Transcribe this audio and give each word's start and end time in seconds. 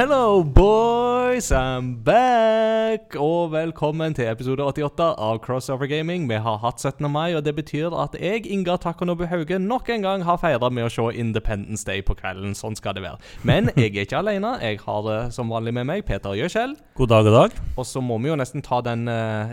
Hello, 0.00 0.42
boys! 0.42 1.52
I'm 1.52 2.02
back! 2.04 3.16
Og 3.20 3.52
velkommen 3.52 4.14
til 4.16 4.30
episode 4.30 4.64
88 4.64 5.08
av 5.20 5.40
Crossover 5.44 5.90
Gaming. 5.90 6.24
Vi 6.30 6.38
har 6.40 6.56
hatt 6.62 6.80
17. 6.80 7.04
mai, 7.12 7.34
og 7.36 7.44
det 7.44 7.52
betyr 7.58 7.92
at 7.92 8.16
jeg, 8.16 8.46
Inga 8.48 8.78
Takonobu 8.80 9.26
Hauge, 9.28 9.58
nok 9.60 9.90
en 9.92 10.06
gang 10.06 10.24
har 10.24 10.40
feira 10.40 10.70
med 10.72 10.86
å 10.86 10.92
se 10.94 11.04
Independence 11.20 11.84
Day 11.84 12.00
på 12.00 12.16
kvelden. 12.16 12.56
Sånn 12.56 12.78
skal 12.80 12.96
det 12.96 13.04
være. 13.04 13.20
Men 13.44 13.68
jeg 13.76 13.92
er 13.92 14.08
ikke 14.08 14.22
alene. 14.22 14.54
Jeg 14.64 14.80
har 14.86 15.04
det 15.04 15.18
som 15.36 15.52
vanlig 15.52 15.76
med 15.76 15.90
meg, 15.92 16.06
Peter 16.08 16.32
Gjøskjell. 16.32 16.72
God 16.96 17.12
dag, 17.12 17.28
god 17.28 17.36
dag. 17.36 17.60
Og 17.76 17.84
så 17.84 18.00
må 18.00 18.16
vi 18.24 18.32
jo 18.32 18.40
nesten 18.40 18.64
ta 18.64 18.80
den 18.86 19.04
uh, 19.04 19.52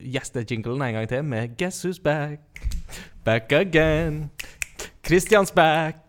gjestejinglen 0.00 0.88
en 0.88 1.02
gang 1.02 1.12
til 1.12 1.28
med 1.34 1.52
Guess 1.60 1.84
who's 1.84 2.00
back? 2.00 2.64
Back 3.28 3.52
again. 3.52 4.30
Christian's 5.04 5.52
back. 5.52 6.01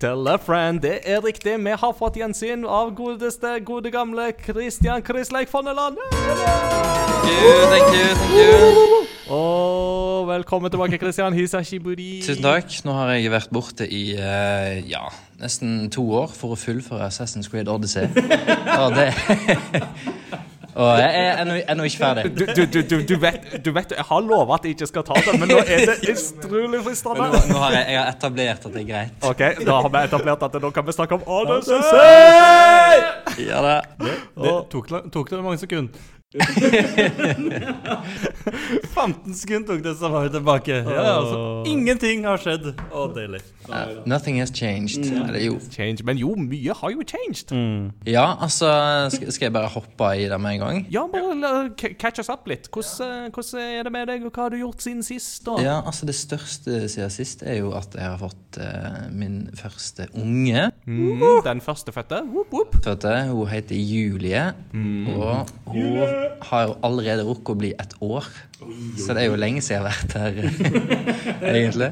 Tell 0.00 0.26
a 0.26 0.36
friend. 0.36 0.80
Det 0.80 0.98
er 1.04 1.20
riktig. 1.24 1.54
Vi 1.64 1.74
har 1.82 1.92
fått 1.98 2.16
gjensyn 2.18 2.64
av 2.66 2.90
godeste, 2.98 3.60
gode 3.64 3.92
gamle 3.94 4.32
Christian 4.42 5.02
Krisleik 5.06 5.50
Fonneland. 5.50 6.00
Thank 6.10 7.28
you, 7.30 7.52
thank 7.70 7.94
you, 7.94 8.08
thank 8.18 8.34
you. 8.34 9.34
Og 9.34 10.26
velkommen 10.28 10.70
tilbake, 10.70 10.98
Christian 10.98 11.36
Hisashiburi. 11.36 12.22
Tusen 12.26 12.42
takk. 12.42 12.74
Nå 12.88 12.96
har 12.96 13.12
jeg 13.14 13.30
vært 13.30 13.54
borte 13.54 13.86
i 13.86 14.02
uh, 14.18 14.78
ja, 14.88 15.04
nesten 15.38 15.86
to 15.94 16.08
år 16.24 16.32
for 16.34 16.56
å 16.56 16.58
fullføre 16.58 17.06
Assassin's 17.06 17.50
Creed 17.52 17.70
Odyssey. 17.70 18.08
Og 18.82 18.98
det 18.98 19.12
Og 20.78 20.98
jeg 21.00 21.10
er 21.26 21.40
ennå- 21.42 21.84
ikke 21.88 21.98
ferdig. 21.98 22.24
Du, 22.38 22.44
du, 22.54 22.82
du, 22.86 23.00
du, 23.08 23.14
vet, 23.18 23.38
du 23.64 23.70
vet 23.74 23.90
Jeg 23.96 24.04
har 24.06 24.20
lova 24.22 24.54
at 24.54 24.66
jeg 24.68 24.76
ikke 24.76 24.86
skal 24.86 25.02
ta 25.08 25.16
det, 25.26 25.34
men 25.40 25.50
nå 25.50 25.58
er 25.64 25.82
det 25.90 25.96
utrolig 26.12 26.82
fristende. 26.86 27.26
nå, 27.32 27.40
nå 27.50 27.58
har 27.64 27.74
jeg, 27.74 27.86
jeg 27.94 27.98
har 27.98 28.12
etablert 28.14 28.66
at 28.68 28.76
det 28.76 28.82
er 28.84 28.88
greit. 28.92 29.26
OK, 29.26 29.42
da 29.66 29.80
har 29.82 29.90
vi 29.96 30.04
etablert 30.06 30.44
at 30.46 30.60
nå 30.62 30.70
kan 30.76 30.86
vi 30.86 30.94
snakke 30.94 31.18
om 31.18 31.26
Odyssey. 31.26 31.80
Ja 33.48 33.58
det. 33.66 33.80
Det 34.38 34.54
tok, 34.70 34.94
tok 35.12 35.30
det 35.34 35.42
mange 35.44 35.58
sekunder? 35.64 36.06
15 38.92 39.32
sekunder 39.34 39.68
tok 39.70 39.80
det, 39.84 39.94
så 39.96 40.08
var 40.12 40.26
vi 40.26 40.30
tilbake. 40.34 40.74
Ja, 40.84 41.04
altså, 41.16 41.38
ingenting 41.70 42.26
har 42.28 42.36
skjedd. 42.42 42.66
Å, 42.92 43.06
deilig. 43.16 43.40
Uh, 43.68 44.02
nothing 44.08 44.36
has 44.40 44.52
changed. 44.52 45.06
Eller 45.08 45.40
jo. 45.46 45.56
Change. 45.72 46.04
Men 46.04 46.20
jo, 46.20 46.34
mye 46.36 46.74
har 46.76 46.92
jo 46.92 47.00
changed. 47.08 47.52
Ja, 48.08 48.36
altså 48.44 48.68
Skal, 49.12 49.46
jeg 49.46 49.52
bare 49.56 49.70
hoppe 49.72 50.10
i 50.20 50.28
det 50.28 50.38
med 50.40 50.58
en 50.58 50.62
gang? 50.64 50.82
Ja, 50.92 51.06
bare 51.08 51.32
la- 51.38 51.72
catch 51.72 52.20
us 52.20 52.28
up 52.32 52.44
litt. 52.48 52.68
Hvordan, 52.72 53.32
hvordan 53.32 53.60
er 53.64 53.82
det 53.88 53.92
med 53.96 54.06
deg, 54.12 54.24
og 54.28 54.32
hva 54.36 54.42
har 54.46 54.52
du 54.52 54.60
gjort 54.60 54.84
siden 54.84 55.02
sist? 55.06 55.40
da? 55.48 55.56
Ja, 55.64 55.78
altså 55.80 56.08
Det 56.08 56.16
største 56.18 56.88
siden 56.92 57.12
sist 57.12 57.42
er 57.44 57.56
jo 57.62 57.72
at 57.76 57.96
jeg 57.96 58.04
har 58.04 58.20
fått 58.20 58.60
uh, 58.60 59.08
min 59.12 59.48
første 59.56 60.08
unge. 60.12 60.68
Mm, 60.84 61.24
den 61.48 61.60
førstefødte. 61.64 62.20
Whoop. 62.28 62.76
Fødte. 62.84 63.16
Hun 63.32 63.48
heter 63.48 63.76
Julie, 63.80 64.44
og 65.16 65.48
hun 65.72 66.17
har 66.50 66.64
jo 66.66 66.74
allerede 66.86 67.26
rukket 67.26 67.54
å 67.54 67.58
bli 67.60 67.70
et 67.78 67.94
år. 68.04 68.26
Så 68.98 69.14
det 69.14 69.22
er 69.22 69.30
jo 69.30 69.38
lenge 69.38 69.62
siden 69.64 69.78
jeg 69.78 69.84
har 69.84 69.90
vært 69.92 70.16
her, 70.18 70.32
egentlig. 71.54 71.90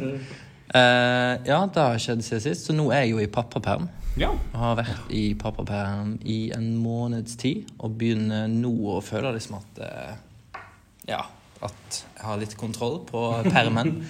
Uh, 0.66 1.38
ja, 1.46 1.60
det 1.70 1.82
har 1.82 2.00
skjedd 2.02 2.24
siden 2.26 2.42
sist, 2.42 2.66
så 2.66 2.74
nå 2.74 2.88
er 2.90 3.06
jeg 3.06 3.14
jo 3.14 3.22
i 3.22 3.30
pappaperm. 3.30 3.86
Ja. 4.18 4.32
Har 4.56 4.78
vært 4.80 5.10
i 5.14 5.30
pappaperm 5.38 6.16
i 6.24 6.50
en 6.56 6.72
måneds 6.80 7.36
tid, 7.40 7.70
og 7.78 7.98
begynner 8.00 8.48
nå 8.50 8.72
å 8.96 9.00
føle 9.04 9.34
liksom 9.36 9.58
at 9.60 9.82
uh, 9.84 10.62
Ja, 11.06 11.22
at 11.64 12.00
jeg 12.02 12.24
har 12.26 12.40
litt 12.40 12.56
kontroll 12.58 12.98
på 13.08 13.22
permen. 13.46 14.00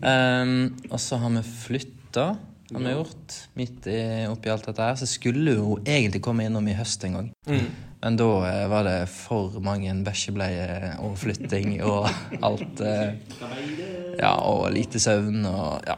Um, 0.00 0.52
og 0.92 1.00
så 1.02 1.18
har 1.20 1.34
vi 1.34 1.42
flytta, 1.48 2.28
har 2.70 2.84
vi 2.86 2.94
gjort, 2.94 3.40
midt 3.58 3.90
i, 3.90 3.98
oppi 4.30 4.52
alt 4.52 4.68
dette 4.70 4.86
her. 4.86 4.96
Så 5.00 5.08
skulle 5.10 5.58
hun 5.58 5.84
egentlig 5.84 6.22
komme 6.24 6.46
innom 6.46 6.70
i 6.70 6.76
høst 6.78 7.04
en 7.08 7.18
gang. 7.18 7.28
Men 8.02 8.18
da 8.20 8.28
eh, 8.48 8.64
var 8.70 8.84
det 8.86 8.98
for 9.10 9.56
mange 9.64 9.94
bæsjebleier 10.06 10.98
og 11.04 11.16
flytting 11.20 11.78
og 11.86 12.08
alt. 12.44 12.82
eh, 12.84 13.16
ja, 14.20 14.34
og 14.44 14.68
lite 14.74 15.00
søvn 15.02 15.46
og 15.48 15.86
ja. 15.86 15.96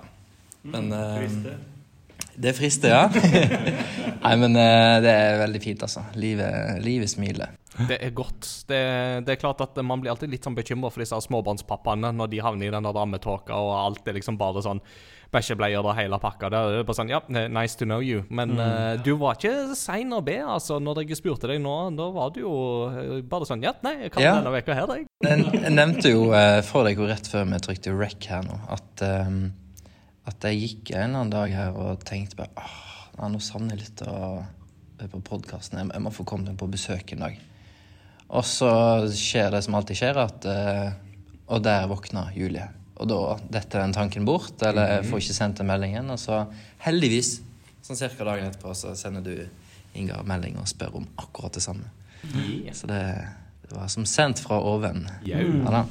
Men 0.69 0.93
eh, 0.93 1.39
det 2.39 2.55
frister, 2.55 2.93
ja. 2.95 3.09
Nei, 4.25 4.35
men 4.39 4.55
eh, 4.59 4.99
det 5.03 5.11
er 5.11 5.41
veldig 5.43 5.63
fint, 5.63 5.83
altså. 5.83 6.05
Livet, 6.19 6.79
livet 6.85 7.11
smiler. 7.11 7.55
Det 7.89 7.99
er 8.03 8.11
godt. 8.15 8.47
Det, 8.69 8.79
det 9.27 9.35
er 9.35 9.39
klart 9.39 9.61
at 9.63 9.77
Man 9.87 10.01
blir 10.03 10.11
alltid 10.11 10.33
litt 10.33 10.47
sånn 10.47 10.57
bekymra 10.57 10.91
for 10.91 11.03
disse 11.03 11.19
småbarnspappaene 11.29 12.11
når 12.15 12.31
de 12.33 12.41
havner 12.43 12.69
i 12.69 12.75
den 12.75 12.87
der 12.87 12.95
rammetåka, 12.95 13.55
og 13.55 13.75
alt 13.79 14.09
er 14.09 14.19
liksom 14.19 14.39
bare 14.39 14.63
sånn 14.65 14.83
bæsjebleier 15.35 15.85
og 15.85 15.97
hele 15.99 16.19
pakka. 16.23 16.49
Det 16.53 16.59
er 16.59 16.87
bare 16.89 16.97
sånn, 16.97 17.11
ja, 17.13 17.21
nice 17.53 17.77
to 17.79 17.85
know 17.89 18.01
you. 18.05 18.23
Men 18.33 18.55
eh, 18.63 18.97
du 19.05 19.13
var 19.21 19.37
ikke 19.37 19.77
sein 19.77 20.13
å 20.17 20.23
be, 20.25 20.39
altså. 20.41 20.79
Når 20.81 21.03
jeg 21.05 21.21
spurte 21.21 21.51
deg 21.51 21.61
nå, 21.65 21.75
da 21.99 22.09
var 22.15 22.33
du 22.35 22.43
jo 22.43 22.55
eh, 22.89 23.15
bare 23.29 23.49
sånn 23.49 23.65
Ja, 23.65 23.75
nei, 23.85 23.95
jeg 24.07 24.15
kan 24.15 24.25
Ja. 24.25 24.37
denne 24.41 24.53
uka 24.57 24.77
her, 24.79 24.95
jeg. 24.97 25.09
Jeg, 25.27 25.73
nevnte 25.75 26.13
jo 26.15 26.29
eh, 26.37 26.61
for 26.67 26.89
deg 26.89 27.01
jo 27.01 27.09
rett 27.11 27.29
før 27.29 27.49
vi 27.51 27.63
trykte 27.65 27.97
rec 27.97 28.31
her 28.31 28.47
nå, 28.47 28.61
at, 28.73 29.05
eh, 29.05 29.35
at 30.33 30.49
jeg 30.49 30.63
gikk 30.63 30.95
en 30.95 31.03
eller 31.11 31.25
annen 31.25 31.35
dag 31.35 31.57
her 31.57 31.77
og 31.77 32.07
tenkte 32.09 32.41
bare 32.41 32.65
åh, 32.65 32.79
ja, 33.19 33.29
nå 33.29 33.43
savner 33.43 33.77
jeg 33.77 33.89
litt 33.89 34.07
å 34.09 34.47
på 35.07 35.21
podkasten. 35.23 35.79
Jeg 35.93 36.03
må 36.03 36.11
få 36.11 36.25
komme 36.27 36.57
på 36.59 36.67
besøk 36.71 37.13
en 37.15 37.23
dag. 37.29 37.37
Og 38.29 38.45
så 38.45 38.71
skjer 39.15 39.53
det 39.55 39.63
som 39.65 39.77
alltid 39.79 40.01
skjer, 40.01 40.19
at 40.21 40.49
eh, 40.49 40.89
Og 41.49 41.63
der 41.65 41.87
våkna 41.89 42.27
Julie. 42.37 42.67
Og 42.99 43.07
da 43.11 43.19
detter 43.55 43.83
den 43.85 43.93
tanken 43.95 44.25
bort, 44.27 44.57
eller 44.67 44.97
jeg 44.99 45.07
får 45.11 45.23
ikke 45.23 45.37
sendt 45.37 45.61
den 45.61 45.69
meldingen. 45.71 46.11
Og 46.11 46.19
så 46.19 46.41
heldigvis, 46.85 47.37
sånn 47.87 47.99
cirka 48.01 48.27
dagen 48.27 48.49
etterpå, 48.51 48.75
så 48.75 48.95
sender 48.99 49.23
du 49.27 49.47
Ingar 49.99 50.23
melding 50.29 50.59
og 50.61 50.67
spør 50.69 50.99
om 51.01 51.07
akkurat 51.19 51.55
det 51.57 51.63
samme. 51.65 51.87
Så 52.77 52.87
det, 52.91 52.99
det 53.65 53.73
var 53.73 53.89
som 53.91 54.05
sendt 54.07 54.43
fra 54.45 54.59
oven. 54.61 55.07
Yeah. 55.27 55.47
Ja. 55.65 55.85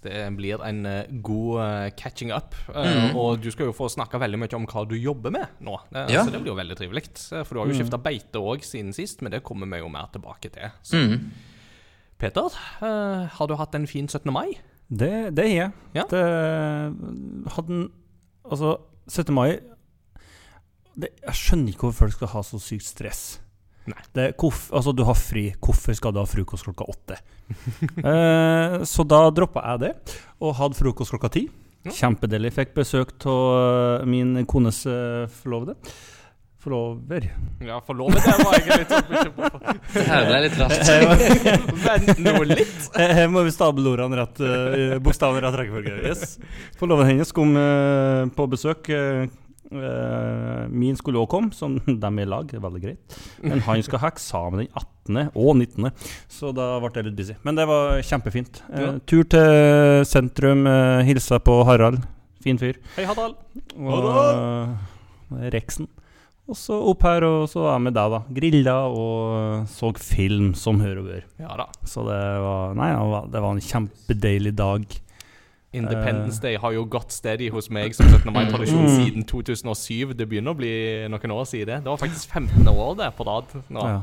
Det 0.00 0.22
blir 0.38 0.62
en 0.64 0.86
eh, 0.86 1.10
god 1.26 1.58
eh, 1.60 1.88
catching 1.98 2.30
up. 2.32 2.54
Mm. 2.70 3.16
Og 3.18 3.40
du 3.42 3.50
skal 3.50 3.66
jo 3.68 3.74
få 3.76 3.88
snakke 3.90 4.20
veldig 4.22 4.38
mye 4.40 4.54
om 4.56 4.64
hva 4.70 4.84
du 4.88 4.94
jobber 4.96 5.34
med 5.34 5.58
nå. 5.66 5.74
Eh, 5.90 6.14
Ja. 6.14 6.22
Så 6.24 6.30
det 6.32 6.40
blir 6.40 6.52
jo 6.54 6.56
veldig 6.58 6.76
trivelig. 6.78 7.04
Eh, 7.34 7.42
For 7.44 7.58
du 7.58 7.60
har 7.64 7.70
jo 7.72 7.76
skifta 7.76 7.98
beite 8.00 8.38
òg 8.40 8.62
siden 8.64 8.94
sist, 8.96 9.20
men 9.26 9.34
det 9.34 9.42
kommer 9.46 9.66
vi 9.74 9.82
jo 9.82 9.90
mer 9.92 10.06
tilbake 10.14 10.52
til. 10.54 10.70
Så. 10.86 11.02
Mm. 11.02 11.28
Peter, 12.18 12.46
eh, 12.82 13.26
har 13.36 13.46
du 13.50 13.54
hatt 13.58 13.74
en 13.74 13.86
fin 13.90 14.06
17. 14.08 14.32
mai? 14.32 14.56
Det, 14.88 15.12
det 15.36 15.44
har 15.44 15.54
jeg. 15.54 15.72
Ja. 15.98 16.04
Det 16.08 16.22
hadde 17.54 17.88
Altså, 18.48 18.78
17. 19.08 19.34
mai 19.34 19.58
det, 20.96 21.10
Jeg 21.20 21.36
skjønner 21.36 21.74
ikke 21.74 21.88
hvorfor 21.88 22.06
folk 22.06 22.16
skal 22.16 22.32
ha 22.32 22.42
så 22.46 22.60
sykt 22.62 22.86
stress. 22.88 23.22
Det, 23.88 24.22
er 24.22 24.34
hvorf, 24.36 24.66
altså, 24.74 24.92
du 24.92 25.04
har 25.08 25.16
fri. 25.16 25.46
Hvorfor 25.64 25.96
skal 25.96 26.12
du 26.12 26.20
ha 26.20 26.26
frokost 26.28 26.66
klokka 26.66 26.88
åtte? 26.90 27.16
eh, 28.10 28.74
så 28.84 29.04
da 29.08 29.22
droppa 29.32 29.62
jeg 29.64 29.84
det, 29.86 29.92
og 30.44 30.56
hadde 30.58 30.76
frokost 30.76 31.14
klokka 31.14 31.30
ti. 31.32 31.46
Ja. 31.86 31.94
Kjempedeilig. 31.94 32.52
Fikk 32.56 32.74
besøk 32.76 33.14
av 33.30 34.04
min 34.10 34.34
kones 34.50 34.82
uh, 34.90 35.24
forlovede. 35.40 35.78
Forlover. 36.58 37.28
Ja, 37.62 37.76
forlover 37.86 38.18
det 38.18 38.32
var 38.42 38.54
jeg 38.58 38.80
litt 38.80 38.90
sånn 38.90 39.04
bekymret 39.06 39.52
for. 39.54 39.76
Det 39.94 40.06
her 40.08 40.24
ble 40.26 40.38
litt 40.42 40.56
raskt. 40.58 40.88
Vent 41.86 42.22
nå 42.24 42.32
litt. 42.50 42.78
Eh, 42.98 43.12
Her 43.14 43.28
må 43.30 43.44
vi 43.46 43.52
stable 43.54 43.86
ordene 43.92 44.18
rett, 44.18 44.40
uh, 44.42 44.96
bokstavene 45.04 45.42
rett 45.44 45.54
rekkefølge. 45.60 45.98
Yes. 46.08 46.32
Forloven 46.80 47.06
hennes 47.12 47.30
kom 47.36 47.52
eh, 47.60 48.24
på 48.34 48.46
besøk. 48.50 48.88
eh, 48.90 49.28
eh, 49.70 50.64
min 50.72 50.96
skulle 50.98 51.20
òg 51.22 51.28
komme, 51.30 51.52
som 51.54 51.76
de 51.86 51.94
er 52.10 52.24
i 52.24 52.26
lag. 52.26 52.50
Veldig 52.50 52.82
greit. 52.82 53.18
Men 53.44 53.62
han 53.68 53.82
skal 53.86 54.02
ha 54.02 54.10
eksamen 54.10 54.64
den 54.64 54.70
18. 54.74 55.30
og 55.38 55.52
19., 55.60 55.92
så 56.40 56.50
da 56.56 56.72
ble 56.82 56.90
jeg 56.96 57.06
litt 57.12 57.18
busy. 57.20 57.36
Men 57.46 57.60
det 57.60 57.68
var 57.70 58.00
kjempefint. 58.02 58.62
Eh, 58.72 58.82
Ja. 58.82 58.90
Tur 59.06 59.22
til 59.30 60.02
sentrum, 60.10 60.66
uh, 60.66 61.04
hilsa 61.06 61.38
på 61.38 61.60
Harald. 61.70 62.02
Fin 62.42 62.58
fyr. 62.58 62.82
Hei, 62.96 63.06
Harald. 63.06 63.38
Og 63.78 64.10
Reksen. 65.54 65.54
Rexen. 65.54 65.88
Og 66.48 66.56
så 66.56 66.76
opp 66.90 67.02
her, 67.04 67.26
og 67.28 67.42
så 67.52 67.66
er 67.66 67.74
jeg 67.74 67.84
med 67.84 67.94
deg, 67.98 68.14
da. 68.14 68.20
Grilla 68.38 68.76
og 68.88 69.66
så 69.68 69.90
film 70.00 70.54
som 70.56 70.80
hør 70.80 71.02
og 71.02 71.10
bør. 71.10 71.26
Ja 71.42 71.58
da. 71.60 71.66
Så 71.84 72.06
det 72.06 72.22
var 72.44 72.72
Nei, 72.78 72.88
det 73.34 73.42
var, 73.44 73.50
en 73.52 73.60
kjempedeilig 73.60 74.54
dag. 74.56 74.86
Independence 75.76 76.40
Day 76.40 76.56
har 76.56 76.72
jo 76.72 76.86
gått 76.88 77.12
steady 77.12 77.50
hos 77.52 77.68
meg 77.68 77.92
som 77.92 78.08
17. 78.08 78.32
mai-tradisjon 78.32 78.86
Mm. 78.86 78.94
siden 78.96 79.26
2007. 79.28 80.14
Det 80.16 80.24
begynner 80.28 80.54
å 80.54 80.56
bli 80.56 80.72
noen 81.12 81.34
år 81.36 81.44
siden 81.44 81.68
det. 81.68 81.84
Det 81.84 81.92
var 81.92 82.00
faktisk 82.00 82.30
15 82.32 82.68
år 82.72 82.96
det 82.96 83.10
på 83.18 83.26
rad 83.28 83.52
nå. 83.68 83.84
Ja. 83.84 84.00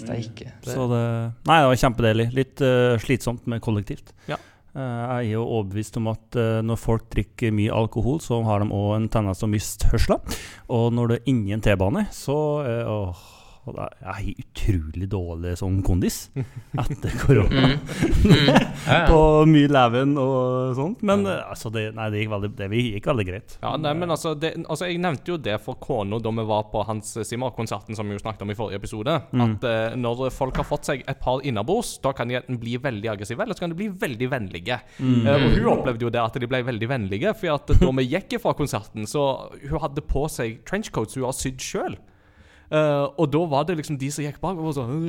Steike. 0.00 0.50
Så 0.66 0.88
det 0.90 1.04
Nei, 1.46 1.60
det 1.60 1.70
var 1.70 1.82
kjempedeilig. 1.84 2.26
Litt 2.34 2.60
uh, 2.64 2.98
slitsomt, 2.98 3.46
men 3.46 3.60
kollektivt. 3.62 4.10
Ja. 4.26 4.40
Eh, 4.70 4.80
jeg 4.80 5.32
er 5.32 5.32
jo 5.32 5.46
overbevist 5.46 5.98
om 5.98 6.10
at 6.12 6.38
eh, 6.38 6.60
når 6.62 6.78
folk 6.78 7.08
drikker 7.10 7.54
mye 7.54 7.74
alkohol, 7.74 8.20
så 8.22 8.38
har 8.46 8.62
de 8.62 8.70
òg 8.70 8.94
en 8.96 9.08
tendens 9.10 9.42
til 9.42 9.48
å 9.48 9.54
miste 9.54 9.90
hørselen. 9.90 10.38
Og 10.70 10.94
når 10.94 11.10
det 11.10 11.18
er 11.20 11.32
ingen 11.34 11.64
T-bane, 11.64 12.06
så 12.14 12.38
eh, 12.66 12.86
åh, 12.86 13.26
og 13.70 13.76
da 13.78 13.86
er- 13.88 14.20
Jeg 14.20 14.44
utrolig 14.44 15.06
dårlig 15.12 15.52
sånn 15.60 15.80
kondis 15.86 16.16
etter 16.82 17.14
korona. 17.22 17.70
Mm. 17.70 17.78
Mm. 18.26 18.48
Ja, 18.90 18.96
ja. 19.02 19.06
På 19.10 19.44
mye 19.46 19.68
leven 19.70 20.14
og 20.18 20.72
sånt. 20.78 21.02
Men 21.06 21.22
eh, 21.28 21.42
altså, 21.52 21.70
det, 21.72 21.82
nei, 21.94 22.06
det 22.10 22.22
gikk 22.22 22.30
veldig, 22.32 22.50
det 22.58 22.68
gikk 22.80 23.06
veldig 23.10 23.26
greit. 23.28 23.56
Ja, 23.62 23.74
nei, 23.78 23.92
men 23.98 24.10
altså, 24.10 24.32
det, 24.40 24.54
altså 24.64 24.88
Jeg 24.88 25.00
nevnte 25.04 25.34
jo 25.34 25.36
det 25.40 25.58
for 25.62 25.76
kona 25.82 26.18
da 26.22 26.32
vi 26.34 26.44
var 26.48 26.64
på 26.72 26.82
Hans 26.88 27.12
Zimmer-konserten, 27.28 27.94
som 27.98 28.08
vi 28.08 28.16
jo 28.16 28.22
snakket 28.22 28.42
om 28.46 28.50
i 28.52 28.56
forrige 28.58 28.80
episode. 28.80 29.14
Mm. 29.36 29.42
At 29.46 29.66
eh, 29.68 29.96
når 30.00 30.24
folk 30.34 30.56
har 30.62 30.66
fått 30.68 30.88
seg 30.90 31.04
et 31.08 31.20
par 31.22 31.44
innabords, 31.46 31.92
da 32.02 32.12
kan 32.16 32.30
de 32.30 32.38
enten 32.40 32.58
bli 32.62 32.76
veldig 32.82 33.12
aggressive, 33.12 33.42
eller 33.44 33.54
så 33.58 33.66
kan 33.66 33.74
de 33.74 33.78
bli 33.82 33.90
veldig 34.00 34.30
vennlige. 34.32 34.80
Mm. 34.98 35.20
Uh, 35.26 35.34
og 35.36 35.48
hun 35.58 35.70
opplevde 35.76 36.06
jo 36.08 36.12
det 36.14 36.22
at 36.24 36.40
de 36.40 36.48
ble 36.50 36.62
veldig 36.66 36.88
vennlige, 36.90 37.34
for 37.38 37.54
at 37.58 37.74
da 37.80 37.92
vi 38.00 38.08
gikk 38.14 38.38
fra 38.42 38.54
konserten, 38.58 39.06
så 39.10 39.26
hun 39.60 39.80
hadde 39.84 40.02
på 40.08 40.24
seg 40.32 40.62
trenchcoats 40.68 41.18
hun 41.20 41.28
har 41.28 41.36
sydd 41.36 41.60
sjøl. 41.62 41.96
Og 42.70 43.24
da 43.32 43.40
var 43.50 43.64
det 43.66 43.78
liksom 43.80 43.98
de 43.98 44.10
som 44.14 44.22
gikk 44.22 44.38
bak 44.42 44.58
og 44.62 44.74
sånn 44.76 45.00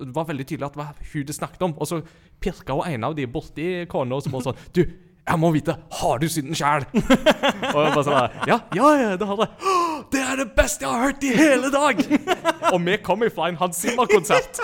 Det 0.00 0.12
var 0.16 0.28
veldig 0.30 0.46
tydelig 0.48 0.70
at 0.70 0.76
det 0.76 0.80
var 0.80 0.94
hun 1.12 1.26
det 1.28 1.36
snakket 1.36 1.66
om. 1.66 1.74
Og 1.76 1.90
så 1.90 1.98
pirka 2.40 2.78
hun 2.78 2.88
en 2.88 3.04
av 3.10 3.16
de 3.18 3.26
borti 3.28 3.66
kona 3.92 4.16
og 4.16 4.24
så 4.24 4.32
bare 4.32 4.48
sånn 4.48 4.62
Du, 4.72 4.82
jeg 5.26 5.40
må 5.42 5.48
vite, 5.50 5.74
har 5.98 6.20
du 6.22 6.28
synden 6.30 6.52
den 6.52 6.58
sjæl? 6.58 6.84
og 7.74 7.78
jeg 7.82 7.94
bare 7.96 8.02
sånn 8.06 8.36
Ja, 8.46 8.58
ja, 8.76 8.90
ja, 8.94 9.06
det 9.18 9.26
har 9.26 9.40
jeg. 9.42 9.72
Det 10.12 10.20
er 10.22 10.38
det 10.38 10.44
beste 10.54 10.84
jeg 10.84 10.92
har 10.92 11.02
hørt 11.02 11.24
i 11.26 11.32
hele 11.34 11.70
dag! 11.74 12.02
og 12.72 12.76
vi 12.86 12.94
kom 13.02 13.24
ifra 13.26 13.48
en 13.50 13.58
Hans 13.58 13.80
Zimmer-konsert. 13.82 14.60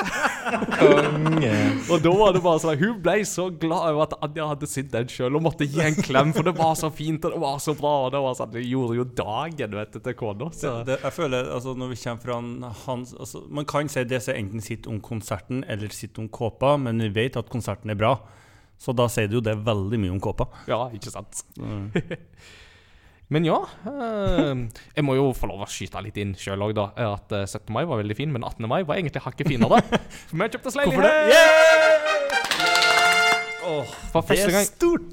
Og 1.91 2.05
da 2.05 2.13
var 2.15 2.37
det 2.37 2.43
bare 2.45 2.63
sånn 2.63 2.79
Hun 2.79 3.01
ble 3.03 3.17
så 3.27 3.49
glad 3.51 3.89
over 3.91 4.05
at 4.07 4.15
Anja 4.23 4.47
hadde 4.53 4.69
sydd 4.71 4.93
den 4.93 5.11
sjøl 5.11 5.41
og 5.41 5.43
måtte 5.49 5.67
gi 5.67 5.83
en 5.83 5.99
klem, 5.99 6.31
for 6.37 6.47
det 6.47 6.55
var 6.59 6.77
så 6.79 6.93
fint 6.95 7.27
og 7.27 7.35
det 7.35 7.43
var 7.43 7.59
så 7.65 7.75
bra. 7.79 7.95
Og 8.07 8.15
det 8.15 8.23
var 8.23 8.39
sånn, 8.39 8.53
det 8.55 8.63
gjorde 8.69 9.01
jo 9.01 9.07
dagen 9.19 9.75
vet 9.81 9.97
du, 9.97 9.99
til 10.05 10.17
kona. 10.19 10.53
Jeg 10.63 11.15
føler, 11.17 11.51
altså 11.57 11.75
Når 11.79 11.91
vi 11.91 11.99
kommer 12.05 12.23
fra 12.23 12.39
hans 12.85 13.17
altså, 13.19 13.43
Man 13.51 13.67
kan 13.67 13.91
si 13.91 14.05
det 14.07 14.23
som 14.23 14.39
enten 14.39 14.63
sitter 14.63 14.95
om 14.95 15.03
konserten 15.03 15.65
eller 15.67 15.91
sitter 15.91 16.23
om 16.23 16.31
kåpa, 16.31 16.77
men 16.79 17.03
vi 17.03 17.11
vet 17.19 17.41
at 17.41 17.51
konserten 17.51 17.91
er 17.91 17.99
bra. 17.99 18.15
Så 18.83 18.95
da 18.97 19.07
sier 19.13 19.31
du 19.31 19.39
jo 19.39 19.45
det 19.45 19.55
veldig 19.63 20.01
mye 20.03 20.11
om 20.15 20.21
kåpa. 20.23 20.49
Ja, 20.67 20.89
ikke 20.95 21.13
sant. 21.15 21.45
Mm. 21.61 21.93
Men 23.33 23.47
ja 23.47 23.59
eh, 23.89 24.51
Jeg 24.93 25.05
må 25.07 25.15
jo 25.17 25.31
få 25.37 25.49
lov 25.49 25.63
å 25.65 25.69
skyte 25.71 26.03
litt 26.05 26.19
inn 26.21 26.35
sjøl 26.37 26.67
òg, 26.67 26.75
da. 26.77 26.91
At 27.15 27.33
eh, 27.33 27.47
17. 27.47 27.71
mai 27.73 27.85
var 27.89 28.03
veldig 28.03 28.17
fin, 28.19 28.33
men 28.35 28.45
18. 28.45 28.67
mai 28.69 28.83
var 28.89 28.99
egentlig 28.99 29.23
hakket 29.25 29.49
finere. 29.49 29.81
For 30.29 30.37
vi 30.37 30.51
kjøpte 30.53 30.73
oss 30.73 30.77
Hvorfor 30.83 31.07
det? 31.07 31.15
leilighet! 31.33 32.11
For 34.13 34.27
første, 34.27 34.51
gang, 34.53 34.67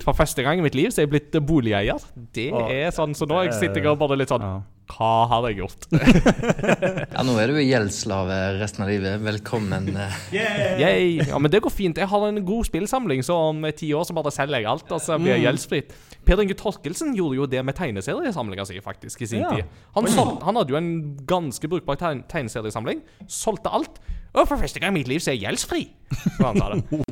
for 0.04 0.18
første 0.18 0.44
gang 0.44 0.60
i 0.60 0.64
mitt 0.66 0.76
liv 0.76 0.90
så 0.92 1.00
er 1.00 1.06
jeg 1.06 1.14
blitt 1.14 1.38
eh, 1.38 1.46
boligeier. 1.46 2.02
Det 2.36 2.50
oh, 2.52 2.68
er 2.68 2.90
sånn, 2.92 3.14
Så 3.16 3.30
nå 3.30 3.40
sitter 3.54 3.80
jeg 3.80 3.94
og 3.94 4.02
bare 4.02 4.18
litt 4.20 4.34
sånn 4.34 4.44
Ja. 4.44 4.58
Hva 4.90 5.10
har 5.30 5.46
jeg 5.50 5.60
gjort? 5.62 5.86
Ja, 7.20 7.24
nå 7.26 7.34
er 7.42 7.52
du 7.52 7.58
gjeldsslave 7.62 8.36
resten 8.60 8.84
av 8.86 8.90
livet. 8.92 9.20
Velkommen. 9.24 9.90
eh. 9.96 10.16
Yay. 10.34 11.10
Ja, 11.30 11.38
men 11.42 11.52
det 11.52 11.62
går 11.66 11.74
fint. 11.74 11.98
Jeg 12.00 12.08
har 12.10 12.26
en 12.28 12.40
god 12.48 12.66
spillsamling, 12.68 13.22
så 13.26 13.36
om 13.52 13.64
ti 13.78 13.92
år 13.96 14.06
så 14.08 14.16
bare 14.18 14.32
selger 14.34 14.62
jeg 14.64 14.70
alt, 14.72 14.92
og 14.96 15.02
så 15.04 15.18
blir 15.22 15.36
jeg 15.36 15.46
gjeldsfritt. 15.46 15.94
Per 16.28 16.42
Inge 16.44 16.56
Torkelsen 16.60 17.14
gjorde 17.18 17.40
jo 17.40 17.48
det 17.50 17.62
med 17.66 17.78
tegneseriesamlinga 17.78 18.66
si, 18.68 18.80
faktisk, 18.84 19.22
i 19.26 19.30
sin 19.32 19.44
Ja. 19.46 19.52
tid. 19.56 19.66
Han, 19.96 20.08
solgte, 20.12 20.46
han 20.46 20.60
hadde 20.60 20.74
jo 20.76 20.80
en 20.80 20.92
ganske 21.30 21.70
brukbar 21.72 22.00
tegn 22.02 22.24
tegneseriesamling. 22.32 23.02
Solgte 23.28 23.72
alt. 23.74 24.00
Og 24.34 24.46
for 24.48 24.58
første 24.62 24.80
gang 24.82 24.94
i 24.94 25.00
mitt 25.00 25.08
liv 25.10 25.20
så 25.24 25.32
er 25.32 25.40
jeg 25.40 25.48
gjeldsfri. 25.48 25.84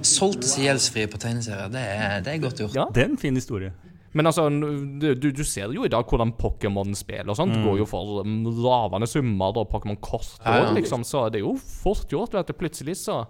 Solgte 0.06 0.48
seg 0.50 0.68
gjeldsfri 0.68 1.08
på 1.10 1.18
tegneserier. 1.22 1.70
Det 1.74 1.82
er, 1.82 2.20
det 2.26 2.34
er 2.36 2.44
godt 2.44 2.62
gjort. 2.62 2.76
Ja. 2.78 2.86
Det 2.94 3.04
er 3.06 3.10
en 3.12 3.18
fin 3.22 3.36
historie. 3.38 3.74
Men 4.18 4.26
altså, 4.32 4.48
du, 4.50 5.12
du 5.32 5.44
ser 5.46 5.70
jo 5.76 5.86
i 5.86 5.92
dag 5.94 6.06
hvordan 6.10 6.32
Pokémon-spill 6.40 7.30
og 7.30 7.38
sånt 7.38 7.58
går 7.62 7.82
jo 7.84 7.88
for 7.90 8.24
mm, 8.26 8.46
lavende 8.66 9.10
summer, 9.10 9.54
og 9.62 9.70
Pokémon-kort 9.74 10.40
Ja, 10.46 10.64
ja. 10.64 10.72
liksom. 10.78 11.06
Så 11.06 11.28
det 11.30 11.44
er 11.44 11.46
jo 11.48 11.58
fort 11.62 12.08
gjort, 12.12 12.34
vet 12.34 12.50
du. 12.50 12.56
Plutselig 12.58 12.98
så 13.04 13.22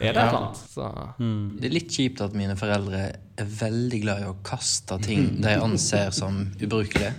er 0.00 0.14
det 0.14 0.16
et 0.16 0.16
Ja. 0.16 0.22
eller 0.22 0.38
annet. 0.38 1.16
Mm. 1.20 1.40
Det 1.60 1.66
er 1.68 1.74
litt 1.74 1.90
kjipt 1.92 2.20
at 2.24 2.32
mine 2.38 2.54
foreldre 2.56 3.00
er 3.40 3.50
veldig 3.60 3.98
glad 4.02 4.22
i 4.22 4.28
å 4.30 4.36
kaste 4.46 4.96
ting 5.04 5.26
de 5.44 5.52
anser 5.60 6.10
som 6.16 6.38
ubrukelige. 6.56 7.10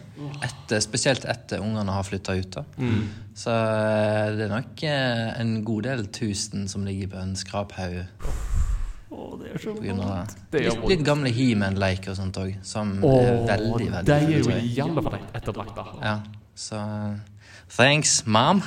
Etter, 0.46 0.82
spesielt 0.82 1.24
etter 1.30 1.62
ungene 1.62 1.94
har 1.94 2.04
flytta 2.08 2.36
ut. 2.40 2.58
da. 2.58 2.64
Så 3.38 3.54
eh, 3.54 4.32
det 4.36 4.48
er 4.48 4.54
nok 4.56 4.84
eh, 4.84 5.28
en 5.42 5.54
god 5.68 5.86
del 5.88 6.08
tusen 6.14 6.66
som 6.72 6.84
ligger 6.88 7.14
på 7.14 7.22
en 7.22 7.36
skraphaug 7.38 8.02
Å, 9.12 9.36
det 9.42 9.50
er 9.52 9.60
så 9.60 9.74
vondt. 9.76 10.38
Det 10.54 10.62
er 10.62 10.70
litt, 10.70 10.86
litt 10.94 11.04
gamle 11.04 11.28
He-Man-leker 11.36 12.14
og 12.14 12.18
sånt 12.22 12.38
òg, 12.40 12.54
som 12.64 12.94
oh, 13.04 13.20
er 13.20 13.44
veldig, 13.50 13.90
veldig 13.98 14.08
de 14.08 14.16
er 14.16 14.40
jo 14.40 14.48
i 14.56 14.80
alle 14.86 15.04
fall 15.04 15.20
ettertrakta. 15.36 15.84
Ja, 16.00 16.16
så 16.56 16.80
Thanks, 17.72 18.28
mom. 18.28 18.62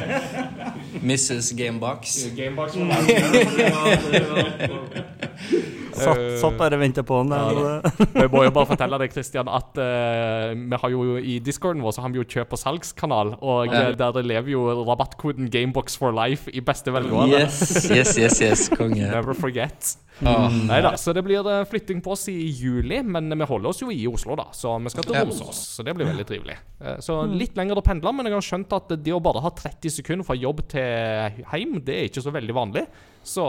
Mrs. 1.02 1.56
Gamebox. 1.56 2.24
Satt, 5.94 6.22
satt 6.42 6.58
der 6.60 6.76
og 6.76 6.80
venta 6.82 7.02
på 7.06 7.18
han. 7.22 7.32
Ja, 7.34 7.74
Jeg 8.24 8.30
må 8.32 8.42
jo 8.46 8.52
bare 8.54 8.68
fortelle 8.72 8.98
deg, 9.02 9.12
Christian, 9.14 9.48
at 9.48 9.78
uh, 9.78 10.52
vi 10.54 10.80
har 10.82 10.90
jo 10.94 11.16
i 11.18 11.38
discorden 11.44 11.82
vår 11.84 11.94
så 11.96 12.04
har 12.04 12.12
vi 12.14 12.20
jo 12.22 12.26
kjøp- 12.36 12.54
og 12.56 12.60
salgskanal, 12.60 13.34
og 13.40 13.72
Ja. 13.72 13.88
eh, 13.90 13.96
der 13.98 14.22
lever 14.22 14.50
jo 14.54 14.64
rabattkoden 14.84 15.50
Gamebox 15.50 15.96
for 16.00 16.12
life 16.16 16.50
i 16.52 16.60
beste 16.64 16.92
velgående. 16.94 17.44
Yes, 17.46 17.90
yes, 17.90 18.16
yes, 18.18 18.40
yes, 18.42 18.68
konge. 18.74 19.02
Never 19.14 19.34
forget. 19.34 19.96
Mm. 20.20 20.68
Nei 20.68 20.76
da, 20.84 20.92
så 21.00 21.10
det 21.16 21.24
blir 21.26 21.42
eh, 21.50 21.64
flytting 21.66 21.98
på 22.04 22.12
oss 22.14 22.28
i 22.30 22.36
juli, 22.54 23.00
men 23.02 23.32
vi 23.34 23.48
holder 23.50 23.72
oss 23.72 23.80
jo 23.82 23.88
i 23.90 24.04
Oslo, 24.06 24.36
da. 24.38 24.44
Så 24.54 24.70
vi 24.84 24.92
skal 24.92 25.08
til 25.08 25.16
Romsås, 25.18 25.58
så 25.74 25.82
det 25.86 25.94
blir 25.98 26.06
veldig 26.06 26.26
trivelig. 26.28 26.54
Eh, 26.80 27.00
Så 27.02 27.16
litt 27.26 27.56
lenger 27.58 27.80
å 27.80 27.84
pendle, 27.84 28.12
men 28.14 28.28
jeg 28.30 28.36
har 28.36 28.46
skjønt 28.46 28.76
at 28.78 28.94
det 29.02 29.14
å 29.16 29.18
bare 29.22 29.42
ha 29.42 29.50
30 29.50 29.90
sekunder 29.90 30.26
fra 30.28 30.36
jobb 30.38 30.62
til 30.70 31.42
hjem, 31.50 31.80
det 31.84 31.96
er 31.98 32.06
ikke 32.12 32.22
så 32.22 32.30
veldig 32.34 32.54
vanlig. 32.54 32.86
Så 33.24 33.42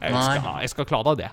jeg 0.00 0.10
skal, 0.16 0.50
jeg 0.64 0.72
skal 0.74 0.88
klare 0.88 1.14
det. 1.20 1.30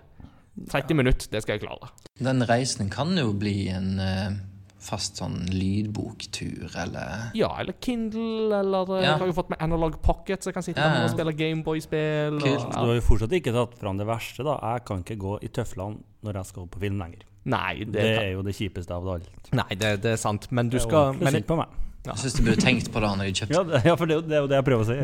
30 0.69 0.93
minutter, 0.97 1.27
det 1.31 1.41
skal 1.43 1.57
jeg 1.59 1.67
klare. 1.67 1.89
Den 2.19 2.41
reisen 2.49 2.89
kan 2.89 3.15
jo 3.17 3.31
bli 3.33 3.67
en 3.69 3.99
eh, 3.99 4.31
fast 4.79 5.17
sånn 5.19 5.45
lydboktur, 5.51 6.69
eller 6.77 7.31
Ja, 7.37 7.49
eller 7.59 7.73
Kindle, 7.81 8.59
eller 8.59 8.91
eh, 8.97 9.03
Ja. 9.03 9.11
Jeg 9.11 9.19
har 9.19 9.27
jo 9.27 9.33
fått 9.37 9.49
med 9.49 9.61
Analog 9.61 10.01
Pocket, 10.01 10.41
så 10.43 10.49
jeg 10.49 10.53
kan 10.57 10.63
sitte 10.63 10.81
Ja, 10.81 11.03
og 11.03 11.09
spille 11.13 11.33
Gameboy-spill. 11.33 12.35
Og- 12.41 12.71
Du 12.71 12.77
har 12.77 12.95
jo 12.95 13.01
fortsatt 13.01 13.31
ikke 13.33 13.53
tatt 13.53 13.77
fram 13.79 13.97
det 13.97 14.07
verste, 14.07 14.43
da. 14.43 14.57
Jeg 14.73 14.85
kan 14.85 15.03
ikke 15.03 15.17
gå 15.17 15.39
i 15.43 15.47
tøflene 15.49 15.99
når 16.23 16.33
jeg 16.41 16.45
skal 16.45 16.67
på 16.67 16.79
film 16.79 16.99
lenger. 16.99 17.23
Nei, 17.45 17.77
det, 17.85 17.93
Det 17.93 18.17
er 18.17 18.31
jo 18.33 18.41
det 18.43 18.55
kjipeste 18.55 18.91
av 18.91 19.03
det 19.05 19.11
alt. 19.13 19.53
nei 19.53 19.75
det, 19.75 20.01
det 20.01 20.11
er 20.11 20.17
sant, 20.17 20.51
men 20.51 20.69
du 20.69 20.77
Det 20.77 20.83
er 20.85 20.87
skal 20.89 21.13
ordentlig 21.13 21.31
synd 21.31 21.45
på 21.47 21.57
meg. 21.57 21.67
Jeg 22.15 22.21
syns 22.23 22.35
du 22.37 22.41
burde 22.45 22.61
tenkt 22.63 22.87
på 22.93 23.01
det 23.03 23.09
han 23.11 23.19
hadde 23.23 23.33
kjøpt. 23.41 23.53
Ja, 23.55 23.63
det, 23.67 23.81
ja 23.85 23.95
for 23.99 24.05
det, 24.09 24.15
er 24.15 24.21
jo- 24.21 24.27
det 24.27 24.35
er 24.37 24.41
jo 24.43 24.49
det 24.51 24.57
jeg 24.59 24.65
prøver 24.67 24.83
å 24.83 24.87
si. 24.87 24.97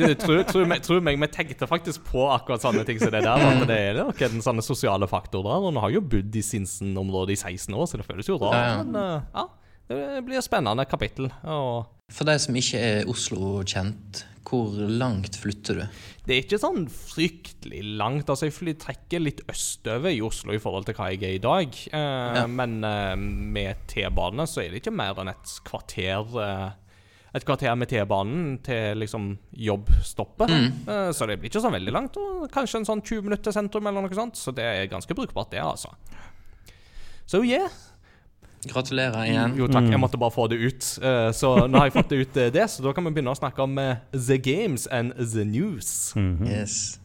du, 0.00 0.14
tro, 0.24 0.36
tro, 0.48 0.64
meg- 0.70 0.82
tro 0.86 1.00
meg, 1.00 1.18
vi 1.20 1.28
tenkte 1.34 1.68
faktisk 1.70 2.04
på 2.10 2.24
akkurat 2.34 2.62
sånne 2.64 2.84
ting 2.88 2.98
som 3.02 3.10
det 3.14 3.22
der. 3.26 3.44
At 3.50 3.66
det 3.68 3.78
er 3.90 3.98
nok 4.02 4.22
en 4.28 4.40
sånne 4.44 4.64
sosiale 4.64 5.08
faktor 5.10 5.42
der. 5.46 5.66
Og 5.68 5.74
nå 5.76 5.80
har 5.84 5.90
jo 5.94 6.00
bodd 6.00 6.34
i 6.36 6.42
Sinsen-området 6.44 7.36
i 7.36 7.40
16 7.56 7.74
år, 7.74 7.86
så 7.90 8.00
det 8.00 8.06
føles 8.08 8.28
jo 8.28 8.38
rart. 8.42 8.54
Ja, 8.56 8.66
ja. 8.74 8.82
Men 8.82 9.00
eh, 9.00 9.20
ja, 9.34 9.46
det 9.94 10.24
blir 10.26 10.38
et 10.40 10.46
spennende 10.46 10.86
kapittel. 10.88 11.30
Og 11.44 11.86
For 12.12 12.24
de 12.28 12.38
som 12.38 12.54
ikke 12.56 12.78
er 12.80 13.04
Oslo-kjent, 13.10 14.24
hvor 14.44 14.74
langt 14.76 15.36
flytter 15.40 15.78
du? 15.80 15.84
det 16.24 16.32
er 16.34 16.42
ikke 16.44 16.58
sånn 16.60 16.86
fryktelig 16.88 17.82
langt. 17.98 18.30
Altså, 18.32 18.48
jeg 18.48 18.76
trekker 18.80 19.20
litt 19.20 19.42
østover 19.50 20.12
i 20.14 20.22
Oslo 20.24 20.54
i 20.56 20.60
forhold 20.62 20.86
til 20.88 20.96
hva 20.96 21.10
jeg 21.12 21.22
er 21.24 21.34
i 21.36 21.42
dag. 21.42 21.68
Eh, 21.92 22.38
Ja. 22.38 22.46
Men 22.48 22.78
eh, 22.84 23.14
med 23.16 23.84
T-bane 23.90 24.46
så 24.48 24.62
er 24.62 24.70
det 24.72 24.80
ikke 24.80 24.94
mer 24.96 25.20
enn 25.20 25.32
et 25.32 25.52
kvarter 25.68 26.38
eh, 26.40 26.70
Et 27.34 27.44
kvarter 27.44 27.74
med 27.74 27.90
T-banen 27.90 28.58
til 28.62 29.00
liksom 29.02 29.32
jobbstoppet. 29.58 30.52
Mm. 30.54 31.12
så 31.12 31.26
det 31.26 31.40
blir 31.40 31.50
ikke 31.50 31.64
så 31.64 31.72
veldig 31.74 31.92
langt. 31.92 32.16
Og 32.16 32.44
kanskje 32.54 32.78
en 32.78 32.86
sånn 32.86 33.02
20 33.02 33.26
minutter 33.26 33.50
sentrum, 33.50 33.88
eller 33.90 34.04
noe 34.06 34.14
sånt. 34.14 34.38
Så 34.38 34.54
det 34.54 34.62
er 34.62 34.86
ganske 34.92 35.16
brukbart, 35.18 35.50
det, 35.50 35.58
altså. 35.58 35.90
So 37.26 37.42
yeah. 37.42 37.66
Gratulerer 38.70 39.24
igjen. 39.28 39.56
Jo 39.58 39.66
takk, 39.68 39.88
jeg 39.90 40.00
måtte 40.00 40.18
bare 40.18 40.30
få 40.34 40.46
det 40.48 40.58
ut. 40.62 40.98
Eh, 41.02 41.30
så 41.36 41.54
nå 41.68 41.78
har 41.78 41.90
jeg 41.90 41.96
fått 41.98 42.08
det 42.14 42.20
ut, 42.24 42.36
eh, 42.36 42.50
det, 42.54 42.66
så 42.70 42.82
da 42.86 42.92
kan 42.96 43.04
vi 43.04 43.10
begynne 43.16 43.34
å 43.34 43.38
snakke 43.38 43.62
om 43.62 43.78
eh, 43.78 43.96
The 44.12 44.38
Games 44.38 44.86
and 44.90 45.12
The 45.18 45.44
News. 45.44 46.12
Mhm. 46.16 46.46
Yes. 46.46 46.98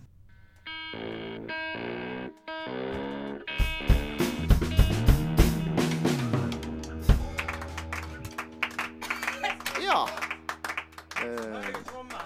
Ja. 9.82 10.08
Eh, 11.26 11.76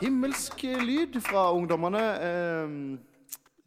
himmelsk 0.01 0.63
lyd 0.63 1.21
fra 1.23 1.51
ungdommene. 1.55 2.03
Eh, 2.21 2.67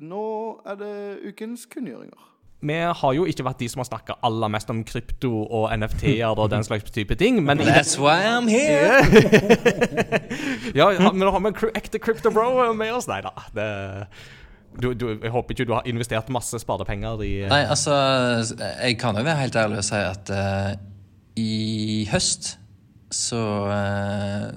nå 0.06 0.24
er 0.66 0.80
det 0.80 0.94
ukens 1.30 1.66
kunngjøringer. 1.72 2.32
Vi 2.60 2.76
har 3.00 3.12
jo 3.12 3.26
ikke 3.28 3.44
vært 3.44 3.60
de 3.60 3.68
som 3.68 3.82
har 3.82 3.88
snakka 3.90 4.16
aller 4.24 4.50
mest 4.52 4.70
om 4.72 4.80
krypto 4.86 5.30
og 5.44 5.68
NFT-er 5.76 6.40
og 6.40 6.48
den 6.50 6.64
slags 6.68 6.90
type 6.90 7.14
ting, 7.20 7.42
men 7.44 7.60
That's 7.60 7.98
why 8.00 8.24
I'm 8.24 8.48
here! 8.48 9.02
ja, 10.78 10.88
men 11.10 11.20
da 11.20 11.34
har 11.34 11.44
vi 11.44 11.52
en 11.52 11.76
ekte 11.76 12.00
crypto 12.02 12.32
bro 12.32 12.72
med 12.72 12.94
oss. 12.96 13.08
Nei 13.10 13.20
da. 13.24 13.34
Det, 13.54 13.68
du, 14.80 14.92
du, 14.94 15.06
jeg 15.14 15.32
håper 15.32 15.56
ikke 15.56 15.68
du 15.68 15.74
har 15.76 15.88
investert 15.88 16.32
masse 16.32 16.58
sparepenger 16.60 17.22
i 17.24 17.32
Nei, 17.48 17.62
altså, 17.64 17.94
jeg 18.58 18.98
kan 19.00 19.16
jo 19.16 19.24
være 19.24 19.42
helt 19.44 19.56
ærlig 19.56 19.80
og 19.80 19.86
si 19.88 20.00
at 20.00 20.32
uh, 20.32 20.72
i 21.40 22.04
høst 22.10 22.56
så 23.12 23.40
uh, 23.68 24.48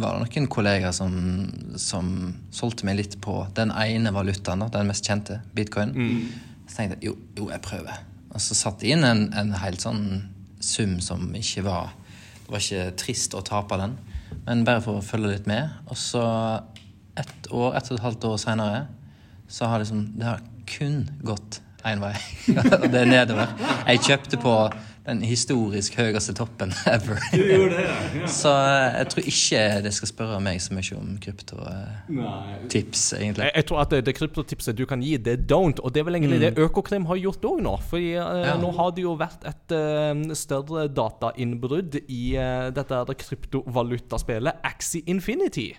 var 0.00 0.16
det 0.16 0.26
noen 0.26 0.48
kollegaer 0.50 0.92
som, 0.94 1.14
som 1.78 2.12
solgte 2.54 2.88
meg 2.88 2.98
litt 2.98 3.16
på 3.22 3.42
den 3.56 3.72
ene 3.72 4.12
valutaen, 4.14 4.64
da, 4.64 4.70
den 4.74 4.90
mest 4.90 5.06
kjente, 5.06 5.40
bitcoin. 5.56 5.92
Så 6.70 6.78
tenkte 6.78 7.00
jeg 7.00 7.10
jo, 7.10 7.16
jo, 7.34 7.48
jeg 7.50 7.62
prøver. 7.66 8.02
Og 8.30 8.42
så 8.42 8.54
satte 8.54 8.86
jeg 8.86 8.94
inn 8.94 9.06
en, 9.06 9.24
en 9.34 9.50
helt 9.58 9.82
sånn 9.82 10.04
sum 10.62 11.00
som 11.02 11.24
ikke 11.34 11.64
var 11.66 11.96
Det 12.44 12.52
var 12.52 12.62
ikke 12.62 12.96
trist 12.98 13.34
å 13.34 13.42
tape 13.46 13.78
den, 13.78 13.96
men 14.46 14.64
bare 14.66 14.82
for 14.82 14.98
å 14.98 15.04
følge 15.04 15.32
litt 15.32 15.48
med. 15.50 15.70
Og 15.90 15.98
så 15.98 16.22
ett 17.18 17.50
år, 17.50 17.76
ett 17.78 17.90
og 17.90 17.98
et 17.98 18.04
halvt 18.04 18.26
år 18.26 18.40
seinere, 18.42 18.80
så 19.50 19.70
har 19.70 19.82
liksom 19.82 20.04
Det 20.18 20.26
har 20.26 20.42
kun 20.70 21.04
gått 21.26 21.60
én 21.88 22.02
vei. 22.02 22.14
og 22.82 22.86
det 22.92 23.02
er 23.02 23.10
nedover. 23.10 23.52
Jeg 23.88 24.00
kjøpte 24.06 24.40
på 24.40 24.54
den 25.06 25.22
historisk 25.24 25.96
høyeste 25.98 26.34
toppen 26.36 26.72
ever. 26.86 27.18
Du 27.32 27.40
gjorde 27.40 27.78
det, 27.78 27.84
ja. 28.20 28.26
Så 28.40 28.52
eh, 28.52 28.98
jeg 28.98 29.08
tror 29.12 29.28
ikke 29.32 29.62
det 29.86 29.92
skal 29.96 30.10
spørre 30.10 30.40
meg 30.44 30.60
så 30.62 30.76
mye 30.76 30.98
om 30.98 31.14
kryptotips, 31.24 33.04
egentlig. 33.18 33.48
Jeg, 33.48 33.54
jeg 33.56 33.68
tror 33.70 33.82
at 33.84 33.94
det, 33.94 34.02
det 34.06 34.14
kryptotipset 34.18 34.78
du 34.78 34.84
kan 34.90 35.02
gi, 35.04 35.16
det 35.16 35.32
er 35.38 35.46
don't. 35.50 35.80
Og 35.82 35.94
det 35.94 36.02
er 36.02 36.08
vel 36.10 36.20
egentlig 36.20 36.40
det 36.44 36.52
Økokrim 36.60 37.08
har 37.10 37.20
gjort 37.22 37.48
òg 37.52 37.64
nå. 37.64 37.76
For 37.90 37.98
Ja. 38.00 38.56
nå 38.60 38.70
har 38.76 38.92
det 38.96 39.02
jo 39.04 39.14
vært 39.18 39.44
et 39.48 39.74
uh, 39.76 40.34
større 40.36 40.86
datainnbrudd 40.92 42.00
i 42.08 42.22
uh, 42.36 42.68
dette 42.74 43.16
kryptovalutaspillet 43.24 44.64
Axie 44.66 45.02
Infinity. 45.10 45.70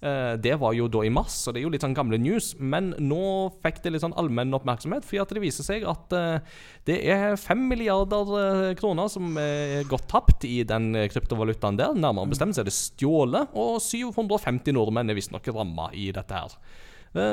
Eh, 0.00 0.34
det 0.40 0.54
var 0.56 0.72
jo 0.72 0.86
da 0.88 1.02
i 1.04 1.12
mars, 1.12 1.34
så 1.44 1.52
det 1.52 1.60
er 1.60 1.66
jo 1.66 1.72
litt 1.74 1.84
sånn 1.84 1.96
gamle 1.96 2.16
news. 2.20 2.54
Men 2.56 2.94
nå 2.98 3.22
fikk 3.60 3.82
det 3.84 3.92
litt 3.94 4.04
sånn 4.04 4.16
allmenn 4.20 4.56
oppmerksomhet, 4.56 5.04
fordi 5.06 5.20
at 5.20 5.34
det 5.36 5.42
viser 5.44 5.66
seg 5.66 5.84
at 5.88 6.14
eh, 6.16 6.60
det 6.88 6.98
er 7.12 7.36
fem 7.40 7.66
milliarder 7.68 8.34
eh, 8.40 8.74
kroner 8.80 9.10
som 9.12 9.36
er 9.40 9.84
gått 9.90 10.08
tapt 10.10 10.46
i 10.48 10.62
den 10.64 10.94
kryptovalutaen 11.12 11.80
der. 11.80 11.96
Nærmere 11.96 12.32
bestemt 12.32 12.56
så 12.56 12.64
er 12.64 12.70
det 12.70 12.76
stjålet, 12.76 13.52
og 13.52 13.76
750 13.84 14.76
nordmenn 14.76 15.12
er 15.12 15.18
visstnok 15.18 15.52
ramma 15.52 15.90
i 15.92 16.08
dette 16.16 16.38
her. 16.38 16.56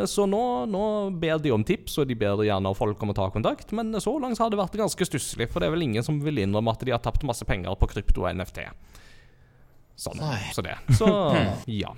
Så 0.09 0.23
nå, 0.25 0.39
nå 0.65 0.83
ber 1.21 1.37
de 1.37 1.51
om 1.53 1.61
tips, 1.61 1.99
og 2.01 2.07
de 2.09 2.15
ber 2.17 2.39
gjerne 2.41 2.71
folk 2.73 3.03
om 3.05 3.11
å 3.13 3.15
ta 3.19 3.27
kontakt. 3.29 3.69
Men 3.77 3.93
så 4.01 4.15
langt 4.17 4.41
har 4.41 4.49
det 4.49 4.57
vært 4.57 4.73
ganske 4.79 5.05
stusslig, 5.05 5.45
for 5.51 5.61
det 5.61 5.69
er 5.69 5.75
vel 5.75 5.85
ingen 5.85 6.01
som 6.01 6.17
vil 6.23 6.41
innrømme 6.41 6.73
at 6.73 6.81
de 6.81 6.95
har 6.95 7.03
tapt 7.05 7.21
masse 7.29 7.45
penger 7.45 7.77
på 7.77 7.91
krypto 7.91 8.25
og 8.25 8.39
NFT. 8.39 8.63
Sånn. 10.01 10.17
Nei. 10.17 10.41
Så 10.57 10.65
det. 10.65 10.79
Så 10.97 11.11
ja. 11.83 11.93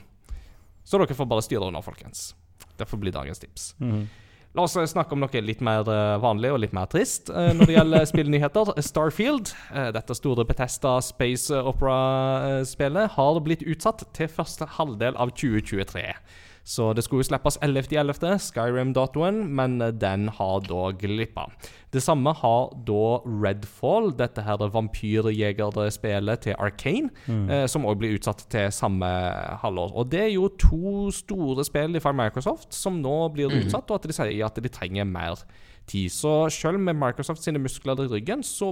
Så 0.89 0.98
dere 0.98 1.13
får 1.13 1.29
bare 1.29 1.46
styre 1.46 1.69
unna, 1.69 1.84
folkens. 1.86 2.31
Det 2.79 2.88
får 2.89 2.98
bli 2.98 3.13
dagens 3.13 3.39
tips. 3.39 3.74
La 4.58 4.63
oss 4.65 4.74
eh, 4.75 4.88
snakke 4.89 5.13
om 5.13 5.22
noe 5.22 5.41
litt 5.46 5.60
mer 5.62 5.86
eh, 5.86 6.15
vanlig 6.22 6.50
og 6.50 6.62
litt 6.63 6.74
mer 6.74 6.89
trist 6.89 7.29
eh, 7.29 7.51
når 7.53 7.69
det 7.69 7.75
gjelder 7.75 8.08
spillnyheter. 8.13 8.72
Starfield, 8.81 9.51
dette 9.93 10.17
store 10.17 10.46
Betesta 10.50 10.96
Space 11.05 11.53
Opera-spillet, 11.53 13.13
har 13.13 13.41
blitt 13.46 13.65
utsatt 13.69 14.08
til 14.17 14.31
første 14.34 14.65
halvdel 14.79 15.19
av 15.22 15.36
2023. 15.38 16.08
Så 16.69 16.91
det 16.93 17.01
skulle 17.05 17.23
jo 17.23 17.29
slippes 17.31 17.57
11.11., 17.65 18.35
Skyrim-datoen, 18.45 19.41
men 19.57 19.79
eh, 19.81 19.93
den 19.95 20.27
har 20.38 20.59
da 20.67 20.91
glippa. 20.93 21.47
Det 21.89 22.03
samme 22.05 22.35
har 22.38 22.69
da 22.85 23.05
Redfall, 23.25 24.11
dette 24.19 24.43
her 24.45 24.61
vampyrjegerspillet 24.75 26.45
til 26.45 26.59
Arcane, 26.61 27.09
eh, 27.49 27.65
som 27.71 27.88
òg 27.89 27.97
blir 28.03 28.13
utsatt 28.19 28.45
til 28.53 28.69
samme 28.75 29.09
halvår. 29.63 29.95
Og 29.97 30.11
det 30.13 30.21
er 30.27 30.31
jo 30.35 30.51
to 30.61 31.09
store 31.15 31.65
spill 31.65 31.97
fra 32.03 32.13
Microsoft 32.13 32.77
som 32.77 33.01
nå 33.01 33.17
blir 33.33 33.49
utsatt, 33.63 33.89
og 33.89 33.97
at 33.97 34.05
de 34.05 34.19
sier 34.19 34.45
at 34.45 34.61
de 34.61 34.69
trenger 34.69 35.09
mer 35.09 35.41
tid. 35.89 36.13
Så 36.13 36.51
selv 36.53 36.77
med 36.77 36.99
Microsoft 37.01 37.43
sine 37.43 37.61
muskler 37.61 38.05
i 38.05 38.09
ryggen, 38.13 38.45
så 38.45 38.69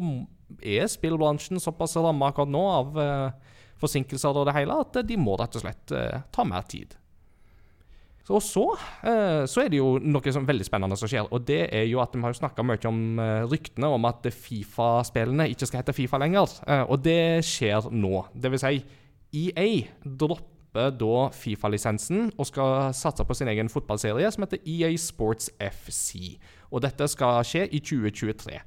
er 0.62 0.86
spillbransjen 0.92 1.58
såpass 1.62 1.98
ramma 1.98 2.30
akkurat 2.30 2.54
nå 2.54 2.64
av 2.76 3.02
eh, 3.02 3.58
forsinkelser 3.82 4.38
og 4.38 4.48
det 4.50 4.56
hele 4.58 4.78
at 4.86 5.02
de 5.08 5.18
må 5.18 5.34
rett 5.40 5.58
og 5.58 5.66
slett 5.66 5.98
eh, 5.98 6.22
ta 6.34 6.46
mer 6.48 6.66
tid. 6.70 6.94
Så- 8.28 8.36
Og 8.36 8.42
så, 8.44 8.64
eh, 9.08 9.46
så 9.48 9.62
er 9.64 9.70
det 9.70 9.78
jo 9.78 10.00
noe 10.04 10.32
som 10.34 10.46
veldig 10.46 10.66
spennende 10.68 10.98
som 11.00 11.08
skjer. 11.08 11.30
Og 11.32 11.46
det 11.48 11.70
er 11.74 11.86
jo 11.88 12.02
at 12.02 12.12
vi 12.12 12.20
har 12.22 12.34
jo 12.34 12.40
snakka 12.42 12.64
mye 12.66 12.86
om 12.90 13.20
eh, 13.24 13.46
ryktene 13.48 13.88
om 13.88 14.04
at 14.06 14.22
Fifa-spillene 14.24 15.48
ikke 15.54 15.66
skal 15.66 15.80
hete 15.82 15.94
Fifa 15.96 16.18
lenger. 16.20 16.60
Eh, 16.68 16.84
og 16.90 17.02
det 17.04 17.40
skjer 17.48 17.88
nå. 17.90 18.26
Vil 18.36 18.60
si, 18.60 18.84
EA 19.34 19.88
dropper 20.04 20.92
da 21.00 21.30
Fifa-lisensen 21.32 22.34
og 22.38 22.46
skal 22.50 22.92
satse 22.94 23.24
på 23.26 23.34
sin 23.34 23.48
egen 23.48 23.70
fotballserie 23.72 24.30
som 24.34 24.44
heter 24.44 24.60
EA 24.68 24.92
Sports 24.98 25.50
FC. 25.62 26.38
Og 26.72 26.82
dette 26.84 27.08
skal 27.08 27.42
skje 27.48 27.70
i 27.72 27.80
2023. 27.80 28.60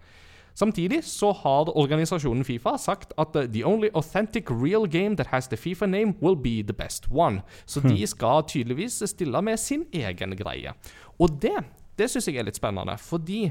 Samtidig 0.60 1.00
så 1.08 1.30
har 1.40 1.70
organisasjonen 1.72 2.44
Fifa 2.44 2.74
sagt 2.80 3.14
at 3.20 3.36
uh, 3.38 3.46
the 3.48 3.62
only 3.64 3.88
authentic 3.96 4.50
real 4.52 4.84
game 4.84 5.16
that 5.16 5.30
has 5.32 5.48
the 5.48 5.56
FIFA 5.56 5.88
name 5.88 6.14
will 6.20 6.36
be 6.36 6.60
the 6.66 6.76
best 6.76 7.08
one. 7.08 7.40
Så 7.64 7.80
de 7.80 8.06
skal 8.06 8.44
tydeligvis 8.44 9.00
stille 9.08 9.40
med 9.42 9.56
sin 9.60 9.86
egen 9.92 10.36
greie. 10.36 10.74
Og 11.16 11.40
det, 11.40 11.56
det 11.96 12.10
syns 12.12 12.28
jeg 12.28 12.42
er 12.42 12.48
litt 12.48 12.60
spennende, 12.60 12.98
fordi 13.00 13.46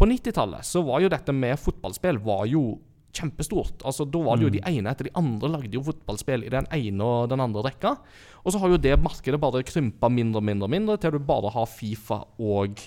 på 0.00 0.08
90-tallet 0.08 0.64
så 0.64 0.84
var 0.84 1.00
jo 1.04 1.12
dette 1.12 1.32
med 1.36 1.60
fotballspill 1.60 2.20
var 2.24 2.46
jo 2.48 2.78
kjempestort. 3.16 3.82
Altså, 3.84 4.04
Da 4.04 4.20
var 4.22 4.38
det 4.38 4.46
jo 4.46 4.52
de 4.54 4.62
ene 4.68 4.92
etter 4.92 5.08
de 5.08 5.16
andre 5.18 5.50
lagde 5.56 5.74
jo 5.74 5.82
fotballspill 5.84 6.44
i 6.46 6.52
den 6.52 6.68
ene 6.76 7.04
og 7.04 7.30
den 7.32 7.42
andre 7.42 7.64
rekka. 7.66 7.96
Og 8.44 8.52
så 8.52 8.60
har 8.62 8.72
jo 8.72 8.80
det 8.80 9.00
markedet 9.02 9.40
bare 9.40 9.64
krympa 9.66 10.08
mindre 10.08 10.40
og 10.40 10.46
mindre 10.46 10.68
mindre, 10.68 10.96
til 11.00 11.16
du 11.16 11.18
bare 11.24 11.52
har 11.52 11.68
Fifa 11.68 12.22
og 12.38 12.80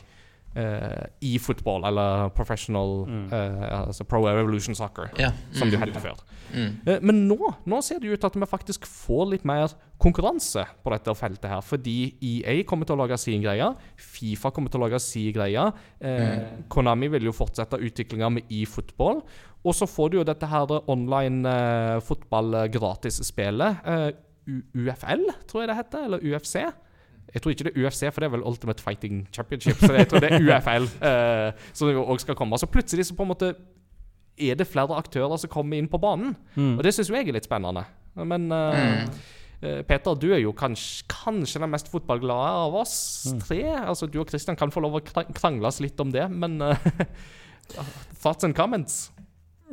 eh, 0.56 1.06
e-football, 1.22 1.86
eller 1.90 2.30
professional 2.38 3.06
eh, 3.32 3.64
altså 3.88 4.06
Pro 4.06 4.24
Evolution 4.30 4.76
Soccer, 4.76 5.10
Ja. 5.20 5.32
som 5.52 5.70
det 5.72 5.80
hadde 5.82 5.94
het 5.94 6.02
før. 6.04 6.24
Uh, 6.54 7.00
men 7.02 7.24
nå, 7.28 7.38
nå 7.66 7.80
ser 7.82 7.98
det 8.04 8.12
ut 8.12 8.20
til 8.22 8.30
at 8.30 8.36
vi 8.38 8.46
faktisk 8.46 8.86
får 8.86 9.24
litt 9.32 9.46
mer 9.48 9.72
konkurranse 10.04 10.66
på 10.84 10.92
dette 10.94 11.16
feltet 11.18 11.50
her. 11.50 11.64
Fordi 11.66 11.96
EA 12.22 12.60
kommer 12.70 12.86
til 12.86 12.94
å 12.94 13.02
lage 13.02 13.18
sin 13.18 13.42
greie, 13.42 13.72
Fifa 13.98 14.52
kommer 14.54 14.70
til 14.70 14.82
å 14.82 14.86
lage 14.86 15.00
sin 15.02 15.32
greie. 15.34 15.64
Eh, 16.04 16.44
Konami 16.70 17.10
vil 17.16 17.26
jo 17.32 17.34
fortsette 17.34 17.80
utviklinga 17.82 18.30
med 18.36 18.52
e-football. 18.54 19.24
Og 19.64 19.74
så 19.74 19.88
får 19.88 20.12
du 20.12 20.18
jo 20.20 20.28
dette 20.28 20.46
her 20.52 20.68
online 20.92 21.48
fotball-gratisspillet. 22.04 23.78
Eh, 23.86 24.12
UFL, 24.76 25.24
tror 25.48 25.64
jeg 25.64 25.70
det 25.72 25.78
heter, 25.78 26.06
eller 26.10 26.20
UFC. 26.34 26.58
Jeg 27.34 27.42
tror 27.42 27.54
ikke 27.54 27.68
det 27.68 27.74
er 27.74 27.86
UFC, 27.86 28.02
for 28.14 28.22
det 28.22 28.28
er 28.30 28.34
vel 28.36 28.46
Ultimate 28.46 28.84
Fighting 28.84 29.28
Championship. 29.34 29.80
Så 29.82 29.94
jeg 29.96 30.08
tror 30.10 30.24
det 30.24 30.32
er 30.32 30.44
UFL 30.48 30.90
uh, 31.02 31.70
som 31.74 31.90
jo 31.90 32.04
også 32.04 32.28
skal 32.28 32.38
komme. 32.38 32.60
Så 32.62 32.70
plutselig 32.70 33.08
så 33.10 33.16
på 33.18 33.26
en 33.26 33.32
måte 33.34 33.54
er 34.38 34.58
det 34.58 34.68
flere 34.70 34.98
aktører 34.98 35.38
som 35.38 35.52
kommer 35.54 35.78
inn 35.78 35.90
på 35.90 36.02
banen. 36.02 36.36
Og 36.58 36.84
det 36.86 36.94
syns 36.94 37.10
jo 37.10 37.18
jeg 37.18 37.30
er 37.30 37.38
litt 37.38 37.50
spennende. 37.50 37.86
Men 38.18 38.50
uh, 38.54 38.78
mm. 38.78 39.16
Peter, 39.88 40.18
du 40.20 40.28
er 40.36 40.42
jo 40.44 40.52
kanskje, 40.58 41.06
kanskje 41.10 41.62
den 41.64 41.72
mest 41.72 41.90
fotballglade 41.90 42.54
av 42.66 42.76
oss 42.82 42.96
tre. 43.46 43.62
Altså 43.80 44.10
Du 44.12 44.20
og 44.22 44.30
Christian 44.30 44.60
kan 44.60 44.74
få 44.74 44.84
lov 44.84 45.00
å 45.00 45.04
kra- 45.06 45.30
krangles 45.34 45.80
litt 45.82 46.00
om 46.04 46.12
det, 46.14 46.28
men 46.30 46.60
uh, 46.68 46.76
Thoughts 48.22 48.44
and 48.44 48.56
comments? 48.56 49.13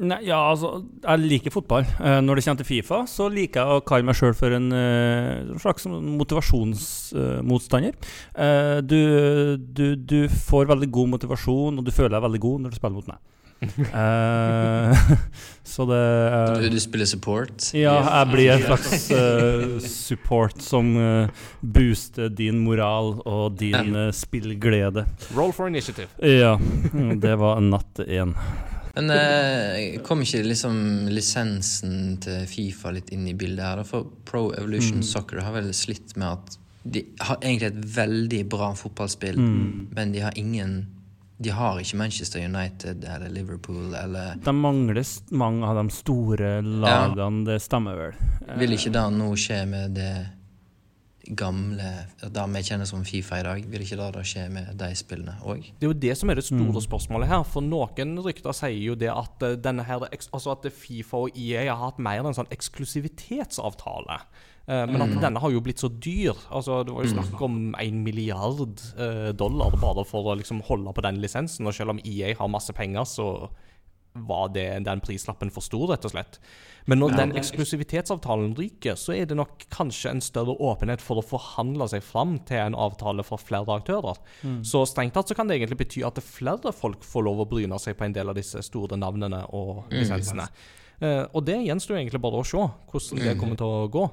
Nei, 0.00 0.22
ja, 0.24 0.38
altså, 0.48 0.86
jeg 1.02 1.20
liker 1.28 1.52
fotball. 1.52 1.84
Eh, 2.00 2.20
når 2.24 2.38
det 2.38 2.44
kommer 2.46 2.60
til 2.62 2.68
Fifa, 2.70 3.02
så 3.10 3.26
liker 3.32 3.60
jeg 3.60 3.68
å 3.76 3.82
kalle 3.84 4.06
meg 4.08 4.16
sjøl 4.16 4.32
for 4.36 4.50
en 4.56 4.72
eh, 4.72 5.50
slags 5.60 5.84
motivasjonsmotstander. 5.90 7.92
Eh, 8.32 8.78
du, 8.80 9.00
du, 9.60 9.96
du 10.00 10.28
får 10.46 10.70
veldig 10.70 10.88
god 10.94 11.08
motivasjon, 11.16 11.76
og 11.76 11.84
du 11.84 11.92
føler 11.92 12.14
deg 12.16 12.24
veldig 12.24 12.40
god 12.46 12.56
når 12.64 12.70
du 12.72 12.76
spiller 12.80 12.98
mot 13.00 13.10
meg. 13.12 13.20
Eh, 13.60 13.68
så 15.68 15.84
det 15.84 16.00
uh, 16.32 16.56
Du, 16.62 16.72
du 16.72 16.80
spiller 16.80 17.04
support. 17.04 17.52
Ja, 17.76 18.00
jeg 18.00 18.24
blir 18.30 18.48
en 18.54 18.64
slags 18.64 19.12
support 20.08 20.56
som 20.64 20.88
booster 21.60 22.32
din 22.32 22.64
moral 22.64 23.20
og 23.28 23.60
din 23.60 23.92
spillglede. 24.16 25.04
Roll 25.36 25.52
for 25.52 25.68
initiative. 25.68 26.08
Ja, 26.24 26.56
det 27.20 27.36
var 27.44 27.60
natt 27.60 28.00
én. 28.08 28.32
Men 28.94 29.10
eh, 29.14 30.00
kom 30.06 30.22
ikke 30.24 30.42
liksom 30.46 31.08
lisensen 31.12 32.16
til 32.24 32.46
Fifa 32.50 32.90
litt 32.94 33.12
inn 33.14 33.28
i 33.30 33.34
bildet 33.38 33.64
her? 33.64 33.82
For 33.86 34.08
Pro 34.26 34.48
Evolution 34.56 35.02
Soccer 35.06 35.42
har 35.46 35.54
vel 35.54 35.70
slitt 35.76 36.16
med 36.18 36.28
at 36.32 36.56
de 36.82 37.02
har 37.20 37.36
egentlig 37.42 37.68
et 37.74 37.82
veldig 37.96 38.40
bra 38.48 38.70
fotballspill, 38.74 39.36
men 39.92 40.12
de 40.14 40.22
har 40.24 40.32
ingen 40.40 40.78
De 41.40 41.48
har 41.56 41.78
ikke 41.80 41.96
Manchester 41.96 42.42
United 42.44 43.04
eller 43.04 43.30
Liverpool 43.32 43.94
eller 43.96 44.34
De 44.44 44.52
mangler 44.52 45.04
mange 45.32 45.64
av 45.64 45.78
de 45.78 45.92
store 45.92 46.50
lagene, 46.62 47.44
det 47.46 47.60
stemmer 47.64 47.96
vel. 47.96 48.18
Eh, 48.46 48.58
Vil 48.60 48.74
ikke 48.76 48.92
det 48.92 49.04
nå 49.16 49.30
skje 49.40 49.62
med 49.68 49.94
det 49.96 50.10
gamle 51.36 51.90
Det 52.20 52.44
vi 52.54 52.62
kjenner 52.66 52.88
som 52.88 53.04
Fifa 53.06 53.40
i 53.40 53.44
dag, 53.46 53.64
vil 53.70 53.84
ikke 53.84 53.98
det 54.00 54.08
da 54.16 54.24
skje 54.26 54.46
med 54.52 54.70
de 54.80 54.90
spillene 54.98 55.36
òg? 55.46 55.70
Det 55.78 55.86
er 55.86 55.92
jo 55.92 55.98
det 56.06 56.14
som 56.18 56.32
er 56.32 56.40
det 56.40 56.46
store 56.48 56.82
spørsmålet 56.84 57.30
her. 57.30 57.44
For 57.48 57.64
noen 57.64 58.16
rykter 58.24 58.56
sier 58.56 58.78
jo 58.80 58.96
det 58.98 59.10
at 59.12 59.46
eh, 59.46 59.58
denne 59.60 59.86
her, 59.88 60.06
altså 60.10 60.54
at 60.54 60.70
Fifa 60.74 61.24
og 61.26 61.36
EA 61.38 61.68
har 61.70 61.82
hatt 61.86 62.00
mer 62.02 62.26
en 62.26 62.36
sånn 62.36 62.50
eksklusivitetsavtale. 62.54 64.20
Eh, 64.70 64.84
men 64.90 65.02
at 65.02 65.16
denne 65.22 65.42
har 65.42 65.54
jo 65.54 65.62
blitt 65.64 65.82
så 65.82 65.90
dyr. 65.90 66.36
Altså 66.50 66.82
Det 66.86 66.94
var 66.94 67.06
jo 67.06 67.14
snakk 67.14 67.42
om 67.46 67.58
en 67.74 68.02
milliard 68.04 68.84
eh, 68.96 69.30
dollar 69.34 69.74
bare 69.80 70.04
for 70.08 70.30
å 70.30 70.38
liksom 70.38 70.62
holde 70.68 70.94
på 70.94 71.04
den 71.06 71.20
lisensen. 71.22 71.66
Og 71.66 71.76
selv 71.76 71.96
om 71.96 72.02
EA 72.04 72.34
har 72.38 72.52
masse 72.52 72.74
penger, 72.76 73.08
så 73.08 73.30
var 74.14 74.50
det 74.54 74.68
den 74.86 75.02
prislappen 75.02 75.52
for 75.54 75.64
stor, 75.64 75.92
rett 75.92 76.06
og 76.06 76.14
slett. 76.14 76.40
Men 76.90 76.98
når 77.02 77.14
den 77.14 77.32
eksklusivitetsavtalen 77.38 78.56
ryker, 78.58 78.96
så 78.98 79.14
er 79.14 79.28
det 79.30 79.36
nok 79.38 79.62
kanskje 79.70 80.10
en 80.10 80.22
større 80.24 80.56
åpenhet 80.58 81.02
for 81.04 81.20
å 81.20 81.26
forhandle 81.26 81.86
seg 81.92 82.02
fram 82.02 82.38
til 82.48 82.64
en 82.64 82.78
avtale 82.78 83.22
for 83.26 83.42
flere 83.42 83.78
aktører. 83.78 84.18
Så 84.66 84.82
strengt 84.90 85.14
tatt 85.14 85.30
så 85.30 85.36
kan 85.38 85.50
det 85.50 85.60
egentlig 85.60 85.80
bety 85.84 86.02
at 86.06 86.18
flere 86.24 86.74
folk 86.74 87.06
får 87.06 87.26
lov 87.28 87.44
å 87.44 87.48
bryne 87.50 87.78
seg 87.82 87.98
på 87.98 88.08
en 88.08 88.16
del 88.16 88.32
av 88.32 88.38
disse 88.38 88.62
store 88.66 88.98
navnene 88.98 89.44
og 89.54 89.86
lisensene. 89.94 90.48
Eh, 91.00 91.22
og 91.32 91.46
det 91.46 91.60
gjenstår 91.64 91.96
jo 91.96 92.00
egentlig 92.02 92.20
bare 92.20 92.40
å 92.42 92.46
se 92.46 92.58
hvordan 92.60 93.22
det 93.24 93.38
kommer 93.40 93.60
til 93.60 93.70
å 93.70 93.86
gå. 93.92 94.08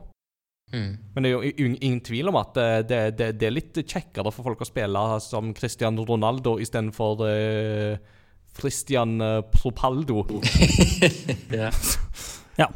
Mm. 0.74 0.92
Men 1.16 1.24
det 1.24 1.30
er 1.32 1.36
jo 1.48 1.68
ingen 1.80 2.00
tvil 2.04 2.30
om 2.32 2.38
at 2.40 2.58
eh, 2.60 2.78
det, 2.88 3.02
det, 3.20 3.32
det 3.40 3.48
er 3.48 3.56
litt 3.56 3.82
kjekkere 3.82 4.32
for 4.36 4.48
folk 4.48 4.64
å 4.64 4.68
spille 4.68 5.04
som 5.24 5.54
Cristian 5.56 6.00
Ronaldo 6.08 6.58
istedenfor 6.64 7.24
uh, 7.24 8.18
Christian 8.58 9.22
eh, 9.22 9.42
Propaldo. 9.54 10.26
Ja. 11.52 11.72
Ja. 12.58 12.68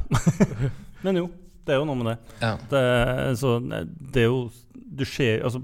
Men 1.05 1.17
jo, 1.17 1.27
det 1.65 1.75
er 1.75 1.79
jo 1.81 1.87
noe 1.89 1.97
med 1.99 2.11
det. 2.11 2.17
ja. 2.41 2.53
Det, 2.71 2.83
så 3.41 3.55
det 3.61 4.23
er 4.23 4.27
jo 4.27 4.43
Du 4.73 5.05
ser 5.07 5.41
Altså, 5.47 5.61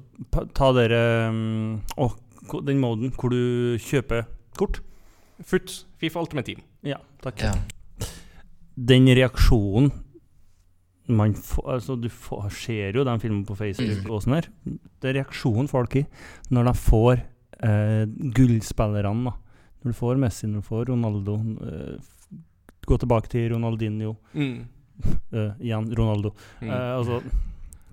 ta 0.55 0.71
dere 0.77 1.01
um, 1.29 1.77
Å, 1.99 2.09
den 2.65 2.79
moden 2.81 3.11
hvor 3.13 3.33
du 3.33 3.75
kjøper 3.83 4.25
kort. 4.57 4.79
Foot, 5.45 5.73
Fifa 6.01 6.21
Ultimate 6.23 6.47
Team. 6.47 6.61
Ja, 6.87 6.97
takk. 7.21 7.43
ja. 7.43 7.53
Den 8.77 9.09
reaksjonen 9.09 9.91
man 11.07 11.35
får, 11.39 11.63
altså 11.71 11.95
Du 11.95 12.09
får, 12.11 12.49
ser 12.51 12.97
jo 12.97 13.05
den 13.07 13.21
filmen 13.21 13.45
på 13.47 13.55
Facebook 13.55 14.09
og 14.11 14.23
sånn 14.25 14.37
her. 14.39 14.49
Det 14.65 15.11
er 15.11 15.19
reaksjonen 15.21 15.69
folk 15.71 15.95
i 16.01 16.03
når 16.51 16.67
de 16.67 16.73
får 16.81 17.13
eh, 17.63 18.03
gullspillerne. 18.35 19.31
Når 19.83 19.93
du 19.93 19.97
får 19.97 20.19
Messi, 20.19 20.49
når 20.49 20.63
du 20.63 20.67
får 20.67 20.89
Ronaldo 20.89 21.37
eh, 21.63 21.95
Gå 22.87 22.97
tilbake 23.01 23.27
til 23.31 23.49
Ronaldinho. 23.53 24.15
Mm. 24.33 24.65
Uh, 25.33 25.51
igjen 25.65 25.89
Ronaldo. 25.97 26.31
Mm. 26.61 26.69
Uh, 26.71 26.97
altså 26.97 27.19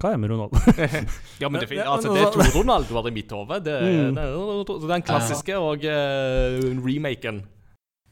Hva 0.01 0.13
er 0.15 0.21
med 0.23 0.31
Ronaldo? 0.33 0.61
Ja, 1.43 1.49
men 1.51 1.61
det, 1.61 1.69
altså, 1.83 2.13
det 2.15 2.21
er 2.23 2.27
altså- 2.29 2.47
to 2.53 2.61
Ronaldoer 2.61 3.09
i 3.11 3.15
mitt 3.15 3.33
hode. 3.35 3.59
Det, 3.65 3.75
Mm. 3.83 4.15
det 4.15 4.25
er 4.25 4.89
den 4.95 5.03
klassiske 5.07 5.57
og 5.59 5.85
uh, 5.85 6.85
remaken. 6.87 7.43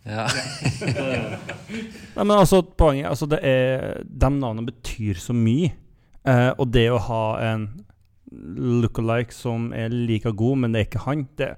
ja. 0.07 0.27
Nei, 2.17 2.25
men 2.25 2.37
altså, 2.37 2.62
poenget 2.62 3.07
altså, 3.09 3.27
det 3.31 3.39
er 3.43 4.03
De 4.05 4.31
navnene 4.31 4.67
betyr 4.67 5.15
så 5.23 5.33
mye. 5.33 5.73
Uh, 6.27 6.53
og 6.59 6.69
det 6.75 6.89
å 6.91 6.99
ha 7.03 7.23
en 7.53 7.69
look-alike 8.33 9.35
som 9.35 9.73
er 9.77 9.89
like 9.93 10.31
god, 10.33 10.57
men 10.62 10.73
det 10.73 10.81
er 10.81 10.87
ikke 10.87 11.05
han, 11.07 11.25
det, 11.37 11.49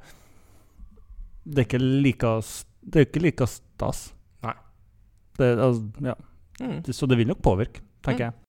det 1.45 1.59
er 1.59 1.67
ikke 1.69 1.83
like 1.83 2.31
Det 2.85 3.01
er 3.01 3.07
ikke 3.09 3.23
like 3.23 3.47
stas. 3.47 4.14
Det, 5.39 5.51
altså, 5.59 5.83
ja. 6.05 6.15
Mm. 6.61 6.81
det, 6.87 6.95
så 6.95 7.07
det 7.11 7.19
vil 7.19 7.29
nok 7.29 7.43
påvirke, 7.43 7.83
tenker 8.05 8.29
jeg. 8.29 8.41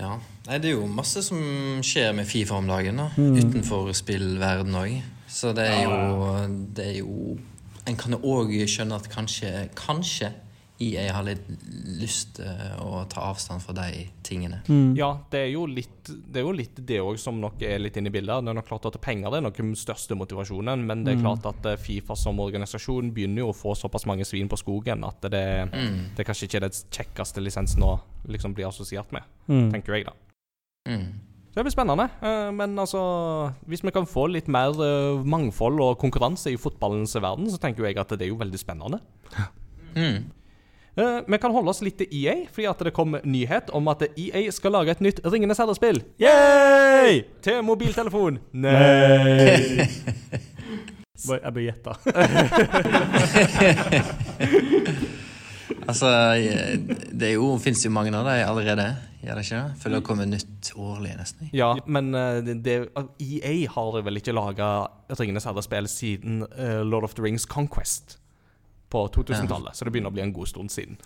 Ja. 0.00 0.16
Nei, 0.48 0.58
det 0.58 0.72
er 0.72 0.80
jo 0.80 0.86
masse 0.90 1.22
som 1.22 1.38
skjer 1.86 2.14
med 2.18 2.26
Fifa 2.26 2.56
om 2.58 2.66
dagen, 2.66 2.98
da. 2.98 3.10
Mm. 3.14 3.36
Utenfor 3.38 3.92
spillverden 3.94 4.74
òg. 4.74 4.96
Så 5.30 5.52
det 5.54 5.66
er 5.66 5.82
jo 5.82 5.96
Det 6.76 6.84
er 6.86 6.98
jo 7.00 7.36
En 7.88 7.96
kan 7.98 8.14
jo 8.14 8.20
òg 8.22 8.52
skjønne 8.70 8.94
at 8.94 9.08
kanskje 9.10 9.48
Kanskje 9.74 10.30
EA 10.82 11.12
har 11.14 11.22
litt 11.22 11.44
lyst 12.00 12.34
til 12.36 12.46
å 12.82 13.04
ta 13.08 13.20
avstand 13.30 13.62
fra 13.62 13.72
de 13.76 14.08
tingene. 14.26 14.58
Mm. 14.66 14.96
Ja, 14.98 15.12
det 15.30 15.38
er 15.44 15.50
jo 15.52 15.66
litt 15.70 15.90
det 16.04 16.40
er 16.40 16.44
jo 16.44 16.52
litt 16.52 16.80
det 16.84 16.98
òg 17.00 17.16
som 17.18 17.38
nok 17.40 17.62
er 17.62 17.78
litt 17.78 17.96
inne 17.96 18.10
i 18.10 18.12
bildet. 18.12 18.42
Det 18.44 18.50
er 18.50 18.58
nok 18.58 18.66
klart 18.68 18.86
at 18.90 18.98
Penger 19.00 19.30
det 19.30 19.38
er 19.38 19.44
nok 19.46 19.56
den 19.56 19.74
største 19.78 20.16
motivasjonen, 20.18 20.82
men 20.84 21.04
det 21.04 21.14
er 21.14 21.16
Mm. 21.16 21.22
klart 21.22 21.46
at 21.46 21.66
eh, 21.66 21.76
Fifa 21.80 22.16
som 22.16 22.36
organisasjon 22.40 23.12
begynner 23.14 23.38
jo 23.44 23.52
å 23.52 23.56
få 23.56 23.74
såpass 23.78 24.04
mange 24.06 24.24
svin 24.26 24.48
på 24.48 24.58
skogen 24.58 25.04
at 25.06 25.20
det, 25.22 25.70
Mm. 25.72 26.14
det 26.16 26.26
kanskje 26.26 26.48
ikke 26.48 26.56
er 26.56 26.68
det 26.68 26.84
kjekkeste 26.90 27.40
lisensen 27.40 27.80
å 27.82 28.00
liksom 28.28 28.52
bli 28.54 28.64
assosiert 28.64 29.10
med, 29.12 29.22
Mm. 29.48 29.70
tenker 29.72 29.94
jeg, 29.94 30.04
da. 30.06 30.12
Mm. 30.88 31.12
Det 31.54 31.62
blir 31.64 31.70
spennende. 31.72 32.10
eh, 32.20 32.50
Men 32.50 32.74
altså 32.76 33.54
Hvis 33.68 33.82
vi 33.84 33.90
kan 33.92 34.04
få 34.06 34.28
litt 34.30 34.48
mer 34.48 34.70
eh, 34.70 35.22
mangfold 35.24 35.80
og 35.80 35.98
konkurranse 36.00 36.50
i 36.52 36.56
fotballens 36.56 37.14
verden, 37.14 37.46
så 37.46 37.58
tenker 37.58 37.84
jeg 37.86 37.96
at 37.96 38.08
det 38.08 38.22
er 38.22 38.28
jo 38.28 38.36
veldig 38.36 38.58
spennende. 38.58 39.00
Mm. 39.94 40.24
Eh, 40.96 41.20
vi 41.26 41.38
kan 41.38 41.50
holde 41.50 41.72
oss 41.72 41.80
litt 41.82 41.96
til 41.98 42.06
EA, 42.14 42.34
fordi 42.54 42.68
at 42.70 42.82
det 42.86 42.92
kom 42.94 43.16
nyhet 43.26 43.72
om 43.74 43.88
at 43.90 44.04
EA 44.14 44.44
skal 44.54 44.76
lage 44.76 44.94
et 44.94 45.00
nytt 45.02 45.18
Ringenes 45.26 45.58
herre-spill. 45.58 45.98
Yay! 46.22 47.24
Til 47.42 47.64
mobiltelefon. 47.66 48.38
Nei! 48.54 49.88
Jeg 51.24 51.52
blir 51.56 51.70
gjetta. 51.70 51.98
Altså, 55.84 56.08
eh, 56.40 56.78
det 57.12 57.26
er 57.26 57.34
jo, 57.34 57.58
fins 57.60 57.82
jo 57.84 57.90
mange 57.92 58.08
av 58.16 58.24
dem 58.24 58.48
allerede, 58.48 58.86
gjør 59.20 59.36
det 59.36 59.42
ikke? 59.44 59.58
det? 59.58 59.80
For 59.82 59.92
det 59.92 59.98
kommer 60.06 60.28
nytt 60.28 60.70
årlig, 60.80 61.10
nesten. 61.18 61.50
Ja, 61.52 61.74
men 61.84 62.08
eh, 62.16 62.38
det, 62.46 62.54
det, 62.64 62.76
EA 63.20 63.52
har 63.74 63.98
vel 64.06 64.20
ikke 64.20 64.32
laga 64.32 64.68
Ringenes 65.12 65.44
herre-spill 65.44 65.88
siden 65.92 66.40
Lord 66.88 67.04
of 67.04 67.12
the 67.18 67.26
Rings 67.26 67.44
Conquest 67.44 68.16
på 68.94 69.04
2000-tallet, 69.18 69.76
så 69.76 69.86
det 69.86 69.94
begynner 69.94 70.12
å 70.12 70.16
bli 70.16 70.24
en 70.24 70.34
god 70.34 70.50
stund 70.50 70.72
siden. 70.72 70.98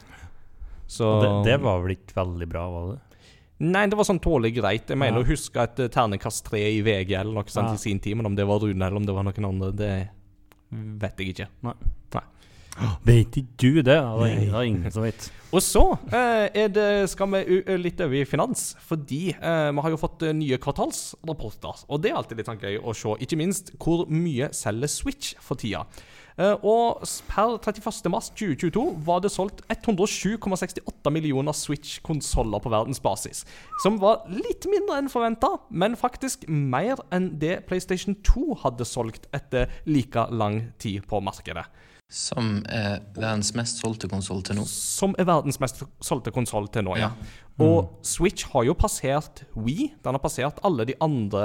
Så 0.88 1.09
det, 1.22 1.31
det 1.51 1.59
var 1.64 1.83
vel 1.85 1.96
ikke 1.96 2.16
veldig 2.16 2.48
bra, 2.48 2.64
var 2.72 2.90
det? 2.92 3.22
Nei, 3.59 3.88
det 3.90 3.96
var 3.98 4.07
sånn 4.07 4.20
tålelig 4.22 4.55
greit. 4.61 4.87
Jeg 4.87 5.01
mener 5.01 5.24
å 5.24 5.27
huske 5.27 5.59
et 5.64 5.81
eh, 5.83 5.90
ternekast 5.90 6.44
tre 6.46 6.61
i 6.77 6.79
VG 6.87 7.16
eller 7.18 7.40
noe 7.40 7.51
sånt 7.51 7.74
i 7.74 7.83
sin 7.83 7.98
tid, 7.98 8.14
men 8.20 8.31
om 8.31 8.37
det 8.38 8.46
var 8.46 8.62
Rune 8.62 8.87
eller 8.87 9.01
om 9.01 9.09
det 9.09 9.16
var 9.16 9.27
noen 9.27 9.48
andre, 9.48 9.72
det 9.74 9.92
vet 11.03 11.22
jeg 11.22 11.35
ikke. 11.35 11.48
Vet 13.03 13.37
ikke 13.40 13.57
du 13.59 13.81
det? 13.83 13.96
Det 13.96 13.98
er 13.98 14.27
ingen, 14.29 14.53
det 14.53 14.59
er 14.59 14.68
ingen 14.68 14.94
som 14.94 15.03
vet. 15.03 15.29
Og 15.57 15.62
så 15.64 15.83
eh, 16.12 16.68
det, 16.70 16.87
skal 17.11 17.31
vi 17.33 17.59
litt 17.81 18.01
over 18.05 18.18
i 18.20 18.27
finans, 18.29 18.68
fordi 18.85 19.33
eh, 19.33 19.70
vi 19.72 19.85
har 19.85 19.94
jo 19.94 20.01
fått 20.01 20.27
eh, 20.29 20.37
nye 20.37 20.59
kvartalsrapporter. 20.62 21.87
Og 21.88 22.03
det 22.05 22.12
er 22.12 22.20
alltid 22.20 22.38
litt 22.38 22.51
sånn 22.51 22.62
gøy 22.62 22.79
å 22.79 22.94
se, 22.96 23.16
ikke 23.24 23.40
minst 23.40 23.72
hvor 23.81 24.05
mye 24.12 24.51
selger 24.57 24.92
Switch 24.92 25.35
for 25.42 25.59
tida. 25.59 25.87
Eh, 26.38 26.55
og 26.62 27.03
per 27.27 27.57
31.3.2022 27.59 28.85
var 29.07 29.24
det 29.24 29.33
solgt 29.35 29.64
107,68 29.74 31.11
millioner 31.14 31.57
Switch-konsoller 31.57 32.62
på 32.62 32.72
verdensbasis. 32.72 33.42
Som 33.83 33.98
var 34.03 34.22
litt 34.31 34.68
mindre 34.70 35.01
enn 35.01 35.11
forventa, 35.11 35.57
men 35.70 35.98
faktisk 35.98 36.46
mer 36.48 37.03
enn 37.14 37.33
det 37.42 37.64
PlayStation 37.66 38.16
2 38.22 38.62
hadde 38.62 38.87
solgt 38.87 39.27
etter 39.35 39.72
like 39.90 40.29
lang 40.31 40.68
tid 40.79 41.09
på 41.11 41.22
markedet. 41.24 41.66
Som 42.09 42.62
er 42.72 43.03
verdens 43.18 43.51
mest 43.53 43.83
solgte 43.83 44.09
konsoll 44.09 44.40
til 44.46 44.57
nå. 44.57 44.62
Som 44.64 45.12
er 45.20 45.27
verdens 45.29 45.59
mest 45.61 45.83
solgte 46.01 46.33
konsoll 46.33 46.70
til 46.72 46.87
nå, 46.87 46.94
ja. 46.96 47.11
Og 47.61 47.98
Switch 48.07 48.46
har 48.55 48.64
jo 48.64 48.72
passert 48.79 49.42
Wii. 49.59 49.90
Den 50.05 50.16
har 50.16 50.22
passert 50.22 50.62
alle 50.64 50.87
de 50.88 50.94
andre 51.05 51.42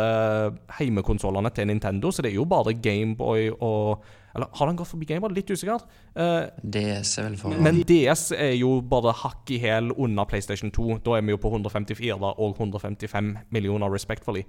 heimekonsollene 0.77 1.51
til 1.51 1.67
Nintendo, 1.67 2.13
så 2.13 2.23
det 2.23 2.31
er 2.31 2.37
jo 2.37 2.47
bare 2.47 2.77
Gameboy 2.77 3.49
og 3.57 4.05
Eller 4.33 4.49
har 4.57 4.69
den 4.69 4.77
gått 4.79 4.89
forbi 4.89 5.07
Gameboy? 5.09 5.33
Litt 5.35 5.51
usikkert. 5.53 5.85
Uh, 6.17 6.49
DS 6.61 7.17
er 7.21 7.27
vel 7.27 7.37
for 7.39 7.53
men 7.63 7.81
DS 7.87 8.31
er 8.35 8.55
jo 8.57 8.75
bare 8.89 9.13
hakk 9.23 9.51
i 9.53 9.59
hæl 9.61 9.91
unna 9.93 10.25
PlayStation 10.29 10.73
2. 10.73 10.99
Da 11.05 11.17
er 11.17 11.25
vi 11.27 11.35
jo 11.35 11.41
på 11.41 11.51
154 11.53 12.17
og 12.31 12.57
155 12.57 13.33
millioner, 13.53 13.93
respectfully. 13.93 14.45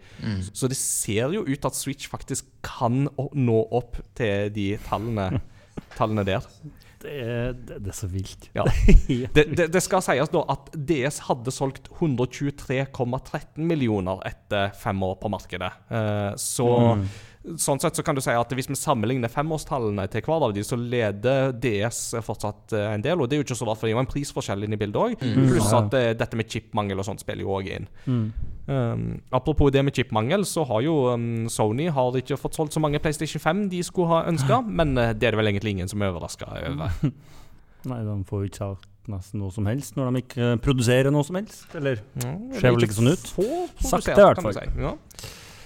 Så 0.53 0.71
det 0.71 0.79
ser 0.81 1.35
jo 1.37 1.45
ut 1.45 1.69
at 1.69 1.77
Switch 1.77 2.09
faktisk 2.11 2.49
kan 2.65 3.07
nå 3.35 3.59
opp 3.75 4.01
til 4.17 4.51
de 4.55 4.73
tallene, 4.89 5.43
tallene 5.99 6.25
der. 6.27 6.49
Det 7.05 7.15
er, 7.21 7.53
det, 7.53 7.91
er 7.91 7.97
så 7.97 8.09
vilt. 8.09 8.49
Ja. 8.57 8.65
Det, 9.37 9.45
det, 9.53 9.67
det 9.75 9.83
skal 9.85 10.01
sies 10.05 10.31
da 10.33 10.41
at 10.55 10.71
DS 10.73 11.21
hadde 11.27 11.53
solgt 11.53 11.91
123,13 11.99 13.61
millioner 13.61 14.23
etter 14.25 14.73
fem 14.79 15.03
år 15.05 15.19
på 15.21 15.29
markedet. 15.33 15.69
Eh, 15.93 16.31
så 16.41 16.69
sånn 17.61 17.81
sett 17.83 17.99
så 17.99 18.03
kan 18.05 18.17
du 18.17 18.23
si 18.25 18.33
at 18.33 18.53
hvis 18.57 18.71
vi 18.71 18.77
sammenligner 18.79 19.33
femårstallene 19.33 20.07
til 20.13 20.25
hver 20.25 20.47
av 20.47 20.55
de, 20.57 20.63
så 20.65 20.79
leder 20.81 21.53
DS 21.61 22.01
fortsatt 22.25 22.73
eh, 22.77 22.87
en 22.95 23.05
del. 23.05 23.21
Og 23.21 23.29
det 23.29 23.37
er 23.37 23.43
jo 23.43 23.47
ikke 23.49 23.59
så 23.59 23.69
rart, 23.69 23.81
for 23.81 23.89
det 23.89 23.93
er 23.93 23.99
jo 23.99 24.03
en 24.05 24.11
prisforskjell 24.11 24.67
inne 24.67 24.79
i 24.79 24.81
bildet 24.81 25.01
òg. 25.01 25.25
Pluss 25.37 25.73
at 25.77 25.97
uh, 25.97 26.11
dette 26.17 26.39
med 26.41 26.49
chipmangel 26.51 27.03
og 27.03 27.09
sånt 27.09 27.23
spiller 27.23 27.45
jo 27.45 27.53
òg 27.59 27.69
inn. 27.77 27.89
Mm. 28.09 28.25
Um, 28.65 29.05
apropos 29.37 29.73
det 29.75 29.85
med 29.85 29.97
chipmangel, 29.97 30.47
så 30.49 30.65
har 30.71 30.81
jo 30.87 30.97
um, 31.13 31.45
Sony 31.53 31.91
har 31.93 32.17
ikke 32.17 32.39
fått 32.41 32.57
solgt 32.57 32.77
så 32.77 32.81
mange 32.81 33.01
PlayStation 33.05 33.43
5 33.43 33.67
de 33.75 33.83
skulle 33.85 34.09
ha 34.15 34.25
ønska, 34.31 34.63
men 34.81 34.97
uh, 34.97 35.13
det 35.13 35.29
er 35.29 35.37
det 35.37 35.43
vel 35.43 35.53
egentlig 35.53 35.77
ingen 35.77 35.93
som 35.93 36.03
er 36.03 36.15
overraska 36.15 36.49
over. 36.49 36.97
Nei, 37.91 38.01
de 38.07 38.19
får 38.25 38.41
jo 38.41 38.49
ikke 38.49 38.63
sagt 38.63 38.91
nesten 39.13 39.43
noe 39.43 39.53
som 39.53 39.67
helst 39.69 39.99
når 39.99 40.09
de 40.09 40.21
ikke 40.23 40.47
produserer 40.65 41.13
noe 41.13 41.27
som 41.29 41.37
helst. 41.37 41.67
Eller 41.77 42.01
Ja, 42.23 42.33
Ser 42.57 42.73
vel 42.73 42.87
ikke 42.89 42.97
sånn 42.97 43.13
ut. 43.13 43.27
Sakte, 43.85 44.17
i 44.17 44.25
hvert 44.25 44.41
fall. 44.41 44.57
si. 44.57 44.65
Ja. 44.81 44.95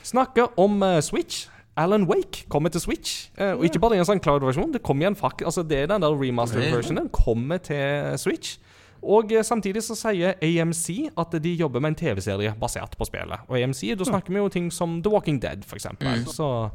Snakker 0.09 0.59
om 0.59 0.83
uh, 0.83 0.99
Switch. 1.05 1.47
Alan 1.79 2.09
Wake 2.11 2.47
kommer 2.51 2.73
til 2.75 2.83
Switch. 2.83 3.29
Eh, 3.39 3.55
og 3.55 3.65
ikke 3.69 3.79
bare 3.83 3.97
i 3.97 4.03
en 4.03 4.09
sånn 4.09 4.23
cloud-versjon. 4.23 4.73
Det 4.75 4.83
kommer 4.83 5.07
igjen 5.07 5.19
fak 5.19 5.45
altså 5.47 5.63
Det 5.63 5.85
er 5.85 5.93
den 5.93 6.03
der 6.03 6.17
remastered-versionen. 6.19 7.11
Kommer 7.15 7.63
til 7.63 8.19
Switch. 8.19 8.57
Og 9.03 9.33
eh, 9.33 9.45
samtidig 9.47 9.83
så 9.87 9.95
sier 9.99 10.35
AMC 10.43 10.89
at 11.19 11.37
de 11.43 11.53
jobber 11.55 11.81
med 11.81 11.95
en 11.95 11.99
TV-serie 12.01 12.55
basert 12.59 12.97
på 12.99 13.07
spillet. 13.07 13.47
Og 13.47 13.61
AMC, 13.61 13.85
da 13.99 14.09
snakker 14.09 14.35
vi 14.35 14.43
jo 14.43 14.49
ting 14.49 14.73
som 14.75 14.99
The 15.03 15.13
Walking 15.13 15.39
Dead, 15.43 15.63
f.eks. 15.63 15.85
eksempel 15.85 16.27
Så 16.27 16.71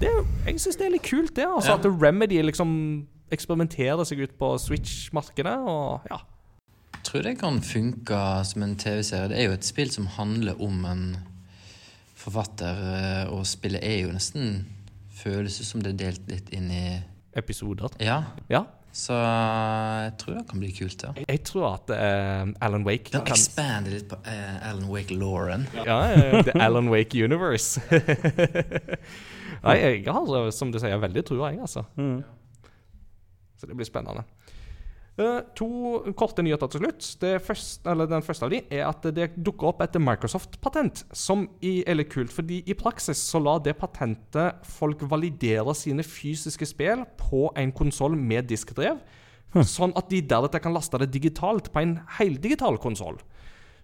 det, 0.00 0.10
jeg 0.46 0.60
syns 0.60 0.80
det 0.80 0.88
er 0.88 0.96
litt 0.96 1.06
kult, 1.06 1.36
det. 1.36 1.46
Altså 1.46 1.76
Ja. 1.76 1.78
At 1.78 1.86
Remedy 1.86 2.42
liksom 2.42 3.06
eksperimenterer 3.30 4.04
seg 4.08 4.24
ut 4.24 4.34
på 4.40 4.56
Switch-markedet. 4.58 5.58
Og 5.68 6.10
ja. 6.10 6.18
Jeg 6.98 7.04
tror 7.04 7.22
det 7.22 7.38
kan 7.38 7.62
funke 7.62 8.44
som 8.44 8.62
en 8.62 8.76
TV-serie. 8.76 9.28
Det 9.30 9.38
er 9.38 9.50
jo 9.52 9.56
et 9.56 9.64
spill 9.64 9.90
som 9.90 10.06
handler 10.18 10.58
om 10.60 10.84
en 10.84 11.04
forfatter, 12.28 12.82
eh, 12.94 13.22
og 13.34 13.46
spillet 13.48 13.84
er 13.84 14.02
jo 14.04 14.14
nesten 14.14 14.66
Føles 15.18 15.56
som 15.66 15.82
det 15.82 15.96
er 15.96 16.02
delt 16.04 16.28
litt 16.30 16.50
inn 16.54 16.68
i 16.70 16.82
Episoder. 17.34 17.90
Ja. 17.98 18.20
Ja. 18.46 18.62
Så 18.94 19.14
jeg 19.14 20.12
tror 20.18 20.36
det 20.38 20.44
kan 20.48 20.62
bli 20.62 20.70
kult, 20.74 21.02
ja. 21.04 21.10
Jeg 21.20 21.42
tror 21.46 21.66
at 21.74 21.90
uh, 21.92 22.50
Alan 22.64 22.86
Wake 22.86 23.12
Den 23.12 23.24
kan 23.26 23.36
Expande 23.36 23.92
litt 23.92 24.06
på 24.10 24.16
uh, 24.24 24.56
Alan 24.70 24.88
Wake-Lauren. 24.90 25.66
Ja, 25.76 25.98
eh, 26.14 26.38
The 26.46 26.54
Alan 26.58 26.88
Wake 26.90 27.18
Universe. 27.18 27.82
Nei, 29.66 29.76
jeg 29.82 30.06
har, 30.06 30.50
som 30.54 30.72
du 30.72 30.80
sier, 30.80 30.96
veldig 31.02 31.24
trua, 31.26 31.52
jeg, 31.52 31.60
altså. 31.66 31.84
Mm. 31.98 32.22
Så 33.58 33.66
det 33.66 33.76
blir 33.78 33.86
spennende. 33.86 34.22
Eh, 35.18 35.40
to 35.58 35.66
korte 36.14 36.44
nyheter 36.46 36.70
til 36.70 36.84
slutt. 36.84 37.06
Det 37.18 37.32
første, 37.42 37.82
eller 37.90 38.06
den 38.06 38.22
første 38.22 38.46
av 38.46 38.52
de 38.52 38.60
er 38.70 38.84
at 38.86 39.02
det 39.16 39.32
dukker 39.34 39.72
opp 39.72 39.80
et 39.82 39.98
Microsoft-patent, 39.98 41.02
som 41.10 41.48
er 41.58 41.98
litt 41.98 42.12
kult. 42.12 42.30
fordi 42.30 42.62
i 42.66 42.74
praksis 42.74 43.18
så 43.18 43.42
lar 43.42 43.58
det 43.58 43.78
patentet 43.78 44.62
folk 44.62 45.02
validere 45.10 45.74
sine 45.74 46.04
fysiske 46.06 46.66
spill 46.66 47.04
på 47.18 47.50
en 47.56 47.72
konsoll 47.72 48.14
med 48.14 48.46
diskdrev, 48.46 49.00
sånn 49.54 49.96
at 49.96 50.08
de 50.08 50.20
deretter 50.22 50.62
kan 50.62 50.74
laste 50.74 50.98
det 50.98 51.10
digitalt 51.10 51.72
på 51.72 51.82
en 51.82 51.98
heldigital 52.18 52.78
konsoll. 52.78 53.18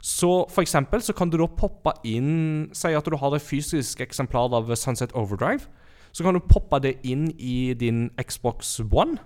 Så 0.00 0.46
for 0.50 0.62
eksempel 0.62 1.02
så 1.02 1.12
kan 1.16 1.30
du 1.30 1.38
da 1.38 1.46
poppe 1.48 1.94
inn 2.04 2.68
Si 2.72 2.92
at 2.92 3.04
du 3.04 3.16
har 3.16 3.34
et 3.34 3.42
fysisk 3.42 4.00
eksemplar 4.00 4.52
av 4.52 4.68
Sunset 4.76 5.14
Overdrive. 5.14 5.66
Så 6.12 6.22
kan 6.22 6.34
du 6.34 6.40
poppe 6.40 6.78
det 6.78 7.00
inn 7.02 7.32
i 7.38 7.74
din 7.74 8.10
Xbox 8.20 8.78
One, 8.92 9.18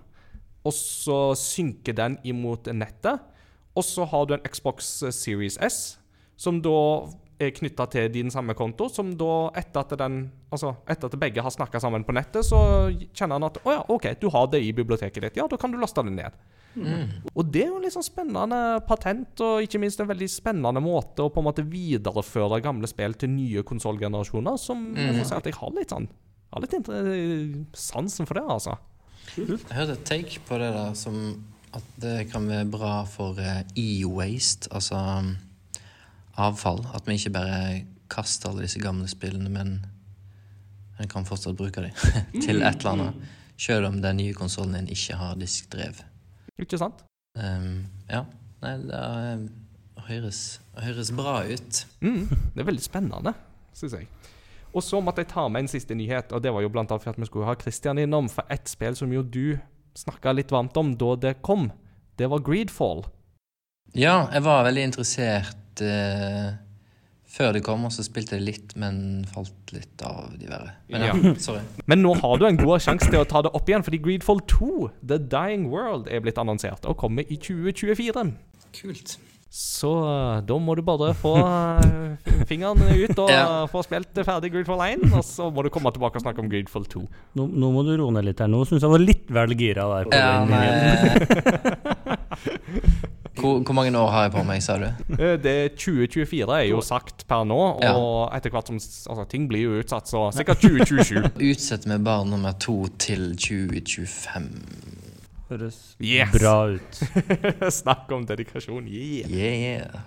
og 0.68 0.74
så 0.76 1.20
synker 1.38 1.96
den 1.96 2.18
imot 2.28 2.68
nettet. 2.74 3.24
Og 3.78 3.87
så 3.87 4.07
har 4.11 4.26
du 4.26 4.35
en 4.37 4.44
Xbox 4.44 4.98
Series 5.14 5.59
S, 5.62 5.98
som 6.38 6.61
da 6.62 6.76
er 7.38 7.52
knytta 7.54 7.87
til 7.92 8.09
din 8.11 8.33
samme 8.35 8.54
konto. 8.59 8.88
Som 8.90 9.12
da, 9.18 9.48
etter 9.59 9.85
at, 9.85 9.94
den, 10.00 10.20
altså 10.50 10.74
etter 10.90 11.11
at 11.11 11.18
begge 11.22 11.44
har 11.44 11.54
snakka 11.54 11.81
sammen 11.83 12.07
på 12.07 12.14
nettet, 12.16 12.46
så 12.46 12.61
kjenner 13.14 13.38
han 13.38 13.48
at 13.48 13.61
å 13.62 13.74
ja, 13.76 13.83
OK, 13.94 14.11
du 14.20 14.28
har 14.35 14.48
det 14.52 14.62
i 14.66 14.74
biblioteket 14.74 15.28
ditt. 15.28 15.38
Ja, 15.38 15.46
da 15.50 15.61
kan 15.61 15.74
du 15.74 15.78
laste 15.81 16.04
det 16.07 16.16
ned. 16.16 16.38
Og 17.35 17.48
det 17.48 17.64
er 17.64 17.72
jo 17.72 17.81
liksom 17.83 18.02
sånn 18.04 18.11
spennende 18.11 18.59
patent, 18.87 19.40
og 19.42 19.64
ikke 19.64 19.81
minst 19.83 20.02
en 20.02 20.11
veldig 20.11 20.28
spennende 20.31 20.83
måte 20.85 21.24
å 21.24 21.33
på 21.33 21.42
en 21.42 21.48
måte 21.48 21.64
videreføre 21.66 22.61
gamle 22.62 22.90
spill 22.90 23.16
til 23.18 23.33
nye 23.33 23.64
konsollgenerasjoner, 23.66 24.59
som 24.61 24.90
jeg 24.94 25.16
får 25.16 25.31
si 25.31 25.38
at 25.38 25.48
jeg 25.48 25.59
har 25.59 25.74
litt 25.74 25.94
sånn 25.94 26.11
har 26.48 26.64
litt 26.64 27.76
sansen 27.76 28.28
for 28.28 28.38
det, 28.38 28.44
altså. 28.48 28.78
Jeg 29.37 29.77
hørte 29.77 29.93
et 29.99 30.05
take 30.09 30.41
på 30.49 30.59
det 30.61 30.73
der 30.75 30.95
som 30.99 31.45
at 31.77 31.85
det 32.01 32.31
kan 32.31 32.49
være 32.49 32.67
bra 32.71 33.05
for 33.05 33.38
eh, 33.43 33.62
e-waste, 33.77 34.69
altså 34.73 34.97
um, 34.97 35.37
avfall. 36.37 36.87
At 36.95 37.07
vi 37.07 37.19
ikke 37.19 37.31
bare 37.31 37.85
kaster 38.11 38.49
alle 38.51 38.64
disse 38.64 38.81
gamle 38.81 39.09
spillene, 39.09 39.51
men 39.53 39.75
en 40.99 41.11
kan 41.11 41.27
fortsatt 41.29 41.57
bruke 41.57 41.85
dem 41.85 41.93
til 42.45 42.62
et 42.62 42.81
eller 42.81 42.91
annet. 42.95 43.29
Selv 43.59 43.87
om 43.87 44.03
den 44.03 44.17
nye 44.17 44.35
konsollen 44.35 44.75
din 44.79 44.88
ikke 44.95 45.19
har 45.19 45.35
diskdrev. 45.35 46.03
Ikke 46.59 46.79
sant? 46.79 47.05
Um, 47.38 47.87
ja. 48.09 48.25
Nei, 48.62 48.75
det 48.88 49.51
høres, 50.09 50.61
høres 50.83 51.12
bra 51.14 51.43
ut. 51.47 51.85
Mm, 52.01 52.27
det 52.55 52.62
er 52.62 52.67
veldig 52.67 52.83
spennende, 52.83 53.35
syns 53.77 53.95
jeg. 54.01 54.09
Og 54.74 54.85
så 54.85 55.00
måtte 55.02 55.24
jeg 55.24 55.33
ta 55.33 55.46
med 55.48 55.64
en 55.64 55.70
siste 55.70 55.96
nyhet, 55.96 56.33
og 56.33 56.42
det 56.44 56.52
var 56.54 56.64
jo 56.64 56.70
blant 56.72 56.92
annet 56.92 57.04
for 57.04 57.14
at 57.14 57.20
vi 57.20 57.28
skulle 57.28 57.48
ha 57.48 57.57
Christian 57.59 58.00
innom. 58.00 58.28
For 58.33 58.46
ett 58.52 58.68
spill 58.70 58.96
som 58.98 59.12
jo 59.14 59.24
du 59.24 59.59
snakka 59.98 60.35
litt 60.37 60.52
varmt 60.54 60.76
om 60.78 60.94
da 60.98 61.14
det 61.18 61.38
kom, 61.46 61.70
det 62.18 62.28
var 62.31 62.44
Greedfall. 62.46 63.07
Ja, 63.96 64.28
jeg 64.35 64.44
var 64.44 64.66
veldig 64.66 64.85
interessert 64.90 65.83
eh, 65.83 66.50
før 67.28 67.54
det 67.57 67.62
kom, 67.66 67.87
og 67.88 67.94
så 67.94 68.04
spilte 68.04 68.37
jeg 68.37 68.44
litt, 68.44 68.74
men 68.81 69.24
falt 69.33 69.72
litt 69.74 70.04
av 70.04 70.35
diverre. 70.38 70.74
Men 70.92 71.07
ja, 71.07 71.16
sorry. 71.46 71.62
Men 71.88 72.02
nå 72.04 72.14
har 72.20 72.40
du 72.40 72.46
en 72.48 72.61
god 72.61 72.85
sjanse 72.85 73.09
til 73.09 73.20
å 73.22 73.28
ta 73.28 73.42
det 73.46 73.54
opp 73.57 73.70
igjen, 73.70 73.87
fordi 73.87 74.02
Greedfall 74.04 74.42
2, 74.50 74.90
The 75.00 75.20
Dying 75.33 75.68
World, 75.72 76.11
er 76.12 76.24
blitt 76.24 76.40
annonsert 76.40 76.88
og 76.88 76.98
kommer 77.00 77.26
i 77.28 77.40
2024. 77.40 78.28
Kult. 78.78 79.18
Så 79.51 79.89
uh, 80.05 80.41
da 80.45 80.59
må 80.61 80.75
du 80.77 80.83
bare 80.85 81.15
få 81.17 81.31
uh, 81.41 82.19
fingeren 82.51 82.83
ut 82.85 83.17
og 83.19 83.31
Ja. 83.39 83.65
få 83.71 83.81
spilt 83.87 84.13
ferdig 84.27 84.51
Greedfall 84.53 84.83
1, 84.85 85.07
og 85.17 85.25
så 85.25 85.49
må 85.51 85.65
du 85.65 85.71
komme 85.73 85.89
tilbake 85.95 86.21
og 86.21 86.25
snakke 86.27 86.43
om 86.45 86.51
Greedfall 86.53 86.85
2. 86.85 87.01
Nå, 87.41 87.47
nå 87.49 87.71
må 87.73 87.83
du 87.87 87.95
roe 87.97 88.13
ned 88.13 88.29
litt 88.29 88.43
her. 88.45 88.51
Nå 88.53 88.61
syns 88.69 88.85
jeg 88.85 88.93
var 88.93 89.01
litt 89.01 89.25
vel 89.33 89.57
gira 89.57 89.89
der. 89.95 90.05
på 90.11 90.21
Ja, 90.21 90.45
nei 90.45 90.69
hvor, 93.39 93.61
hvor 93.63 93.75
mange 93.77 93.93
år 93.97 94.11
har 94.11 94.23
jeg 94.27 94.33
på 94.35 94.43
meg, 94.49 94.63
sa 94.65 94.77
du? 94.83 94.89
Det 95.17 95.31
Det 95.45 95.57
2024 95.79 96.57
er 96.59 96.65
jo 96.73 96.81
sagt 96.85 97.25
per 97.31 97.45
nå, 97.49 97.59
og 97.79 97.83
Ja. 97.85 97.95
etter 98.37 98.51
hvert 98.53 98.67
som 98.69 98.77
altså, 98.79 99.25
ting 99.31 99.49
blir 99.51 99.63
jo 99.69 99.79
utsatt, 99.81 100.11
så 100.11 100.27
sikkert 100.35 100.61
2027. 100.65 101.31
Utsetter 101.53 101.89
med 101.95 102.05
barn 102.07 102.29
nummer 102.35 102.53
to 102.61 102.83
til 102.99 103.31
2025. 103.39 104.51
Høres 105.49 105.97
Yes! 106.01 106.29
bra 106.35 106.69
ut. 106.77 106.99
Snakk 107.81 108.11
om 108.13 108.27
dedikasjon. 108.29 108.89
Yeah. 108.93 109.33
Yeah. 109.33 110.05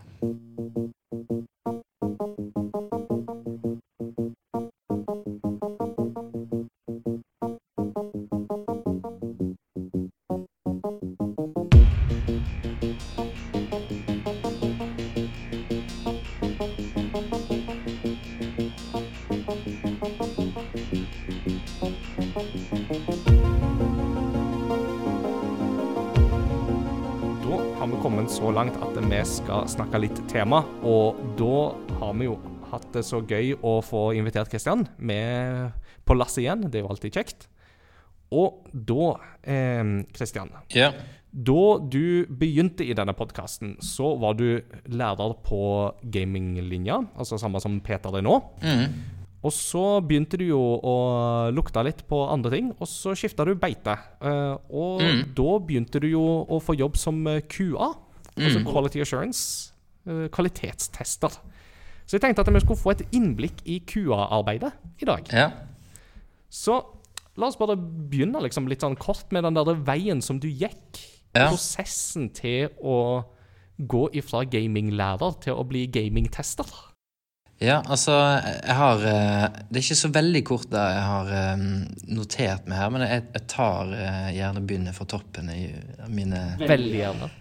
Vi 29.11 29.19
skal 29.27 29.65
snakke 29.69 29.99
litt 30.01 30.19
tema, 30.31 30.61
og 30.87 31.19
da 31.39 31.55
har 31.99 32.13
vi 32.17 32.27
jo 32.29 32.37
hatt 32.71 32.87
det 32.95 33.03
så 33.03 33.19
gøy 33.27 33.53
å 33.67 33.77
få 33.83 34.05
invitert 34.15 34.49
Kristian 34.51 34.85
med 35.03 35.73
på 36.07 36.15
lasset 36.15 36.45
igjen. 36.45 36.63
Det 36.71 36.79
er 36.79 36.85
jo 36.85 36.91
alltid 36.93 37.17
kjekt. 37.17 37.47
Og 38.31 38.69
da, 38.71 39.15
Kristian 40.15 40.53
Ja. 40.75 40.93
Da 41.31 41.77
du 41.79 42.25
begynte 42.27 42.83
i 42.83 42.91
denne 42.95 43.13
podkasten, 43.15 43.77
så 43.83 44.13
var 44.19 44.35
du 44.39 44.61
lærer 44.91 45.35
på 45.47 45.61
gaminglinja, 46.11 46.97
altså 47.15 47.39
samme 47.39 47.59
som 47.63 47.77
Peter 47.83 48.17
er 48.19 48.23
nå. 48.25 48.37
Mm. 48.63 48.95
Og 49.43 49.53
så 49.55 49.83
begynte 50.05 50.37
du 50.37 50.43
jo 50.49 50.59
å 50.83 50.95
lukte 51.55 51.83
litt 51.87 52.03
på 52.07 52.19
andre 52.29 52.51
ting, 52.51 52.71
og 52.77 52.87
så 52.87 53.15
skifta 53.17 53.45
du 53.47 53.55
beite. 53.55 53.95
Eh, 54.21 54.55
og 54.69 55.01
Mm. 55.01 55.33
da 55.33 55.59
begynte 55.59 55.99
du 55.99 56.07
jo 56.11 56.45
å 56.47 56.59
få 56.61 56.75
jobb 56.77 56.95
som 56.97 57.25
eh, 57.27 57.41
QA, 57.41 57.93
altså 58.37 58.63
Quality 58.65 59.01
Assurance, 59.03 59.73
eh, 60.07 60.27
kvalitetstester. 60.33 61.39
Så 62.05 62.17
jeg 62.17 62.23
tenkte 62.25 62.43
at 62.43 62.53
vi 62.53 62.59
skulle 62.63 62.79
få 62.79 62.95
et 62.95 63.03
innblikk 63.15 63.61
i 63.65 63.79
QA-arbeidet 63.87 64.73
i 65.01 65.05
dag. 65.05 65.27
ja. 65.31 65.49
Så 66.51 66.81
la 67.39 67.47
oss 67.47 67.55
bare 67.55 67.77
begynne 67.79 68.41
liksom 68.43 68.65
litt 68.67 68.83
sånn 68.83 68.97
kort 68.99 69.29
med 69.31 69.45
den 69.47 69.55
der 69.55 69.77
veien 69.87 70.19
som 70.21 70.39
du 70.39 70.49
gikk. 70.49 70.99
Ja. 71.31 71.47
Prosessen 71.47 72.27
til 72.35 72.73
å 72.83 73.23
gå 73.79 74.09
ifra 74.19 74.43
gaminglærer 74.43 75.37
til 75.45 75.55
å 75.55 75.63
bli 75.63 75.85
gamingtester. 75.87 76.67
Ja, 77.61 77.77
altså, 77.85 78.11
jeg 78.41 78.75
har 78.75 79.03
eh, 79.05 79.43
Det 79.69 79.79
er 79.79 79.83
ikke 79.85 79.95
så 80.01 80.09
veldig 80.11 80.41
kort 80.49 80.67
det 80.73 80.81
jeg 80.81 81.03
har 81.07 81.31
eh, 81.37 81.65
notert 82.09 82.67
meg 82.67 82.81
her, 82.81 82.89
men 82.91 83.05
jeg, 83.05 83.23
jeg 83.37 83.47
tar 83.53 83.93
gjerne 84.35 84.65
begynner 84.65 84.97
fra 84.97 85.05
toppen 85.05 85.53
i 85.53 85.61
mine 86.09 86.41
Veldig 86.59 86.99
gjerne. 86.99 87.31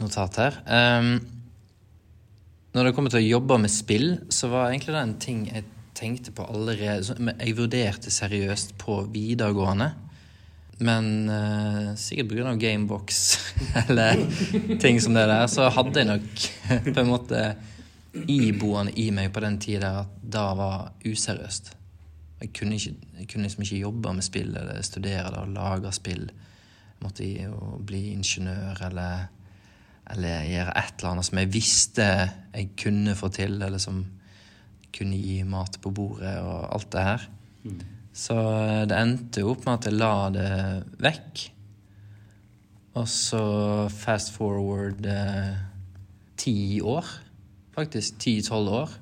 Notat 0.00 0.38
her. 0.40 0.58
Um, 0.66 1.14
når 2.76 2.88
det 2.88 2.94
kommer 2.96 3.12
til 3.12 3.22
å 3.22 3.30
jobbe 3.38 3.58
med 3.62 3.72
spill, 3.72 4.08
så 4.28 4.50
var 4.52 4.70
egentlig 4.70 4.96
det 4.96 5.02
en 5.02 5.18
ting 5.22 5.44
jeg 5.48 5.64
tenkte 5.96 6.32
på 6.36 6.44
allerede 6.44 7.16
Jeg 7.40 7.56
vurderte 7.56 8.12
seriøst 8.12 8.74
på 8.80 8.98
videregående. 9.12 9.94
Men 10.84 11.06
uh, 11.30 11.94
sikkert 11.96 12.34
pga. 12.34 12.52
Gamebox 12.60 13.22
eller 13.86 14.20
ting 14.82 15.00
som 15.00 15.16
det 15.16 15.24
der, 15.30 15.46
så 15.48 15.70
hadde 15.72 16.02
jeg 16.02 16.10
nok 16.10 16.44
på 16.94 17.00
en 17.00 17.10
måte 17.10 17.46
iboende 18.28 18.92
i 19.00 19.10
meg 19.12 19.32
på 19.32 19.42
den 19.44 19.58
tida 19.60 19.92
at 20.02 20.20
det 20.22 20.44
var 20.58 20.90
useriøst. 21.04 21.72
Jeg 22.40 22.52
kunne, 22.52 22.76
ikke, 22.76 22.92
jeg 23.18 23.28
kunne 23.30 23.46
liksom 23.46 23.64
ikke 23.64 23.80
jobbe 23.80 24.12
med 24.12 24.24
spill 24.24 24.52
eller 24.52 24.82
studere 24.84 25.30
det 25.32 25.40
og 25.40 25.54
lage 25.56 25.92
spill. 25.96 26.26
Jeg 26.28 27.04
måtte 27.04 27.28
jo 27.28 27.78
bli 27.86 28.10
ingeniør 28.12 28.82
eller, 28.90 29.28
eller 30.12 30.46
gjøre 30.46 30.76
et 30.78 30.94
eller 30.98 31.10
annet 31.12 31.28
som 31.28 31.40
jeg 31.40 31.52
visste 31.54 32.06
jeg 32.06 32.70
kunne 32.78 33.16
få 33.18 33.30
til, 33.34 33.58
eller 33.62 33.82
som 33.82 34.04
kunne 34.96 35.18
gi 35.18 35.42
mat 35.44 35.76
på 35.82 35.92
bordet 35.92 36.38
og 36.40 36.70
alt 36.74 36.88
det 36.94 37.04
her. 37.04 37.28
Så 38.16 38.36
det 38.88 38.96
endte 38.96 39.42
jo 39.42 39.52
opp 39.52 39.66
med 39.66 39.74
at 39.74 39.88
jeg 39.90 39.98
la 39.98 40.14
det 40.32 40.50
vekk. 41.04 41.42
Og 42.96 43.08
så 43.12 43.42
fast 43.92 44.32
forward 44.32 45.04
eh, 45.04 45.56
ti 46.40 46.80
år, 46.80 47.04
faktisk 47.76 48.16
ti-tolv 48.22 48.72
år, 48.72 48.94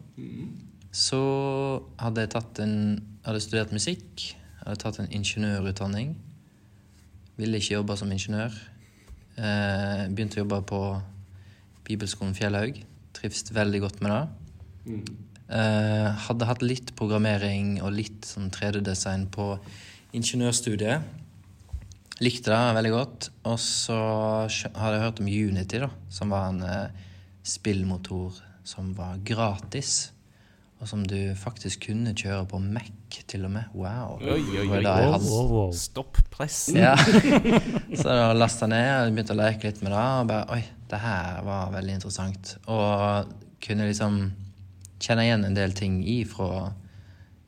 så 0.90 1.20
hadde 2.00 2.24
jeg 2.24 2.32
tatt 2.34 2.62
en 2.64 2.74
hadde 3.24 3.42
studert 3.42 3.72
musikk, 3.74 4.24
hadde 4.64 4.80
tatt 4.82 4.98
en 5.00 5.12
ingeniørutdanning. 5.14 6.14
Ville 7.38 7.58
ikke 7.58 7.78
jobbe 7.78 7.96
som 7.98 8.12
ingeniør. 8.14 8.54
Eh, 9.34 10.04
begynte 10.14 10.38
å 10.38 10.44
jobbe 10.44 10.60
på 10.68 10.80
Bibelskolen 11.86 12.36
Fjellhaug. 12.36 12.78
Trives 13.16 13.50
veldig 13.54 13.80
godt 13.82 14.00
med 14.04 14.14
det. 14.14 15.00
Eh, 15.54 16.08
hadde 16.28 16.48
hatt 16.48 16.62
litt 16.62 16.94
programmering 16.96 17.76
og 17.82 17.92
litt 17.96 18.28
sånn 18.28 18.50
3D-design 18.54 19.26
på 19.34 19.58
ingeniørstudiet. 20.14 21.02
Likte 22.22 22.54
det 22.54 22.76
veldig 22.78 22.94
godt. 22.94 23.30
Og 23.50 23.58
så 23.60 23.98
hadde 24.46 24.94
jeg 24.94 25.04
hørt 25.04 25.20
om 25.20 25.30
Unity, 25.30 25.82
da, 25.82 25.90
som 26.14 26.30
var 26.32 26.52
en 26.52 26.62
eh, 26.62 27.06
spillmotor 27.44 28.38
som 28.64 28.94
var 28.96 29.18
gratis. 29.26 30.13
Og 30.84 30.88
som 30.90 31.00
du 31.08 31.16
faktisk 31.40 31.86
kunne 31.86 32.10
kjøre 32.12 32.42
på 32.50 32.58
Mac, 32.60 32.90
til 33.24 33.46
og 33.46 33.54
med. 33.54 33.70
Wow. 33.72 34.18
Oi, 34.20 34.34
oi, 34.36 34.66
oi. 34.66 34.82
hadde 34.84 35.30
wow, 35.30 35.46
wow. 35.48 35.70
Stopp 35.72 36.18
pressen. 36.28 36.76
ja. 36.76 36.92
Så 37.98 38.04
da 38.04 38.34
lasta 38.36 38.68
ned 38.68 38.90
og 39.06 39.14
begynte 39.14 39.32
å 39.32 39.38
leke 39.38 39.70
litt 39.70 39.80
med 39.80 39.94
det. 39.94 40.02
Og 40.02 40.28
bare 40.28 40.58
Oi, 40.58 40.60
det 40.90 41.00
her 41.00 41.38
var 41.46 41.72
veldig 41.72 41.94
interessant. 41.96 42.52
Og 42.68 43.32
kunne 43.64 43.88
liksom 43.88 44.18
kjenne 45.00 45.24
igjen 45.24 45.48
en 45.48 45.56
del 45.56 45.72
ting 45.78 45.96
ifra 46.04 46.66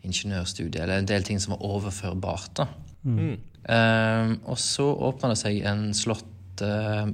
ingeniørstudiet. 0.08 0.80
Eller 0.86 1.04
en 1.04 1.12
del 1.12 1.28
ting 1.28 1.42
som 1.42 1.58
var 1.58 1.68
overførbart. 1.74 2.54
da. 2.62 2.70
Mm. 3.04 3.36
Um, 3.68 4.34
og 4.48 4.56
så 4.64 4.88
åpna 5.10 5.34
det 5.34 5.42
seg 5.42 5.60
en 5.68 5.90
slott 5.98 6.64
uh, 6.64 7.04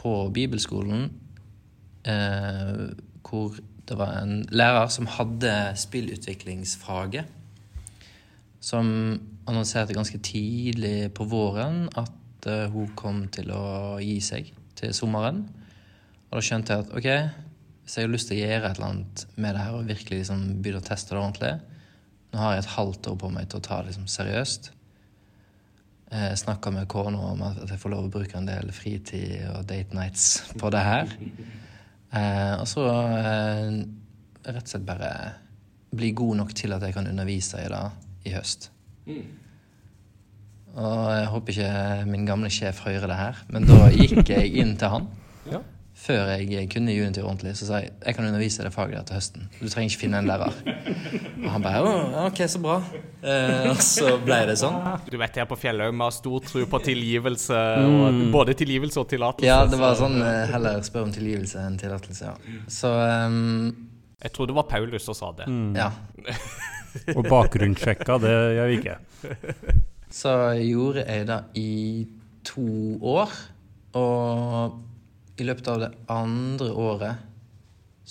på 0.00 0.16
bibelskolen 0.32 1.10
uh, 2.08 2.86
hvor 3.28 3.60
det 3.90 3.98
var 3.98 4.20
en 4.20 4.44
lærer 4.54 4.86
som 4.92 5.08
hadde 5.10 5.52
spillutviklingsfaget. 5.78 7.26
Som 8.60 8.86
annonserte 9.48 9.96
ganske 9.96 10.20
tidlig 10.22 11.10
på 11.16 11.26
våren 11.26 11.88
at 11.98 12.46
eh, 12.46 12.68
hun 12.70 12.92
kom 12.94 13.24
til 13.32 13.50
å 13.50 13.98
gi 13.98 14.20
seg 14.22 14.52
til 14.78 14.94
sommeren. 14.94 15.42
Og 16.28 16.38
da 16.38 16.44
skjønte 16.44 16.76
jeg 16.76 16.86
at 16.86 16.92
ok, 17.00 17.08
hvis 17.82 17.96
jeg 17.96 18.06
har 18.06 18.12
lyst 18.12 18.30
til 18.30 18.38
å 18.38 18.44
gjøre 18.44 18.68
et 18.68 18.78
eller 18.78 18.92
annet 18.92 19.24
med 19.34 19.56
det 19.56 19.64
her 19.64 19.78
og 19.78 19.88
virkelig 19.88 20.20
liksom 20.20 20.44
begynne 20.62 20.82
å 20.84 20.86
teste 20.86 21.16
det 21.16 21.22
ordentlig 21.24 21.54
Nå 22.30 22.38
har 22.38 22.52
jeg 22.54 22.62
et 22.62 22.74
halvt 22.76 23.08
år 23.10 23.16
på 23.18 23.28
meg 23.34 23.48
til 23.50 23.58
å 23.58 23.64
ta 23.66 23.80
det 23.80 23.90
liksom 23.90 24.04
seriøst. 24.06 24.68
Jeg 26.14 26.36
snakka 26.38 26.70
med 26.70 26.86
kona 26.90 27.24
om 27.32 27.42
at 27.42 27.58
jeg 27.64 27.80
får 27.82 27.90
lov 27.90 28.06
å 28.06 28.12
bruke 28.14 28.38
en 28.38 28.46
del 28.46 28.70
fritid 28.74 29.48
og 29.50 29.64
date 29.66 29.98
nights 29.98 30.28
på 30.62 30.70
det 30.70 30.84
her. 30.86 31.10
Eh, 32.10 32.54
og 32.58 32.66
så 32.66 32.86
eh, 32.90 33.76
rett 34.48 34.64
og 34.64 34.72
slett 34.72 34.86
bare 34.86 35.10
bli 35.94 36.10
god 36.16 36.40
nok 36.42 36.54
til 36.58 36.74
at 36.74 36.82
jeg 36.86 36.94
kan 36.94 37.06
undervise 37.10 37.60
i 37.62 37.70
det 37.70 37.84
i 38.26 38.34
høst. 38.34 38.70
Og 40.70 41.06
jeg 41.10 41.30
håper 41.32 41.56
ikke 41.56 42.10
min 42.10 42.26
gamle 42.28 42.50
sjef 42.52 42.84
hører 42.86 43.10
det 43.10 43.18
her, 43.18 43.40
men 43.50 43.66
da 43.66 43.88
gikk 43.90 44.30
jeg 44.30 44.52
inn 44.62 44.76
til 44.78 44.92
han. 44.92 45.08
Ja. 46.00 46.06
Før 46.06 46.30
jeg 46.32 46.68
kunne 46.72 46.92
Unity 46.96 47.20
ordentlig, 47.20 47.52
så 47.58 47.66
sa 47.68 47.80
jeg 47.82 47.90
jeg 48.06 48.16
kan 48.16 48.24
undervise 48.24 48.64
det 48.64 48.72
faget 48.72 48.96
der 48.96 49.04
til 49.08 49.18
høsten. 49.18 49.42
Du 49.60 49.66
trenger 49.68 49.90
ikke 49.90 50.00
finne 50.00 50.22
en 50.22 50.30
lærer. 50.30 50.54
Og 51.44 51.50
han 51.52 51.64
bare 51.64 51.82
«Å, 51.84 51.92
ok, 52.30 52.40
så 52.48 52.60
bra. 52.62 52.78
Eh, 53.20 53.68
og 53.68 53.82
så 53.84 54.14
ble 54.24 54.38
det 54.48 54.56
sånn. 54.62 54.78
Du 55.12 55.18
vet 55.20 55.36
her 55.36 55.48
på 55.50 55.58
Fjellhaug, 55.60 55.92
vi 55.92 56.02
har 56.06 56.16
stor 56.16 56.46
tro 56.46 56.64
på 56.72 56.80
tilgivelse. 56.86 57.60
Og 57.84 58.22
både 58.32 58.56
tilgivelse 58.56 59.02
og 59.02 59.10
tillatelse. 59.12 59.50
Ja, 59.50 59.60
det 59.68 59.80
var 59.80 59.98
sånn 60.00 60.16
eh, 60.24 60.48
heller 60.54 60.80
spør 60.86 61.06
om 61.10 61.14
tilgivelse 61.14 61.60
enn 61.68 61.76
tillatelse, 61.80 62.32
ja. 62.32 62.58
Så 62.72 62.90
um, 62.96 63.70
Jeg 64.24 64.32
tror 64.36 64.48
det 64.48 64.56
var 64.56 64.68
Paulus 64.72 65.04
som 65.04 65.16
sa 65.20 65.32
det. 65.36 65.52
ja. 65.76 65.92
Og 67.16 67.22
bakgrunnssjekka, 67.28 68.16
det 68.24 68.32
gjør 68.56 68.70
vi 68.72 68.78
ikke. 68.80 68.96
Så 70.10 70.32
gjorde 70.58 71.04
jeg 71.06 71.28
det 71.28 71.42
i 71.60 71.72
to 72.48 72.64
år. 73.12 73.36
Og 74.00 74.80
i 75.40 75.46
løpet 75.48 75.68
av 75.72 75.82
det 75.82 75.90
andre 76.12 76.70
året 76.72 77.26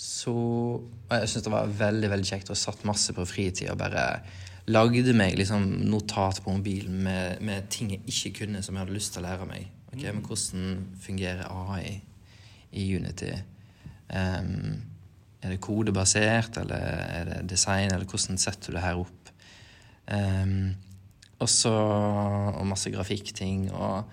så 0.00 0.32
og 0.32 1.10
Jeg 1.10 1.28
syntes 1.28 1.44
det 1.44 1.52
var 1.52 1.72
veldig 1.80 2.08
veldig 2.12 2.28
kjekt 2.28 2.52
og 2.52 2.58
satt 2.58 2.84
masse 2.88 3.12
på 3.12 3.24
fritid 3.26 3.72
og 3.72 3.80
bare 3.80 4.04
lagde 4.70 5.12
meg 5.16 5.34
liksom 5.38 5.64
notat 5.90 6.38
på 6.44 6.54
mobilen 6.54 7.00
med, 7.02 7.40
med 7.42 7.66
ting 7.72 7.90
jeg 7.90 8.04
ikke 8.06 8.44
kunne, 8.44 8.62
som 8.62 8.76
jeg 8.76 8.84
hadde 8.84 8.94
lyst 8.94 9.16
til 9.16 9.24
å 9.24 9.26
lære 9.26 9.48
meg. 9.48 9.66
Ok, 9.90 10.04
men 10.04 10.22
Hvordan 10.22 10.84
fungerer 11.02 11.50
AI 11.50 11.96
i 12.78 12.84
Unity? 12.94 13.32
Um, 14.14 14.78
er 15.42 15.56
det 15.56 15.62
kodebasert, 15.64 16.60
eller 16.62 16.76
er 16.76 17.28
det 17.32 17.40
design, 17.50 17.90
eller 17.90 18.06
hvordan 18.06 18.38
setter 18.38 18.70
du 18.70 18.78
det 18.78 18.84
her 18.84 19.00
opp? 19.00 19.32
Ehm, 20.14 20.76
og 21.40 21.48
så 21.48 21.72
Og 21.72 22.66
masse 22.66 22.90
grafikkting. 22.90 23.70
Og, 23.72 24.04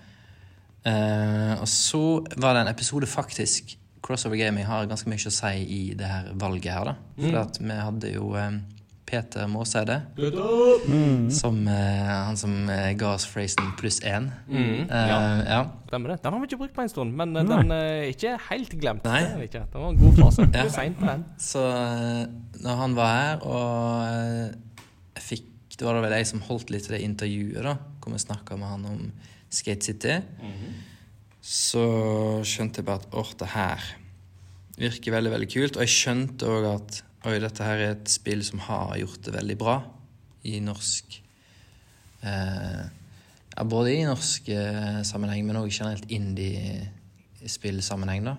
eh, 0.88 1.52
og 1.60 1.68
så 1.70 2.02
var 2.40 2.56
det 2.56 2.64
en 2.66 2.72
episode 2.72 3.06
faktisk 3.10 3.76
Crossover 4.04 4.38
Gaming 4.40 4.66
har 4.68 4.86
ganske 4.88 5.10
mye 5.10 5.28
å 5.28 5.32
si 5.34 5.54
i 5.74 5.80
det 5.98 6.06
her 6.08 6.28
valget 6.38 6.72
her, 6.72 6.92
da. 6.92 6.94
For 7.18 7.38
at 7.42 7.58
vi 7.60 7.76
hadde 7.76 8.12
jo 8.14 8.28
um, 8.38 8.60
Peter 9.08 9.48
Måseide, 9.50 9.96
som 11.34 11.58
uh, 11.66 12.12
han 12.28 12.38
som 12.38 12.54
uh, 12.70 12.92
ga 13.00 13.10
oss 13.16 13.26
phrasen 13.28 13.72
pluss 13.80 13.98
én. 14.06 14.30
Mm, 14.46 14.86
Eh, 14.88 15.08
ja, 15.10 15.18
ja. 15.44 15.60
stemmer 15.88 16.14
det. 16.14 16.18
Den 16.22 16.32
har 16.32 16.40
vi 16.40 16.48
ikke 16.48 16.60
brukt 16.62 16.74
på 16.76 16.84
en 16.84 16.92
stund, 16.92 17.12
men 17.18 17.36
eh, 17.36 17.44
den 17.48 17.72
er 17.74 18.06
ikke 18.12 18.36
helt 18.48 18.76
glemt. 18.80 19.04
Nei. 19.04 19.22
Det 19.42 19.50
den. 19.52 19.66
Det 19.72 19.82
var 19.82 19.90
en 19.90 20.00
god 20.00 20.20
fase. 20.22 20.48
Ja. 20.54 20.66
Sent 20.72 21.00
på 21.00 21.08
den. 21.08 21.24
Så 21.42 21.64
når 22.62 22.82
han 22.82 22.96
var 22.96 23.14
her, 23.18 23.44
og 23.44 24.86
jeg 25.18 25.24
fikk 25.30 25.44
Det 25.78 25.86
var 25.86 25.94
da 25.94 26.00
vel 26.02 26.16
jeg 26.16 26.26
som 26.26 26.40
holdt 26.42 26.72
litt 26.74 26.88
til 26.88 26.96
det 26.96 27.04
intervjuet, 27.06 27.60
da, 27.62 27.76
hvor 28.02 28.10
vi 28.10 28.18
snakka 28.18 28.56
med 28.58 28.66
han 28.66 28.86
om 28.88 29.02
Skate 29.50 29.84
City, 29.84 30.20
så 31.40 32.42
skjønte 32.44 32.78
jeg 32.82 32.86
bare 32.88 33.00
at 33.00 33.14
åh, 33.16 33.30
det 33.40 33.48
her 33.54 33.80
virker 34.78 35.12
veldig, 35.14 35.30
veldig 35.32 35.48
kult. 35.52 35.76
Og 35.76 35.80
jeg 35.86 35.94
skjønte 35.94 36.46
òg 36.46 36.64
at 36.74 37.02
oi, 37.26 37.38
dette 37.42 37.64
her 37.64 37.78
er 37.80 37.90
et 37.96 38.08
spill 38.12 38.44
som 38.44 38.58
har 38.66 38.98
gjort 39.00 39.22
det 39.24 39.34
veldig 39.34 39.56
bra 39.58 39.82
i 40.44 40.60
norsk 40.62 41.22
eh, 42.22 42.84
Ja, 43.58 43.64
både 43.66 43.90
i 43.90 44.04
norsk 44.06 44.48
eh, 44.54 45.02
sammenheng, 45.02 45.42
men 45.48 45.56
òg 45.58 45.66
generelt 45.72 46.06
indie-spillsammenheng, 46.14 48.22
da. 48.28 48.34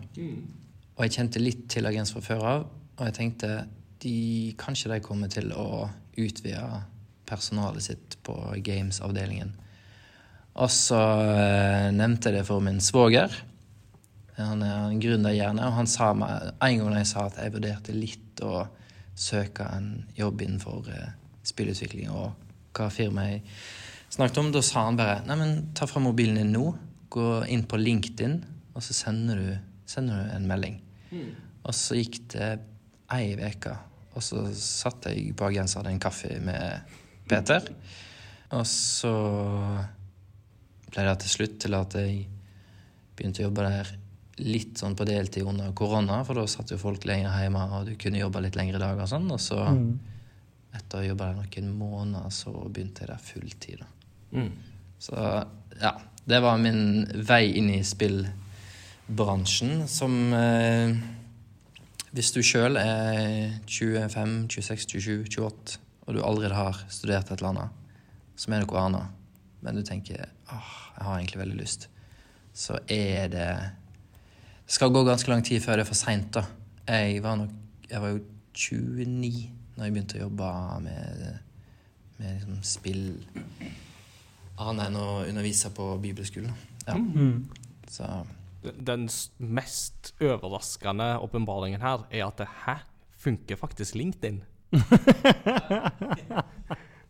Og 0.95 1.01
jeg 1.03 1.11
kjente 1.17 1.43
litt 1.43 1.65
til 1.73 1.83
Agens 1.89 2.13
fra 2.15 2.21
før 2.23 2.41
av, 2.47 2.61
og 2.95 3.03
jeg 3.09 3.15
tenkte 3.17 3.49
de, 3.99 4.55
kanskje 4.59 4.91
de 4.93 4.99
kommer 5.03 5.27
til 5.31 5.51
å 5.51 5.89
utvide 6.19 6.83
personalet 7.27 7.83
sitt 7.83 8.17
på 8.23 8.33
games-avdelingen. 8.63 9.51
Og 10.59 10.71
så 10.73 10.99
eh, 11.31 11.87
nevnte 11.95 12.29
jeg 12.29 12.39
det 12.39 12.47
for 12.47 12.63
min 12.63 12.81
svoger. 12.83 13.31
Han 14.39 14.63
er 14.63 14.87
en 14.87 14.99
gründerhjerne, 15.03 15.67
og 15.67 15.77
han 15.77 15.89
sa 15.89 16.11
meg 16.15 16.51
en 16.63 16.81
gang 16.81 16.97
jeg 16.99 17.09
sa 17.09 17.25
at 17.27 17.39
jeg 17.41 17.53
vurderte 17.55 17.95
litt 17.95 18.43
å 18.43 18.63
søke 19.19 19.65
en 19.75 19.89
jobb 20.15 20.45
innenfor 20.45 20.87
eh, 20.95 21.11
spillutvikling 21.47 22.11
og 22.11 22.47
hva 22.75 22.87
firmaet 22.93 23.39
jeg 23.39 24.15
snakket 24.15 24.39
om, 24.41 24.51
da 24.53 24.61
sa 24.63 24.85
han 24.87 24.97
bare 24.99 25.19
Nei, 25.27 25.35
men 25.39 25.51
ta 25.75 25.87
fram 25.89 26.07
mobilen 26.07 26.39
din 26.39 26.53
nå, 26.55 26.71
gå 27.11 27.27
inn 27.51 27.65
på 27.69 27.79
LinkedIn, 27.79 28.39
og 28.73 28.85
så 28.85 28.95
sender 28.95 29.41
du, 29.41 29.51
sender 29.89 30.23
du 30.23 30.33
en 30.37 30.47
melding. 30.49 30.79
Og 31.67 31.75
så 31.75 31.99
gikk 31.99 32.21
det 32.33 32.49
ei 33.13 33.33
uke, 33.37 33.75
og 34.15 34.25
så 34.25 34.45
satt 34.55 35.09
jeg 35.09 35.33
på 35.37 35.49
Agensa 35.49 35.79
og 35.79 35.83
hadde 35.83 35.95
en 35.97 36.01
kaffe 36.01 36.39
med 36.43 36.95
Peter. 37.29 37.65
Og 38.55 38.65
så 38.65 39.13
ble 40.89 41.07
det 41.07 41.17
til 41.23 41.35
slutt 41.35 41.57
til 41.63 41.77
at 41.77 41.97
jeg 41.99 42.21
begynte 43.17 43.43
å 43.43 43.49
jobbe 43.49 43.67
der 43.67 43.91
litt 44.39 44.79
sånn 44.79 44.95
på 44.95 45.07
deltid 45.07 45.47
under 45.47 45.73
korona, 45.75 46.21
for 46.27 46.39
da 46.39 46.45
satt 46.47 46.71
jo 46.71 46.79
folk 46.79 47.03
lenger 47.07 47.35
hjemme, 47.43 47.65
og 47.75 47.89
du 47.89 47.95
kunne 47.99 48.21
jobbe 48.21 48.43
litt 48.45 48.57
lengre 48.59 48.79
dager 48.81 49.03
og 49.03 49.11
sånn. 49.11 49.27
Og 49.35 49.41
så, 49.43 49.59
etter 50.75 50.97
å 50.97 51.01
ha 51.01 51.09
jobba 51.09 51.31
der 51.31 51.39
noen 51.41 51.71
måneder, 51.75 52.33
så 52.33 52.53
begynte 52.67 53.03
jeg 53.03 53.11
der 53.11 53.23
fulltid. 53.23 53.83
da. 53.83 53.89
Mm. 54.39 54.51
Så 54.99 55.15
ja, 55.79 55.93
det 56.29 56.41
var 56.43 56.59
min 56.61 57.05
vei 57.27 57.45
inn 57.59 57.71
i 57.73 57.81
spillbransjen, 57.87 59.87
som 59.87 60.19
eh, 60.35 60.99
Hvis 62.09 62.31
du 62.33 62.39
sjøl 62.41 62.73
er 62.81 63.59
25, 63.69 64.47
26, 64.49 64.85
27, 64.97 65.27
28, 65.29 65.75
og 66.07 66.15
du 66.15 66.23
allerede 66.25 66.57
har 66.57 66.79
studert 66.89 67.29
et 67.29 67.37
eller 67.37 67.51
annet 67.51 67.75
som 68.39 68.55
er 68.55 68.63
noe 68.63 68.81
annet, 68.81 69.11
men 69.61 69.77
du 69.77 69.83
tenker 69.85 70.23
åh, 70.55 70.71
jeg 70.95 71.05
har 71.05 71.17
egentlig 71.17 71.41
veldig 71.41 71.59
lyst, 71.59 71.89
så 72.53 72.79
er 72.87 73.29
det 73.31 73.49
Det 74.65 74.75
skal 74.75 74.91
gå 74.93 75.01
ganske 75.03 75.29
lang 75.31 75.41
tid 75.45 75.63
før 75.63 75.79
det 75.79 75.85
er 75.87 75.89
for 75.89 75.97
seint, 75.97 76.33
da. 76.35 76.43
Jeg 76.89 77.23
var, 77.23 77.39
nok, 77.39 77.53
jeg 77.89 78.01
var 78.01 78.11
jo 78.13 78.19
29 78.53 79.49
når 79.77 79.85
jeg 79.85 79.93
begynte 79.95 80.17
å 80.19 80.25
jobbe 80.25 80.49
med, 80.83 81.23
med 82.19 82.33
liksom 82.35 82.59
spill 82.67 83.05
annet 84.59 84.89
enn 84.89 84.97
å 84.99 85.07
undervise 85.23 85.71
på 85.73 85.87
bibelskolen. 86.03 86.51
Ja. 86.85 86.97
Så 87.89 88.09
Den 88.59 89.07
mest 89.37 90.13
overraskende 90.19 91.13
åpenbaringen 91.23 91.81
her 91.81 92.03
er 92.11 92.25
at 92.27 92.41
det 92.41 92.49
hæ? 92.65 92.81
Funker 93.19 93.55
faktisk 93.59 93.95
LinkedIn? 93.95 94.41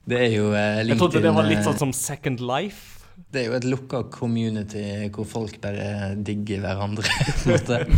det 0.09 0.19
er 0.19 0.31
jo 0.31 0.53
eh, 0.53 0.85
Jeg 0.87 0.97
trodde 0.97 1.21
det 1.21 1.33
var 1.35 1.45
litt 1.45 1.59
eh, 1.59 1.65
sånn 1.67 1.81
som 1.81 1.93
Second 1.93 2.41
Life. 2.41 2.98
Det 3.29 3.43
er 3.43 3.51
jo 3.51 3.57
et 3.59 3.65
lukka 3.69 4.03
community 4.09 4.85
hvor 5.13 5.27
folk 5.29 5.59
bare 5.61 6.15
digger 6.25 6.63
hverandre. 6.63 7.05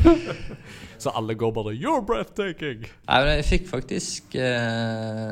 Så 1.02 1.14
alle 1.18 1.34
går 1.40 1.54
bare 1.56 1.72
'You're 1.74 2.04
breathtaking'. 2.06 2.84
Nei, 3.08 3.22
men 3.24 3.32
jeg 3.40 3.46
fikk 3.48 3.70
faktisk 3.72 4.36
eh, 4.36 5.32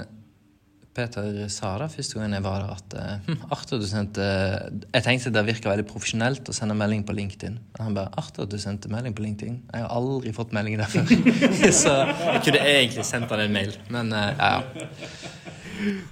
Peter 0.95 1.47
sa 1.53 1.75
det 1.77 1.91
første 1.93 2.17
gangen 2.17 2.33
jeg 2.33 2.43
var 2.43 2.63
der, 2.63 2.71
at 2.73 2.95
eh, 2.97 3.27
hm, 3.27 3.43
artig 3.53 3.75
at 3.77 3.83
du 3.83 3.87
sendte 3.87 4.25
Jeg 4.93 5.03
tenkte 5.05 5.33
det 5.35 5.43
virka 5.45 5.69
veldig 5.69 5.85
profesjonelt 5.91 6.49
å 6.49 6.55
sende 6.55 6.77
melding 6.79 7.03
på 7.05 7.13
LinkedIn. 7.19 7.59
Han 7.79 7.97
bare 7.97 8.09
'Artig 8.17 8.47
at 8.47 8.55
du 8.55 8.57
sendte 8.57 8.91
melding 8.91 9.13
på 9.13 9.23
LinkedIn'. 9.27 9.59
Jeg 9.73 9.83
har 9.85 9.91
aldri 9.99 10.33
fått 10.33 10.55
melding 10.55 10.79
der 10.79 10.89
før. 10.89 11.05
Så 11.83 11.93
jeg 12.07 12.41
kunne 12.47 12.63
egentlig 12.63 13.05
sendt 13.05 13.29
han 13.35 13.45
en 13.45 13.53
mail, 13.53 13.75
men 13.93 14.15
eh, 14.15 14.31
ja. 14.39 14.63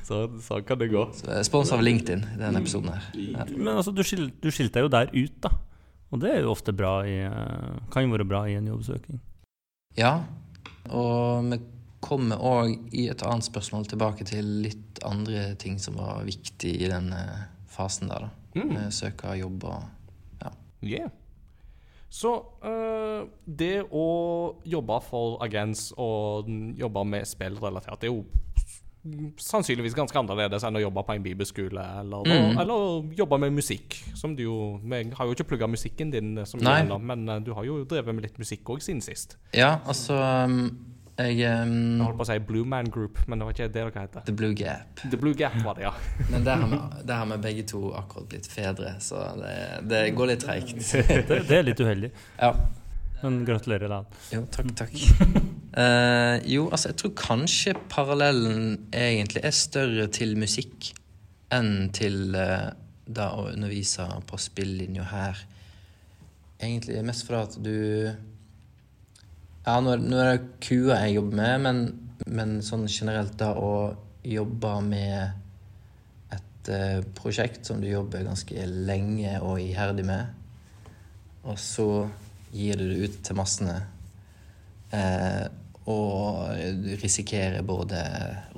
Så 0.07 0.23
sånn 0.43 0.65
kan 0.67 0.79
det 0.81 0.89
gå. 0.91 1.03
Spons 1.47 1.71
av 1.75 1.83
LinkedIn 1.83 2.23
i 2.35 2.39
denne 2.39 2.61
episoden 2.61 2.93
her. 2.93 3.07
Ja. 3.17 3.47
Men 3.53 3.73
altså, 3.75 3.93
du, 3.95 4.03
skil, 4.07 4.29
du 4.41 4.49
skilte 4.53 4.79
deg 4.79 4.87
jo 4.87 4.93
der 4.93 5.11
ut, 5.15 5.39
da. 5.43 5.53
Og 6.13 6.21
det 6.23 6.31
er 6.31 6.45
jo 6.45 6.53
ofte 6.53 6.71
bra 6.75 7.01
i 7.03 7.17
eh, 7.27 7.79
Kan 7.91 8.05
jo 8.05 8.13
være 8.13 8.27
bra 8.27 8.45
i 8.47 8.55
en 8.55 8.69
jobbsøking. 8.69 9.19
Ja, 9.97 10.13
og 10.93 11.49
vi 11.51 11.59
kommer 12.03 12.39
òg 12.45 12.93
i 12.95 13.07
et 13.11 13.23
annet 13.25 13.47
spørsmål 13.47 13.87
tilbake 13.91 14.27
til 14.29 14.47
litt 14.63 15.01
andre 15.05 15.49
ting 15.59 15.79
som 15.81 15.97
var 15.99 16.21
viktig 16.27 16.73
i 16.77 16.89
den 16.91 17.09
eh, 17.15 17.47
fasen 17.73 18.11
der, 18.11 18.27
da. 18.27 18.33
Med 18.57 18.93
Søke 18.95 19.35
jobb 19.37 19.67
og 19.69 19.83
ja. 20.41 20.51
Yeah. 20.81 21.11
Så 22.09 22.31
øh, 22.65 23.27
det 23.45 23.83
å 23.91 24.05
jobbe 24.65 24.97
for 25.05 25.37
Agents 25.43 25.91
og 25.99 26.47
jobbe 26.79 27.03
med 27.05 27.27
spillrelatert, 27.27 27.99
det 28.01 28.09
er 28.09 28.15
jo 28.15 28.23
sannsynligvis 29.41 29.95
ganske 29.97 30.17
annerledes 30.19 30.63
enn 30.67 30.75
å 30.79 30.81
jobbe 30.81 31.03
på 31.07 31.15
en 31.15 31.23
bibelskole 31.25 31.83
eller, 32.01 32.23
Mm. 32.27 32.57
eller 32.61 33.15
jobbe 33.17 33.39
med 33.39 33.53
musikk. 33.53 33.97
Som 34.15 34.35
du 34.35 34.43
jo 34.43 34.79
Vi 34.83 35.03
har 35.13 35.25
jo 35.25 35.31
ikke 35.35 35.47
plugga 35.53 35.67
musikken 35.67 36.11
din, 36.11 36.35
gjelder, 36.37 36.97
men 36.99 37.29
øh, 37.29 37.39
du 37.45 37.53
har 37.53 37.63
jo 37.65 37.83
drevet 37.85 38.15
med 38.15 38.23
litt 38.23 38.37
musikk 38.39 38.63
òg 38.69 38.81
siden 38.81 39.01
sist. 39.01 39.37
Ja, 39.53 39.79
altså 39.85 40.13
um, 40.45 40.77
Jeg 41.17 41.39
um, 41.63 41.97
Jeg 41.97 42.05
holdt 42.05 42.17
på 42.19 42.25
å 42.25 42.29
si 42.29 42.39
Blue 42.39 42.65
Man 42.65 42.85
Group, 42.93 43.17
men 43.27 43.39
det 43.39 43.45
var 43.47 43.53
ikke 43.53 43.67
det 43.67 43.73
dere 43.73 44.01
heter. 44.03 44.21
The 44.25 44.33
Blue 44.33 44.53
Gap. 44.53 45.01
The 45.11 45.17
Blue 45.17 45.33
Gap 45.33 45.55
var 45.65 45.73
det, 45.79 45.83
ja. 45.87 45.93
Men 46.31 46.43
der 46.45 46.55
har, 46.61 46.67
vi, 46.69 46.77
der 47.07 47.13
har 47.15 47.25
vi 47.31 47.37
begge 47.41 47.63
to 47.67 47.91
akkurat 47.97 48.27
blitt 48.29 48.47
fedre, 48.47 48.95
så 48.99 49.23
det, 49.39 49.55
det 49.89 50.03
går 50.15 50.27
litt 50.33 50.43
treigt. 50.45 50.75
Det, 51.27 51.41
det 51.49 51.57
er 51.57 51.63
litt 51.63 51.79
uheldig, 51.81 52.11
Ja. 52.39 52.53
Men 53.23 53.41
gratulerer 53.47 53.89
da. 53.91 54.01
Jo, 54.33 54.43
takk, 54.53 54.71
takk. 54.77 54.95
uh, 55.77 56.37
jo, 56.53 56.67
altså, 56.69 56.91
jeg 56.91 56.99
tror 57.01 57.13
kanskje 57.17 57.75
parallellen 57.89 58.89
egentlig 58.93 59.43
er 59.45 59.55
større 59.55 60.07
til 60.13 60.37
musikk 60.39 60.91
enn 61.53 61.89
til 61.95 62.35
uh, 62.37 62.69
da 63.07 63.31
å 63.39 63.47
undervise 63.53 64.05
på 64.27 64.39
spillinja 64.41 65.07
her. 65.09 65.41
Egentlig 66.59 67.03
mest 67.05 67.27
fordi 67.27 67.43
at 67.43 67.57
du 67.63 67.77
Ja, 69.67 69.79
nå 69.83 69.97
nå 69.99 70.19
er 70.21 70.29
det 70.31 70.61
kua 70.63 71.01
jeg 71.03 71.17
jobber 71.17 71.39
med, 71.41 71.63
men, 71.65 71.81
men 72.27 72.53
sånn 72.63 72.85
generelt 72.87 73.35
da 73.39 73.51
å 73.59 73.71
jobbe 74.27 74.71
med 74.85 76.37
et 76.37 76.71
uh, 76.71 77.01
prosjekt 77.17 77.67
som 77.67 77.81
du 77.81 77.89
jobber 77.89 78.27
ganske 78.27 78.69
lenge 78.87 79.33
og 79.41 79.59
iherdig 79.63 80.05
med, 80.07 80.31
og 81.47 81.59
så 81.59 81.89
gir 82.53 82.77
du 82.79 82.87
det 82.89 82.97
ut 83.07 83.17
til 83.27 83.35
massene. 83.37 83.77
Eh, 84.95 85.45
og 85.87 86.51
risikerer 86.99 87.63
både 87.63 87.99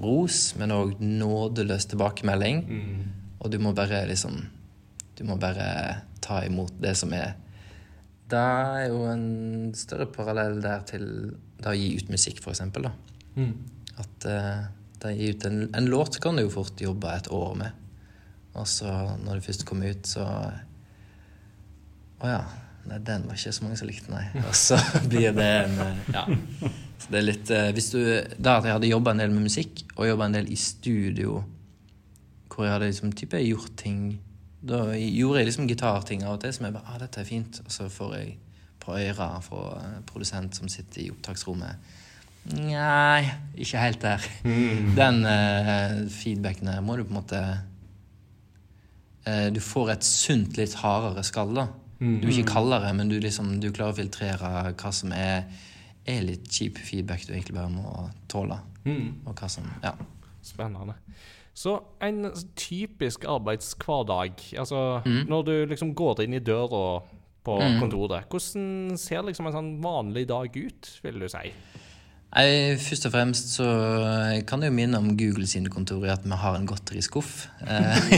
ros, 0.01 0.55
men 0.57 0.73
òg 0.73 0.95
nådeløs 1.01 1.85
tilbakemelding. 1.91 2.63
Og 3.39 3.51
du 3.53 3.59
må 3.61 3.73
bare 3.73 4.05
liksom 4.09 4.39
Du 5.19 5.25
må 5.27 5.35
bare 5.35 6.01
ta 6.21 6.45
imot 6.45 6.71
det 6.79 6.95
som 6.95 7.11
er. 7.13 7.33
Det 8.29 8.39
er 8.39 8.85
jo 8.87 9.01
en 9.09 9.73
større 9.75 10.05
parallell 10.05 10.61
der 10.63 10.79
til 10.87 11.05
det 11.59 11.67
å 11.67 11.75
gi 11.75 11.89
ut 11.97 12.09
musikk, 12.09 12.39
for 12.41 12.53
eksempel. 12.53 12.87
Da. 12.87 12.91
At 13.99 14.25
eh, 14.29 14.61
det 15.01 15.09
å 15.09 15.15
gi 15.17 15.29
ut 15.33 15.45
en, 15.49 15.59
en 15.75 15.89
låt 15.91 16.21
kan 16.23 16.35
du 16.39 16.45
jo 16.45 16.53
fort 16.53 16.79
jobbe 16.79 17.11
et 17.11 17.27
år 17.35 17.51
med. 17.59 17.71
Og 18.55 18.67
så 18.67 18.87
når 19.25 19.35
det 19.41 19.45
først 19.49 19.65
kommer 19.67 19.91
ut, 19.91 20.07
så 20.07 20.23
Å 22.19 22.27
ja. 22.31 22.39
Nei, 22.89 22.97
den 23.05 23.27
var 23.29 23.37
ikke 23.37 23.53
så 23.53 23.65
mange 23.65 23.77
som 23.77 23.89
likte, 23.89 24.09
nei. 24.13 24.23
Og 24.47 24.55
så 24.57 24.79
blir 25.11 25.33
det 25.37 25.49
en 25.65 25.77
eh, 25.85 26.01
Ja. 26.15 26.25
Så 26.99 27.13
det 27.13 27.19
er 27.19 27.27
litt 27.27 27.51
eh, 27.53 27.69
Hvis 27.75 27.91
du 27.93 27.99
Da 28.41 28.57
at 28.57 28.67
jeg 28.67 28.75
hadde 28.75 28.89
jobba 28.89 29.13
en 29.13 29.21
del 29.23 29.33
med 29.35 29.45
musikk, 29.45 29.85
og 29.95 30.09
jobba 30.09 30.27
en 30.27 30.39
del 30.39 30.49
i 30.51 30.57
studio, 30.59 31.43
hvor 32.49 32.65
jeg 32.65 32.73
hadde 32.75 32.89
liksom 32.89 33.13
type 33.15 33.39
gjort 33.45 33.77
ting 33.79 34.01
Da 34.59 34.81
gjorde 34.97 35.39
jeg 35.39 35.51
liksom 35.51 35.69
gitarting 35.69 36.25
av 36.25 36.37
og 36.37 36.43
til 36.43 36.53
som 36.55 36.67
jeg 36.67 36.75
bare 36.75 36.91
ah, 36.91 36.99
'Dette 36.99 37.21
er 37.21 37.29
fint.' 37.29 37.61
Og 37.63 37.71
så 37.71 37.87
får 37.89 38.15
jeg 38.17 38.37
på 38.79 38.97
øra 38.97 39.39
fra 39.43 39.63
produsent 40.07 40.55
som 40.55 40.69
sitter 40.71 41.01
i 41.03 41.09
opptaksrommet. 41.11 41.95
Nei, 42.55 43.27
ikke 43.59 43.81
helt 43.83 44.01
der. 44.01 44.23
Den 44.99 45.19
uh, 45.27 46.07
feedbacken 46.09 46.71
der 46.71 46.81
må 46.81 46.95
du 46.97 47.03
på 47.03 47.13
en 47.13 47.19
måte 47.19 47.41
uh, 49.27 49.47
Du 49.53 49.59
får 49.61 49.91
et 49.93 50.07
sunt, 50.07 50.57
litt 50.57 50.73
hardere 50.79 51.23
skall, 51.27 51.53
da. 51.55 51.67
Du 51.99 52.27
er 52.27 52.31
ikke 52.31 52.53
kaldere, 52.53 52.93
men 52.95 53.09
du, 53.09 53.17
liksom, 53.19 53.59
du 53.59 53.71
klarer 53.75 53.91
å 53.91 53.97
filtrere 53.97 54.73
hva 54.73 54.91
som 54.95 55.11
er, 55.11 55.43
er 56.07 56.21
litt 56.23 56.47
kjip 56.47 56.77
feedback 56.79 57.25
du 57.27 57.33
egentlig 57.33 57.55
bare 57.55 57.69
må 57.69 58.09
tåle. 58.31 58.59
Og 59.27 59.35
hva 59.35 59.49
som 59.49 59.63
Ja. 59.83 59.91
Spennende. 60.41 60.95
Så 61.53 61.81
en 62.01 62.31
typisk 62.55 63.25
arbeidshverdag, 63.27 64.31
altså 64.57 65.01
Mm. 65.05 65.27
når 65.27 65.45
du 65.45 65.65
liksom 65.67 65.93
går 65.93 66.23
inn 66.23 66.33
i 66.33 66.39
døra 66.39 67.01
på 67.43 67.59
Mm. 67.59 67.79
kontoret, 67.81 68.29
hvordan 68.29 68.97
ser 68.97 69.21
liksom 69.23 69.47
en 69.47 69.53
sånn 69.53 69.81
vanlig 69.81 70.27
dag 70.27 70.55
ut, 70.55 70.99
vil 71.03 71.19
du 71.19 71.27
si? 71.27 71.51
Jeg, 72.29 72.75
først 72.77 73.07
og 73.07 73.11
fremst 73.15 73.55
så 73.55 73.65
kan 74.45 74.61
jeg 74.61 74.69
jo 74.69 74.75
minne 74.77 74.99
om 75.01 75.07
Google 75.17 75.47
sine 75.49 75.69
kontorer 75.73 76.11
at 76.13 76.27
vi 76.29 76.37
har 76.37 76.57
en 76.59 76.67
godteriskuff. 76.69 77.47
Eh, 77.65 78.11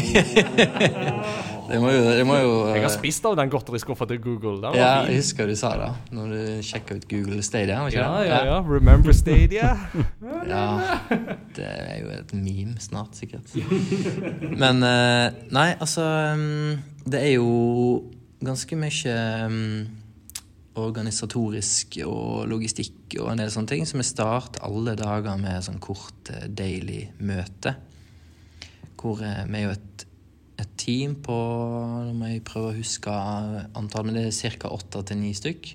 det 1.69 1.79
må 1.79 1.93
jo, 1.93 2.01
det 2.17 2.25
må 2.27 2.35
jo 2.41 2.49
Jeg 2.73 2.83
har 2.83 2.91
spist 2.91 3.23
av 3.29 3.37
den 3.39 3.53
godteriskuffa 3.53 4.09
til 4.09 4.19
Google. 4.19 4.57
Den 4.59 4.67
var 4.73 4.75
Ja, 4.75 4.89
jeg 5.07 5.21
husker 5.21 5.47
du 5.47 5.55
sa 5.55 5.71
det, 5.79 5.87
når 6.11 6.33
du 6.33 6.41
sjekka 6.67 6.99
ut 6.99 7.07
Google 7.07 7.39
Stadia. 7.47 7.79
Ja, 7.95 8.09
ja, 8.27 8.41
ja. 8.49 8.59
Remember 8.67 9.15
Stadia? 9.15 9.77
Ja, 10.51 10.65
det 11.55 11.65
er 11.69 11.97
jo 12.01 12.11
et 12.17 12.33
meme 12.35 12.75
snart, 12.83 13.15
sikkert. 13.15 13.55
Men 14.57 14.83
eh, 14.83 15.39
Nei, 15.55 15.69
altså 15.79 16.03
um, 16.35 16.81
Det 17.05 17.21
er 17.21 17.33
jo 17.37 17.47
ganske 18.43 18.75
mye 18.75 19.15
um, 19.45 20.00
organisatorisk 20.87 21.99
og 22.07 22.49
logistikk 22.51 23.17
og 23.21 23.31
en 23.33 23.43
del 23.43 23.53
sånne 23.53 23.71
ting. 23.73 23.85
Så 23.87 23.99
vi 23.99 24.07
starter 24.07 24.65
alle 24.67 24.95
dager 24.99 25.39
med 25.41 25.65
sånn 25.65 25.81
kort 25.83 26.31
eh, 26.33 26.47
daily 26.47 27.05
møte. 27.23 27.75
Hvor 29.01 29.23
eh, 29.25 29.45
vi 29.47 29.61
er 29.61 29.65
jo 29.67 29.73
et, 29.77 30.05
et 30.61 30.75
team 30.81 31.15
på 31.25 31.37
Nå 32.05 32.13
må 32.17 32.33
jeg 32.33 32.45
prøve 32.47 32.73
å 32.73 32.77
huske 32.77 33.15
antall, 33.77 34.07
men 34.07 34.19
det 34.19 34.27
er 34.29 34.59
ca. 34.61 34.71
åtte 34.73 35.05
til 35.09 35.21
ni 35.21 35.33
stykk. 35.37 35.73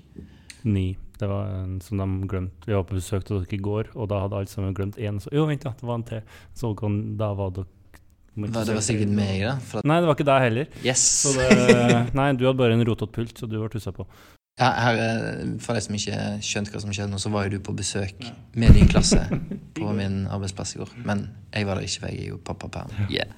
Ni. 0.67 0.87
Det 1.17 1.25
var 1.25 1.47
en 1.49 1.79
som 1.81 1.97
de 1.97 2.27
glemte. 2.29 2.67
Vi 2.67 2.75
var 2.75 2.83
på 2.85 2.93
besøk 2.97 3.23
til 3.25 3.39
dere 3.39 3.57
i 3.57 3.63
går, 3.65 3.87
og 3.97 4.09
da 4.11 4.19
hadde 4.21 4.37
alle 4.37 4.51
sammen 4.51 4.75
glemt 4.77 4.99
én. 5.01 5.17
Så 5.17 5.31
jo, 5.33 5.47
vent, 5.49 5.65
ja, 5.65 5.73
det 5.73 5.87
var 5.89 5.97
en 5.97 6.05
til. 6.05 6.21
Så 6.53 6.69
da 7.17 7.31
var 7.37 7.55
dere 7.55 7.73
Hva, 8.37 8.61
Det 8.61 8.75
var 8.75 8.83
sikkert 8.85 9.09
meg, 9.17 9.39
da. 9.41 9.81
Nei, 9.81 9.95
det 9.97 10.05
var 10.05 10.13
ikke 10.13 10.27
deg 10.29 10.43
heller. 10.43 10.67
yes! 10.85 11.05
Så 11.23 11.31
det, 11.33 11.47
nei, 12.13 12.27
du 12.37 12.45
hadde 12.45 12.59
bare 12.59 12.75
en 12.77 12.85
rotete 12.85 13.09
pult, 13.15 13.33
så 13.33 13.49
du 13.49 13.57
ble 13.57 13.69
tussa 13.73 13.89
på. 13.95 14.05
Ja, 14.57 14.71
her, 14.73 14.97
eh, 14.97 15.41
for 15.61 15.77
de 15.77 15.81
som 15.85 15.93
ikke 15.93 16.17
skjønte 16.41 16.73
hva 16.73 16.79
som 16.81 16.93
skjedde 16.93 17.11
nå, 17.11 17.19
så 17.21 17.29
var 17.29 17.45
jo 17.45 17.57
du 17.57 17.63
på 17.63 17.75
besøk 17.77 18.23
med 18.57 18.73
din 18.73 18.89
klasse 18.89 19.21
på 19.77 19.91
min 19.99 20.23
arbeidsplass 20.25 20.73
i 20.73 20.79
går. 20.81 20.95
Men 21.05 21.27
jeg 21.53 21.67
var 21.67 21.77
der 21.77 21.85
ikke, 21.85 22.01
for 22.01 22.09
jeg 22.09 22.23
er 22.23 22.31
jo 22.31 22.39
pappaperm. 22.41 22.95
Yeah. 23.13 23.29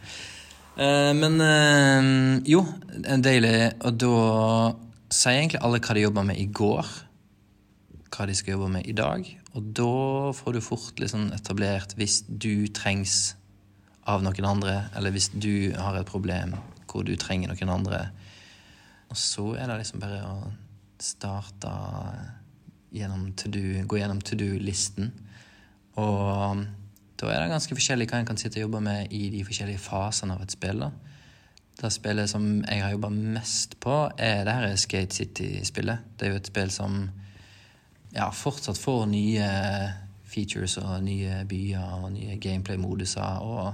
Uh, 0.80 1.12
men 1.18 1.36
uh, 1.44 2.40
jo, 2.48 2.62
en 3.04 3.24
deilig 3.26 3.74
Og 3.84 3.98
da 4.00 4.12
sier 5.12 5.42
egentlig 5.42 5.60
alle 5.66 5.82
hva 5.84 5.96
de 5.98 6.06
jobba 6.06 6.24
med 6.30 6.40
i 6.40 6.46
går. 6.56 6.94
hva 8.16 8.28
de 8.30 8.36
skal 8.38 8.56
jobbe 8.56 8.70
med 8.78 8.88
i 8.88 8.96
dag. 8.96 9.28
Og 9.60 9.68
da 9.76 10.32
får 10.38 10.56
du 10.56 10.62
fort 10.64 11.04
liksom 11.04 11.34
etablert 11.36 11.98
hvis 12.00 12.22
du 12.30 12.70
trengs 12.72 13.36
av 14.08 14.24
noen 14.24 14.48
andre, 14.48 14.90
eller 14.96 15.12
hvis 15.12 15.30
du 15.36 15.76
har 15.76 16.00
et 16.00 16.08
problem 16.08 16.56
hvor 16.90 17.04
du 17.04 17.14
trenger 17.20 17.52
noen 17.52 17.76
andre. 17.76 18.02
Og 19.12 19.18
så 19.20 19.52
er 19.60 19.68
det 19.68 19.82
liksom 19.82 20.00
bare 20.00 20.24
å 20.26 20.40
starte 21.04 21.72
gjennom 22.96 23.32
to 23.38 23.52
do, 23.54 23.84
gå 23.86 24.00
gjennom 24.00 24.22
to 24.22 24.38
do-listen. 24.40 25.12
Og 26.00 26.66
da 27.20 27.30
er 27.34 27.44
det 27.44 27.52
ganske 27.52 27.76
forskjellig 27.76 28.08
hva 28.10 28.22
en 28.22 28.30
kan 28.30 28.40
sitte 28.40 28.60
og 28.60 28.68
jobbe 28.68 28.82
med 28.86 29.14
i 29.14 29.30
de 29.34 29.44
forskjellige 29.46 29.82
fasene 29.84 30.36
av 30.36 30.44
et 30.46 30.56
spill. 30.56 30.86
da. 30.86 30.92
Det 31.80 31.92
spillet 31.96 32.30
som 32.30 32.46
jeg 32.66 32.84
har 32.84 32.92
jobba 32.92 33.10
mest 33.10 33.78
på, 33.80 33.96
er 34.18 34.44
det 34.44 34.56
her 34.56 34.76
Skate 34.76 35.16
City-spillet. 35.16 36.00
Det 36.20 36.28
er 36.28 36.34
jo 36.34 36.40
et 36.42 36.52
spill 36.52 36.72
som 36.72 37.02
ja, 38.16 38.30
fortsatt 38.36 38.78
får 38.78 39.06
nye 39.12 39.48
features 40.30 40.78
og 40.82 41.04
nye 41.04 41.44
byer 41.48 42.02
og 42.02 42.12
nye 42.14 42.36
gameplay-moduser. 42.42 43.46
Og, 43.46 43.74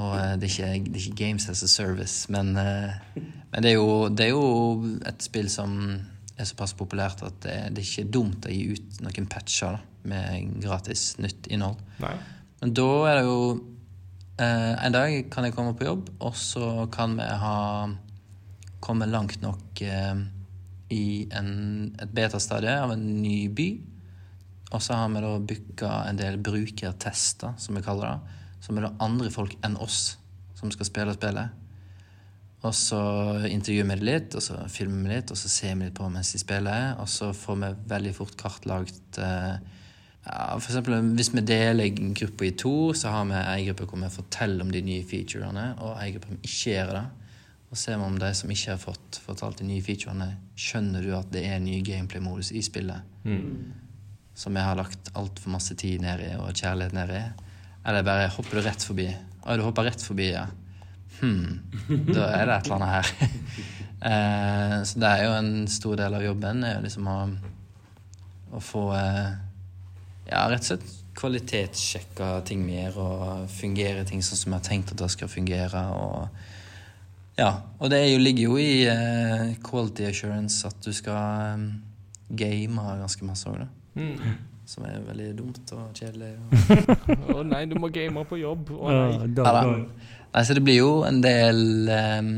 og 0.00 0.16
eh, 0.18 0.34
det, 0.40 0.48
er 0.48 0.74
ikke, 0.74 0.90
det 0.90 0.98
er 0.98 1.06
ikke 1.06 1.20
Games 1.20 1.48
as 1.50 1.62
a 1.62 1.70
Service, 1.70 2.32
men, 2.32 2.56
eh, 2.58 2.96
men 3.52 3.62
det, 3.62 3.70
er 3.70 3.78
jo, 3.78 4.08
det 4.10 4.26
er 4.26 4.32
jo 4.32 4.96
et 5.06 5.22
spill 5.22 5.50
som 5.52 5.76
er 6.34 6.48
såpass 6.48 6.74
populært 6.74 7.22
at 7.22 7.36
det, 7.44 7.58
det 7.76 7.82
er 7.82 7.90
ikke 7.90 8.12
dumt 8.16 8.48
å 8.48 8.54
gi 8.54 8.74
ut 8.74 9.02
noen 9.06 9.28
patcher 9.30 9.76
da, 9.76 9.82
med 10.10 10.56
gratis 10.64 11.12
nytt 11.22 11.46
innhold. 11.52 11.78
Nei. 12.02 12.16
Men 12.60 12.74
da 12.74 12.88
er 13.10 13.18
det 13.18 13.24
jo 13.26 13.38
eh, 14.40 14.72
En 14.86 14.94
dag 14.94 15.14
kan 15.32 15.46
jeg 15.46 15.54
komme 15.56 15.76
på 15.78 15.86
jobb, 15.86 16.10
og 16.24 16.36
så 16.38 16.88
kan 16.92 17.16
vi 17.18 17.28
ha 17.44 17.58
kommet 18.84 19.12
langt 19.12 19.40
nok 19.44 19.80
eh, 19.84 20.14
i 20.92 21.04
en, 21.34 21.50
et 22.00 22.14
betastadie 22.14 22.74
av 22.82 22.92
en 22.94 23.04
ny 23.22 23.46
by. 23.48 23.68
Og 24.74 24.82
så 24.82 24.96
har 24.98 25.12
vi 25.12 25.22
da 25.22 25.34
booka 25.38 25.92
en 26.08 26.18
del 26.18 26.40
brukertester, 26.42 27.54
som 27.62 27.78
vi 27.78 27.84
kaller 27.84 28.10
det. 28.10 28.40
Som 28.64 28.78
er 28.78 28.88
det 28.88 28.96
andre 29.04 29.28
folk 29.32 29.58
enn 29.66 29.76
oss 29.76 30.16
som 30.56 30.72
skal 30.72 30.88
spille 30.88 31.14
spillet. 31.16 31.60
Og 32.64 32.72
så 32.72 32.98
intervjuer 33.44 33.84
vi 33.90 33.96
det 34.00 34.08
litt, 34.08 34.36
og 34.38 34.42
så 34.44 34.56
filmer 34.72 35.04
vi 35.04 35.16
litt, 35.18 35.32
og 35.32 35.36
så 35.36 35.50
ser 35.52 35.74
vi 35.76 35.90
litt 35.90 35.98
på 35.98 36.08
mens 36.08 36.32
de 36.32 36.40
spiller. 36.40 36.94
Og 37.02 37.10
så 37.12 37.28
får 37.36 37.58
vi 37.60 37.72
veldig 37.90 38.12
fort 38.16 38.38
kartlagt 38.40 39.18
eh, 39.20 39.58
ja, 40.24 40.38
For 40.56 40.70
eksempel 40.70 41.10
hvis 41.18 41.34
vi 41.34 41.44
deler 41.44 41.92
gruppa 42.16 42.48
i 42.48 42.54
to, 42.56 42.94
så 42.96 43.12
har 43.12 43.28
vi 43.28 43.42
ei 43.42 43.66
gruppe 43.68 43.90
hvor 43.90 44.00
vi 44.00 44.14
forteller 44.14 44.64
om 44.64 44.72
de 44.72 44.80
nye 44.86 45.04
featurene, 45.04 45.66
og 45.84 46.00
ei 46.00 46.14
gruppe 46.14 46.32
som 46.32 46.40
ikke 46.40 46.72
gjør 46.72 46.94
det. 46.96 47.04
Og 47.68 47.80
ser 47.80 47.98
vi 47.98 48.08
om 48.08 48.16
de 48.22 48.32
som 48.38 48.50
ikke 48.54 48.70
har 48.70 48.80
fått 48.80 49.20
fortalt 49.26 49.60
de 49.60 49.68
nye 49.68 49.84
featurene, 49.84 50.30
skjønner 50.56 51.04
du 51.04 51.12
at 51.18 51.28
det 51.34 51.44
er 51.50 51.60
ny 51.60 51.82
gameplay-modus 51.84 52.54
i 52.54 52.64
spillet. 52.64 53.12
Som 54.38 54.56
vi 54.56 54.64
har 54.64 54.78
lagt 54.78 55.12
altfor 55.18 55.52
masse 55.52 55.76
tid 55.76 56.00
ned 56.00 56.22
i, 56.22 56.32
og 56.40 56.54
kjærlighet 56.54 56.96
ned 56.96 57.12
i. 57.12 57.24
Eller 57.84 58.04
bare 58.06 58.30
hopper 58.32 58.60
du 58.60 58.64
rett 58.64 58.84
forbi. 58.84 59.08
Å, 59.44 59.56
du 59.56 59.64
hopper 59.66 59.88
rett 59.90 60.02
forbi, 60.02 60.30
ja. 60.32 60.46
Hm, 61.20 61.60
da 62.10 62.28
er 62.32 62.48
det 62.48 62.56
et 62.56 62.68
eller 62.68 62.76
annet 62.78 62.94
her. 62.94 63.10
eh, 64.10 64.76
så 64.88 65.02
det 65.02 65.10
er 65.10 65.24
jo 65.26 65.36
en 65.38 65.52
stor 65.70 66.00
del 66.00 66.16
av 66.16 66.24
jobben, 66.24 66.64
er 66.64 66.78
jo 66.78 66.84
liksom 66.86 67.10
å, 67.12 67.18
å 68.56 68.62
få 68.62 68.88
eh, 68.98 69.32
Ja, 70.30 70.46
rett 70.48 70.64
og 70.64 70.70
slett 70.72 71.00
kvalitetssjekke 71.14 72.28
ting 72.48 72.64
mer 72.66 72.96
og 72.98 73.44
fungere 73.52 74.02
ting 74.08 74.22
sånn 74.24 74.40
som 74.40 74.54
jeg 74.54 74.58
har 74.58 74.66
tenkt 74.66 74.94
at 74.94 75.02
det 75.04 75.10
skal 75.12 75.30
fungere. 75.30 75.84
Og 75.94 77.38
ja, 77.38 77.50
og 77.78 77.90
det 77.92 78.00
jo, 78.08 78.18
ligger 78.22 78.48
jo 78.48 78.58
i 78.58 78.86
eh, 78.88 79.54
quality 79.62 80.08
assurance 80.08 80.66
at 80.66 80.80
du 80.82 80.90
skal 80.94 81.18
eh, 81.18 81.68
game 82.34 82.88
ganske 83.02 83.26
masse 83.26 83.50
òg, 83.50 83.62
da. 83.62 83.70
Mm. 84.00 84.53
Som 84.66 84.86
er 84.88 85.02
veldig 85.04 85.30
dumt 85.36 85.72
og 85.76 85.90
kjedelig. 85.98 86.32
Og 87.28 87.34
Å 87.40 87.42
nei, 87.44 87.64
du 87.68 87.76
må 87.80 87.90
game 87.92 88.22
på 88.28 88.38
jobb. 88.40 88.70
Å 88.72 88.80
oh, 88.80 88.92
nei. 88.94 89.10
Ja, 89.12 89.28
da. 89.36 89.52
da. 89.60 90.10
Nei, 90.34 90.42
så 90.48 90.56
det 90.56 90.64
blir 90.66 90.78
jo 90.80 90.92
en 91.06 91.20
del 91.24 91.60
um, 91.92 92.30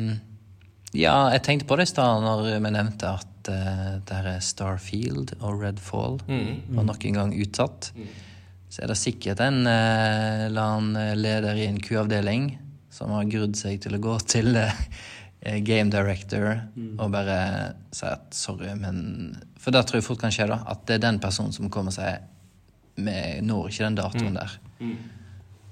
Ja, 0.97 1.31
jeg 1.33 1.45
tenkte 1.47 1.69
på 1.71 1.79
det 1.79 1.87
i 1.87 1.93
stad 1.93 2.25
når 2.25 2.49
vi 2.65 2.73
nevnte 2.75 3.13
at 3.21 3.51
uh, 3.53 3.97
det 4.03 4.19
her 4.19 4.31
er 4.35 4.43
Starfield 4.45 5.37
og 5.41 5.63
Redfall 5.63 6.19
Mm. 6.27 6.75
var 6.77 6.89
nok 6.91 7.05
en 7.07 7.21
gang 7.21 7.35
utsatt. 7.41 7.93
Så 8.69 8.83
er 8.83 8.91
det 8.91 8.99
sikkert 8.99 9.41
en 9.41 9.63
eh, 9.71 10.47
eller 10.49 10.61
annen 10.75 11.21
leder 11.23 11.55
i 11.57 11.69
en 11.71 11.79
Q-avdeling 11.81 12.49
som 12.93 13.13
har 13.15 13.29
grudd 13.31 13.55
seg 13.57 13.79
til 13.85 13.95
å 13.97 14.01
gå 14.03 14.17
til 14.29 14.57
eh, 14.59 14.75
game 15.65 15.91
director 15.91 16.61
og 16.99 17.11
bare 17.13 17.37
si 17.93 18.07
at 18.07 18.35
sorry, 18.35 18.73
men 18.79 19.37
For 19.59 19.71
det 19.75 19.85
tror 19.87 19.99
jeg 20.01 20.05
fort 20.07 20.19
kan 20.23 20.31
skje, 20.35 20.47
da. 20.51 20.61
At 20.71 20.87
det 20.89 20.95
er 20.99 21.05
den 21.11 21.21
personen 21.23 21.53
som 21.53 21.71
kommer 21.71 21.93
og 21.95 21.99
sier 21.99 22.19
vi 22.97 23.13
når 23.45 23.69
ikke 23.69 23.85
den 23.85 23.99
datoen 23.99 24.35
der. 24.39 24.59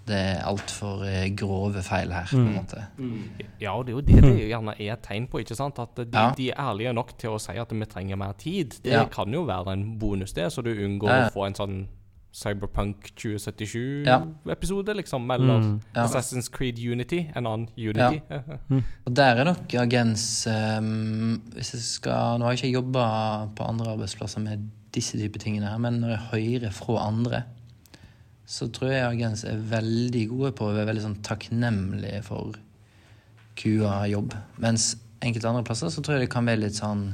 Det 0.04 0.16
er 0.20 0.42
altfor 0.44 1.00
eh, 1.08 1.30
grove 1.32 1.80
feil 1.82 2.10
her, 2.12 2.26
på 2.28 2.36
en 2.36 2.50
måte. 2.58 2.82
Ja, 3.60 3.72
og 3.78 3.86
det 3.86 3.94
er 3.94 3.96
jo 3.96 4.02
det 4.04 4.18
det 4.22 4.48
gjerne 4.50 4.74
er 4.76 4.90
et 4.92 5.02
tegn 5.06 5.26
på. 5.32 5.38
ikke 5.40 5.56
sant? 5.56 5.78
At 5.80 5.96
de, 5.96 6.04
Ja. 6.12 6.26
de 6.36 6.50
er 6.50 6.60
ærlige 6.60 6.92
nok 6.92 7.14
til 7.18 7.30
å 7.30 7.38
si 7.40 7.56
at 7.56 7.72
vi 7.72 7.86
trenger 7.88 8.16
mer 8.20 8.32
tid. 8.36 8.76
Det 8.84 8.92
Ja. 8.92 9.06
kan 9.08 9.32
jo 9.32 9.44
være 9.48 9.72
en 9.72 9.98
bonus, 9.98 10.32
det, 10.36 10.50
så 10.52 10.60
du 10.62 10.70
unngår 10.74 11.08
ja. 11.08 11.28
å 11.28 11.32
få 11.32 11.46
en 11.46 11.54
sånn 11.54 11.86
Cyberpunk 12.34 13.12
2077-episode, 13.20 14.94
liksom. 14.98 15.30
Eller 15.30 15.60
Ja. 15.94 16.02
Assassin's 16.04 16.48
Creed 16.50 16.78
Unity, 16.82 17.20
en 17.36 17.46
annen 17.46 17.68
Unity. 17.78 18.20
Og 19.06 19.14
der 19.16 19.38
er 19.38 19.44
nok 19.44 19.74
agens 19.74 20.46
um, 20.50 21.40
Hvis 21.54 21.70
jeg 21.76 21.80
skal 21.86 22.38
Nå 22.40 22.44
har 22.48 22.56
jeg 22.56 22.64
ikke 22.64 22.80
jobba 22.80 23.04
på 23.54 23.68
andre 23.68 23.92
arbeidsplasser 23.94 24.42
med 24.42 24.66
disse 24.94 25.18
type 25.18 25.38
tingene 25.42 25.66
her, 25.70 25.78
men 25.78 26.00
når 26.02 26.08
jeg 26.08 26.26
hører 26.32 26.70
fra 26.74 27.06
andre, 27.08 27.42
så 28.46 28.68
tror 28.70 28.90
jeg 28.92 29.06
agens 29.08 29.44
er 29.44 29.56
veldig 29.70 30.28
gode 30.30 30.52
på 30.54 30.68
å 30.68 30.74
være 30.74 30.86
veldig 30.90 31.02
sånn 31.02 31.16
takknemlige 31.26 32.20
for 32.26 32.54
QA-jobb. 33.58 34.34
Mens 34.62 34.96
enkelte 35.24 35.48
andre 35.50 35.64
plasser 35.66 35.90
så 35.90 36.02
tror 36.02 36.18
jeg 36.18 36.26
det 36.28 36.32
kan 36.34 36.46
være 36.46 36.62
litt 36.66 36.78
sånn 36.78 37.08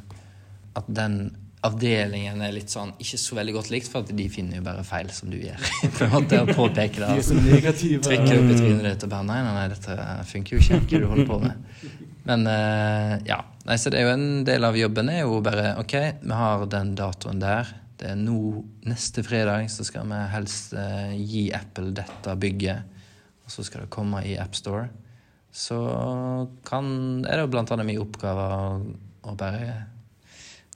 at 0.77 0.89
den 0.93 1.31
avdelingen 1.67 2.41
er 2.41 2.55
litt 2.57 2.73
sånn 2.73 2.93
ikke 3.03 3.19
så 3.21 3.37
veldig 3.37 3.55
godt 3.59 3.71
likt, 3.73 3.89
for 3.93 4.05
at 4.05 4.13
de 4.17 4.27
finner 4.33 4.61
jo 4.61 4.65
bare 4.65 4.85
feil 4.87 5.11
som 5.13 5.33
du 5.33 5.37
gjør. 5.41 5.61
på 5.97 6.07
en 6.07 6.15
måte, 6.15 6.41
å 6.41 6.49
påpeke 6.49 7.03
det. 7.03 7.25
Trykker 7.29 8.39
opp 8.39 8.53
i 8.55 8.57
trynet 8.57 8.87
ditt 8.87 9.05
og 9.05 9.13
bare 9.13 9.27
nei, 9.29 9.41
nei, 9.45 9.53
nei, 9.59 9.67
dette 9.75 9.97
funker 10.31 10.57
jo 10.57 10.63
ikke. 10.63 10.81
Hva 10.81 11.03
du 11.03 11.11
holder 11.11 11.29
på 11.29 11.41
med? 11.45 11.85
Men 12.31 12.47
eh, 12.49 13.15
ja. 13.29 13.43
Nei, 13.69 13.77
så 13.77 13.93
det 13.93 14.01
er 14.01 14.09
jo 14.09 14.15
en 14.17 14.43
del 14.49 14.65
av 14.65 14.79
jobben 14.79 15.13
er 15.13 15.23
jo 15.23 15.43
bare 15.45 15.75
OK, 15.83 15.95
vi 16.23 16.41
har 16.41 16.65
den 16.73 16.95
datoen 16.99 17.43
der. 17.43 17.69
Det 18.01 18.09
er 18.15 18.17
nå 18.17 18.63
neste 18.89 19.21
fredag 19.27 19.69
så 19.69 19.85
skal 19.85 20.09
vi 20.09 20.23
helst 20.33 20.73
eh, 20.73 21.13
gi 21.21 21.51
Apple 21.57 21.93
dette 22.01 22.37
bygget. 22.41 22.99
Og 23.45 23.53
så 23.53 23.67
skal 23.67 23.85
det 23.85 23.93
komme 23.93 24.25
i 24.25 24.39
AppStore. 24.41 24.89
Så 25.53 25.77
kan, 26.65 26.91
er 27.27 27.43
det 27.43 27.51
blant 27.53 27.73
annet 27.75 27.89
min 27.89 28.01
oppgave 28.01 28.45
å, 28.55 28.67
å 29.29 29.37
bare 29.37 29.75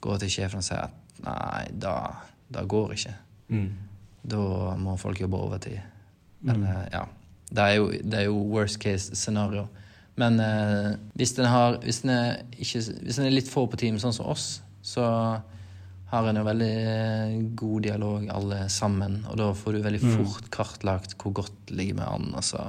gå 0.05 0.17
til 0.21 0.31
sjefen 0.31 0.61
og 0.61 0.67
si 0.67 0.77
at 0.77 1.21
nei, 1.25 1.65
da, 1.81 1.95
da 2.53 2.65
går 2.69 2.95
ikke. 2.95 3.15
Mm. 3.53 3.69
Da 4.25 4.75
må 4.81 4.95
folk 5.01 5.21
jobbe 5.21 5.39
overtid. 5.39 5.81
Eller, 6.45 6.85
ja. 6.93 7.05
Det 7.45 7.61
er, 7.61 7.73
jo, 7.77 7.89
det 7.93 8.19
er 8.19 8.27
jo 8.27 8.37
worst 8.51 8.79
case 8.81 9.15
scenario. 9.15 9.67
Men 10.19 10.39
eh, 10.39 10.95
hvis 11.19 11.35
den 11.37 11.49
har 11.51 11.77
hvis 11.83 12.01
den, 12.03 12.13
er 12.13 12.39
ikke, 12.55 12.81
hvis 13.03 13.19
den 13.19 13.27
er 13.27 13.35
litt 13.35 13.51
få 13.51 13.65
på 13.69 13.79
team, 13.79 13.99
sånn 14.01 14.15
som 14.15 14.29
oss, 14.31 14.47
så 14.85 15.05
har 16.11 16.29
en 16.29 16.39
jo 16.39 16.45
veldig 16.47 16.71
eh, 16.71 17.35
god 17.59 17.85
dialog 17.85 18.27
alle 18.33 18.65
sammen. 18.71 19.21
Og 19.29 19.39
da 19.41 19.51
får 19.57 19.75
du 19.75 19.85
veldig 19.85 20.01
fort 20.05 20.49
kartlagt 20.53 21.17
hvor 21.21 21.35
godt 21.41 21.73
ligger 21.73 21.99
med 21.99 22.07
an. 22.07 22.29
Altså. 22.39 22.63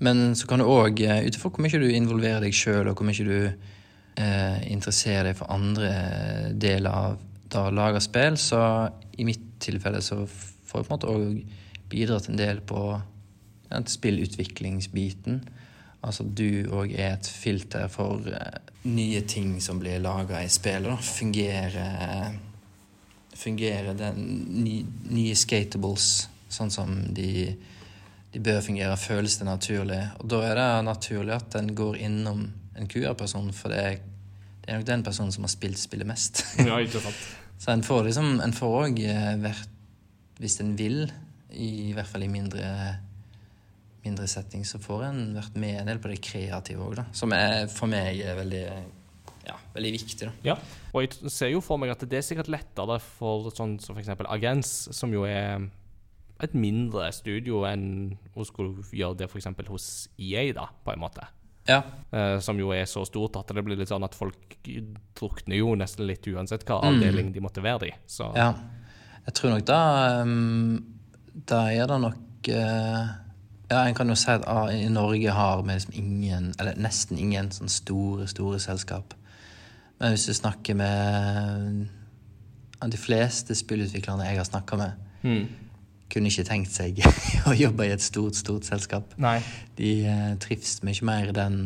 Men 0.00 0.32
så 0.38 0.48
kan 0.48 0.62
du 0.62 0.68
òg, 0.70 1.02
ut 1.02 1.36
ifra 1.36 1.52
hvor 1.52 1.64
mye 1.64 1.82
du 1.82 1.90
involverer 1.90 2.42
deg 2.44 2.56
sjøl, 2.56 2.88
og 2.88 2.96
hvor 2.96 3.08
mye 3.08 3.26
du 3.26 3.68
eh, 4.16 4.72
interesserer 4.72 5.30
deg 5.30 5.38
for 5.38 5.52
andre 5.52 5.90
deler 6.54 6.90
av 6.90 7.18
da 7.50 7.66
å 7.66 8.00
spill, 8.02 8.36
så 8.38 8.60
i 9.18 9.24
mitt 9.26 9.58
tilfelle 9.60 10.00
så 10.02 10.22
får 10.26 10.80
jeg 10.80 10.86
på 10.86 10.92
en 10.92 10.94
måte 10.94 11.10
òg 11.10 11.88
bidratt 11.90 12.28
en 12.30 12.38
del 12.38 12.60
på 12.62 12.82
ja, 12.94 13.80
spillutviklingsbiten. 13.82 15.40
Altså 16.00 16.24
du 16.24 16.70
òg 16.72 16.94
er 16.94 17.16
et 17.16 17.26
filter 17.26 17.88
for 17.92 18.22
eh, 18.30 18.60
nye 18.88 19.24
ting 19.28 19.58
som 19.60 19.80
blir 19.82 20.00
laga 20.00 20.44
i 20.44 20.48
spillet. 20.48 20.88
da. 20.88 20.96
Fungerer 20.96 22.38
Fungerer 23.40 23.94
den 23.96 24.16
ny, 24.60 24.82
nye 25.08 25.36
skatables 25.38 26.28
sånn 26.52 26.72
som 26.72 26.90
de, 27.14 27.54
de 28.34 28.42
bør 28.42 28.58
fungere? 28.64 28.98
Føles 29.00 29.38
det 29.40 29.46
naturlig? 29.48 30.00
Og 30.20 30.26
da 30.28 30.40
er 30.48 30.58
det 30.58 30.66
naturlig 30.84 31.36
at 31.38 31.56
en 31.56 31.70
går 31.78 32.00
innom 32.04 32.42
en 32.78 32.88
QR-person, 32.90 33.52
for 33.56 33.72
det 33.72 33.80
er, 33.80 34.00
det 34.62 34.70
er 34.70 34.80
nok 34.80 34.88
den 34.88 35.04
personen 35.06 35.34
som 35.34 35.46
har 35.46 35.52
spilt 35.52 35.80
spillet 35.80 36.08
mest. 36.08 36.44
Ja, 36.68 36.78
ikke 36.78 37.02
sant. 37.02 37.22
Så 37.60 37.74
en 37.74 37.84
får 37.84 38.06
liksom 38.06 38.38
En 38.40 38.54
får 38.56 38.76
òg 38.78 39.00
vært 39.42 39.74
Hvis 40.40 40.54
en 40.62 40.70
vil, 40.78 41.02
i 41.52 41.90
hvert 41.92 42.08
fall 42.08 42.24
i 42.24 42.30
mindre 42.32 42.70
mindre 44.00 44.24
setting, 44.32 44.62
så 44.64 44.78
får 44.80 45.02
en 45.10 45.18
vært 45.36 45.56
med 45.60 45.82
en 45.82 45.90
del 45.90 45.98
på 46.00 46.08
det 46.08 46.22
kreative 46.24 46.80
òg, 46.80 46.94
da. 47.02 47.04
Som 47.12 47.34
er, 47.36 47.66
for 47.68 47.90
meg 47.90 48.22
er 48.24 48.38
veldig 48.38 48.62
ja, 49.44 49.56
veldig 49.74 49.90
viktig. 49.92 50.28
da. 50.28 50.32
Ja, 50.44 50.56
og 50.92 51.04
jeg 51.04 51.32
ser 51.32 51.50
jo 51.52 51.60
for 51.64 51.80
meg 51.80 51.92
at 51.92 52.04
det 52.08 52.20
er 52.20 52.24
sikkert 52.24 52.50
lettere 52.52 52.98
for 53.02 53.50
sånn 53.56 53.78
som 53.82 53.98
f.eks. 53.98 54.12
Agens, 54.24 54.72
som 54.96 55.12
jo 55.14 55.26
er 55.28 55.68
et 56.40 56.56
mindre 56.56 57.10
studio 57.12 57.64
enn 57.68 58.14
å 58.32 58.46
skulle 58.48 58.84
gjøre 58.96 59.20
det 59.20 59.28
f.eks. 59.28 59.50
hos 59.68 59.90
EA, 60.16 60.46
da, 60.56 60.70
på 60.84 60.94
en 60.94 61.02
måte. 61.02 61.26
Ja, 61.68 61.82
Uh, 62.10 62.40
som 62.42 62.58
jo 62.58 62.72
er 62.74 62.88
så 62.90 63.04
stort 63.06 63.36
at 63.38 63.52
det 63.54 63.62
blir 63.62 63.78
litt 63.78 63.90
sånn 63.92 64.02
at 64.02 64.16
folk 64.18 64.56
drukner 65.14 65.54
jo 65.60 65.76
nesten 65.78 66.08
litt 66.08 66.24
uansett 66.26 66.64
hva 66.66 66.80
avdeling 66.88 67.28
de 67.30 67.42
måtte 67.44 67.62
være 67.62 67.86
i. 67.86 67.92
Så 68.10 68.26
ja. 68.34 68.48
Jeg 69.28 69.36
tror 69.38 69.52
nok 69.54 69.66
da 69.68 69.82
um, 70.24 70.80
Da 71.46 71.60
er 71.70 71.86
det 71.86 71.98
nok 72.02 72.50
uh, 72.50 73.12
Ja, 73.70 73.84
en 73.84 73.94
kan 73.94 74.10
jo 74.10 74.16
si 74.18 74.26
at 74.32 74.42
ah, 74.50 74.66
i 74.74 74.88
Norge 74.90 75.30
har 75.36 75.62
vi 75.62 75.76
liksom 75.76 75.94
ingen, 75.94 76.50
eller 76.58 76.74
nesten 76.82 77.20
ingen, 77.22 77.52
sånn 77.54 77.70
store, 77.70 78.26
store 78.26 78.58
selskap. 78.58 79.14
Men 80.00 80.16
hvis 80.16 80.26
du 80.26 80.34
snakker 80.34 80.74
med 80.74 81.86
de 82.90 82.98
fleste 82.98 83.54
spillutviklerne 83.54 84.26
jeg 84.26 84.40
har 84.40 84.50
snakka 84.50 84.80
med, 84.80 85.06
Hmm. 85.20 85.46
Kunne 86.10 86.30
ikke 86.32 86.46
tenkt 86.48 86.72
seg 86.74 86.98
å 87.48 87.54
jobbe 87.56 87.86
i 87.86 87.94
et 87.94 88.04
stort, 88.04 88.38
stort 88.38 88.66
selskap. 88.68 89.14
Nei. 89.20 89.38
De 89.78 89.92
eh, 90.10 90.34
trives 90.42 90.80
mye 90.86 91.06
mer 91.06 91.30
i 91.30 91.36
den 91.36 91.62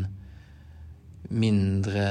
mindre 1.35 2.03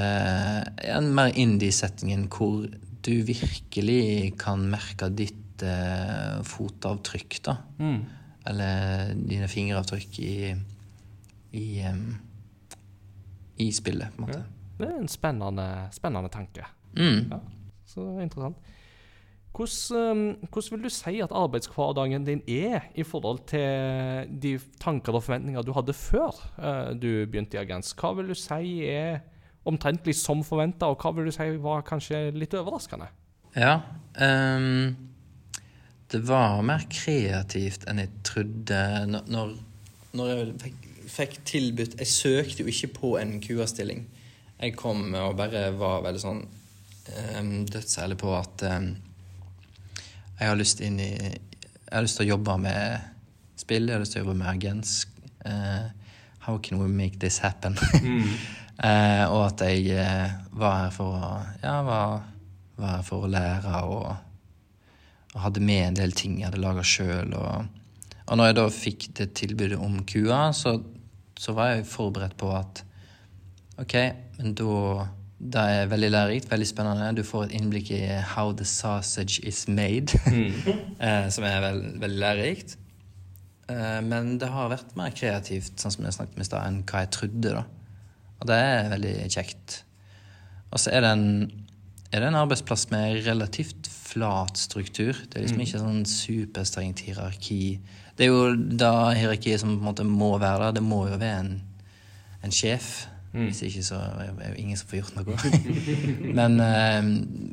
En 0.89 1.11
mer 1.13 1.36
indie-settingen 1.38 2.25
hvor 2.34 2.65
du 3.05 3.11
virkelig 3.27 4.34
kan 4.41 4.63
merke 4.71 5.11
ditt 5.13 5.61
eh, 5.61 6.39
fotavtrykk, 6.49 7.38
da. 7.45 7.57
Mm. 7.77 7.99
Eller 8.49 9.11
dine 9.15 9.47
fingeravtrykk 9.51 10.17
i 10.23 10.36
i, 11.53 11.86
um, 11.86 12.15
i 13.55 13.71
spillet, 13.71 14.07
på 14.15 14.23
en 14.23 14.27
måte. 14.27 14.43
Det 14.77 14.88
er 14.89 14.95
en 14.97 15.09
spennende, 15.11 15.67
spennende 15.93 16.29
tanke. 16.34 16.65
Mm. 16.97 17.29
Ja, 17.29 17.39
så 17.86 18.07
interessant. 18.23 18.57
Um, 19.54 20.22
hvordan 20.49 20.72
vil 20.72 20.86
du 20.88 20.89
si 20.89 21.20
at 21.22 21.34
arbeidshverdagen 21.36 22.26
din 22.26 22.41
er 22.49 22.88
i 22.97 23.04
forhold 23.06 23.43
til 23.51 24.32
de 24.41 24.56
tanker 24.82 25.14
og 25.14 25.22
forventninger 25.28 25.62
du 25.62 25.76
hadde 25.78 25.93
før 25.93 26.34
eh, 26.58 26.89
du 26.97 27.26
begynte 27.30 27.60
i 27.60 27.62
Agens? 27.62 27.93
Hva 27.93 28.16
vil 28.18 28.32
du 28.32 28.34
si 28.34 28.82
er 28.89 29.22
omtrentlig 29.70 30.16
som 30.18 30.41
forventa, 30.43 30.89
og 30.89 30.97
hva 30.97 31.14
vil 31.14 31.30
du 31.30 31.36
si 31.36 31.51
var 31.62 31.86
kanskje 31.86 32.32
litt 32.34 32.56
overraskende? 32.58 33.12
Ja. 33.54 33.76
um, 34.18 34.95
det 36.10 36.24
var 36.26 36.66
mer 36.66 36.88
kreativt 36.89 37.86
enn 37.89 38.01
jeg 38.01 38.10
trodde 38.26 38.82
når, 39.06 39.54
når, 40.18 40.34
jeg 40.34 40.51
fikk, 40.62 40.91
fikk 41.14 41.39
tilbudt 41.45 41.95
Jeg 42.01 42.10
søkte 42.10 42.66
jo 42.66 42.74
ikke 42.74 42.89
på 42.97 43.16
en 43.22 43.38
QA-stilling. 43.41 44.06
Jeg 44.58 44.76
kom 44.78 45.14
og 45.14 45.38
bare 45.38 45.68
var 45.78 46.01
veldig 46.06 46.26
sånn 46.26 46.43
um, 47.38 47.58
dødsærlig 47.70 48.18
på 48.22 48.34
at 48.38 48.66
ehm, 48.66 48.93
jeg 50.39 50.49
har 50.49 50.59
lyst 50.59 50.81
inn 50.84 50.99
i 50.99 51.11
Jeg 51.13 51.97
har 51.99 52.05
lyst 52.05 52.17
til 52.17 52.25
å 52.25 52.34
jobbe 52.34 52.57
med 52.57 53.09
spill, 53.59 53.88
jeg 53.88 53.95
har 53.95 54.01
lyst 54.01 54.15
til 54.15 54.23
å 54.23 54.25
jobbe 54.25 54.39
med 54.39 54.49
agens. 54.49 54.93
Uh, 55.45 55.91
how 56.39 56.57
can 56.57 56.79
we 56.81 56.88
make 56.88 57.19
this 57.19 57.39
happen? 57.39 57.77
Eh, 58.84 59.23
og 59.29 59.43
at 59.45 59.61
jeg 59.69 59.99
uh, 60.01 60.31
var 60.57 60.79
her 60.79 60.93
for 60.95 61.13
å 61.13 61.27
Ja, 61.61 61.75
var, 61.86 62.23
var 62.81 62.95
her 62.95 63.03
for 63.05 63.27
å 63.27 63.29
lære 63.29 63.81
og, 63.86 64.07
og 65.36 65.43
hadde 65.43 65.61
med 65.61 65.84
en 65.91 65.99
del 65.99 66.15
ting 66.17 66.39
jeg 66.39 66.47
hadde 66.47 66.63
laga 66.63 66.81
sjøl. 66.81 67.36
Og, 67.38 67.67
og 68.25 68.39
når 68.39 68.49
jeg 68.49 68.57
da 68.57 68.65
fikk 68.73 69.05
det 69.19 69.27
tilbudet 69.38 69.77
om 69.77 69.99
kua, 70.09 70.47
så, 70.57 70.73
så 71.38 71.53
var 71.53 71.75
jeg 71.75 71.86
forberedt 71.86 72.34
på 72.41 72.49
at 72.57 72.81
OK, 73.86 73.95
men 74.39 74.57
da 74.57 75.05
det 75.53 75.63
er 75.75 75.89
veldig 75.91 76.09
lærerikt, 76.13 76.51
veldig 76.51 76.67
spennende. 76.67 77.09
Du 77.17 77.23
får 77.27 77.49
et 77.49 77.57
innblikk 77.59 77.91
i 77.91 78.01
how 78.35 78.53
the 78.55 78.65
sausage 78.65 79.43
is 79.43 79.65
made, 79.67 80.15
mm. 80.31 81.29
som 81.33 81.47
er 81.47 81.59
veld, 81.65 81.89
veldig 82.01 82.19
lærerikt. 82.21 82.77
Eh, 83.71 83.99
men 84.03 84.37
det 84.41 84.51
har 84.51 84.71
vært 84.71 84.95
mer 84.99 85.13
kreativt, 85.15 85.75
sånn 85.79 85.95
som 85.95 86.07
jeg 86.07 86.17
snakket 86.17 86.39
med 86.39 86.49
i 86.49 86.61
enn 86.61 86.79
hva 86.89 87.03
jeg 87.03 87.11
trodde. 87.17 87.57
da. 87.57 87.65
Og 88.39 88.49
det 88.49 88.59
er 88.59 88.89
veldig 88.91 89.17
kjekt. 89.31 89.83
Og 90.73 90.81
så 90.81 90.93
er 90.93 91.05
det 91.05 91.11
en, 91.13 92.35
arbeidsplass 92.35 92.89
med 92.91 93.23
relativt 93.27 93.87
flat 93.89 94.57
struktur. 94.59 95.15
Det 95.29 95.37
er 95.37 95.45
liksom 95.45 95.63
ikke 95.63 95.81
sånn 95.81 96.03
superstrengt 96.09 97.05
hierarki. 97.07 97.79
Det 98.17 98.27
er 98.27 98.33
jo 98.33 98.51
da 98.53 99.13
hierarkiet 99.15 99.63
som 99.63 99.77
på 99.77 99.81
en 99.81 99.87
måte 99.87 100.05
må 100.05 100.35
være 100.37 100.67
der. 100.67 100.77
Det 100.77 100.85
må 100.85 101.05
jo 101.09 101.17
være 101.17 101.39
en, 101.45 101.55
en 102.45 102.53
sjef. 102.53 103.07
Hvis 103.34 103.63
ikke 103.65 103.81
så 103.81 103.97
er 103.97 104.19
det 104.38 104.49
jo 104.51 104.59
ingen 104.61 104.77
som 104.77 104.89
får 104.91 104.99
gjort 104.99 105.15
noe. 105.17 105.38
men, 106.39 106.59
eh, 106.61 106.99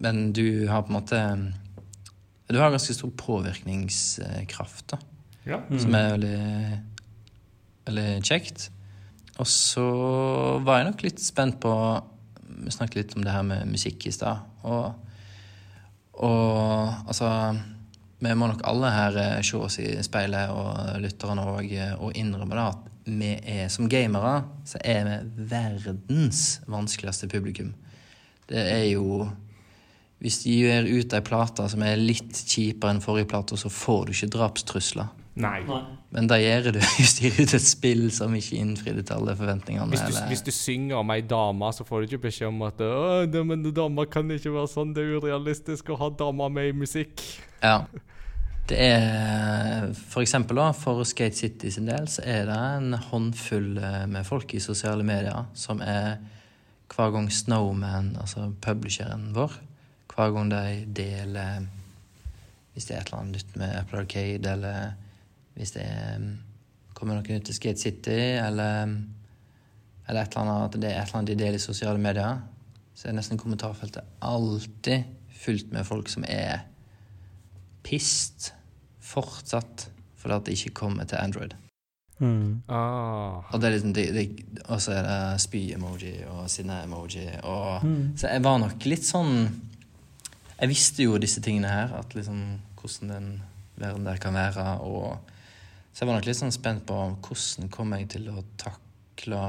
men 0.05 0.19
du 0.37 0.45
har 0.69 0.85
på 0.85 0.93
en 0.93 0.99
måte 0.99 1.21
Du 2.51 2.59
har 2.61 2.73
ganske 2.73 2.95
stor 2.95 3.13
påvirkningskraft, 3.17 4.91
da. 4.93 4.99
Ja. 5.49 5.63
Som 5.73 5.95
er 5.97 6.11
veldig, 6.19 6.81
veldig 7.89 8.09
kjekt. 8.29 8.69
Og 9.41 9.49
så 9.49 9.87
var 10.67 10.81
jeg 10.81 10.91
nok 10.91 11.05
litt 11.07 11.23
spent 11.25 11.61
på 11.63 11.73
Vi 12.67 12.75
snakket 12.75 12.99
litt 12.99 13.17
om 13.17 13.25
det 13.25 13.33
her 13.33 13.47
med 13.47 13.71
musikk 13.71 14.05
i 14.11 14.13
stad. 14.13 14.45
Og, 14.69 14.93
og 16.21 17.09
altså 17.09 17.31
Vi 18.21 18.37
må 18.37 18.51
nok 18.51 18.67
alle 18.69 18.93
her 18.93 19.21
eh, 19.25 19.41
se 19.47 19.57
oss 19.57 19.81
i 19.81 19.95
speilet, 20.05 20.53
og 20.53 21.01
lytterne 21.01 21.49
òg, 21.57 21.73
og 22.05 22.13
innrømme 22.21 22.59
det 22.59 22.69
at 22.69 22.90
vi 23.19 23.33
er 23.51 23.69
som 23.73 23.89
gamere 23.91 24.45
så 24.69 24.79
er 24.85 25.05
vi 25.09 25.45
verdens 25.51 26.61
vanskeligste 26.71 27.29
publikum. 27.33 27.75
Det 28.51 28.59
er 28.67 28.85
jo 28.93 29.29
Hvis 30.21 30.43
de 30.45 30.53
gir 30.53 30.85
ut 31.01 31.15
ei 31.17 31.21
plate 31.25 31.65
som 31.73 31.81
er 31.83 31.97
litt 31.97 32.43
kjipere 32.45 32.93
enn 32.93 33.01
forrige 33.01 33.31
plate, 33.31 33.57
så 33.57 33.71
får 33.73 34.03
du 34.07 34.13
ikke 34.13 34.29
drapstrusler. 34.35 35.07
Nei. 35.41 35.63
Men 36.13 36.27
da 36.29 36.37
gjør 36.37 36.67
du 36.75 36.79
hvis 36.99 37.15
de 37.17 37.31
gir 37.31 37.39
ut 37.47 37.55
et 37.57 37.65
spill 37.65 38.03
som 38.13 38.35
ikke 38.37 38.59
innfridde 38.61 39.07
til 39.09 39.17
alle 39.17 39.33
forventningene. 39.39 39.89
Hvis 39.89 40.03
du, 40.05 40.11
eller- 40.13 40.29
hvis 40.29 40.43
du 40.45 40.51
synger 40.53 40.99
om 41.01 41.15
ei 41.15 41.23
dame, 41.23 41.71
så 41.73 41.87
får 41.89 42.03
du 42.05 42.11
ikke 42.11 42.27
beskjed 42.27 42.51
om 42.51 42.61
at 42.69 42.83
«Å, 42.85 43.45
men 43.49 43.65
damer 43.73 44.11
kan 44.13 44.29
ikke 44.35 44.53
være 44.53 44.69
sånn, 44.75 44.93
det 44.93 45.07
er 45.07 45.17
urealistisk 45.23 45.89
å 45.95 45.97
ha 46.03 46.11
damer 46.21 46.53
med 46.53 46.69
i 46.75 46.77
musikk. 46.85 47.25
Ja. 47.63 47.87
Det 48.71 48.79
er 48.79 49.89
for 49.99 50.23
eksempel 50.23 50.61
for 50.79 51.03
Skate 51.03 51.35
City 51.35 51.73
sin 51.75 51.89
del, 51.89 52.05
så 52.09 52.23
er 52.23 52.45
det 52.47 52.59
en 52.77 52.93
håndfull 52.95 53.79
eh, 53.83 54.05
med 54.07 54.23
folk 54.25 54.55
i 54.55 54.61
sosiale 54.63 55.03
medier 55.03 55.49
som 55.59 55.81
er 55.83 56.21
hver 56.91 57.11
gang 57.11 57.27
Snowman, 57.33 58.13
altså 58.21 58.53
publisheren 58.63 59.33
vår, 59.35 59.57
hver 60.15 60.31
gang 60.37 60.53
de 60.53 60.85
deler 60.87 61.67
Hvis 62.73 62.85
det 62.87 62.95
er 62.95 63.01
et 63.01 63.11
eller 63.11 63.19
annet 63.19 63.33
nytt 63.41 63.57
med 63.57 63.75
Apple 63.75 63.99
Arcade, 63.99 64.53
eller 64.53 64.93
hvis 65.55 65.75
det 65.75 65.83
er, 65.83 66.23
kommer 66.95 67.19
noen 67.19 67.41
ut 67.43 67.45
til 67.45 67.55
Skate 67.55 67.83
City, 67.83 68.21
eller, 68.39 68.95
eller 70.07 70.23
et 70.23 70.31
eller 70.31 70.45
annet, 70.45 70.69
at 70.69 70.79
det 70.79 70.93
er 70.93 71.01
et 71.01 71.09
eller 71.09 71.19
annet 71.19 71.33
de 71.33 71.39
deler 71.43 71.59
i 71.59 71.65
sosiale 71.65 71.99
medier, 71.99 72.39
så 72.95 73.09
er 73.09 73.19
nesten 73.19 73.39
kommentarfeltet 73.39 74.07
alltid 74.23 75.11
fullt 75.43 75.75
med 75.75 75.85
folk 75.85 76.09
som 76.09 76.25
er 76.29 76.63
pissed 77.83 78.53
fortsatt 79.11 79.89
fordi 80.21 80.37
at 80.37 80.47
det 80.47 80.57
ikke 80.59 80.77
kommer 80.83 81.09
til 81.09 81.21
Android. 81.21 81.55
Mm. 82.21 82.63
Ah. 82.69 83.49
Og 83.49 83.61
det 83.61 83.71
er 83.71 83.77
liksom, 83.79 83.95
så 84.77 84.93
er 84.93 85.07
det 85.07 85.41
spy-emoji 85.41 86.13
og 86.29 86.51
sinne-emoji. 86.53 87.27
Og, 87.49 87.87
Så 88.21 88.29
jeg 88.29 88.45
var 88.45 88.59
nok 88.61 88.85
litt 88.85 89.07
sånn 89.09 89.49
Jeg 90.61 90.69
visste 90.69 91.07
jo 91.07 91.17
disse 91.17 91.41
tingene 91.41 91.71
her, 91.73 91.95
at 91.97 92.13
liksom 92.13 92.61
hvordan 92.77 93.13
den 93.15 93.29
verden 93.81 94.05
der 94.05 94.21
kan 94.21 94.37
være. 94.37 94.67
Og, 94.85 95.17
så 95.89 96.03
jeg 96.03 96.11
var 96.11 96.19
nok 96.19 96.29
litt 96.29 96.37
sånn 96.37 96.53
spent 96.53 96.85
på 96.85 96.99
hvordan 97.25 97.71
kommer 97.73 98.03
jeg 98.03 98.11
til 98.19 98.29
å 98.29 98.45
takle 98.61 99.41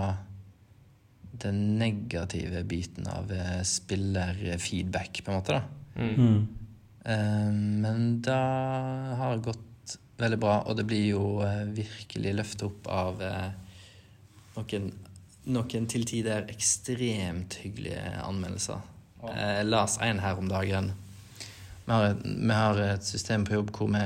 den 1.42 1.60
negative 1.82 2.64
biten 2.64 3.12
av 3.12 3.28
spillerfeedback, 3.68 5.20
på 5.26 5.34
en 5.34 5.40
måte. 5.42 5.60
da. 5.60 5.64
Mm. 6.00 6.61
Eh, 7.06 7.52
Men 7.52 8.22
det 8.22 8.32
har 9.18 9.38
gått 9.44 9.98
veldig 10.22 10.40
bra, 10.40 10.62
og 10.68 10.78
det 10.78 10.86
blir 10.86 11.08
jo 11.16 11.24
eh, 11.46 11.66
virkelig 11.74 12.36
løftet 12.38 12.66
opp 12.68 12.90
av 12.94 13.22
eh, 13.26 13.52
noen, 14.58 14.92
noen 15.50 15.88
til 15.90 16.06
tider 16.06 16.50
ekstremt 16.52 17.58
hyggelige 17.64 18.04
anmeldelser. 18.22 18.88
Jeg 19.22 19.66
las 19.70 20.00
en 20.02 20.22
her 20.22 20.38
om 20.42 20.50
dagen. 20.50 20.94
Vi 21.86 21.92
har, 21.94 22.08
et, 22.12 22.24
vi 22.26 22.56
har 22.56 22.80
et 22.82 23.06
system 23.06 23.46
på 23.46 23.54
jobb 23.58 23.70
hvor 23.76 23.90
vi, 23.94 24.06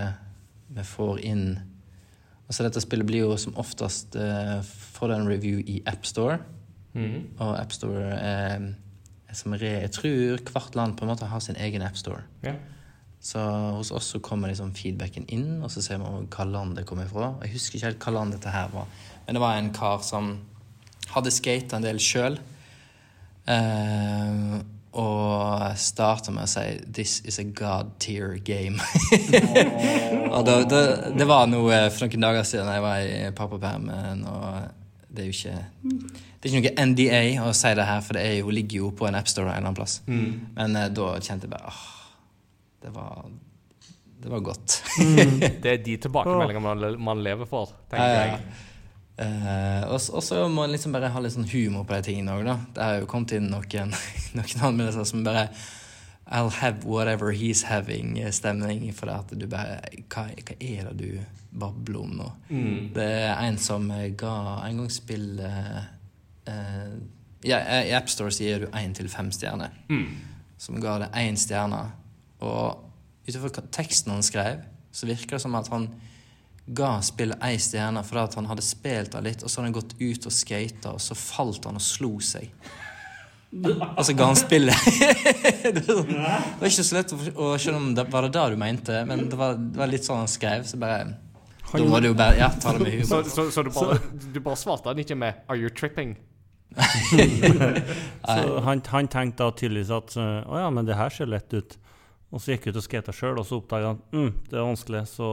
vi 0.76 0.84
får 0.96 1.24
inn 1.24 1.48
Altså 2.46 2.62
Dette 2.62 2.82
spillet 2.84 3.08
blir 3.10 3.24
jo 3.24 3.38
som 3.41 3.56
oftest 3.58 4.14
uh, 4.22 4.60
får 4.62 5.10
det 5.10 5.16
en 5.18 5.30
review 5.32 5.64
i 5.66 5.80
AppStore. 5.89 6.36
Og 7.41 7.56
AppStore 7.58 8.04
er, 8.14 8.68
er 9.26 9.38
som 9.39 9.56
re, 9.58 9.72
Jeg 9.82 9.91
tror 9.96 10.43
hvert 10.52 10.78
land 10.78 10.93
på 10.93 11.08
en 11.08 11.10
måte 11.10 11.26
har 11.26 11.41
sin 11.41 11.58
egen 11.58 11.82
AppStore. 11.82 12.22
Ja. 12.46 12.54
Så 13.26 13.41
hos 13.73 13.89
oss 13.91 14.11
så 14.13 14.19
kommer 14.21 14.51
liksom 14.51 14.76
feedbacken 14.78 15.26
inn, 15.34 15.63
og 15.65 15.71
så 15.73 15.82
ser 15.82 15.97
vi 15.97 16.09
hva 16.30 16.45
land 16.45 16.76
det 16.78 16.86
kommer 16.86 17.07
fra. 17.09 17.32
Jeg 17.41 17.55
husker 17.55 17.80
ikke 17.80 17.88
helt 17.88 18.05
hva 18.05 18.13
land 18.19 18.36
dette 18.36 18.53
her 18.53 18.69
var, 18.73 18.91
men 19.26 19.38
det 19.38 19.41
var 19.41 19.57
en 19.57 19.71
kar 19.73 20.03
som 20.05 20.36
hadde 21.09 21.34
skata 21.34 21.80
en 21.80 21.88
del 21.88 22.01
sjøl. 22.01 22.38
Eh, 23.49 24.53
og 24.95 25.65
starta 25.82 26.32
med 26.32 26.45
å 26.45 26.51
si 26.53 26.65
'This 26.86 27.15
is 27.26 27.39
a 27.39 27.43
god 27.43 27.97
tier 27.99 28.38
game'. 28.38 28.80
og 30.36 30.45
da, 30.45 30.61
da, 30.63 30.84
det 31.09 31.28
var 31.28 31.49
noe 31.49 31.82
for 31.89 32.05
noen 32.05 32.30
dager 32.30 32.47
siden 32.47 32.71
jeg 32.71 32.86
var 32.86 33.01
i 33.01 33.34
pappapermen, 33.36 34.23
og 34.30 34.69
det 35.09 35.26
er 35.26 35.32
jo 35.32 35.36
ikke 35.36 35.57
Det 36.39 36.51
er 36.51 36.53
ikke 36.53 36.76
noe 36.78 36.86
NDA 36.93 37.26
å 37.41 37.51
si 37.57 37.73
det 37.73 37.89
her, 37.89 38.01
for 38.05 38.13
det 38.21 38.23
jo, 38.38 38.53
ligger 38.53 38.86
jo 38.86 38.93
på 38.93 39.09
en 39.09 39.17
appstore 39.17 39.49
en 39.49 39.55
eller 39.57 39.65
annen 39.65 39.82
plass. 39.82 40.01
Men 40.05 40.76
eh, 40.78 40.89
da 40.93 41.11
kjente 41.17 41.49
jeg 41.49 41.55
bare 41.57 41.73
åh, 41.73 41.86
det 42.86 42.93
var 42.93 43.25
Det 44.21 44.31
var 44.31 44.45
godt. 44.45 44.77
Det 45.61 45.71
er 45.73 45.83
de 45.83 45.97
tilbakemeldingene 46.05 46.63
man, 46.63 46.88
man 47.09 47.23
lever 47.25 47.49
for, 47.49 47.75
tenker 47.91 48.05
Ja, 48.05 48.21
ja, 48.21 48.38
jeg. 48.38 48.63
Eh, 49.15 49.83
og 49.88 50.23
så 50.23 50.41
må 50.51 50.65
en 50.65 50.73
liksom 50.73 50.91
bare 50.95 51.07
ha 51.13 51.21
litt 51.23 51.36
sånn 51.38 51.47
humor 51.47 51.86
på 51.88 51.95
de 51.95 52.09
tingene 52.09 52.36
òg, 52.36 52.43
da. 52.47 52.55
Det 52.75 52.83
har 52.83 52.99
jo 52.99 53.09
kommet 53.11 53.36
inn 53.38 53.47
noen, 53.51 53.93
noen 54.38 54.63
anmeldelser 54.69 55.07
som 55.07 55.23
bare 55.27 55.49
I'll 56.25 56.49
have 56.49 56.83
whatever 56.83 57.31
he's 57.31 57.63
having-stemning. 57.69 58.88
For 58.97 59.11
at 59.13 59.31
du 59.31 59.45
bare 59.47 59.77
hva, 60.09 60.25
hva 60.33 60.55
er 60.59 60.89
det 60.89 60.95
du 60.97 61.19
babler 61.55 61.99
om 62.01 62.15
nå? 62.17 62.29
Det 62.95 63.09
er 63.27 63.36
en 63.45 63.59
som 63.61 63.86
eh, 63.93 64.09
ga 64.17 64.36
en 64.65 64.81
gang 64.81 64.89
spill 64.91 65.38
uh, 65.39 65.83
uh, 66.49 66.95
ja, 67.45 67.59
I 67.86 67.93
AppStore 67.93 68.33
gir 68.33 68.65
du 68.65 68.71
én 68.73 68.95
til 68.97 69.07
fem 69.11 69.29
stjerner. 69.31 69.75
Som 70.57 70.81
ga 70.81 70.97
det 71.03 71.11
én 71.21 71.38
stjerne. 71.38 71.83
Og 72.46 73.30
utenfor 73.30 73.50
hva 73.58 73.64
teksten 73.74 74.14
han 74.14 74.24
skrev, 74.26 74.64
så 74.96 75.08
virker 75.10 75.36
det 75.38 75.41
som 75.43 75.56
at 75.58 75.68
han 75.74 75.89
ga 76.66 76.96
spillet 77.06 77.38
ei 77.46 77.60
stjerne 77.62 78.02
fordi 78.06 78.24
at 78.24 78.36
han 78.39 78.48
hadde 78.50 78.64
spilt 78.66 79.12
det 79.14 79.22
litt, 79.26 79.43
og 79.46 79.52
så 79.52 79.60
hadde 79.62 79.68
han 79.70 79.76
gått 79.78 79.96
ut 80.02 80.26
og 80.26 80.34
skata, 80.34 80.93
og 80.96 81.02
så 81.04 81.18
falt 81.18 81.68
han 81.70 81.78
og 81.78 81.84
slo 81.86 82.16
seg. 82.26 82.50
Og 83.56 84.02
så 84.08 84.16
ga 84.18 84.30
han 84.32 84.39
spillet. 84.39 84.88
det 85.76 85.84
var 85.86 86.00
sånn- 86.00 86.10
det 86.10 86.64
var 86.64 86.72
ikke 86.72 86.88
så 86.89 86.98
lett 86.98 87.14
å 87.16 87.52
skjønne 87.62 87.82
om 87.84 87.91
det 87.98 88.08
var 88.12 88.26
det 88.28 88.34
det 88.36 88.48
du 88.56 88.58
mente, 88.64 89.04
men 89.08 89.28
det 89.30 89.38
var, 89.39 89.60
det 89.62 89.80
var 89.84 89.91
litt 89.93 90.08
sånn 90.08 90.24
han 90.24 90.32
skrev, 90.32 90.66
så 90.68 90.80
bare 90.82 91.04
Da 91.76 91.82
må 91.86 92.00
du 92.02 92.08
jo 92.12 92.16
bare 92.18 92.38
Ja, 92.39 92.50
ta 92.62 92.74
det 92.76 92.82
med 92.86 93.06
Så, 93.08 93.22
humor. 93.22 93.30
så, 93.30 93.46
så 93.52 93.64
du, 93.66 93.70
bare, 93.74 94.00
du 94.34 94.39
bare 94.39 94.60
svarte 94.60 94.89
han 94.89 95.00
ikke 95.02 95.16
med 95.18 95.34
'Are 95.48 95.58
you 95.60 95.70
tripping?' 95.70 96.16
Så 98.26 98.60
han, 98.66 98.82
han 98.91 99.08
tenkte 99.08 99.43
da 99.43 99.52
tydeligvis 99.56 99.91
at 99.93 100.16
å 100.18 100.60
ja, 100.60 100.70
men 100.74 100.86
det 100.88 100.98
her 100.98 101.10
ser 101.14 101.30
lett 101.32 101.54
ut. 101.54 101.78
Og 102.36 102.43
så 102.43 102.51
gikk 102.51 102.67
jeg 102.67 102.75
ut 102.75 102.81
og 102.81 102.83
skata 102.83 103.15
sjøl, 103.15 103.39
og 103.39 103.47
så 103.47 103.61
oppdaga 103.61 103.93
han 103.93 104.01
mm, 104.11 104.31
det 104.51 104.57
er 104.59 104.67
vanskelig, 104.67 105.05
så 105.07 105.27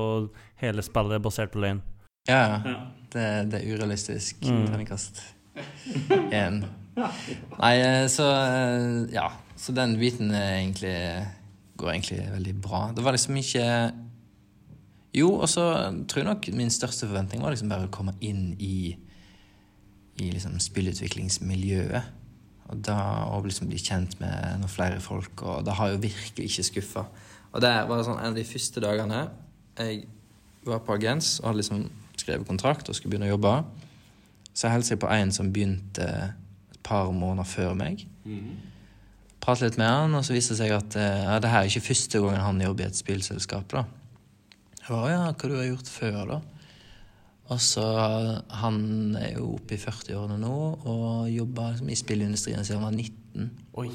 hele 0.62 0.84
spillet 0.86 1.16
er 1.18 1.24
basert 1.24 1.50
på 1.54 1.62
løgn. 1.64 1.82
Ja, 2.30 2.62
ja. 2.62 2.76
Det, 3.10 3.24
det 3.50 3.58
er 3.58 3.74
urealistisk. 3.74 4.38
Mm. 4.46 4.68
Terningkast 4.70 5.18
én. 6.30 6.62
Nei, 6.94 7.74
eh, 7.82 8.06
så 8.12 8.28
eh, 8.30 9.14
Ja. 9.16 9.32
Så 9.62 9.74
den 9.76 9.94
biten 9.98 10.32
er 10.34 10.56
egentlig 10.58 10.94
går 11.78 11.90
egentlig 11.92 12.22
veldig 12.32 12.54
bra. 12.62 12.80
Det 12.94 13.04
var 13.04 13.14
liksom 13.14 13.36
ikke 13.36 13.66
Jo, 15.14 15.34
og 15.34 15.48
så 15.48 15.64
tror 16.08 16.22
jeg 16.22 16.24
nok 16.24 16.48
min 16.56 16.70
største 16.70 17.06
forventning 17.06 17.42
var 17.42 17.52
liksom 17.52 17.68
bare 17.68 17.86
å 17.86 17.92
komme 17.92 18.14
inn 18.20 18.54
i 18.58 18.96
i 20.22 20.30
liksom 20.30 20.58
spillutviklingsmiljøet. 20.60 22.02
Og 22.70 22.80
da 22.86 22.96
å 23.28 23.40
liksom 23.44 23.68
bli 23.70 23.80
kjent 23.80 24.14
med 24.20 24.62
noen 24.62 24.70
flere 24.70 25.00
folk, 25.02 25.42
og 25.42 25.64
det 25.66 25.74
har 25.78 25.92
jo 25.92 26.02
virkelig 26.02 26.48
ikke 26.48 26.66
skuffa. 26.68 27.06
Og 27.52 27.60
det 27.64 27.72
var 27.88 28.04
sånn 28.06 28.20
en 28.20 28.32
av 28.32 28.38
de 28.38 28.48
første 28.48 28.80
dagene 28.80 29.26
jeg 29.78 30.04
var 30.68 30.82
på 30.84 30.94
Agens 30.94 31.38
og 31.40 31.50
hadde 31.50 31.62
liksom 31.62 31.86
skrevet 32.20 32.48
kontrakt 32.48 32.88
og 32.88 32.96
skulle 32.96 33.14
begynne 33.14 33.30
å 33.30 33.34
jobbe. 33.34 33.54
Så 34.52 34.66
jeg 34.66 34.76
hilste 34.76 35.00
på 35.00 35.10
en 35.12 35.32
som 35.34 35.50
begynte 35.52 36.06
et 36.72 36.80
par 36.86 37.10
måneder 37.12 37.48
før 37.48 37.74
meg. 37.76 38.04
Pratet 39.42 39.66
litt 39.66 39.80
med 39.80 39.90
han, 39.90 40.14
og 40.14 40.24
så 40.24 40.36
viste 40.36 40.54
det 40.54 40.60
seg 40.60 40.74
at 40.76 40.96
eh, 41.00 41.24
ja, 41.26 41.38
det 41.42 41.50
her 41.50 41.64
er 41.64 41.70
ikke 41.70 41.88
første 41.88 42.20
gangen 42.22 42.44
han 42.44 42.60
jobber 42.62 42.84
i 42.84 42.90
et 42.92 42.98
spillselskap. 42.98 43.72
da. 43.72 43.84
Jeg 44.78 44.90
var 44.92 45.08
ja, 45.10 45.22
hva 45.32 45.50
du 45.50 45.56
har 45.56 45.66
gjort 45.66 45.90
før, 45.90 46.20
da? 46.28 46.38
Og 47.50 47.60
så 47.60 47.84
Han 48.62 49.16
er 49.18 49.34
jo 49.36 49.54
oppe 49.56 49.76
i 49.76 49.80
40-årene 49.80 50.38
nå 50.40 50.56
og 50.88 51.30
jobber 51.32 51.72
liksom, 51.72 51.90
i 51.90 51.98
spillindustrien 51.98 52.64
siden 52.64 52.82
han 52.82 52.92
var 52.92 52.98
19. 52.98 53.50
Oi. 53.82 53.88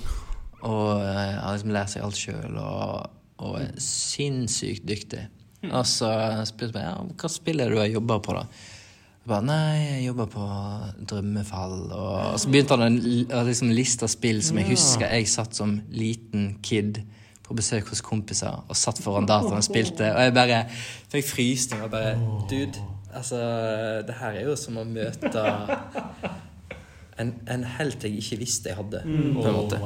Og 0.68 1.02
eh, 1.02 1.38
har 1.38 1.54
liksom 1.56 1.74
lært 1.74 1.94
seg 1.94 2.06
alt 2.06 2.20
sjøl 2.20 2.58
og, 2.60 3.14
og 3.46 3.60
er 3.62 3.72
sinnssykt 3.82 4.88
dyktig. 4.90 5.28
Og 5.68 5.86
så 5.90 6.10
spurte 6.48 6.82
jeg 6.82 6.90
ja, 6.90 6.98
hva 7.18 7.30
spill 7.32 7.64
er 7.64 7.72
du 7.74 7.80
har 7.82 7.90
jobba 7.90 8.20
på, 8.24 8.36
da? 8.38 8.44
Jeg 9.18 9.32
bare, 9.32 9.44
Nei, 9.44 9.78
jeg 9.82 10.04
jobber 10.06 10.30
på 10.32 10.48
Drømmefall. 11.10 11.78
Og, 11.92 12.18
og 12.34 12.42
så 12.42 12.52
begynte 12.52 12.78
han 12.78 13.00
å 13.36 13.46
liksom 13.48 13.74
liste 13.76 14.10
spill 14.12 14.44
som 14.46 14.60
jeg 14.62 14.70
husker 14.72 15.12
jeg 15.12 15.32
satt 15.32 15.58
som 15.58 15.80
liten 15.92 16.54
kid 16.64 17.02
på 17.48 17.56
besøk 17.56 17.90
hos 17.92 18.04
kompiser 18.04 18.64
og 18.68 18.76
satt 18.76 19.00
foran 19.04 19.28
dataen 19.28 19.60
og 19.60 19.66
spilte. 19.66 20.10
Og 20.12 20.26
jeg 20.26 20.36
bare 20.36 20.62
fikk 21.12 21.28
frysninger 21.32 21.88
og 21.88 21.94
bare 21.94 22.16
Dude, 22.52 22.86
altså 23.14 23.40
Det 24.08 24.16
her 24.20 24.36
er 24.42 24.50
jo 24.50 24.56
som 24.60 24.78
å 24.82 24.84
møte 24.88 25.32
en, 27.18 27.32
en 27.50 27.64
helt 27.78 28.04
jeg 28.06 28.20
ikke 28.20 28.38
visste 28.44 28.70
jeg 28.70 28.78
hadde, 28.78 29.00
på 29.02 29.46
en 29.50 29.56
måte. 29.56 29.80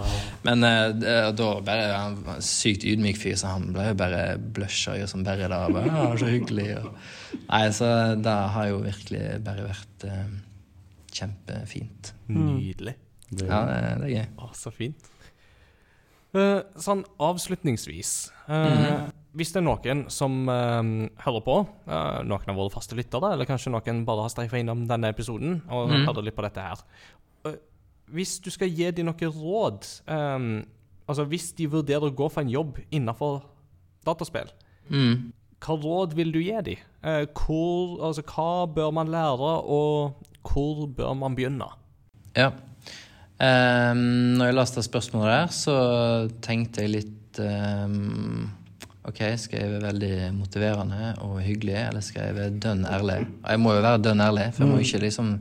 Men 0.44 0.66
wow. 0.66 0.96
det- 1.00 1.14
uh, 1.16 1.30
da 1.40 1.50
bare 1.64 1.86
Han 1.96 2.18
var 2.26 2.40
en 2.42 2.44
sykt 2.44 2.84
ydmyk 2.84 3.20
fyr, 3.22 3.38
så 3.40 3.54
han 3.54 3.70
ble 3.72 3.86
jo 3.92 4.00
bare 4.02 4.24
blusha 4.38 4.98
og 5.00 5.08
som 5.08 5.24
bare 5.24 5.48
da. 5.48 5.62
Bare, 5.72 5.88
ja, 5.88 6.10
så 6.20 6.28
hyggelig. 6.32 6.68
Og, 6.82 6.98
nei, 7.46 7.64
så 7.78 7.92
det 8.20 8.36
har 8.58 8.68
jo 8.68 8.82
virkelig 8.84 9.24
bare 9.46 9.70
vært 9.70 10.08
uh, 10.10 10.36
kjempefint. 11.16 12.12
Nydelig. 12.28 12.98
Det, 13.32 13.48
Ja, 13.48 13.64
det, 13.70 13.80
det 14.02 14.10
er 14.10 14.14
gøy. 14.18 14.28
Å, 14.44 14.52
så 14.58 14.76
fint. 14.76 15.08
Uh, 16.36 16.60
sånn 16.80 17.02
avslutningsvis 17.20 18.12
eh, 18.48 19.08
Hvis 19.38 19.54
det 19.54 19.62
er 19.62 19.64
noen 19.64 20.04
som 20.12 20.42
eh, 20.52 20.90
hører 21.24 21.44
på, 21.46 21.58
uh, 21.88 22.20
noen 22.28 22.52
av 22.52 22.58
våre 22.58 22.74
faste 22.74 22.98
lyttere, 23.00 23.30
eller 23.32 23.48
kanskje 23.48 23.72
noen 23.72 24.04
bare 24.08 24.26
har 24.26 24.34
streifa 24.34 24.60
innom 24.60 24.84
denne 24.90 25.12
episoden 25.14 25.62
og 25.72 25.92
mm. 25.92 26.02
hører 26.10 26.28
litt 26.28 26.36
på 26.36 26.44
dette 26.44 26.66
her 26.66 26.82
uh, 27.48 27.56
Hvis 28.12 28.40
du 28.44 28.50
skal 28.52 28.72
gi 28.72 28.90
dem 28.92 29.08
noe 29.08 29.30
råd 29.32 29.88
um, 30.12 30.50
Altså 31.08 31.24
hvis 31.32 31.52
de 31.56 31.70
vurderer 31.72 32.10
å 32.10 32.16
gå 32.16 32.28
for 32.32 32.44
en 32.44 32.52
jobb 32.52 32.82
innenfor 32.90 33.42
dataspill, 34.08 34.52
Mm. 34.92 35.32
hva 35.64 35.76
råd 35.80 36.16
vil 36.18 36.34
du 36.34 36.40
gi 36.42 36.58
dem? 36.66 36.80
Uh, 37.06 37.24
hvor, 37.38 38.02
altså, 38.08 38.24
hva 38.28 38.66
bør 38.68 38.92
man 38.96 39.12
lære, 39.14 39.52
og 39.64 40.18
hvor 40.44 40.88
bør 40.88 41.14
man 41.16 41.38
begynne? 41.38 41.70
Ja. 42.36 42.52
Um, 43.42 44.38
når 44.38 44.52
jeg 44.52 44.58
leste 44.58 44.84
spørsmålet 44.86 45.32
der, 45.32 45.54
så 45.56 45.76
tenkte 46.46 46.84
jeg 46.84 46.94
litt 46.98 47.40
ehm, 47.42 48.50
OK, 49.10 49.18
skal 49.42 49.64
jeg 49.64 49.82
veldig 49.82 50.14
motiverende 50.38 51.16
og 51.26 51.40
hyggelig, 51.42 51.74
eller 51.88 52.04
skal 52.06 52.36
jeg 52.38 52.60
dønn 52.62 52.84
ærlig? 52.86 53.24
Jeg 53.48 53.60
må 53.64 53.74
jo 53.74 53.82
være 53.82 54.02
dønn 54.06 54.22
ærlig, 54.22 54.52
for 54.54 54.64
jeg 54.66 54.72
må 54.76 54.82
ikke 54.84 55.00
liksom 55.02 55.32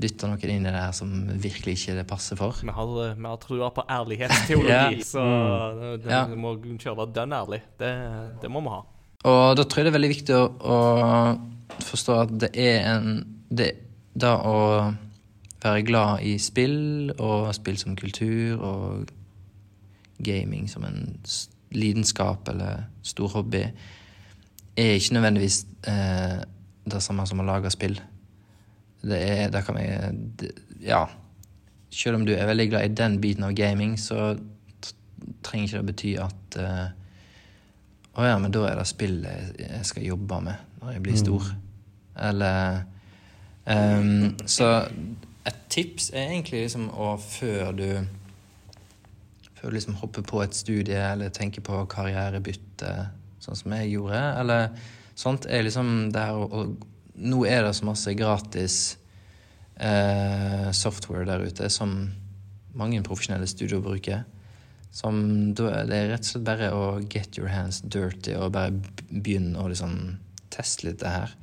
dytte 0.00 0.28
noen 0.30 0.52
inn 0.54 0.62
i 0.64 0.70
det 0.70 0.78
her 0.78 0.94
som 0.96 1.10
virkelig 1.42 1.74
ikke 1.74 1.96
det 1.98 2.04
passer 2.08 2.38
for. 2.38 2.54
Vi 2.62 2.72
har, 2.72 2.92
vi 3.18 3.26
har 3.26 3.40
trua 3.42 3.68
på 3.74 3.84
ærlighetsteologi, 3.90 4.70
Ja. 4.72 5.04
så 5.04 5.24
det, 6.00 6.08
Ja. 6.12 6.22
vi 6.30 6.38
må 6.40 6.54
kjøre 6.78 7.08
dønn 7.12 7.34
ærlig. 7.36 7.60
Det, 7.82 7.92
det 8.40 8.50
må 8.50 8.62
vi 8.64 8.72
ha. 8.72 8.80
Og 9.28 9.56
da 9.58 9.64
tror 9.66 9.82
jeg 9.82 9.88
det 9.88 9.92
er 9.92 9.98
veldig 9.98 10.12
viktig 10.14 10.38
å, 10.38 10.46
å 10.62 11.84
forstå 11.90 12.16
at 12.22 12.34
det 12.46 12.50
er 12.56 12.86
en 12.94 13.10
det, 13.50 13.72
Da 14.18 14.32
å 14.48 14.56
være 15.62 15.82
glad 15.86 16.22
i 16.26 16.38
spill, 16.42 17.12
og 17.18 17.50
spill 17.54 17.76
som 17.78 17.94
kultur, 17.98 18.58
og 18.62 19.10
gaming 20.24 20.66
som 20.70 20.84
en 20.88 21.18
lidenskap 21.70 22.48
eller 22.48 22.84
stor 23.02 23.28
hobby, 23.28 23.64
er 24.78 24.94
ikke 24.94 25.14
nødvendigvis 25.14 25.66
eh, 25.90 26.38
det 26.88 27.02
samme 27.02 27.26
som 27.26 27.40
å 27.42 27.46
lage 27.46 27.70
spill. 27.74 27.98
Det 29.02 29.18
er 29.18 29.50
Det 29.50 29.64
kan 29.66 29.76
det, 29.76 30.52
Ja. 30.80 31.06
Selv 31.90 32.16
om 32.16 32.26
du 32.26 32.32
er 32.34 32.46
veldig 32.46 32.68
glad 32.70 32.84
i 32.84 32.94
den 32.94 33.20
biten 33.20 33.44
av 33.44 33.54
gaming, 33.56 33.96
så 33.98 34.36
trenger 35.42 35.66
ikke 35.66 35.78
det 35.78 35.86
bety 35.86 36.16
at 36.20 36.58
eh, 36.60 36.86
å 38.18 38.26
ja, 38.26 38.38
men 38.38 38.52
da 38.52 38.66
er 38.68 38.78
det 38.78 38.86
spill 38.90 39.22
jeg 39.24 39.54
jeg 39.58 39.86
skal 39.86 40.02
jobbe 40.02 40.40
med 40.42 40.54
når 40.82 40.92
jeg 40.92 41.02
blir 41.02 41.16
stor. 41.16 41.42
Eller 42.28 42.82
ehm, 43.66 44.36
Så 44.46 44.68
et 45.46 45.60
tips 45.70 46.10
er 46.12 46.32
egentlig 46.32 46.64
liksom 46.66 46.88
å 46.90 47.16
før 47.22 47.72
du 47.72 47.88
Før 49.58 49.70
du 49.70 49.74
liksom 49.78 49.96
hopper 49.98 50.22
på 50.22 50.42
et 50.44 50.54
studie 50.54 50.98
eller 51.12 51.32
tenker 51.34 51.64
på 51.66 51.80
karrierebytte, 51.90 52.92
sånn 53.42 53.58
som 53.58 53.74
jeg 53.74 53.92
gjorde, 53.96 54.20
eller 54.40 54.68
sånt, 55.18 55.46
er 55.50 55.64
liksom 55.66 56.12
det 56.14 56.22
her 56.28 56.38
å- 56.46 56.76
Nå 57.18 57.40
er 57.50 57.64
det 57.64 57.72
så 57.74 57.82
masse 57.84 58.12
gratis 58.14 58.96
eh, 59.80 60.70
software 60.70 61.24
der 61.26 61.40
ute 61.48 61.68
som 61.68 62.12
mange 62.78 63.02
profesjonelle 63.02 63.46
studier 63.50 63.80
bruker. 63.82 64.22
Som 64.94 65.52
det 65.58 65.66
er 65.66 66.08
rett 66.12 66.20
og 66.20 66.28
slett 66.30 66.44
bare 66.46 66.70
å 66.70 66.84
get 67.10 67.36
your 67.36 67.48
hands 67.48 67.80
dirty 67.80 68.36
og 68.38 68.52
bare 68.52 68.70
begynne 69.10 69.58
å 69.58 69.66
liksom 69.68 70.18
teste 70.54 70.86
litt 70.86 71.00
det 71.02 71.10
her. 71.10 71.34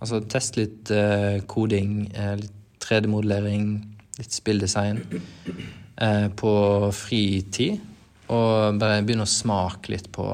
Altså 0.00 0.18
teste 0.26 0.64
litt 0.64 0.90
eh, 0.90 1.40
koding, 1.46 2.10
eh, 2.14 2.34
litt 2.42 2.52
3D-modellering, 2.80 3.70
litt 4.18 4.32
spilldesign. 4.34 5.02
Eh, 5.96 6.28
på 6.28 6.52
fritid. 6.94 7.80
Og 8.30 8.78
bare 8.78 9.02
begynne 9.02 9.26
å 9.26 9.30
smake 9.30 9.90
litt 9.90 10.10
på 10.14 10.26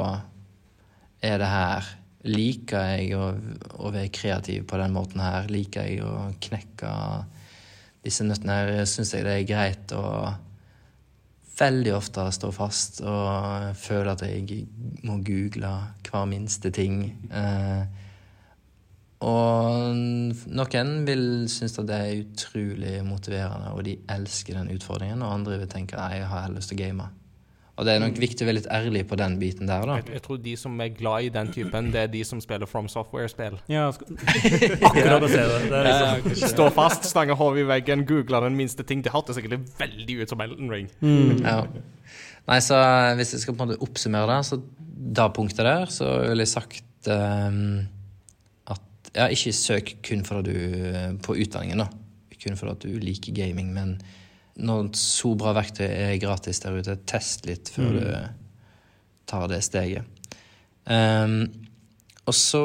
Er 1.24 1.38
det 1.40 1.48
her 1.48 1.86
Liker 2.26 2.90
jeg 2.90 3.14
å, 3.14 3.30
å 3.86 3.90
være 3.94 4.10
kreativ 4.10 4.64
på 4.66 4.78
den 4.80 4.92
måten 4.92 5.22
her? 5.22 5.46
Liker 5.46 5.86
jeg 5.86 6.02
å 6.02 6.32
knekke 6.42 6.90
disse 8.02 8.26
nøttene 8.26 8.56
her? 8.58 8.72
Syns 8.90 9.14
jeg 9.14 9.22
det 9.24 9.36
er 9.36 9.46
greit 9.46 9.94
å 9.94 10.02
veldig 11.56 11.92
ofte 11.96 12.26
stå 12.34 12.50
fast 12.52 12.98
og 13.06 13.70
føle 13.80 14.12
at 14.12 14.24
jeg 14.26 14.66
må 15.06 15.20
google 15.24 15.70
hver 16.08 16.26
minste 16.28 16.72
ting? 16.74 17.06
Eh, 17.30 18.05
og 19.24 19.96
noen 19.96 20.90
vil 21.06 21.22
synes 21.48 21.78
at 21.80 21.86
det 21.88 21.96
er 21.96 22.18
utrolig 22.20 22.96
motiverende, 23.06 23.70
og 23.72 23.86
de 23.86 23.96
elsker 24.12 24.58
den 24.58 24.74
utfordringen. 24.74 25.22
Og 25.24 25.38
andre 25.38 25.60
vil 25.62 25.70
tenke 25.72 25.96
nei, 25.96 26.18
jeg 26.18 26.28
har 26.28 26.44
heller 26.44 26.60
lyst 26.60 26.72
til 26.72 26.76
å 26.76 26.82
game. 26.82 27.06
Og 27.76 27.84
det 27.84 27.92
er 27.92 28.00
nok 28.00 28.16
viktig 28.16 28.44
å 28.44 28.46
være 28.48 28.56
litt 28.56 28.68
ærlig 28.72 29.02
på 29.08 29.16
den 29.20 29.34
biten 29.40 29.68
der, 29.68 29.82
da. 29.88 29.98
Jeg, 30.00 30.08
jeg 30.16 30.22
tror 30.24 30.38
de 30.40 30.52
som 30.56 30.78
er 30.80 30.92
glad 30.96 31.26
i 31.26 31.32
den 31.32 31.50
typen, 31.52 31.90
det 31.92 32.06
er 32.06 32.12
de 32.12 32.22
som 32.24 32.40
spiller 32.40 32.68
From 32.68 32.88
Software-spill. 32.92 33.58
Ja, 33.72 33.88
akkurat 34.88 35.24
å 35.24 35.28
si 35.28 35.40
det. 35.40 35.58
det 35.72 35.82
er 35.82 36.22
liksom, 36.24 36.52
Stå 36.54 36.70
fast, 36.76 37.08
stange 37.08 37.36
hodet 37.36 37.66
i 37.66 37.68
veggen, 37.68 38.06
google 38.08 38.40
den 38.46 38.56
minste 38.56 38.84
ting. 38.84 39.04
Det 39.04 39.12
hørtes 39.12 39.36
sikkert 39.36 39.68
veldig 39.80 40.22
ut 40.22 40.32
som 40.32 40.44
Elden 40.44 40.72
Ring. 40.72 40.88
Ja. 41.44 41.58
Nei, 42.46 42.60
så 42.64 42.80
hvis 43.18 43.34
jeg 43.34 43.44
skal 43.44 43.56
på 43.58 43.64
en 43.64 43.72
måte 43.72 43.84
oppsummere 43.84 44.38
det, 44.38 44.40
så 44.48 44.60
da 45.20 45.28
punktet 45.36 45.64
der, 45.66 45.92
så 45.92 46.14
ville 46.22 46.46
jeg 46.46 46.52
sagt 46.52 46.82
at 47.12 47.95
ja, 49.16 49.26
ikke 49.32 49.54
søk 49.56 49.96
kun 50.04 50.24
for 50.26 50.42
at 50.42 50.48
du 50.48 51.16
på 51.24 51.36
utdanningen, 51.40 51.82
da. 51.82 51.88
Kun 52.36 52.58
for 52.60 52.70
at 52.70 52.84
du 52.84 52.92
liker 53.00 53.34
gaming, 53.34 53.72
men 53.74 53.96
når 54.56 54.90
så 54.96 55.34
bra 55.36 55.52
verktøy 55.56 55.86
er 55.88 56.18
gratis 56.20 56.60
der 56.62 56.76
ute, 56.78 56.96
test 57.08 57.46
litt 57.48 57.68
før 57.72 57.96
du 57.96 58.04
tar 59.28 59.48
det 59.50 59.62
steget. 59.66 60.06
Um, 60.86 61.48
og 62.26 62.34
så 62.34 62.62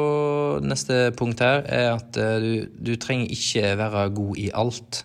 neste 0.64 1.10
punkt 1.18 1.42
her 1.42 1.66
er 1.66 1.90
at 1.96 2.18
uh, 2.18 2.38
du, 2.42 2.52
du 2.78 2.94
trenger 3.02 3.34
ikke 3.34 3.74
være 3.80 4.06
god 4.16 4.40
i 4.42 4.48
alt. 4.54 5.02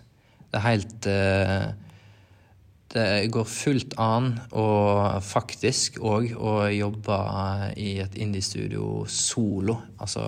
Det 0.46 0.60
er 0.60 0.66
helt 0.68 1.08
uh, 1.10 1.66
Det 2.92 3.06
går 3.32 3.48
fullt 3.50 3.96
an 4.00 4.34
å 4.56 4.68
faktisk 5.24 5.98
òg 6.00 6.36
å 6.36 6.54
jobbe 6.72 7.18
i 7.82 7.96
et 8.04 8.14
indie-studio 8.20 9.04
solo. 9.10 9.80
Altså 10.00 10.22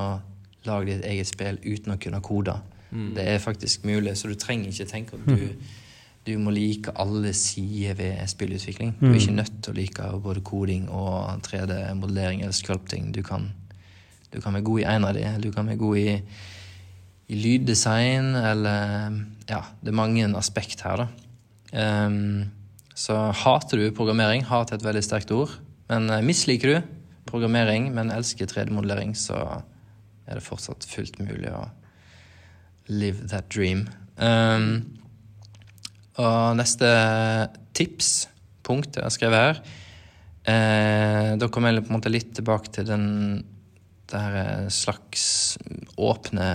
lage 0.69 0.93
ditt 0.93 1.07
eget 1.09 1.31
spill 1.31 1.61
uten 1.65 1.95
å 1.95 2.01
kunne 2.01 2.23
kode. 2.25 2.57
Det 2.89 3.25
er 3.35 3.43
faktisk 3.43 3.85
mulig, 3.85 4.15
så 4.17 4.31
du 4.31 4.39
trenger 4.39 4.71
ikke 4.73 4.89
tenke 4.89 5.19
at 5.19 5.29
du 5.29 5.51
du 6.29 6.35
må 6.37 6.53
like 6.53 6.93
alle 7.01 7.33
sider 7.37 7.97
ved 7.97 8.19
spillutvikling. 8.29 8.93
Du 9.01 9.07
er 9.09 9.17
ikke 9.17 9.37
nødt 9.39 9.55
til 9.65 9.73
å 9.73 9.77
like 9.79 10.11
både 10.25 10.43
koding 10.45 10.89
og 10.93 11.41
3D-modellering 11.47 12.43
eller 12.43 12.57
sculpting. 12.57 13.09
Du 13.17 13.23
kan, 13.25 13.47
du 14.35 14.41
kan 14.45 14.57
være 14.57 14.67
god 14.67 14.83
i 14.83 14.87
en 14.93 15.09
av 15.09 15.17
de. 15.17 15.25
Du 15.41 15.49
kan 15.55 15.71
være 15.71 15.81
god 15.81 16.03
i, 16.03 16.19
i 17.33 17.41
lyddesign 17.47 18.35
eller 18.37 19.17
Ja, 19.49 19.63
det 19.81 19.89
er 19.89 19.97
mange 19.97 20.29
aspekt 20.37 20.85
her, 20.85 21.07
da. 21.07 21.09
Um, 21.73 22.51
så 22.99 23.31
hater 23.33 23.81
du 23.81 23.95
programmering, 23.97 24.45
hat 24.45 24.73
er 24.73 24.81
et 24.81 24.85
veldig 24.85 25.05
sterkt 25.07 25.33
ord. 25.33 25.55
Men 25.89 26.11
eh, 26.11 26.25
misliker 26.25 26.75
du 26.75 26.95
programmering, 27.29 27.93
men 27.95 28.11
elsker 28.13 28.49
3D-modellering, 28.51 29.15
så 29.17 29.63
er 30.29 30.39
det 30.39 30.45
fortsatt 30.47 30.87
fullt 30.89 31.19
mulig 31.23 31.51
å 31.53 31.67
live 32.89 33.29
that 33.29 33.49
dream. 33.53 33.87
Um, 34.17 34.99
og 36.19 36.57
neste 36.59 36.89
tips, 37.77 38.29
punkt 38.67 38.99
jeg 38.99 39.07
har 39.07 39.13
skrevet 39.15 39.39
her 39.39 39.61
eh, 40.51 41.29
Da 41.39 41.47
kommer 41.47 41.71
jeg 41.71 41.85
på 41.87 41.93
en 41.93 41.97
måte 42.01 42.11
litt 42.11 42.33
tilbake 42.35 42.73
til 42.75 42.89
den 42.89 43.07
det 44.09 44.21
her 44.25 44.69
slags 44.73 45.59
åpne 46.01 46.47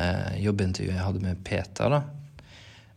jobbintervjuet 0.41 0.95
jeg 0.95 1.05
hadde 1.05 1.21
med 1.21 1.41
Peter. 1.45 1.93
da. 1.93 1.99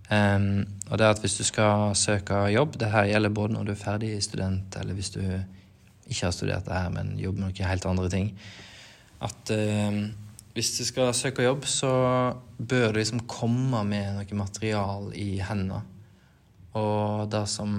Um, 0.09 0.65
og 0.89 0.97
det 0.97 1.05
er 1.05 1.13
at 1.13 1.21
hvis 1.21 1.35
du 1.37 1.43
skal 1.43 1.97
søke 1.99 2.45
jobb 2.55 2.77
Det 2.79 2.93
her 2.93 3.09
gjelder 3.11 3.33
både 3.35 3.57
når 3.57 3.65
du 3.67 3.73
er 3.73 3.81
ferdig 3.81 4.11
student, 4.23 4.77
eller 4.81 4.95
hvis 4.95 5.11
du 5.17 5.21
ikke 6.07 6.29
har 6.29 6.33
studert 6.33 6.65
det 6.65 6.79
her, 6.79 6.93
men 6.95 7.17
jobber 7.19 7.43
med 7.43 7.51
noen 7.51 7.69
helt 7.69 7.89
andre 7.91 8.09
ting. 8.09 8.31
At 9.21 9.51
em, 9.51 10.15
hvis 10.57 10.71
du 10.79 10.87
skal 10.89 11.13
søke 11.13 11.45
jobb, 11.45 11.67
så 11.69 11.91
bør 12.57 12.95
du 12.95 13.03
liksom 13.03 13.27
komme 13.29 13.83
med 13.85 14.15
noe 14.17 14.39
material 14.39 15.11
i 15.13 15.37
hendene. 15.45 15.83
Og 16.81 17.27
det 17.29 17.43
som 17.53 17.75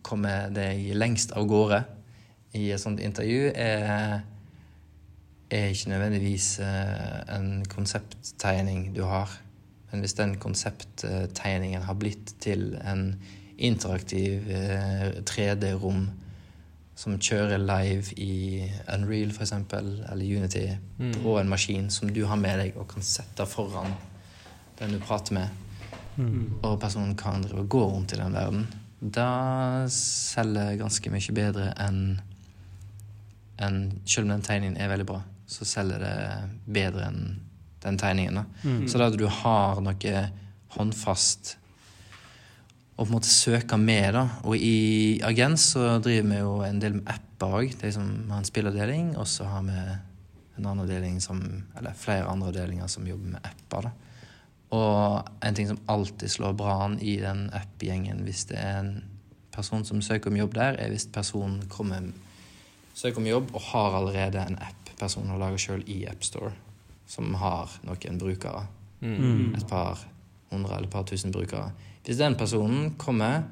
kommer 0.00 0.48
deg 0.52 0.94
lengst 0.96 1.34
av 1.36 1.44
gårde 1.50 1.82
i 2.56 2.70
et 2.72 2.80
sånt 2.80 3.02
intervju, 3.04 3.50
er, 3.52 4.24
er 5.52 5.68
ikke 5.68 5.92
nødvendigvis 5.92 6.48
eh, 6.64 7.20
en 7.36 7.62
konsepttegning 7.68 8.88
du 8.96 9.04
har. 9.04 9.36
Men 9.90 10.00
hvis 10.00 10.16
den 10.16 10.38
konsepttegningen 10.40 11.84
har 11.84 12.00
blitt 12.00 12.32
til 12.40 12.78
en 12.80 13.10
interaktiv 13.60 14.48
eh, 14.48 15.20
3D-rom 15.20 16.06
som 17.02 17.16
kjører 17.18 17.58
live 17.58 18.14
i 18.22 18.62
Unreal 18.94 19.32
f.eks., 19.34 19.52
eller 19.74 20.22
Unity, 20.22 20.68
på 21.22 21.34
en 21.40 21.50
maskin 21.50 21.88
som 21.90 22.12
du 22.14 22.22
har 22.30 22.38
med 22.38 22.60
deg 22.62 22.76
og 22.78 22.86
kan 22.92 23.02
sette 23.02 23.46
foran 23.50 23.90
den 24.78 24.94
du 24.94 25.00
prater 25.02 25.34
med, 25.34 25.48
og 26.62 26.78
personen 26.82 27.16
kan 27.18 27.42
drive 27.42 27.64
og 27.64 27.68
gå 27.74 27.82
rundt 27.90 28.14
i 28.14 28.20
den 28.20 28.36
verden, 28.36 28.66
da 29.02 29.86
selger 29.90 30.76
ganske 30.78 31.10
mye 31.10 31.34
bedre 31.34 31.72
enn 31.82 32.20
en, 33.62 34.00
Selv 34.06 34.24
om 34.26 34.32
den 34.32 34.42
tegningen 34.42 34.78
er 34.80 34.88
veldig 34.90 35.06
bra, 35.06 35.20
så 35.46 35.66
selger 35.68 35.98
det 36.02 36.14
bedre 36.74 37.08
enn 37.10 37.40
den 37.82 37.98
tegningen. 37.98 38.34
da. 38.40 38.44
Så 38.88 38.98
da 38.98 39.10
du 39.10 39.26
har 39.26 39.80
noe 39.84 40.22
håndfast 40.76 41.56
å 42.96 43.04
på 43.04 43.08
en 43.08 43.14
måte 43.16 43.30
søke 43.30 43.78
med, 43.80 44.12
da. 44.14 44.24
Og 44.44 44.56
i 44.56 45.20
Agens 45.24 45.72
så 45.74 45.96
driver 46.04 46.28
vi 46.28 46.40
jo 46.40 46.54
en 46.66 46.80
del 46.82 46.98
med 46.98 47.10
apper 47.10 47.58
òg. 47.62 47.76
De 47.80 47.92
som 47.94 48.08
har 48.30 48.42
en 48.42 48.48
spillavdeling, 48.48 49.14
og 49.16 49.28
så 49.30 49.48
har 49.48 49.64
vi 49.66 49.76
en 49.76 50.66
annen 50.66 50.84
avdeling 50.84 51.20
som 51.24 51.40
Eller 51.78 51.96
flere 51.96 52.28
andre 52.28 52.52
avdelinger 52.52 52.90
som 52.92 53.06
jobber 53.08 53.36
med 53.36 53.48
apper, 53.48 53.88
da. 53.88 53.94
Og 54.72 55.32
en 55.44 55.56
ting 55.56 55.68
som 55.68 55.80
alltid 55.92 56.30
slår 56.32 56.54
bra 56.56 56.78
an 56.84 56.98
i 57.00 57.18
den 57.20 57.50
app-gjengen 57.52 58.22
hvis 58.24 58.46
det 58.48 58.56
er 58.56 58.78
en 58.80 58.92
person 59.52 59.84
som 59.84 60.00
søker 60.00 60.30
om 60.30 60.38
jobb 60.38 60.54
der, 60.56 60.78
er 60.80 60.88
hvis 60.88 61.10
personen 61.12 61.66
kommer 61.68 62.06
søker 62.96 63.20
om 63.20 63.28
jobb 63.28 63.50
og 63.52 63.66
har 63.72 63.98
allerede 63.98 64.40
en 64.40 64.56
app 64.64 64.82
personen 65.02 65.32
har 65.32 65.40
laga 65.40 65.58
sjøl 65.60 65.82
i 65.90 66.02
AppStore, 66.10 66.52
som 67.10 67.34
har 67.40 67.72
noen 67.86 68.20
brukere. 68.20 68.66
Et 69.56 69.66
par 69.68 70.04
hundre 70.52 70.76
eller 70.76 70.86
et 70.86 70.92
par 70.92 71.06
tusen 71.08 71.34
brukere. 71.34 71.72
Hvis 72.02 72.18
den 72.18 72.34
personen 72.34 72.94
kommer 72.98 73.44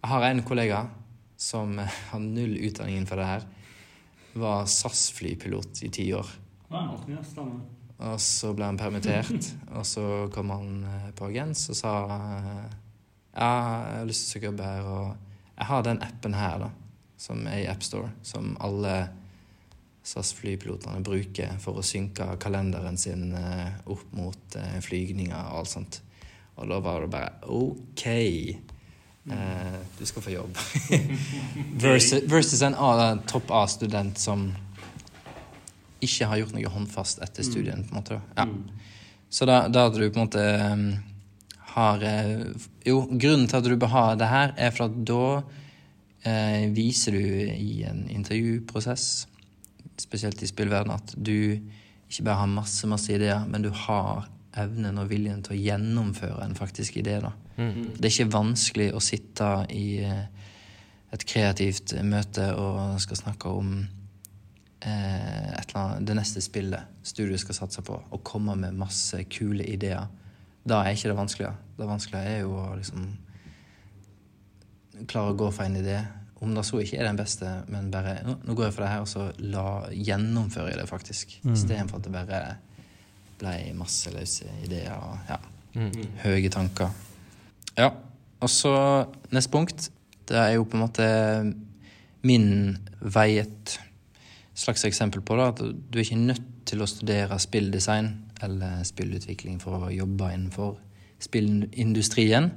Jeg 0.00 0.10
har 0.10 0.24
en 0.26 0.42
kollega 0.46 0.86
som 1.36 1.76
har 1.78 2.20
null 2.22 2.56
utdanning 2.64 2.96
innenfor 2.96 3.20
det 3.20 3.26
her. 3.26 3.46
Var 4.38 4.68
SAS-flypilot 4.70 5.82
i 5.84 5.90
ti 5.92 6.06
år. 6.14 6.28
Og 7.96 8.20
så 8.20 8.52
ble 8.56 8.68
han 8.68 8.78
permittert, 8.80 9.50
og 9.76 9.84
så 9.88 10.04
kom 10.32 10.52
han 10.52 10.72
eh, 10.84 11.10
på 11.16 11.30
agens 11.30 11.66
og 11.72 11.78
sa 11.78 11.92
eh, 12.12 12.64
ja, 13.36 13.46
jeg 13.46 14.00
har 14.00 14.08
lyst 14.08 14.22
til 14.22 14.28
å 14.28 14.32
søke 14.32 14.50
jobb 14.50 14.62
her, 14.64 14.88
og 14.88 15.52
jeg 15.56 15.68
har 15.70 15.86
den 15.86 16.02
appen 16.04 16.36
her, 16.36 16.66
da, 16.66 16.70
som 17.20 17.46
er 17.48 17.62
i 17.62 17.68
AppStore, 17.72 18.10
som 18.24 18.54
alle 18.64 18.96
SAS-flypilotene 20.06 21.02
bruker 21.04 21.56
for 21.60 21.80
å 21.80 21.84
synke 21.84 22.28
kalenderen 22.40 22.96
sin 23.00 23.32
eh, 23.36 23.76
opp 23.92 24.12
mot 24.16 24.58
eh, 24.60 24.78
flygninger 24.84 25.36
og 25.36 25.62
alt 25.62 25.72
sånt. 25.72 26.00
Og 26.56 26.68
da 26.70 26.78
var 26.80 27.04
det 27.04 27.10
bare 27.12 27.32
OK, 27.52 28.06
eh, 28.06 29.80
du 29.98 30.06
skal 30.08 30.24
få 30.24 30.32
jobb. 30.32 30.56
versus, 31.84 32.22
versus 32.30 32.62
en 32.64 32.78
A, 32.78 33.16
topp 33.28 33.52
A-student 33.52 34.18
som 34.18 34.48
ikke 36.04 36.28
har 36.28 36.40
gjort 36.40 36.56
noe 36.56 36.72
håndfast 36.72 37.20
etter 37.24 37.44
studien. 37.44 37.84
på 37.84 37.94
en 37.94 38.00
måte. 38.00 38.20
Ja. 38.36 38.48
Så 39.28 39.48
da, 39.48 39.66
da 39.68 39.86
hadde 39.86 40.00
du 40.00 40.10
på 40.10 40.20
en 40.20 40.26
måte 40.28 40.44
um, 40.72 40.88
har 41.76 42.02
eh, 42.06 42.44
Jo, 42.86 43.02
grunnen 43.10 43.48
til 43.50 43.58
at 43.58 43.66
du 43.66 43.76
bør 43.76 43.92
ha 43.92 44.04
det 44.16 44.28
her, 44.30 44.52
er 44.56 44.70
for 44.72 44.86
at 44.86 45.00
da 45.08 45.24
eh, 46.24 46.68
viser 46.72 47.16
du 47.16 47.24
i 47.52 47.82
en 47.88 48.04
intervjuprosess, 48.12 49.26
spesielt 49.98 50.42
i 50.42 50.48
spillverdenen, 50.48 51.00
at 51.00 51.16
du 51.18 51.58
ikke 52.06 52.28
bare 52.28 52.44
har 52.44 52.52
masse, 52.52 52.86
masse 52.86 53.10
ideer, 53.12 53.42
men 53.50 53.66
du 53.66 53.72
har 53.74 54.28
evnen 54.56 54.98
og 54.98 55.08
viljen 55.10 55.42
til 55.44 55.56
å 55.56 55.60
gjennomføre 55.60 56.44
en 56.44 56.54
faktisk 56.58 56.96
idé. 57.02 57.18
da. 57.20 57.32
Det 57.56 58.04
er 58.04 58.14
ikke 58.14 58.32
vanskelig 58.34 58.90
å 58.94 59.00
sitte 59.00 59.50
i 59.72 59.98
eh, 60.04 60.24
et 61.12 61.24
kreativt 61.28 61.94
møte 62.04 62.50
og 62.58 63.00
skal 63.00 63.16
snakke 63.20 63.48
om 63.48 63.74
eh, 64.80 65.52
et 65.54 65.68
eller 65.70 65.80
annet, 65.82 66.06
det 66.08 66.16
neste 66.18 66.40
spillet 66.44 66.80
studioet 67.06 67.40
skal 67.40 67.54
satse 67.62 67.82
på, 67.86 68.00
og 68.10 68.24
komme 68.26 68.56
med 68.56 68.74
masse 68.76 69.22
kule 69.30 69.64
ideer. 69.64 70.08
Da 70.66 70.82
er 70.82 70.96
ikke 70.96 71.12
det 71.12 71.16
vanskelige. 71.20 71.54
Det 71.78 71.86
vanskelige 71.86 72.34
er 72.36 72.40
jo 72.42 72.56
å 72.58 72.74
liksom 72.76 73.06
klare 75.06 75.32
å 75.32 75.36
gå 75.38 75.50
for 75.52 75.66
en 75.68 75.76
idé, 75.78 75.98
om 76.44 76.52
det 76.54 76.64
så 76.68 76.80
ikke 76.82 76.98
er 77.00 77.06
den 77.08 77.16
beste, 77.18 77.48
men 77.72 77.90
bare 77.90 78.18
«Nå- 78.26 78.54
går 78.54 78.66
jeg 78.66 78.74
for 78.76 78.84
det 78.84 78.90
her, 78.92 79.00
og 79.04 79.08
så 79.08 79.26
la, 79.40 79.66
gjennomfører 79.92 80.72
jeg 80.74 80.80
det 80.82 80.88
faktisk. 80.90 81.36
Mm. 81.44 81.52
Istedenfor 81.54 81.96
at 82.00 82.04
det 82.04 82.12
bare 82.12 82.40
ble 83.40 83.52
masse 83.76 84.10
løse 84.14 84.48
ideer 84.64 84.94
og 84.96 85.18
ja, 85.30 85.38
Mm. 85.76 85.92
høye 86.22 86.48
tanker. 86.48 86.88
Ja. 87.76 87.90
Og 88.40 88.48
så 88.48 88.70
neste 89.32 89.50
punkt. 89.52 89.90
Det 90.28 90.36
er 90.40 90.54
jo 90.54 90.64
på 90.64 90.78
en 90.78 90.82
måte 90.86 91.08
min 92.24 92.78
vei 93.00 93.38
et 93.42 93.74
slags 94.56 94.86
eksempel 94.88 95.20
på 95.20 95.36
det. 95.36 95.48
At 95.52 95.60
du 95.92 95.98
er 95.98 96.04
ikke 96.06 96.16
nødt 96.22 96.46
til 96.66 96.80
å 96.80 96.88
studere 96.88 97.36
spilldesign 97.38 98.08
eller 98.42 98.80
spillutvikling 98.88 99.60
for 99.60 99.84
å 99.86 99.92
jobbe 99.92 100.30
innenfor 100.32 100.78
spillindustrien. 101.20 102.50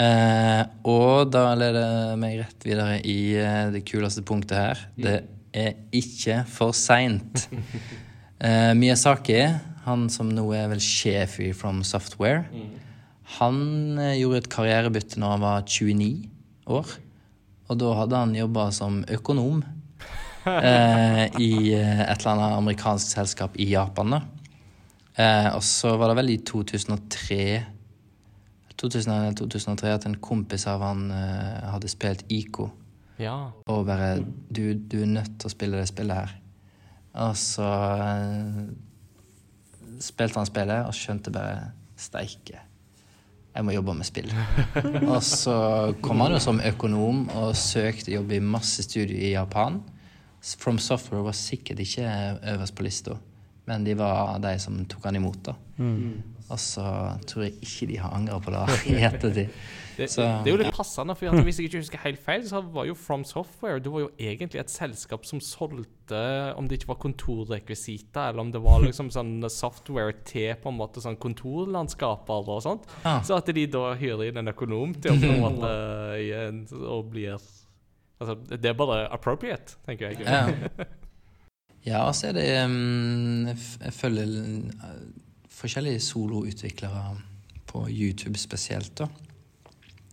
Eh, 0.00 0.62
og 0.88 1.32
da 1.32 1.46
leder 1.58 2.14
meg 2.20 2.38
rett 2.40 2.64
videre 2.64 3.00
i 3.04 3.18
eh, 3.40 3.66
det 3.74 3.84
kuleste 3.88 4.22
punktet 4.24 4.56
her. 4.56 4.84
Det 4.96 5.16
er 5.52 5.74
ikke 5.92 6.42
for 6.48 6.72
seint. 6.76 7.48
Eh, 8.42 8.72
Miyazaki, 8.74 9.38
han 9.84 10.08
som 10.10 10.30
nå 10.34 10.42
er 10.56 10.66
vel 10.72 10.80
sjef 10.82 11.36
i 11.44 11.52
From 11.54 11.84
Software, 11.86 12.42
han 13.38 13.60
uh, 14.00 14.16
gjorde 14.18 14.40
et 14.42 14.48
karrierebytte 14.50 15.20
når 15.22 15.36
han 15.36 15.44
var 15.44 15.62
29 15.62 16.08
år. 16.74 16.90
Og 17.70 17.78
da 17.80 17.92
hadde 18.00 18.22
han 18.24 18.34
jobba 18.36 18.66
som 18.74 18.98
økonom 19.14 19.62
uh, 19.62 21.22
i 21.38 21.52
et 21.70 22.18
eller 22.18 22.32
annet 22.34 22.58
amerikansk 22.58 23.14
selskap 23.14 23.56
i 23.62 23.70
Japan. 23.70 24.18
da. 24.18 24.20
Og 25.54 25.62
så 25.64 25.94
var 26.00 26.10
det 26.10 26.18
vel 26.18 26.34
i 26.34 26.38
2003 26.40 27.40
2003 28.82 29.90
at 29.92 30.06
en 30.08 30.16
kompis 30.18 30.64
av 30.66 30.82
han 30.82 31.04
hadde 31.12 31.90
spilt 31.92 32.24
ICO. 32.32 32.70
Ja. 33.22 33.52
Og 33.70 33.84
bare 33.86 34.16
du, 34.24 34.72
du 34.74 35.02
er 35.04 35.12
nødt 35.20 35.36
til 35.36 35.46
å 35.46 35.52
spille 35.52 35.78
det 35.78 35.92
spillet 35.92 36.24
her. 36.24 36.32
Og 37.12 37.36
så 37.36 37.68
eh, 38.02 38.60
spilte 40.00 40.40
han 40.40 40.48
spillet 40.48 40.86
og 40.88 40.96
skjønte 40.96 41.32
bare 41.34 41.72
Steike. 41.98 42.62
Jeg 43.52 43.66
må 43.66 43.74
jobbe 43.74 43.94
med 43.98 44.08
spill. 44.08 44.30
og 45.12 45.20
så 45.26 45.56
kom 46.02 46.22
han 46.24 46.32
jo 46.34 46.40
som 46.40 46.62
økonom 46.64 47.26
og 47.36 47.56
søkte 47.58 48.14
jobb 48.14 48.32
i 48.32 48.40
masse 48.44 48.84
studier 48.86 49.18
i 49.18 49.34
Japan. 49.34 49.82
From 50.58 50.80
Software 50.80 51.26
var 51.28 51.36
sikkert 51.36 51.82
ikke 51.84 52.08
øverst 52.54 52.74
på 52.74 52.86
lista, 52.86 53.18
men 53.66 53.84
de 53.86 53.94
var 53.98 54.38
de 54.42 54.56
som 54.58 54.80
tok 54.90 55.04
han 55.10 55.16
imot. 55.20 55.42
da. 55.46 55.54
Og 56.52 56.58
så 56.60 56.82
tror 57.26 57.44
jeg 57.46 57.54
ikke 57.64 57.86
de 57.88 57.96
har 58.02 58.12
angra 58.12 58.36
på 58.42 58.50
det 58.52 58.64
i 58.92 58.98
ettertid. 59.06 59.48
Det, 59.92 60.06
Så- 60.08 60.24
det 60.42 60.48
er 60.48 60.54
jo 60.56 60.62
litt 60.62 60.72
passende, 60.72 61.12
for 61.14 61.42
hvis 61.44 61.58
jeg 61.60 61.66
ikke 61.68 61.80
husker 61.82 62.00
helt 62.00 62.18
feil, 62.24 62.46
så 62.48 62.62
var 62.64 62.86
jo 62.88 62.94
From 62.96 63.26
Software 63.28 63.76
Det 63.78 63.90
var 63.92 64.00
jo 64.00 64.08
egentlig 64.18 64.56
et 64.62 64.70
selskap 64.72 65.26
som 65.28 65.38
solgte 65.44 66.22
Om 66.56 66.64
det 66.66 66.78
ikke 66.78 66.88
var 66.94 66.96
kontorrekvisitter, 67.02 68.30
eller 68.30 68.40
om 68.40 68.52
det 68.54 68.62
var 68.64 68.80
liksom 68.86 69.10
sånn 69.16 69.34
software 69.52 70.14
til 70.24 70.54
på 70.62 70.72
en 70.72 70.78
måte 70.80 71.02
sånn 71.04 71.18
kontorlandskaper 71.20 72.48
og 72.56 72.62
sånt. 72.64 72.88
Ja. 73.04 73.18
Så 73.20 73.36
at 73.36 73.52
de 73.52 73.66
da 73.68 73.92
hyrer 74.00 74.30
inn 74.30 74.40
en 74.40 74.48
økonom 74.54 74.96
til 74.96 75.12
å 75.12 75.20
på 75.20 75.28
en 75.28 75.44
måte 75.46 75.74
igjen, 76.24 76.64
og 76.80 77.10
blir 77.12 77.36
Altså, 78.22 78.36
det 78.48 78.68
er 78.72 78.76
bare 78.80 79.08
appropriate, 79.12 79.76
tenker 79.84 80.12
jeg. 80.12 80.24
Ja. 80.24 80.46
Ja, 81.86 82.02
så 82.14 82.28
er 82.30 82.36
det 82.36 82.46
um, 82.64 83.48
Jeg 83.48 83.92
følger 83.96 84.34
uh, 84.82 84.90
forskjellige 85.50 86.00
soloutviklere 86.00 87.16
på 87.66 87.86
YouTube 87.88 88.38
spesielt, 88.38 88.94
da. 88.98 89.08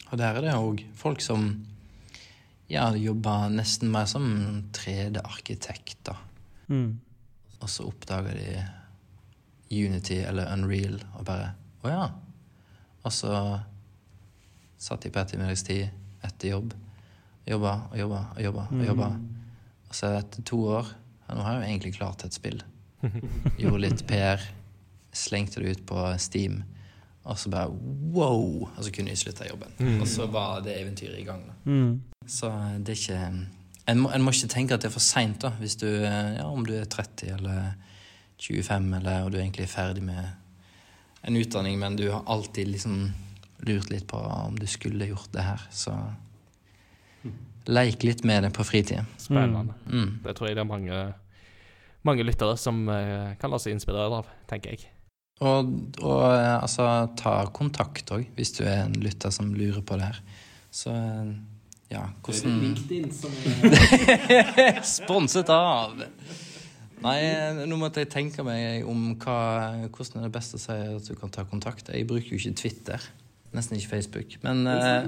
Og 0.09 0.17
der 0.17 0.37
er 0.37 0.41
det 0.41 0.55
òg 0.57 0.81
folk 0.97 1.21
som 1.21 1.51
ja, 2.69 2.89
jobber 2.97 3.49
nesten 3.53 3.91
mer 3.93 4.07
som 4.09 4.25
3D-arkitekter. 4.73 6.17
Mm. 6.69 6.99
Og 7.59 7.69
så 7.69 7.85
oppdager 7.89 8.37
de 8.39 9.85
Unity 9.85 10.21
eller 10.25 10.49
Unreal 10.53 10.97
og 11.19 11.25
bare 11.27 11.51
Å 11.79 11.91
ja. 11.91 12.05
Og 13.07 13.13
så 13.15 13.33
satt 14.79 15.05
de 15.05 15.11
på 15.13 15.21
ettermiddagstid 15.21 16.25
etter 16.25 16.51
jobb. 16.51 16.73
Jobba 17.47 17.75
og 17.91 17.95
jobba 17.99 18.23
og 18.33 18.41
jobba. 18.43 18.65
Og 18.69 18.97
mm. 18.97 19.29
Og 19.89 19.95
så 19.95 20.11
etter 20.17 20.43
to 20.45 20.59
år 20.75 20.89
ja, 21.29 21.35
Nå 21.37 21.45
har 21.45 21.55
jeg 21.55 21.61
jo 21.61 21.69
egentlig 21.69 21.93
klart 21.99 22.25
et 22.25 22.35
spill. 22.35 22.63
Gjorde 23.61 23.83
litt 23.83 24.03
PR. 24.09 24.41
Slengte 25.15 25.61
det 25.61 25.77
ut 25.77 25.85
på 25.89 26.01
Steam. 26.21 26.63
Og 27.29 27.37
så 27.37 27.51
bare 27.53 27.69
wow! 27.69 28.65
Og 28.71 28.81
så 28.81 28.91
kunne 28.93 29.13
jeg 29.13 29.21
slutta 29.21 29.47
jobben. 29.49 29.75
Og 30.01 30.07
så 30.09 30.25
var 30.31 30.63
det 30.65 30.79
eventyret 30.79 31.19
i 31.21 31.27
gang. 31.27 31.45
da. 31.45 31.57
Mm. 31.69 32.01
Så 32.25 32.49
det 32.79 32.95
er 32.95 32.99
ikke 32.99 33.45
En 33.89 33.99
må, 34.03 34.11
en 34.13 34.21
må 34.21 34.31
ikke 34.31 34.51
tenke 34.51 34.75
at 34.75 34.83
det 34.83 34.89
er 34.89 34.93
for 34.93 35.01
seint. 35.01 35.45
Hvis 35.59 35.75
du, 35.81 35.87
ja, 35.87 36.45
om 36.45 36.65
du 36.65 36.75
er 36.77 36.85
30 36.85 37.31
eller 37.37 37.71
25, 38.39 38.93
eller 38.99 39.23
og 39.23 39.31
du 39.31 39.39
egentlig 39.39 39.65
er 39.65 39.71
ferdig 39.71 40.03
med 40.05 40.27
en 41.25 41.35
utdanning, 41.35 41.79
men 41.79 41.97
du 41.97 42.05
har 42.11 42.21
alltid 42.25 42.69
liksom 42.69 42.99
lurt 43.67 43.89
litt 43.89 44.05
på 44.07 44.17
om 44.17 44.57
du 44.57 44.67
skulle 44.69 45.09
gjort 45.09 45.33
det 45.33 45.43
her. 45.43 45.65
Så 45.71 45.95
leik 47.69 48.03
litt 48.03 48.23
med 48.27 48.43
det 48.45 48.53
på 48.55 48.65
fritida. 48.65 49.05
Spennende. 49.21 49.75
Mm. 49.87 50.19
Det 50.23 50.35
tror 50.37 50.49
jeg 50.49 50.57
det 50.57 50.63
er 50.63 50.69
mange, 50.69 51.01
mange 52.07 52.25
lyttere 52.25 52.57
som 52.59 52.81
eh, 52.93 53.35
kan 53.41 53.53
la 53.53 53.59
seg 53.61 53.77
inspirere 53.77 54.21
av, 54.21 54.31
tenker 54.49 54.75
jeg. 54.75 54.89
Og, 55.39 55.69
og 56.03 56.25
eh, 56.33 56.55
altså, 56.57 56.89
ta 57.19 57.41
kontakt 57.55 58.11
òg, 58.15 58.27
hvis 58.35 58.57
du 58.57 58.65
er 58.65 58.83
en 58.87 58.97
lytter 58.99 59.31
som 59.33 59.53
lurer 59.55 59.83
på 59.85 59.99
det 59.99 60.09
her. 60.09 60.19
Så 60.73 60.93
eh, 60.93 61.31
ja, 61.89 62.03
hvordan 62.25 62.59
LinkedIn 62.61 63.09
som 63.15 63.33
er 63.33 64.83
Sponset 64.97 65.49
av! 65.53 65.97
Nei, 66.99 67.19
nå 67.63 67.77
måtte 67.79 68.03
jeg 68.03 68.11
tenke 68.11 68.43
meg 68.43 68.83
om 68.89 69.13
hva, 69.21 69.39
hvordan 69.87 70.19
er 70.19 70.27
det 70.27 70.35
best 70.35 70.57
å 70.57 70.59
si 70.59 70.75
at 70.75 71.07
du 71.07 71.15
kan 71.15 71.31
ta 71.31 71.45
kontakt. 71.47 71.93
Jeg 71.95 72.07
bruker 72.09 72.35
jo 72.35 72.41
ikke 72.41 72.57
Twitter. 72.59 73.05
Nesten 73.55 73.79
ikke 73.79 73.89
Facebook. 73.95 74.35
Men 74.43 74.59
eh, 74.69 75.07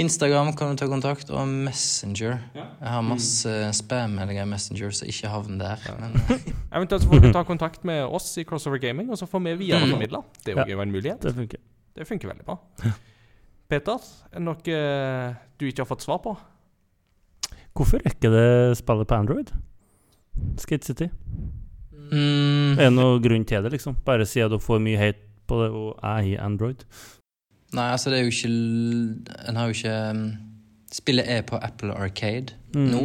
Instagram 0.00 0.54
kan 0.56 0.70
du 0.72 0.78
ta 0.80 0.86
kontakt, 0.88 1.28
og 1.30 1.48
Messenger. 1.48 2.38
Jeg 2.54 2.88
har 2.88 3.02
masse 3.04 3.50
spam-meldinger 3.76 4.46
i 4.46 4.48
Messenger, 4.48 4.94
så 4.96 5.04
ikke 5.10 5.28
havn 5.28 5.58
der. 5.60 5.82
Men, 6.00 6.16
eh, 6.32 6.46
Eventuelt 6.78 7.04
så 7.04 7.10
får 7.10 7.20
du 7.26 7.28
ta 7.34 7.42
kontakt 7.44 7.84
med 7.84 8.06
oss 8.06 8.30
i 8.40 8.46
Crossover 8.48 8.80
Gaming, 8.80 9.10
og 9.12 9.20
så 9.20 9.28
får 9.28 9.44
vi 9.44 9.54
videreformidla. 9.66 10.22
Det 10.46 10.56
er 10.56 10.72
jo 10.72 10.80
en 10.80 10.94
mulighet. 10.94 11.20
Det 11.22 11.34
funker. 11.36 11.60
Det 11.98 12.06
funker 12.08 12.32
veldig 12.32 12.46
bra. 12.48 12.56
Peter, 13.68 14.00
er 14.32 14.38
det 14.38 14.44
noe 14.46 14.78
eh, 14.78 15.36
du 15.60 15.66
ikke 15.68 15.84
har 15.84 15.90
fått 15.90 16.06
svar 16.06 16.22
på? 16.24 16.32
Hvorfor 17.76 18.00
er 18.00 18.14
ikke 18.16 18.30
det 18.32 18.78
spillet 18.80 19.06
på 19.10 19.14
Android? 19.18 19.52
Skate 20.58 20.86
City. 20.88 21.10
mm, 21.92 22.78
Er 22.78 22.88
det 22.88 22.94
noen 22.96 23.20
grunn 23.22 23.44
til 23.44 23.62
det, 23.62 23.74
liksom? 23.76 23.98
Bare 24.06 24.24
siden 24.26 24.56
du 24.56 24.58
får 24.62 24.80
mye 24.82 24.98
hate 24.98 25.20
på 25.48 25.60
det, 25.62 25.68
og 25.70 25.92
jeg 26.00 26.32
har 26.38 26.44
Android? 26.48 26.82
Nei, 27.72 27.90
altså 27.92 28.10
det 28.10 28.18
er 28.18 28.22
jo 28.22 28.30
ikke 28.32 29.48
En 29.48 29.56
har 29.56 29.66
jo 29.68 29.74
ikke 29.76 30.10
um, 30.10 30.32
Spillet 30.92 31.24
er 31.28 31.42
på 31.42 31.56
Apple 31.62 31.92
Arcade 31.94 32.54
Mm. 32.74 32.84
nå, 32.92 33.00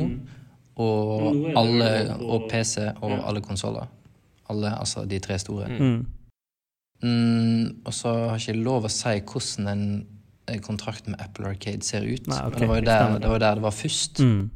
og 0.76 1.36
Nå 1.36 1.52
alle 1.56 1.90
på- 2.18 2.26
Og 2.36 2.50
PC 2.52 2.78
og 3.02 3.12
Ja. 3.12 3.28
alle 3.28 3.42
konsoller. 3.42 3.88
Alle, 4.50 4.72
altså 4.80 5.06
de 5.10 5.20
tre 5.20 5.38
store. 5.40 5.68
Mm. 5.68 5.80
Mm. 5.84 6.06
Mm, 7.04 7.82
og 7.86 7.94
så 7.94 8.08
har 8.30 8.38
jeg 8.38 8.48
ikke 8.56 8.64
lov 8.64 8.86
å 8.86 8.92
si 8.92 9.20
hvordan 9.20 9.68
en, 9.72 9.86
en 10.48 10.60
kontrakt 10.64 11.08
med 11.08 11.20
Apple 11.20 11.48
Arcade 11.48 11.84
ser 11.84 12.02
ut. 12.08 12.28
Nei, 12.28 12.40
okay. 12.46 12.60
Men 12.60 12.60
det 12.60 12.68
var 12.70 12.76
jo 12.76 12.86
der 12.86 13.20
det 13.20 13.30
var, 13.30 13.40
der 13.40 13.54
det 13.56 13.64
var 13.64 13.72
først. 13.72 14.20
Mm. 14.24 14.50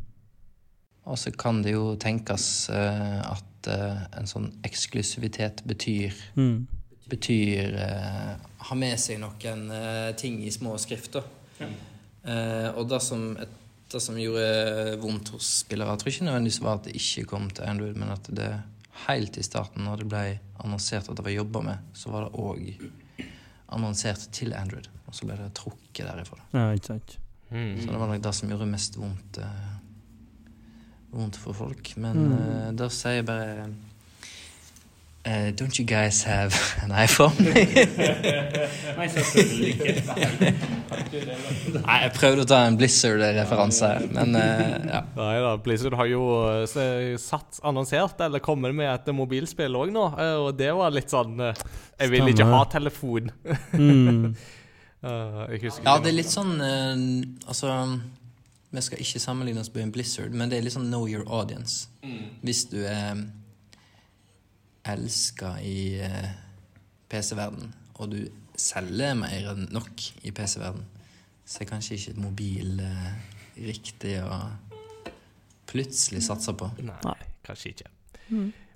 Og 1.06 1.18
så 1.18 1.32
kan 1.38 1.62
det 1.64 1.72
jo 1.74 1.96
tenkes 1.96 2.70
uh, 2.70 3.32
at 3.32 3.68
uh, 3.72 4.20
en 4.20 4.28
sånn 4.28 4.52
eksklusivitet 4.68 5.64
betyr 5.68 6.12
Mm. 6.36 6.68
betyr 7.10 7.76
eh, 7.80 8.36
ha 8.68 8.76
med 8.76 9.00
seg 9.00 9.20
noen 9.22 9.68
eh, 9.72 10.12
ting 10.20 10.40
i 10.44 10.52
små 10.52 10.76
skrifter. 10.82 11.24
Eh, 11.62 12.70
og 12.76 12.88
det 12.92 13.00
som, 13.06 13.30
et, 13.40 13.54
det 13.92 14.02
som 14.04 14.18
gjorde 14.20 14.98
vondt 15.02 15.30
hos 15.36 15.48
spillere, 15.64 15.94
jeg 15.96 16.02
tror 16.04 16.12
ikke 16.14 16.28
nødvendigvis 16.28 16.62
var 16.66 16.80
at 16.82 16.90
det 16.90 16.96
ikke 17.00 17.28
kom 17.32 17.50
til 17.50 17.64
Android, 17.70 17.96
men 17.96 18.12
at 18.12 18.28
det 18.36 18.50
helt 19.08 19.38
i 19.38 19.44
starten, 19.46 19.86
når 19.86 20.02
det 20.04 20.10
ble 20.12 20.24
annonsert 20.64 21.08
at 21.10 21.16
det 21.20 21.24
var 21.28 21.36
jobba 21.38 21.62
med, 21.70 21.92
så 21.96 22.10
var 22.12 22.26
det 22.28 22.42
òg 22.42 23.28
annonsert 23.78 24.28
til 24.36 24.54
Android. 24.58 24.88
Og 25.08 25.16
så 25.16 25.28
ble 25.30 25.38
det 25.40 25.52
trukket 25.56 26.04
derifra. 26.08 26.40
Ja, 26.56 26.72
ikke 26.76 26.94
sant. 26.96 27.18
Mm. 27.52 27.78
Så 27.80 27.88
det 27.94 28.00
var 28.02 28.10
nok 28.12 28.24
det 28.26 28.34
som 28.36 28.50
gjorde 28.52 28.68
mest 28.68 28.98
vondt, 29.00 29.38
eh, 29.40 29.76
vondt 31.16 31.38
for 31.40 31.56
folk. 31.56 31.94
Men 31.98 32.18
Mm. 32.18 32.34
eh, 32.40 32.72
da 32.76 32.90
sier 32.90 33.22
jeg 33.22 33.26
bare 33.26 33.70
eh, 35.28 35.50
Don't 35.58 35.78
you 35.80 35.86
guys 35.86 36.24
have 36.24 36.56
an 36.84 36.94
iPhone? 36.96 37.36
Nei, 38.98 39.08
selvfølgelig 39.14 39.70
ikke. 39.76 40.54
Nei, 41.78 41.98
jeg 42.04 42.14
prøvde 42.16 42.46
å 42.46 42.50
ta 42.50 42.62
en 42.68 42.78
Blizzard-referanse 42.80 43.92
her, 43.92 44.08
men 44.16 44.36
uh, 44.38 44.76
ja. 44.88 45.02
Nei 45.18 45.34
da, 45.44 45.54
Blizzard 45.64 45.98
har 46.00 46.10
jo 46.10 46.24
eh, 46.50 47.16
satt, 47.22 47.60
annonsert 47.68 48.22
eller 48.26 48.44
kommet 48.44 48.76
med 48.78 48.90
et 48.92 49.12
mobilspill 49.16 49.78
òg 49.80 49.92
nå, 49.96 50.06
eh, 50.18 50.36
og 50.48 50.54
det 50.60 50.72
var 50.78 50.96
litt 50.96 51.12
sånn 51.14 51.40
eh, 51.44 51.66
Jeg 52.00 52.14
vil 52.14 52.32
ikke 52.34 52.48
ha 52.52 52.64
telefon. 52.78 53.34
Mm. 53.74 54.32
Eh, 54.98 55.42
jeg 55.54 55.60
husker 55.68 55.84
Ja, 55.86 56.00
det 56.02 56.10
er 56.10 56.16
litt 56.18 56.32
sånn 56.34 56.56
eh, 56.58 57.02
Altså 57.46 57.70
Vi 58.74 58.82
skal 58.82 59.04
ikke 59.04 59.20
sammenligne 59.22 59.62
oss 59.62 59.70
med 59.76 59.84
en 59.84 59.92
Blizzard, 59.94 60.34
men 60.34 60.50
det 60.50 60.58
er 60.58 60.66
litt 60.66 60.74
sånn 60.74 60.88
know 60.90 61.06
your 61.06 61.22
audience. 61.30 61.86
Hvis 62.42 62.64
du 62.72 62.80
er 62.82 63.22
elska 64.94 65.58
i 65.64 65.80
uh, 66.02 66.30
PC-verden, 67.12 67.74
og 67.98 68.12
du 68.14 68.20
selger 68.58 69.18
mer 69.18 69.52
enn 69.54 69.68
nok 69.74 70.06
i 70.26 70.34
PC-verden, 70.36 70.86
så 71.48 71.64
er 71.64 71.70
kanskje 71.70 71.98
ikke 71.98 72.20
mobil 72.20 72.82
eh, 72.84 73.12
riktig 73.64 74.18
å 74.20 74.40
plutselig 75.70 76.24
satse 76.26 76.52
på. 76.58 76.68
Nei, 76.84 77.16
kanskje 77.46 77.72
ikke. 77.72 77.92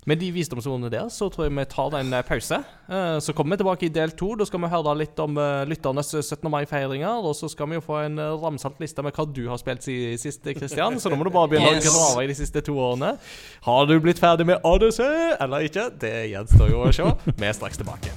Med 0.04 0.18
de 0.18 0.32
visdomsordene 0.34 0.88
der, 0.90 1.04
så 1.14 1.28
tror 1.30 1.44
jeg 1.46 1.52
vi 1.54 1.64
tar 1.70 1.94
en 2.00 2.12
eh, 2.12 2.22
pause. 2.26 2.56
Eh, 2.90 3.18
Så 3.22 3.32
kommer 3.38 3.54
vi 3.54 3.60
tilbake 3.62 3.86
i 3.86 3.88
del 3.94 4.10
to. 4.18 4.32
Da 4.34 4.44
skal 4.48 4.58
vi 4.64 4.70
høre 4.72 4.96
litt 4.98 5.18
om 5.22 5.38
eh, 5.38 5.62
lytternes 5.70 6.10
17. 6.10 6.50
mai-feiringer. 6.50 7.22
Og 7.22 7.36
så 7.38 7.48
skal 7.52 7.70
vi 7.70 7.78
jo 7.78 7.84
få 7.86 8.00
en 8.08 8.18
ramsalt 8.42 8.80
liste 8.82 9.02
med 9.06 9.14
hva 9.14 9.28
du 9.32 9.44
har 9.48 9.58
spilt 9.62 9.82
si- 9.86 10.16
sist, 10.18 10.42
Kristian. 10.58 10.98
Så 10.98 11.08
nå 11.12 11.16
må 11.20 11.24
du 11.24 11.30
bare 11.30 11.48
begynne 11.54 11.76
Yes. 11.78 11.86
å 11.86 11.94
grave 11.94 12.24
i 12.24 12.32
de 12.32 12.34
siste 12.34 12.60
to 12.66 12.74
årene. 12.74 13.14
Har 13.62 13.86
du 13.86 13.94
blitt 14.00 14.18
ferdig 14.18 14.46
med 14.46 14.58
Odyssey 14.64 15.36
eller 15.38 15.68
ikke? 15.70 15.90
Det 16.02 16.14
gjenstår 16.34 16.70
jo 16.74 16.82
å 16.82 16.92
se. 16.92 17.06
Vi 17.38 17.46
er 17.46 17.52
straks 17.54 17.78
tilbake. 17.78 18.10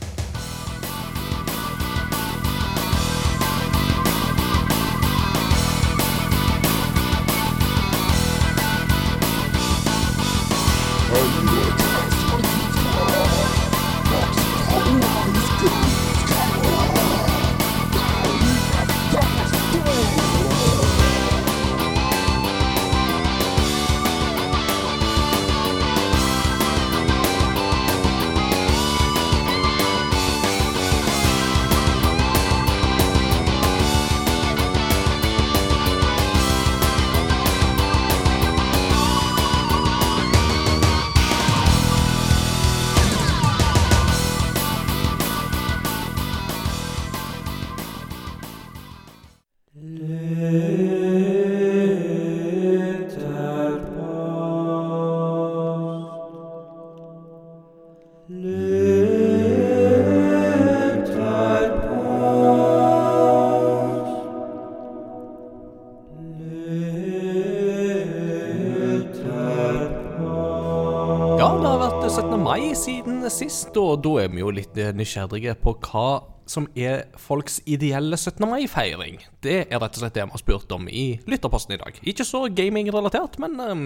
Sist, 73.45 73.75
og 73.77 74.01
da 74.05 74.23
er 74.23 74.31
vi 74.33 74.41
jo 74.41 74.49
litt 74.53 74.77
eh, 74.81 74.93
nysgjerrige 74.95 75.53
på 75.61 75.75
hva 75.85 76.07
som 76.49 76.65
er 76.77 77.05
folks 77.19 77.59
ideelle 77.69 78.17
17. 78.17 78.41
mai-feiring. 78.49 79.19
Det 79.41 79.57
er 79.65 79.81
rett 79.81 79.97
og 79.97 80.01
slett 80.01 80.15
det 80.15 80.25
vi 80.25 80.33
har 80.33 80.41
spurt 80.41 80.73
om 80.73 80.87
i 80.89 81.05
lytterposten 81.29 81.75
i 81.75 81.79
dag. 81.81 81.97
Ikke 82.09 82.25
så 82.25 82.45
gaming-relatert, 82.53 83.37
men 83.41 83.57
um, 83.61 83.85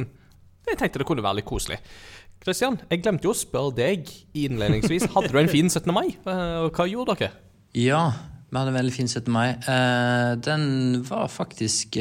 jeg 0.68 0.80
tenkte 0.80 1.02
det 1.02 1.08
kunne 1.08 1.24
være 1.26 1.40
litt 1.40 1.48
koselig. 1.50 1.80
Kristian, 2.44 2.78
jeg 2.92 3.02
glemte 3.04 3.28
jo 3.28 3.34
å 3.34 3.40
spørre 3.40 3.76
deg 3.80 4.12
innledningsvis. 4.38 5.10
Hadde 5.16 5.32
du 5.34 5.40
en 5.42 5.52
fin 5.52 5.72
17. 5.72 5.92
mai? 5.96 6.08
Eh, 6.16 6.68
hva 6.76 6.88
gjorde 6.88 7.18
dere? 7.20 7.32
Ja, 7.76 8.04
vi 8.50 8.58
hadde 8.58 8.72
en 8.72 8.80
veldig 8.80 8.94
fin 8.96 9.12
17. 9.12 9.28
mai. 9.30 9.50
Den 10.42 10.64
var 11.06 11.28
faktisk 11.30 12.00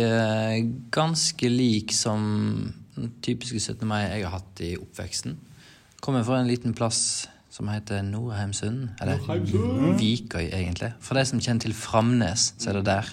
ganske 0.94 1.50
lik 1.52 1.92
som 1.92 2.22
den 2.94 3.10
typiske 3.26 3.60
17. 3.60 3.82
mai 3.90 4.06
jeg 4.06 4.24
har 4.24 4.38
hatt 4.38 4.62
i 4.64 4.70
oppveksten. 4.78 5.36
Kommer 6.00 6.24
fra 6.24 6.38
en 6.40 6.48
liten 6.48 6.72
plass 6.78 7.28
som 7.58 7.68
heter 7.72 8.04
Norheimsund. 8.06 8.88
Eller 9.02 9.18
Vikøy, 9.98 10.46
egentlig. 10.46 10.92
For 11.02 11.18
de 11.18 11.24
som 11.26 11.40
kjenner 11.42 11.66
til 11.66 11.74
Framnes, 11.74 12.52
så 12.58 12.70
er 12.70 12.78
det 12.78 12.86
der. 12.86 13.10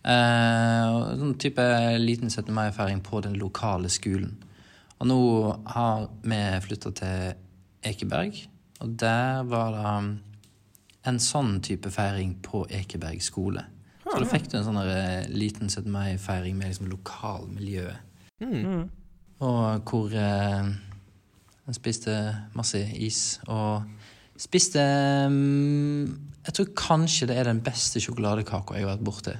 Eh, 0.00 0.86
og 0.90 1.20
sånn 1.20 1.36
type 1.40 1.64
liten 2.00 2.32
17. 2.32 2.50
mai-feiring 2.56 3.02
på 3.06 3.20
den 3.24 3.36
lokale 3.38 3.90
skolen. 3.92 4.34
Og 5.00 5.08
nå 5.08 5.20
har 5.74 6.08
vi 6.24 6.40
flytta 6.66 6.92
til 6.98 7.36
Ekeberg, 7.86 8.42
og 8.80 8.96
der 9.00 9.44
var 9.48 9.76
det 9.76 9.84
um, 9.96 10.10
en 11.08 11.20
sånn 11.22 11.54
type 11.64 11.88
feiring 11.92 12.34
på 12.44 12.66
Ekeberg 12.68 13.22
skole. 13.24 13.64
Så 14.04 14.18
da 14.20 14.28
fikk 14.28 14.50
du 14.50 14.58
en 14.58 14.66
sånn 14.66 14.80
eh, 14.82 15.28
liten 15.30 15.70
17. 15.70 15.86
mai-feiring 15.92 16.58
med 16.58 16.72
liksom 16.72 16.90
lokalmiljøet. 16.90 18.08
Og 19.40 19.88
hvor 19.88 20.16
eh, 20.16 20.72
en 21.70 21.76
spiste 21.76 22.14
masse 22.58 22.80
is 22.98 23.38
og 23.46 23.86
spiste 24.40 24.82
mm, 25.30 26.04
Jeg 26.46 26.56
tror 26.56 26.68
kanskje 26.78 27.28
det 27.30 27.38
er 27.38 27.50
den 27.50 27.62
beste 27.64 28.02
sjokoladekaka 28.02 28.78
jeg 28.78 28.86
har 28.86 28.96
vært 28.96 29.06
borti. 29.06 29.34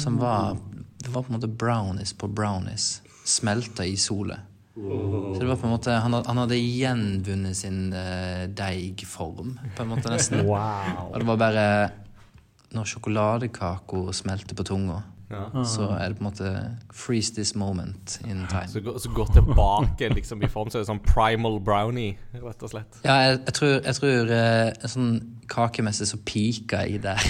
Som 0.00 0.18
var 0.20 0.56
Det 1.00 1.12
var 1.12 1.22
på 1.22 1.30
en 1.30 1.38
måte 1.38 1.50
brownies 1.50 2.14
på 2.16 2.28
brownies. 2.28 3.02
Smelta 3.24 3.86
i 3.86 3.96
solet. 4.00 4.46
Så 4.74 5.40
det 5.40 5.48
var 5.48 5.58
på 5.60 5.66
en 5.66 5.74
måte 5.74 5.92
Han, 5.92 6.14
hadde, 6.14 6.28
han 6.30 6.40
hadde 6.40 6.56
gjenvunnet 6.56 7.58
sin 7.58 7.90
uh, 7.92 8.46
deigform, 8.46 9.58
på 9.76 9.84
en 9.84 9.90
måte 9.90 10.12
nesten. 10.12 10.46
Og 10.46 11.16
det 11.18 11.26
var 11.28 11.40
bare 11.40 11.64
Når 12.72 12.86
sjokoladekaka 12.94 14.04
smelter 14.14 14.56
på 14.56 14.64
tunga, 14.64 15.02
så 15.64 15.86
er 15.94 16.08
det 16.08 16.16
på 16.18 16.24
en 16.24 16.28
måte 16.30 16.52
Freeze 16.92 17.34
this 17.34 17.54
moment 17.54 18.18
in 18.26 18.46
time. 18.50 18.66
Så, 18.68 18.80
gå- 18.82 18.98
så 18.98 19.10
gå 19.14 19.26
tilbake 19.32 20.08
liksom 20.14 20.42
i 20.42 20.48
form, 20.50 20.70
så 20.70 20.78
er 20.78 20.82
det 20.82 20.88
sånn 20.90 21.02
primal 21.06 21.60
brownie, 21.60 22.16
rett 22.34 22.62
og 22.66 22.70
slett. 22.72 22.98
Ja, 23.04 23.14
jeg, 23.28 23.38
jeg 23.46 23.54
tror, 23.54 23.76
jeg 23.84 23.94
tror 24.00 24.32
eh, 24.38 24.88
sånn 24.90 25.12
kakemessig 25.50 26.06
som 26.10 26.22
pika 26.26 26.82
i 26.86 26.98
deg. 27.02 27.18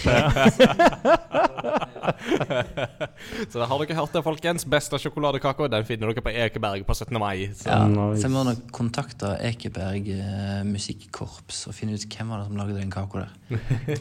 Så 3.50 3.62
har 3.64 3.80
dere 3.82 3.96
hørt 3.98 4.14
det, 4.14 4.22
folkens. 4.24 4.64
Beste 4.68 4.98
sjokoladekaka 5.00 5.68
den 5.72 5.86
finner 5.88 6.10
dere 6.10 6.24
på 6.24 6.32
Ekeberg 6.32 6.84
på 6.88 6.96
17. 6.96 7.18
mai. 7.20 7.48
Så. 7.56 7.68
Ja, 7.68 7.80
Nice. 7.90 8.20
Så 8.20 8.28
jeg 8.28 8.34
må 8.34 8.44
nok 8.46 8.62
kontakte 8.76 9.32
Ekeberg 9.50 10.08
eh, 10.14 10.60
musikkorps 10.68 11.64
og 11.70 11.76
finne 11.76 11.96
ut 11.96 12.06
hvem 12.06 12.32
var 12.32 12.42
det 12.42 12.48
som 12.50 12.60
lagde 12.60 12.78
den 12.78 12.92
kaka 12.94 13.26
der. 13.26 13.36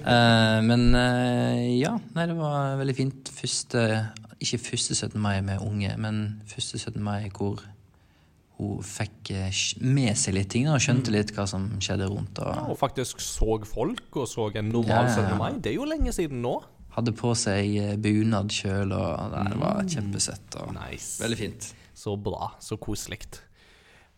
Eh, 0.10 0.60
men 0.66 0.82
eh, 0.96 1.80
ja, 1.80 1.92
nei, 2.16 2.26
det 2.30 2.36
var 2.38 2.78
veldig 2.80 2.96
fint. 2.98 3.30
Første, 3.34 3.82
ikke 4.42 4.60
første 4.70 4.96
17. 4.96 5.20
mai 5.22 5.40
med 5.46 5.62
unge, 5.66 5.92
men 6.02 6.22
første 6.50 6.80
17. 6.80 7.02
mai 7.04 7.30
hvor 7.36 7.62
hun 8.60 8.82
fikk 8.84 9.32
eh, 9.32 9.62
med 9.82 10.18
seg 10.20 10.36
litt 10.36 10.50
ting 10.52 10.68
og 10.70 10.82
skjønte 10.84 11.14
litt 11.16 11.32
hva 11.36 11.46
som 11.48 11.70
skjedde 11.80 12.10
rundt. 12.12 12.42
Og 12.44 12.74
Og 12.74 12.78
faktisk 12.80 13.22
så 13.24 13.56
folk 13.66 14.20
og 14.20 14.28
så 14.28 14.50
en 14.60 14.70
normal 14.74 15.08
Ja, 15.08 15.16
ja, 15.16 15.24
ja. 15.24 15.30
17. 15.32 15.38
mai. 15.40 15.52
Det 15.64 15.72
er 15.72 15.78
jo 15.80 15.88
lenge 15.88 16.12
siden 16.16 16.42
nå. 16.44 16.58
hadde 17.00 17.14
på 17.16 17.32
seg 17.38 17.76
eh, 17.80 17.96
bunad 18.02 18.52
sjøl, 18.52 18.92
og 18.92 19.32
det 19.50 19.60
var 19.62 19.84
kjempesøtt. 19.88 20.58
Og 20.64 20.74
Nice. 20.76 21.22
Veldig 21.24 21.38
fint. 21.40 21.70
Så 21.96 22.16
bra. 22.20 22.52
Så 22.60 22.78
koselig. 22.78 23.20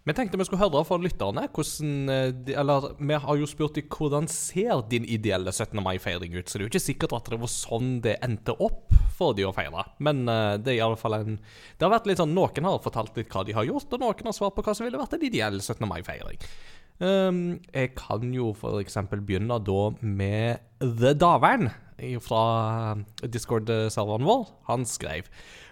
Vi 0.02 0.14
tenkte 0.18 0.38
vi 0.40 0.46
skulle 0.48 0.64
høre 0.64 0.82
fra 0.82 0.98
lytterne 0.98 1.44
hvordan 1.54 2.10
eh, 2.10 2.56
Eller 2.58 2.88
vi 2.98 3.18
har 3.22 3.38
jo 3.38 3.50
spurt 3.50 3.76
dem 3.78 3.90
hvordan 3.94 4.26
ser 4.32 4.82
din 4.90 5.06
ideelle 5.06 5.54
17. 5.54 5.78
mai-feiring 5.78 6.34
ut, 6.40 6.50
så 6.50 6.58
det 6.58 6.64
er 6.64 6.66
jo 6.66 6.72
ikke 6.72 6.82
sikkert 6.88 7.14
at 7.20 7.30
det 7.30 7.38
var 7.44 7.52
sånn 7.54 7.92
det 8.02 8.16
endte 8.26 8.56
opp 8.58 8.96
for 9.18 9.38
de 9.38 9.46
å 9.46 9.54
feire. 9.54 9.86
Men 10.02 10.24
eh, 10.26 10.58
det 10.58 10.74
er 10.74 10.80
i 10.80 10.84
alle 10.88 10.98
fall 10.98 11.20
en 11.20 11.38
Det 11.38 11.86
har 11.86 11.94
vært 11.94 12.10
litt 12.10 12.22
sånn 12.22 12.34
Noen 12.34 12.66
har 12.66 12.82
fortalt 12.82 13.18
litt 13.20 13.30
hva 13.30 13.46
de 13.46 13.54
har 13.54 13.70
gjort, 13.70 13.94
og 13.94 14.02
noen 14.02 14.32
har 14.32 14.38
svart 14.38 14.58
på 14.58 14.66
hva 14.66 14.74
som 14.78 14.90
ville 14.90 15.02
vært 15.02 15.14
en 15.20 15.28
ideell 15.30 15.62
17. 15.62 15.86
mai-feiring. 15.86 16.42
Um, 17.02 17.44
jeg 17.74 17.94
kan 17.98 18.34
jo 18.34 18.52
eksempel 18.78 19.22
begynne 19.26 19.58
da 19.66 19.82
med 20.02 20.62
The 20.82 21.14
Davern 21.18 21.70
fra 22.26 22.44
Discord-serveren 23.22 24.26
vår. 24.26 24.48
Han 24.70 24.86
skrev 24.90 25.30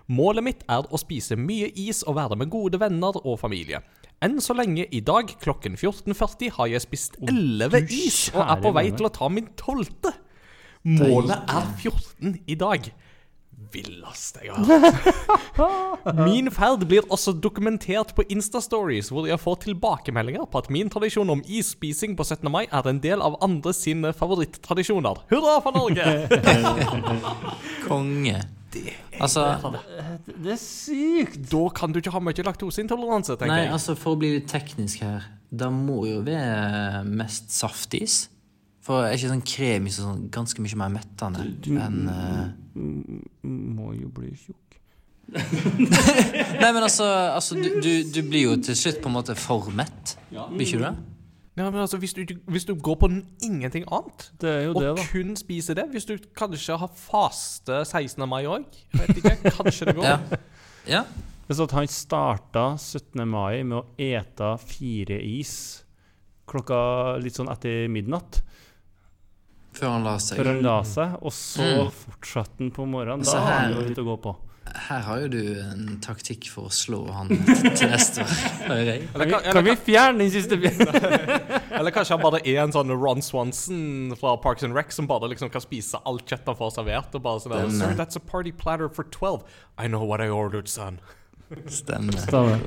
Målet 0.10 0.42
mitt 0.42 0.64
er 0.66 0.88
å 0.90 0.98
spise 0.98 1.36
mye 1.38 1.68
is 1.78 2.02
og 2.02 2.16
være 2.18 2.38
med 2.42 2.50
gode 2.50 2.80
venner 2.82 3.14
og 3.22 3.36
familie. 3.42 3.84
Enn 4.20 4.42
så 4.44 4.56
lenge 4.58 4.84
i 4.92 5.00
dag 5.00 5.32
klokken 5.40 5.78
14.40 5.80 6.56
har 6.58 6.68
jeg 6.74 6.84
spist 6.84 7.14
11 7.24 7.70
du 7.72 7.94
is 7.96 8.18
og 8.34 8.42
er 8.44 8.64
på 8.64 8.74
vei 8.76 8.90
til 8.92 9.08
å 9.08 9.14
ta 9.16 9.30
min 9.32 9.48
tolvte. 9.60 10.12
Målet 10.84 11.48
er 11.48 11.70
14 11.80 12.42
i 12.48 12.58
dag. 12.60 12.90
villeste 13.70 14.44
jeg 14.44 14.56
har 14.56 14.66
hørt. 14.66 16.06
Min 16.28 16.48
ferd 16.52 16.86
blir 16.90 17.06
også 17.12 17.36
dokumentert 17.38 18.16
på 18.16 18.24
Instastories, 18.32 19.12
hvor 19.14 19.28
jeg 19.28 19.40
får 19.40 19.60
tilbakemeldinger 19.68 20.48
på 20.50 20.62
at 20.64 20.70
min 20.74 20.90
tradisjon 20.90 21.30
om 21.30 21.44
isspising 21.46 22.16
på 22.18 22.24
17. 22.24 22.50
mai 22.52 22.66
er 22.66 22.88
en 22.90 23.02
del 23.04 23.22
av 23.22 23.38
andre 23.46 23.76
sine 23.76 24.14
favorittradisjoner. 24.16 25.22
Hurra 25.30 25.60
for 25.64 25.76
Norge! 25.76 26.08
Konge. 27.88 28.40
Altså, 29.20 29.44
Det 30.30 30.54
er 30.54 30.60
sykt! 30.62 31.40
Da 31.52 31.64
kan 31.76 31.94
du 31.94 32.00
ikke 32.02 32.14
ha 32.14 32.22
mye 32.24 32.46
laktoseintoleranse, 32.48 33.36
tenker 33.36 33.54
nei, 33.54 33.66
jeg. 33.66 33.74
altså 33.76 33.96
for 34.00 34.16
å 34.16 34.22
bli 34.22 34.36
litt 34.38 34.50
teknisk 34.52 35.04
her 35.06 35.28
Det 35.50 35.72
må 35.74 36.04
jo 36.10 36.22
være 36.26 37.04
mest 37.10 37.50
saftis. 37.56 38.22
For 38.86 39.06
er 39.06 39.18
ikke 39.18 39.34
sånn 39.34 39.46
kremis 39.46 40.00
og 40.00 40.08
sånn 40.08 40.26
ganske 40.34 40.64
mye 40.64 40.80
mer 40.80 40.96
mettende 41.00 41.46
enn 41.86 42.02
uh... 42.10 42.48
Må 42.80 43.92
jo 43.98 44.08
bli 44.14 44.30
tjukk. 44.38 44.78
Nei, 46.62 46.70
men 46.72 46.82
altså, 46.82 47.06
altså 47.36 47.58
du, 47.58 47.68
du, 47.84 47.92
du 48.08 48.20
blir 48.26 48.46
jo 48.48 48.54
til 48.64 48.78
slutt 48.78 49.02
på 49.04 49.10
en 49.12 49.18
måte 49.18 49.36
for 49.38 49.68
mett. 49.76 50.16
Blir 50.30 50.64
ikke 50.66 50.80
du 50.80 50.86
det? 50.86 50.94
Ja, 51.60 51.66
men 51.70 51.82
altså, 51.84 51.98
hvis 52.00 52.14
du, 52.16 52.22
hvis 52.48 52.64
du 52.66 52.72
går 52.80 52.96
på 53.02 53.10
ingenting 53.44 53.84
annet, 53.92 54.30
Det 54.40 54.50
er 54.50 54.62
jo 54.70 54.76
og 54.78 54.82
det, 54.82 54.92
da. 54.96 55.04
kun 55.12 55.34
spiser 55.36 55.76
det 55.76 55.90
Hvis 55.92 56.06
du 56.08 56.14
kanskje 56.40 56.78
har 56.80 56.88
faste 56.96 57.82
16. 57.84 58.24
mai 58.32 58.46
òg, 58.48 58.64
kanskje 58.96 59.90
det 59.92 59.96
går. 59.98 60.06
Ja. 60.14 60.20
ja. 60.88 61.02
Hvis 61.50 61.60
at 61.66 61.72
han 61.76 61.88
starta 61.92 62.64
17. 62.80 63.26
mai 63.28 63.64
med 63.68 63.82
å 63.82 63.86
ete 64.00 64.54
fire 64.64 65.18
is 65.20 65.84
klokka 66.50 66.80
litt 67.22 67.36
sånn 67.38 67.50
etter 67.52 67.90
midnatt, 67.92 68.40
Før 69.76 69.92
han 69.98 70.04
la 70.08 70.16
seg. 70.18 70.40
før 70.40 70.48
han 70.54 70.62
la 70.66 70.78
seg, 70.88 71.18
og 71.22 71.32
så 71.36 71.66
Mm. 71.66 71.92
fortsatte 71.94 72.58
han 72.64 72.72
på 72.72 72.86
morgenen, 72.90 73.26
da 73.26 73.40
har 73.44 73.60
han 73.60 73.74
jo 73.76 73.82
litt 73.90 73.98
å 74.02 74.06
gå 74.08 74.16
på. 74.24 74.36
Her 74.90 75.00
har 75.06 75.20
jo 75.24 75.28
du 75.34 75.40
en 75.62 76.00
taktikk 76.04 76.48
for 76.52 76.68
å 76.70 76.72
slå 76.74 77.00
han 77.14 77.28
til 77.78 77.90
neste 77.92 78.22
år. 78.24 78.34
hører 78.68 78.90
jeg. 78.92 79.08
Kan 79.14 79.22
vi, 79.24 79.32
kan, 79.34 79.48
kan 79.58 79.66
vi 79.68 79.76
fjerne 79.86 80.20
den 80.24 80.32
siste 80.34 80.58
biten? 80.62 80.88
eller 81.80 81.92
kanskje 81.96 82.16
han 82.18 82.24
bare 82.24 82.42
er 82.46 82.62
en 82.64 82.74
sånn 82.76 82.92
Ron 82.94 83.22
Swanson 83.26 84.16
fra 84.20 84.36
Parks 84.44 84.64
and 84.68 84.76
Rec 84.78 84.92
som 84.96 85.08
bare 85.10 85.30
liksom 85.32 85.50
kan 85.54 85.62
spise 85.64 86.00
alt 86.06 86.26
kjøttet 86.30 86.52
han 86.54 86.60
får 86.60 86.76
servert. 86.78 87.16
Og 87.20 87.26
bare 87.26 87.44
sånn 87.44 87.56
der. 87.56 87.70
Sir, 87.80 87.96
that's 88.00 88.20
a 88.20 88.24
party 88.24 88.52
platter 88.52 88.90
for 88.90 89.04
12. 89.10 89.44
I 89.78 89.88
know 89.88 90.04
what 90.04 90.22
I 90.22 90.30
ordered, 90.30 90.68
son. 90.70 91.00
Stemmer. 91.68 92.18
Stemmer. 92.26 92.60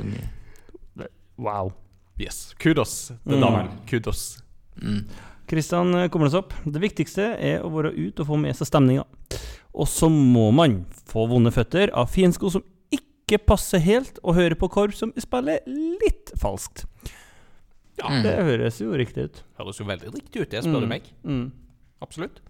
Wow. 1.38 1.72
Yes. 2.20 2.54
Kudos 2.60 3.06
til 3.26 3.36
Mm. 3.36 3.40
damen. 3.40 3.68
Kudos. 3.88 4.42
Mm. 4.82 5.06
Kristian 5.50 5.94
eh, 5.94 6.08
kommer 6.12 6.26
oss 6.30 6.34
opp. 6.38 6.52
Det 6.64 6.80
viktigste 6.82 7.32
er 7.38 7.62
å 7.64 7.70
være 7.72 7.92
ute 7.96 8.22
og 8.24 8.28
få 8.30 8.38
med 8.40 8.56
seg 8.56 8.68
stemninga. 8.70 9.04
Og 9.72 9.88
så 9.88 10.08
må 10.12 10.50
man 10.54 10.82
få 11.08 11.26
vonde 11.30 11.52
føtter 11.54 11.90
av 11.96 12.10
fiendsko 12.12 12.50
som 12.52 12.64
ikke 12.92 13.38
passer 13.48 13.80
helt, 13.80 14.18
og 14.22 14.36
høre 14.36 14.56
på 14.60 14.68
korps 14.68 14.98
som 15.00 15.12
spiller 15.20 15.60
litt 15.66 16.32
falskt. 16.40 16.84
Ja, 17.98 18.08
Mm. 18.08 18.22
det 18.24 18.36
høres 18.44 18.78
jo 18.80 18.92
riktig 18.96 19.24
ut. 19.28 19.42
Høres 19.58 19.78
jo 19.78 19.84
veldig 19.84 20.12
riktig 20.14 20.40
ut, 20.42 20.50
det, 20.50 20.62
spør 20.64 20.80
du 20.80 20.86
Mm. 20.86 20.88
meg. 20.88 21.02
Mm. 21.24 21.52
Absolutt. 22.02 22.40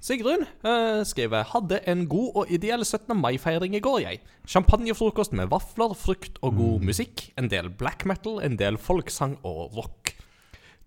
Sigrun 0.00 0.42
eh, 0.62 1.02
skriver 1.04 1.42
Hadde 1.44 1.80
en 1.88 2.06
god 2.06 2.32
og 2.36 2.50
ideell 2.52 2.84
17. 2.84 3.16
mai-feiring 3.16 3.74
i 3.74 3.80
går, 3.80 4.00
jeg. 4.02 4.20
Champagnefrokost 4.46 5.32
med 5.32 5.48
vafler, 5.48 5.94
frukt 5.96 6.38
og 6.42 6.56
god 6.56 6.82
musikk. 6.84 7.30
En 7.38 7.48
del 7.48 7.68
black 7.70 8.04
metal, 8.04 8.38
en 8.44 8.56
del 8.56 8.76
folksang 8.76 9.38
og 9.42 9.74
rock. 9.74 10.12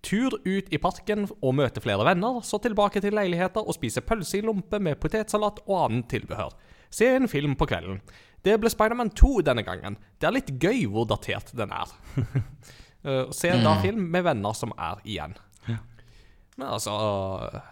Tur 0.02 0.38
ut 0.46 0.70
i 0.72 0.78
parken 0.80 1.26
og 1.42 1.54
møte 1.58 1.82
flere 1.84 2.04
venner, 2.08 2.40
så 2.46 2.56
tilbake 2.64 3.02
til 3.04 3.12
leiligheter 3.12 3.60
og 3.66 3.74
spise 3.76 4.00
pølse 4.00 4.38
i 4.38 4.44
lompe 4.46 4.80
med 4.80 4.96
potetsalat 5.02 5.60
og 5.66 5.76
annet 5.90 6.08
tilbehør. 6.08 6.54
Se 6.90 7.06
en 7.18 7.28
film 7.28 7.54
på 7.60 7.68
kvelden. 7.68 8.00
Det 8.42 8.54
ble 8.62 8.70
Spiderman 8.72 9.10
2 9.12 9.42
denne 9.44 9.62
gangen. 9.66 9.98
Det 10.18 10.26
er 10.26 10.32
litt 10.38 10.54
gøy 10.62 10.86
hvor 10.88 11.04
datert 11.10 11.52
den 11.56 11.70
er. 11.76 11.92
Eh, 13.00 13.30
se 13.32 13.48
da 13.64 13.78
film 13.80 14.10
med 14.12 14.26
venner 14.26 14.52
som 14.52 14.74
er 14.76 14.98
igjen. 15.08 15.32
Men 16.60 16.66
altså 16.66 16.92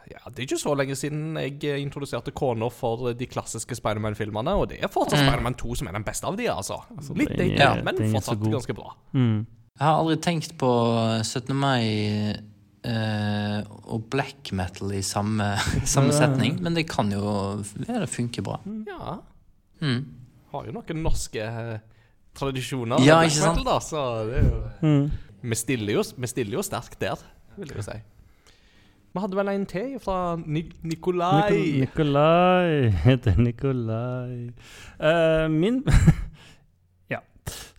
ja, 0.09 0.23
Det 0.33 0.39
er 0.39 0.47
ikke 0.47 0.57
så 0.63 0.73
lenge 0.81 0.95
siden 0.97 1.37
jeg 1.37 1.83
introduserte 1.83 2.33
kona 2.33 2.71
for 2.73 3.11
de 3.13 3.27
klassiske 3.29 3.77
Spiderman-filmene, 3.77 4.55
og 4.57 4.71
det 4.71 4.79
er 4.81 4.89
fortsatt 4.89 5.21
Spiderman 5.21 5.53
2 5.61 5.75
som 5.83 5.91
er 5.91 5.99
den 5.99 6.07
beste 6.07 6.25
av 6.31 6.39
de, 6.41 6.47
altså. 6.49 6.79
Litt 7.13 7.35
den 7.37 7.53
dated, 7.59 7.61
er- 7.61 7.85
men 7.85 8.01
fortsatt 8.15 8.41
ganske 8.57 8.77
bra. 8.79 8.95
Mm. 9.13 9.43
Jeg 9.79 9.87
har 9.87 10.01
aldri 10.01 10.17
tenkt 10.19 10.57
på 10.59 10.69
17. 11.23 11.53
mai 11.55 11.85
eh, 12.83 13.59
og 13.87 14.09
black 14.11 14.51
metal 14.59 14.91
i 14.99 15.05
samme, 15.07 15.53
samme 15.95 16.15
setning, 16.17 16.59
men 16.65 16.75
det 16.75 16.89
kan 16.91 17.13
jo 17.15 17.23
være 17.79 18.03
det 18.03 18.11
funker 18.11 18.43
bra. 18.43 18.59
Ja. 18.89 19.21
Mm. 19.79 20.03
Har 20.51 20.67
jo 20.67 20.75
noen 20.75 21.03
norske 21.05 21.47
eh, 21.47 21.79
tradisjoner. 22.39 23.05
Ja, 23.07 23.21
med 23.23 23.31
ikke 23.31 23.39
black 23.39 23.47
sant? 23.47 23.63
metal, 23.63 23.71
Da, 23.71 23.79
så 23.87 24.05
det 24.27 24.43
er 24.43 24.51
jo 24.51 24.63
Mm. 24.83 25.09
Vi 25.39 25.55
stiller 25.55 25.95
jo, 25.95 26.03
vi 26.19 26.27
stiller 26.27 26.59
jo 26.59 26.63
sterkt 26.67 26.99
der, 26.99 27.21
vil 27.55 27.71
jeg 27.71 27.79
jo 27.79 27.85
si. 27.87 27.99
Vi 29.15 29.23
hadde 29.23 29.39
vel 29.39 29.49
en 29.53 29.67
til 29.67 29.95
fra 30.03 30.37
Ni 30.43 30.65
Nikolai. 30.83 31.79
Nikolai 31.85 32.91
heter 33.05 33.39
Nikolai. 33.39 34.51
Uh, 34.99 35.47
min. 35.51 35.85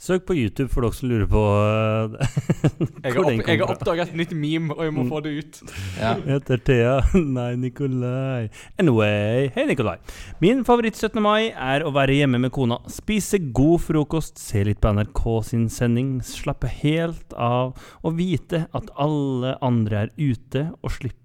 Søk 0.09 0.23
på 0.25 0.33
YouTube 0.33 0.71
for 0.73 0.81
dere 0.81 0.95
som 0.97 1.09
lurer 1.11 1.27
på 1.29 1.41
eh, 1.53 2.29
Jeg 3.05 3.13
hvor 3.13 3.27
har, 3.27 3.35
opp, 3.35 3.49
jeg 3.51 3.59
har 3.61 3.73
oppdaga 3.75 4.05
et 4.07 4.15
nytt 4.17 4.31
meme, 4.33 4.73
og 4.73 4.87
jeg 4.87 4.95
må 4.95 5.05
få 5.05 5.19
det 5.21 5.33
ut. 5.37 5.59
Ja. 5.99 6.15
Heter 6.31 6.63
Thea. 6.65 6.95
Nei, 7.37 7.51
Nikolai. 7.61 8.47
Anyway, 8.81 9.51
hei 9.53 9.67
Nikolai. 9.69 9.99
Min 10.41 10.65
favoritt 10.65 10.97
17. 10.97 11.21
mai 11.21 11.51
er 11.51 11.85
å 11.85 11.93
være 11.93 12.17
hjemme 12.17 12.41
med 12.41 12.53
kona, 12.55 12.79
spise 12.89 13.37
god 13.53 13.85
frokost, 13.85 14.41
se 14.41 14.65
litt 14.65 14.81
på 14.81 14.95
NRK 14.97 15.23
sin 15.51 15.69
sending, 15.69 16.17
slappe 16.25 16.71
helt 16.81 17.37
av 17.37 17.77
og 18.01 18.17
vite 18.17 18.65
at 18.73 18.89
alle 18.97 19.59
andre 19.61 20.07
er 20.07 20.13
ute 20.17 20.71
og 20.81 20.95
slipper 20.97 21.19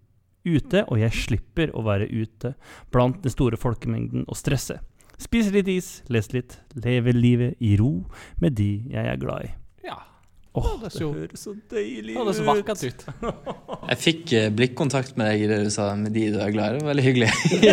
ute, 0.44 0.84
og 0.92 0.98
jeg 1.00 1.16
slipper 1.16 1.72
å 1.72 1.82
være 1.86 2.10
ute 2.12 2.52
blant 2.92 3.22
den 3.24 3.32
store 3.32 3.56
folkemengden 3.56 4.26
og 4.28 4.36
stresse. 4.36 4.76
Spise 5.18 5.52
litt 5.54 5.68
is, 5.68 6.02
lese 6.10 6.32
litt, 6.34 6.56
leve 6.74 7.12
livet 7.14 7.54
i 7.62 7.76
ro 7.80 8.04
med 8.42 8.56
de 8.58 8.82
jeg 8.90 9.06
er 9.06 9.16
glad 9.20 9.44
i. 9.46 9.50
Ja. 9.86 9.98
Åh, 10.54 10.66
det 10.82 10.90
det 10.92 10.92
så- 11.00 11.12
høres 11.14 11.40
så 11.42 11.52
deilig 11.70 12.14
Det 12.14 12.34
så 12.36 12.44
vakkert 12.46 12.82
ut. 12.84 13.04
Jeg 13.90 13.98
fikk 13.98 14.32
eh, 14.32 14.50
blikkontakt 14.54 15.16
med 15.18 15.26
deg 15.32 15.42
i 15.42 15.46
det 15.50 15.58
du 15.64 15.70
sa 15.70 15.94
med 15.98 16.12
de 16.14 16.28
du 16.32 16.38
er 16.40 16.50
glad 16.54 16.76
i. 16.76 16.78
Det 16.78 16.84
var 16.84 16.94
veldig 16.94 17.04
hyggelig. 17.04 17.30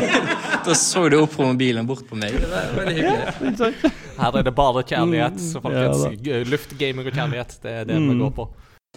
da 0.65 0.73
så 0.75 1.03
du 1.09 1.17
opp 1.21 1.35
på 1.37 1.45
mobilen 1.45 1.85
bort 1.87 2.03
på 2.09 2.17
meg. 2.19 2.33
Det 2.41 2.49
var 2.49 2.73
veldig 2.79 2.95
hyggelig. 2.97 3.93
Her 4.17 4.37
er 4.41 4.43
det 4.49 4.55
bare 4.57 4.83
kjærlighet. 4.83 5.37
Så 5.39 5.61
Mm, 5.61 5.63
folkens, 5.67 6.25
ja 6.25 6.41
luftgaming 6.43 7.07
og 7.07 7.13
kjærlighet, 7.13 7.57
det 7.63 7.71
er 7.71 7.85
det 7.85 7.95
Mm. 8.01 8.09
vi 8.09 8.17
går 8.23 8.33
på. 8.41 8.47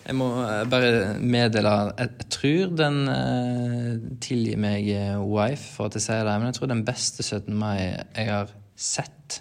Jeg 0.05 0.17
må 0.19 0.27
eh, 0.45 0.65
bare 0.69 1.15
meddele 1.23 1.71
Jeg, 1.97 2.27
tror 2.33 2.75
den 2.77 2.99
eh, 3.09 3.93
tilgir 4.25 4.59
meg 4.61 4.89
eh, 4.93 5.17
wife 5.23 5.71
for 5.77 5.89
at 5.89 5.97
jeg 5.97 6.05
sier 6.09 6.27
det, 6.27 6.35
men 6.41 6.51
jeg 6.51 6.59
tror 6.59 6.73
den 6.73 6.85
beste 6.85 7.25
17. 7.25 7.55
mai 7.57 7.79
jeg 7.81 8.29
har 8.29 8.53
sett, 8.77 9.41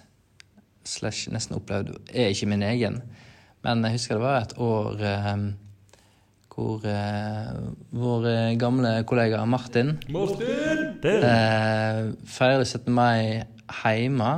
slash 0.88 1.28
nesten 1.32 1.58
opplevd, 1.58 1.92
er 2.14 2.32
ikke 2.32 2.48
min 2.48 2.64
egen. 2.64 3.02
Men 3.64 3.84
jeg 3.84 3.98
husker 3.98 4.16
det 4.16 4.24
var 4.24 4.42
et 4.44 4.56
år 4.60 5.04
hvor 6.54 6.84
vår 7.98 8.26
gamle 8.60 8.90
kollega 9.10 9.40
Martin 9.44 9.96
Martin! 10.14 11.24
eh, 11.26 12.12
feirer 12.30 12.62
17. 12.62 12.92
mai 12.94 13.42
hjemme 13.82 14.30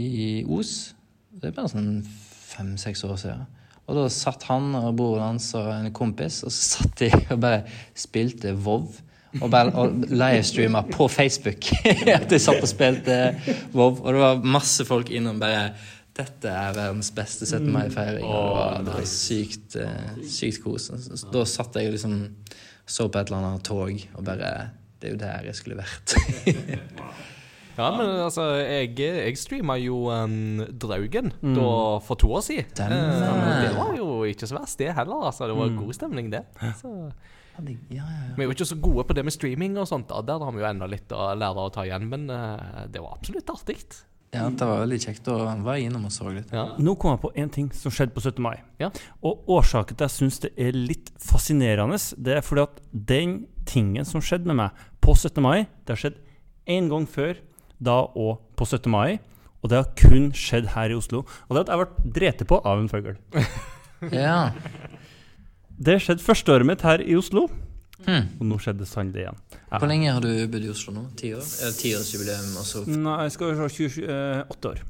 i 0.00 0.46
Os. 0.48 0.94
Det 1.34 1.50
er 1.50 1.56
bare 1.58 1.70
sånn 1.74 1.90
fem-seks 2.08 3.04
år 3.04 3.18
siden. 3.20 3.57
Og 3.88 3.96
da 3.96 4.06
satt 4.12 4.44
han 4.50 4.74
og 4.76 4.90
broren 4.98 5.24
hans 5.30 5.50
og 5.56 5.68
en 5.72 5.92
kompis, 5.96 6.42
og 6.44 6.52
så 6.52 6.82
satt 6.82 6.98
de 7.00 7.08
og 7.32 7.38
bare 7.40 7.62
spilte 7.96 8.52
Vov. 8.52 8.90
Og, 9.38 9.50
bare, 9.52 9.72
og 9.76 10.06
livestreama 10.08 10.82
på 10.88 11.04
Facebook 11.12 11.68
at 12.16 12.26
de 12.30 12.40
satt 12.40 12.62
og 12.64 12.68
spilte 12.68 13.16
Vov. 13.72 14.02
Og 14.02 14.12
det 14.12 14.22
var 14.22 14.44
masse 14.56 14.84
folk 14.88 15.12
innom 15.12 15.40
bare 15.40 15.70
dette 16.18 16.50
er 16.50 16.74
verdens 16.74 17.12
beste 17.14 17.46
17. 17.46 17.68
mai-feiring. 17.70 18.24
Og 18.26 18.38
det 18.42 18.54
var, 18.58 18.78
det 18.88 18.94
var 18.96 19.08
sykt, 19.08 19.76
eh, 19.78 20.22
sykt 20.26 20.64
kos. 20.64 20.90
Så 20.90 21.30
Da 21.32 21.44
satt 21.46 21.78
jeg 21.78 21.92
og 21.92 21.94
liksom 21.94 22.18
så 22.88 23.06
på 23.06 23.20
et 23.20 23.30
eller 23.30 23.44
annet 23.44 23.66
tog 23.68 23.92
og 24.16 24.24
bare 24.24 24.52
Det 24.98 25.10
er 25.10 25.12
jo 25.12 25.18
der 25.20 25.44
jeg 25.46 25.54
skulle 25.54 25.78
vært. 25.78 26.16
Ja, 27.78 27.88
men 27.96 28.10
altså, 28.24 28.44
jeg, 28.58 28.92
jeg 28.98 29.38
streama 29.38 29.76
jo 29.78 30.00
um, 30.10 30.64
Draugen 30.82 31.32
Mm. 31.40 31.54
da, 31.54 31.68
for 32.02 32.18
to 32.18 32.32
år 32.34 32.42
siden. 32.42 32.66
Stemmer. 32.74 32.98
Eh, 32.98 33.60
det 33.68 33.72
var 33.78 33.92
jo 33.96 34.08
ikke 34.26 34.48
så 34.50 34.58
verst, 34.58 34.78
det 34.82 34.92
heller. 34.98 35.26
Altså, 35.30 35.46
det 35.46 35.56
var 35.56 35.70
god 35.78 35.94
stemning, 35.94 36.30
det. 36.34 36.44
Så, 36.82 36.92
Ja, 37.58 37.64
ja, 37.90 38.02
ja, 38.06 38.34
vi 38.36 38.42
er 38.44 38.46
jo 38.46 38.52
ikke 38.54 38.66
så 38.70 38.76
gode 38.78 39.02
på 39.08 39.14
det 39.18 39.24
med 39.26 39.34
streaming 39.34 39.78
og 39.82 39.88
sånt. 39.90 40.06
Da. 40.10 40.20
Der 40.22 40.38
har 40.46 40.52
vi 40.54 40.60
jo 40.62 40.66
enda 40.68 40.86
litt 40.86 41.10
å 41.10 41.32
lære 41.34 41.64
å 41.64 41.72
ta 41.74 41.82
igjen, 41.88 42.04
men 42.10 42.28
uh, 42.30 42.84
det 42.86 43.00
var 43.02 43.16
absolutt 43.16 43.50
artig. 43.50 43.78
ja, 44.30 44.44
det 44.50 44.60
var 44.68 44.82
veldig 44.84 44.98
kjekt. 45.02 45.26
å 45.32 45.38
være 45.66 45.80
innom 45.88 46.04
og 46.06 46.12
så 46.14 46.30
litt. 46.30 46.52
Ja. 46.54 46.68
Nå 46.78 46.94
kom 47.00 47.16
jeg 47.16 47.20
på 47.24 47.32
en 47.34 47.50
ting 47.50 47.70
som 47.74 47.90
skjedde 47.90 48.14
på 48.14 48.22
17. 48.22 48.38
mai. 48.44 48.60
Ja. 48.78 48.90
Og 49.26 49.42
årsaken 49.50 49.96
til 49.96 50.04
at 50.06 50.10
jeg 50.12 50.18
syns 50.20 50.38
det 50.44 50.52
er 50.56 50.70
litt 50.78 51.10
fascinerende, 51.18 51.98
det 52.18 52.36
er 52.36 52.46
fordi 52.46 52.62
at 52.68 52.78
den 52.92 53.46
tingen 53.66 54.04
som 54.06 54.20
skjedde 54.22 54.46
med 54.52 54.60
meg 54.62 54.70
på 55.02 55.16
17. 55.18 55.42
mai, 55.42 55.66
det 55.82 55.96
har 55.96 56.02
skjedd 56.04 56.18
én 56.68 56.86
gang 56.92 57.06
før. 57.10 57.38
Da 57.80 58.00
og 58.14 58.40
på 58.58 58.66
17. 58.66 58.90
mai. 58.90 59.18
Og 59.62 59.70
det 59.72 59.80
har 59.80 59.88
kun 59.98 60.28
skjedd 60.36 60.68
her 60.76 60.92
i 60.94 60.98
Oslo. 60.98 61.24
Og 61.48 61.56
det 61.56 61.64
at 61.66 61.72
jeg 61.74 61.80
ble 61.82 62.12
drept 62.18 62.44
på 62.50 62.60
av 62.64 62.78
en 62.82 62.90
fugl. 62.92 63.16
Ja. 64.14 64.52
Det 65.78 65.96
skjedde 66.02 66.22
første 66.22 66.52
året 66.54 66.66
mitt 66.68 66.84
her 66.86 67.02
i 67.02 67.16
Oslo, 67.18 67.48
Hmm. 68.06 68.28
og 68.38 68.44
nå 68.46 68.56
skjedde 68.62 68.84
det 68.84 68.86
sannelig 68.86 69.24
igjen. 69.24 69.38
Ja. 69.72 69.78
Hvor 69.82 69.88
lenge 69.90 70.12
har 70.14 70.22
du 70.22 70.28
bodd 70.52 70.62
i 70.62 70.68
Oslo 70.70 70.92
nå? 70.94 71.00
Ti 71.18 71.32
år? 71.34 71.42
Er 71.66 71.72
tiårsjubileum 71.74 72.52
også? 72.60 72.84
Nei, 72.94 73.16
jeg 73.26 73.32
skal 73.34 73.56
se 73.58 73.88
28 73.90 74.70
år. 74.70 74.82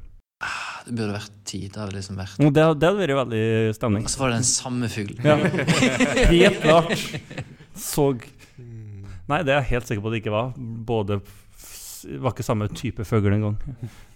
Det 0.85 0.93
burde 0.93 1.15
vært 1.15 1.31
ti. 1.49 1.63
Det 1.65 1.81
hadde 1.81 1.95
liksom 1.97 2.19
vært 2.21 2.37
det, 2.37 2.51
det 2.53 2.67
hadde 2.69 2.91
vært 2.99 3.15
veldig 3.17 3.41
stemning. 3.79 4.05
Og 4.05 4.13
så 4.13 4.21
var 4.21 4.29
det 4.29 4.37
den 4.43 4.47
samme 4.51 4.91
fuglen. 4.93 5.25
Ja. 5.25 5.39
Helt 6.35 6.61
klart. 6.61 7.01
Så 7.81 8.05
Nei, 9.29 9.41
det 9.45 9.53
er 9.53 9.59
jeg 9.63 9.67
helt 9.73 9.89
sikker 9.89 10.01
på 10.05 10.09
at 10.09 10.15
det 10.15 10.21
ikke 10.23 10.33
var. 10.37 10.53
Både 10.93 11.19
var 12.19 12.33
ikke 12.33 12.45
samme 12.45 12.67
type 12.75 13.05
fugl 13.07 13.33
engang. 13.33 13.57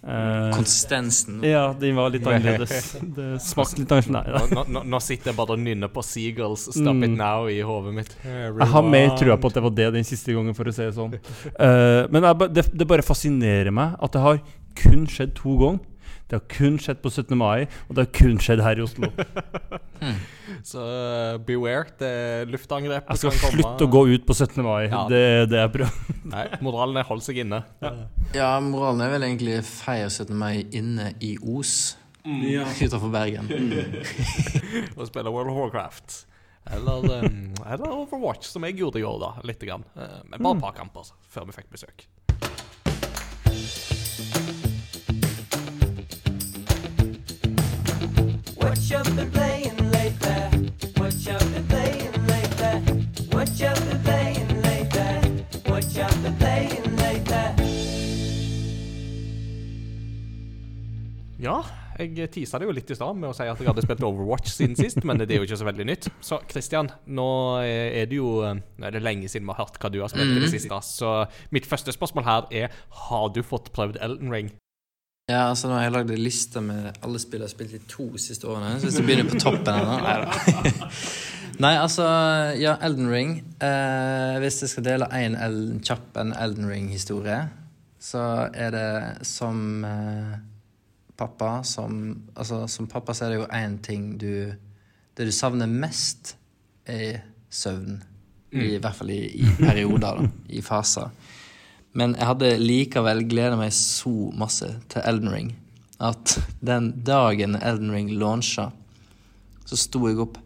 Uh, 0.04 0.50
Konsistensen. 0.54 1.40
ja, 1.44 1.66
den 1.80 1.96
var 1.96 2.12
litt 2.14 2.26
annerledes. 2.30 2.94
Det 3.16 3.28
smakte 3.44 3.82
litt 3.82 3.94
annerledes. 3.96 4.50
Nå, 4.54 4.64
nå, 4.68 4.82
nå 4.94 5.00
sitter 5.04 5.32
jeg 5.32 5.38
bare 5.38 5.56
og 5.56 5.62
nynner 5.64 5.92
på 5.92 6.04
Seagulls 6.04 6.68
Stop 6.70 7.00
It 7.02 7.12
Mm. 7.14 7.18
Now 7.20 7.48
i 7.50 7.60
hodet 7.66 7.94
mitt. 7.94 8.12
Jeg 8.24 8.68
har 8.72 8.86
mer 8.88 9.12
trua 9.18 9.36
på 9.38 9.50
at 9.50 9.56
det 9.58 9.62
var 9.64 9.74
det 9.76 9.88
den 9.98 10.06
siste 10.08 10.32
gangen, 10.34 10.54
for 10.56 10.68
å 10.70 10.72
si 10.74 10.82
det 10.86 10.94
sånn. 10.96 11.16
Uh, 11.58 12.04
men 12.12 12.24
jeg, 12.30 12.50
det, 12.56 12.68
det 12.72 12.86
bare 12.90 13.04
fascinerer 13.06 13.74
meg 13.74 13.98
at 14.02 14.14
det 14.16 14.22
har 14.24 14.40
kun 14.78 15.04
skjedd 15.10 15.34
to 15.38 15.58
ganger. 15.60 15.82
Det 16.28 16.38
har 16.38 16.44
kun 16.50 16.78
skjedd 16.80 17.00
på 17.04 17.10
17. 17.12 17.36
mai, 17.38 17.66
og 17.88 17.96
det 17.96 18.06
har 18.06 18.12
kun 18.16 18.38
skjedd 18.42 18.62
her 18.64 18.80
i 18.80 18.84
Oslo. 18.84 19.10
Så 20.70 20.80
uh, 20.80 21.40
beware. 21.44 21.90
Det 22.00 22.12
luftangrepet 22.52 23.10
Jeg 23.12 23.22
skal 23.22 23.54
slutte 23.54 23.86
å 23.86 23.90
gå 23.92 24.04
ut 24.14 24.24
på 24.28 24.36
17. 24.36 24.60
mai. 24.64 24.86
Ja. 24.88 25.04
Det 25.10 25.20
er 25.20 25.50
det 25.50 25.60
er 25.60 25.72
bra. 25.72 25.88
Nei, 26.34 26.46
moralen 26.64 27.00
er 27.00 27.08
hold 27.08 27.24
seg 27.24 27.42
inne. 27.44 27.62
Ja, 28.36 28.54
moralen 28.64 29.04
er 29.04 29.12
vel 29.16 29.26
egentlig 29.28 29.58
feir 29.68 30.08
17. 30.08 30.32
mai 30.38 30.64
inne 30.72 31.12
i 31.24 31.34
Os. 31.40 31.96
Utenfor 32.24 33.10
Bergen. 33.12 33.50
Og 34.98 35.04
spille 35.10 35.32
World 35.32 35.52
of 35.52 35.60
Warcraft. 35.60 36.22
Eller, 36.72 37.24
um, 37.24 37.52
eller 37.66 37.90
Overwatch, 37.92 38.48
som 38.48 38.64
jeg 38.64 38.78
gjorde 38.80 39.02
i 39.02 39.04
år, 39.04 39.18
da. 39.20 39.32
Litt. 39.44 39.60
grann. 39.60 39.84
Eh, 39.96 40.20
men 40.30 40.40
bare 40.40 40.56
et 40.56 40.64
par 40.64 40.76
kamper 40.78 41.12
før 41.28 41.50
vi 41.50 41.58
fikk 41.58 41.68
besøk. 41.72 42.06
Ja, 61.44 61.58
jeg 62.00 62.30
tisa 62.32 62.56
det 62.56 62.64
jo 62.64 62.72
litt 62.72 62.88
i 62.88 62.96
stad 62.96 63.20
med 63.20 63.28
å 63.28 63.36
si 63.36 63.44
at 63.44 63.60
jeg 63.60 63.68
hadde 63.68 63.84
spilt 63.84 64.00
Overwatch 64.08 64.48
siden 64.54 64.80
sist, 64.80 65.04
men 65.04 65.20
det 65.20 65.28
er 65.28 65.42
jo 65.42 65.44
ikke 65.44 65.60
så 65.60 65.68
veldig 65.68 65.88
nytt. 65.90 66.08
Så 66.24 66.40
Christian, 66.48 66.88
nå 67.04 67.28
er 67.60 68.08
det 68.08 68.16
jo 68.16 68.32
Nå 68.48 68.88
er 68.88 68.96
det 68.96 69.04
lenge 69.04 69.28
siden 69.28 69.44
vi 69.44 69.52
har 69.52 69.66
hørt 69.66 69.76
hva 69.76 69.92
du 69.92 70.00
har 70.00 70.08
spilt 70.08 70.38
i 70.38 70.40
det 70.40 70.52
siste. 70.56 70.80
Så 70.88 71.14
mitt 71.52 71.68
første 71.68 71.92
spørsmål 71.92 72.30
her 72.30 72.52
er 72.64 72.84
Har 73.04 73.28
du 73.28 73.44
fått 73.44 73.74
prøvd 73.76 74.00
Elden 74.00 74.32
Ring? 74.32 74.54
Ja, 75.24 75.46
altså 75.48 75.70
nå 75.70 75.78
har 75.78 75.86
jeg 75.86 75.92
lagd 75.94 76.10
en 76.12 76.20
liste 76.20 76.60
med 76.60 76.98
alle 77.00 77.18
spill 77.22 77.40
jeg 77.40 77.48
har 77.48 77.52
spilt 77.54 77.70
de 77.72 77.78
to 77.88 78.04
siste 78.20 78.44
årene. 78.44 78.74
Så 78.76 78.90
hvis 78.90 78.98
jeg 78.98 79.06
begynner 79.06 79.30
på 79.30 79.38
toppen 79.40 79.70
ennå 79.72 79.94
Neida. 80.04 80.88
Nei, 81.64 81.70
altså 81.80 82.04
Ja, 82.60 82.74
Elden 82.84 83.08
Ring. 83.08 83.30
Eh, 83.56 84.34
hvis 84.42 84.60
jeg 84.60 84.72
skal 84.74 84.84
dele 84.84 85.08
en 85.16 85.80
kjapp 85.80 86.18
en 86.20 86.34
Elden 86.36 86.68
Ring-historie, 86.68 87.38
så 88.04 88.24
er 88.52 88.74
det 88.74 89.24
som 89.24 89.62
eh, 89.88 90.34
pappa 91.16 91.62
som 91.64 92.02
Altså, 92.34 92.66
som 92.68 92.90
pappa 92.90 93.14
så 93.16 93.24
er 93.24 93.32
det 93.32 93.38
jo 93.38 93.48
én 93.48 93.78
ting 93.80 94.18
du 94.20 94.52
Det 95.16 95.24
du 95.24 95.32
savner 95.32 95.70
mest, 95.70 96.34
er 96.84 97.22
søvn. 97.48 98.02
I 98.52 98.76
hvert 98.76 98.94
fall 98.98 99.10
i, 99.14 99.22
i 99.40 99.48
perioder, 99.56 100.20
da. 100.20 100.28
I 100.52 100.60
faser. 100.62 101.08
Men 101.94 102.16
jeg 102.18 102.26
hadde 102.26 102.56
likevel 102.58 103.22
gleda 103.30 103.58
meg 103.58 103.74
så 103.76 104.12
masse 104.34 104.70
til 104.90 105.06
Elden 105.06 105.30
Ring 105.30 105.52
at 106.02 106.40
den 106.60 106.90
dagen 107.06 107.54
Elden 107.54 107.92
Ring 107.94 108.10
launcha, 108.10 108.68
så 109.64 109.78
sto 109.78 110.02
jeg 110.08 110.18
opp 110.20 110.38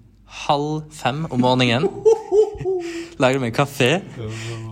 halv 0.45 0.85
fem 0.93 1.25
om 1.33 1.41
morgenen. 1.41 1.89
Lagde 3.23 3.41
meg 3.43 3.55
kaffe. 3.57 3.99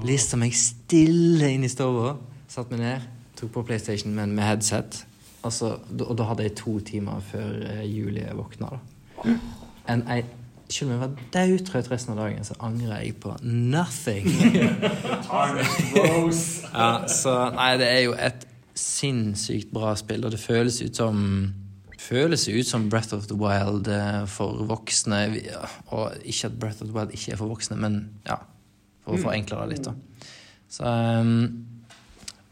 Lista 0.07 0.39
meg 0.39 0.55
stille 0.55 1.51
inn 1.55 1.65
i 1.67 1.71
stua. 1.73 2.15
Satte 2.53 2.77
meg 2.77 2.85
ned, 2.85 3.07
tok 3.39 3.55
på 3.57 3.65
PlayStation 3.67 4.15
med, 4.15 4.35
med 4.37 4.47
headset. 4.47 5.03
Altså, 5.47 5.77
og 6.03 6.15
da 6.19 6.29
hadde 6.31 6.47
jeg 6.47 6.57
to 6.59 6.79
timer 6.87 7.23
før 7.25 7.61
eh, 7.71 7.85
Julie 7.87 8.31
våkna. 8.35 8.77
da. 8.77 9.35
En, 9.89 10.03
jeg, 10.07 10.27
selv 10.69 10.89
om 10.89 10.95
jeg 10.95 11.03
var 11.03 11.13
daudtrøtt 11.35 11.91
resten 11.93 12.15
av 12.15 12.25
dagen, 12.25 12.47
så 12.47 12.57
angrer 12.65 13.03
jeg 13.05 13.17
på 13.23 13.37
nothing. 13.43 14.27
Ja, 16.77 16.91
så 17.09 17.33
Nei, 17.55 17.71
det 17.81 17.87
er 17.89 18.03
jo 18.05 18.17
et 18.21 18.43
sinnssykt 18.77 19.71
bra 19.73 19.95
spill, 19.97 20.27
og 20.27 20.35
det 20.35 20.43
føles 20.43 20.83
ut 20.85 20.99
som 20.99 21.23
Føles 22.07 22.45
ut 22.47 22.69
som 22.69 22.85
Breath 22.93 23.17
of 23.17 23.25
the 23.27 23.35
Wild 23.35 23.89
eh, 23.91 24.27
for 24.31 24.61
voksne. 24.69 25.25
Og 25.97 26.13
ikke 26.23 26.51
at 26.53 26.59
Breath 26.61 26.85
of 26.85 26.91
the 26.91 26.95
Wild 26.95 27.15
ikke 27.17 27.33
er 27.35 27.41
for 27.41 27.51
voksne, 27.51 27.79
men 27.83 27.97
ja, 28.29 28.37
for 29.03 29.17
å 29.17 29.23
forenkle 29.25 29.59
det 29.65 29.73
litt, 29.73 29.89
da. 29.89 30.29
Så 30.71 30.87
um, 30.87 31.33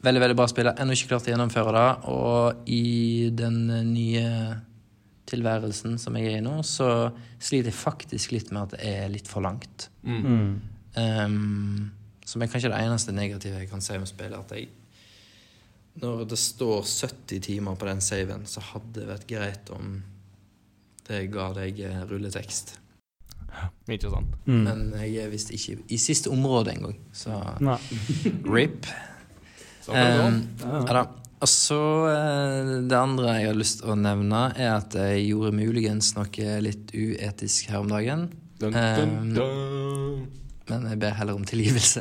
Veldig, 0.04 0.20
veldig 0.20 0.36
bra 0.36 0.46
spill. 0.50 0.68
Ennå 0.68 0.92
ikke 0.96 1.14
klart 1.14 1.28
å 1.28 1.32
gjennomføre 1.32 1.72
det. 1.72 1.84
Og 2.12 2.66
i 2.68 3.30
den 3.32 3.60
nye 3.88 4.26
tilværelsen 5.28 5.98
som 6.00 6.16
jeg 6.18 6.32
er 6.32 6.38
i 6.38 6.44
nå, 6.44 6.58
så 6.66 7.10
sliter 7.38 7.70
jeg 7.70 7.78
faktisk 7.78 8.34
litt 8.34 8.52
med 8.52 8.66
at 8.66 8.76
det 8.76 8.88
er 8.88 9.12
litt 9.12 9.28
for 9.30 9.44
langt. 9.44 9.88
Mm. 10.04 10.60
Um, 10.94 11.90
som 12.24 12.42
er 12.42 12.50
kanskje 12.52 12.70
det 12.72 12.80
eneste 12.80 13.14
negative 13.14 13.60
jeg 13.62 13.70
kan 13.70 13.84
si 13.84 13.96
om 13.98 14.06
spillet. 14.08 14.38
At 14.38 14.56
jeg 14.56 14.68
Når 16.02 16.24
det 16.26 16.38
står 16.38 16.82
70 16.82 17.40
timer 17.40 17.76
på 17.78 17.86
den 17.86 18.00
saven, 18.00 18.46
så 18.46 18.60
hadde 18.72 19.00
det 19.00 19.08
vært 19.08 19.28
greit 19.30 19.70
om 19.70 20.00
det 21.06 21.26
ga 21.30 21.52
deg 21.54 21.80
eh, 21.84 22.00
rulletekst. 22.08 22.78
Ikke 23.86 24.10
sant? 24.10 24.32
Mm. 24.48 24.62
Men 24.64 24.80
jeg 24.98 25.20
er 25.22 25.30
visst 25.30 25.52
ikke 25.54 25.76
i 25.92 25.98
siste 26.00 26.32
område 26.32 26.72
engang, 26.74 26.96
så 27.14 27.36
Nei. 27.62 27.78
rip. 28.56 28.88
Så 29.84 29.92
kan 29.92 30.08
det 30.08 30.16
gå. 30.18 30.26
Um, 30.26 30.40
ja 30.88 30.96
da. 30.96 31.04
Og 31.44 31.50
så 31.50 31.80
eh, 32.08 32.70
Det 32.88 32.96
andre 32.96 33.34
jeg 33.36 33.50
har 33.50 33.58
lyst 33.58 33.82
til 33.82 33.92
å 33.92 33.98
nevne, 34.00 34.46
er 34.56 34.78
at 34.78 34.96
jeg 34.96 35.26
gjorde 35.28 35.52
muligens 35.58 36.14
noe 36.16 36.54
litt 36.64 36.94
uetisk 36.96 37.68
her 37.68 37.82
om 37.82 37.92
dagen. 37.92 38.30
Dun, 38.62 38.72
dun, 38.72 39.12
um, 39.18 39.34
dun. 39.36 40.24
Men 40.70 40.86
jeg 40.88 41.00
ber 41.02 41.16
heller 41.18 41.36
om 41.36 41.44
tilgivelse. 41.44 42.00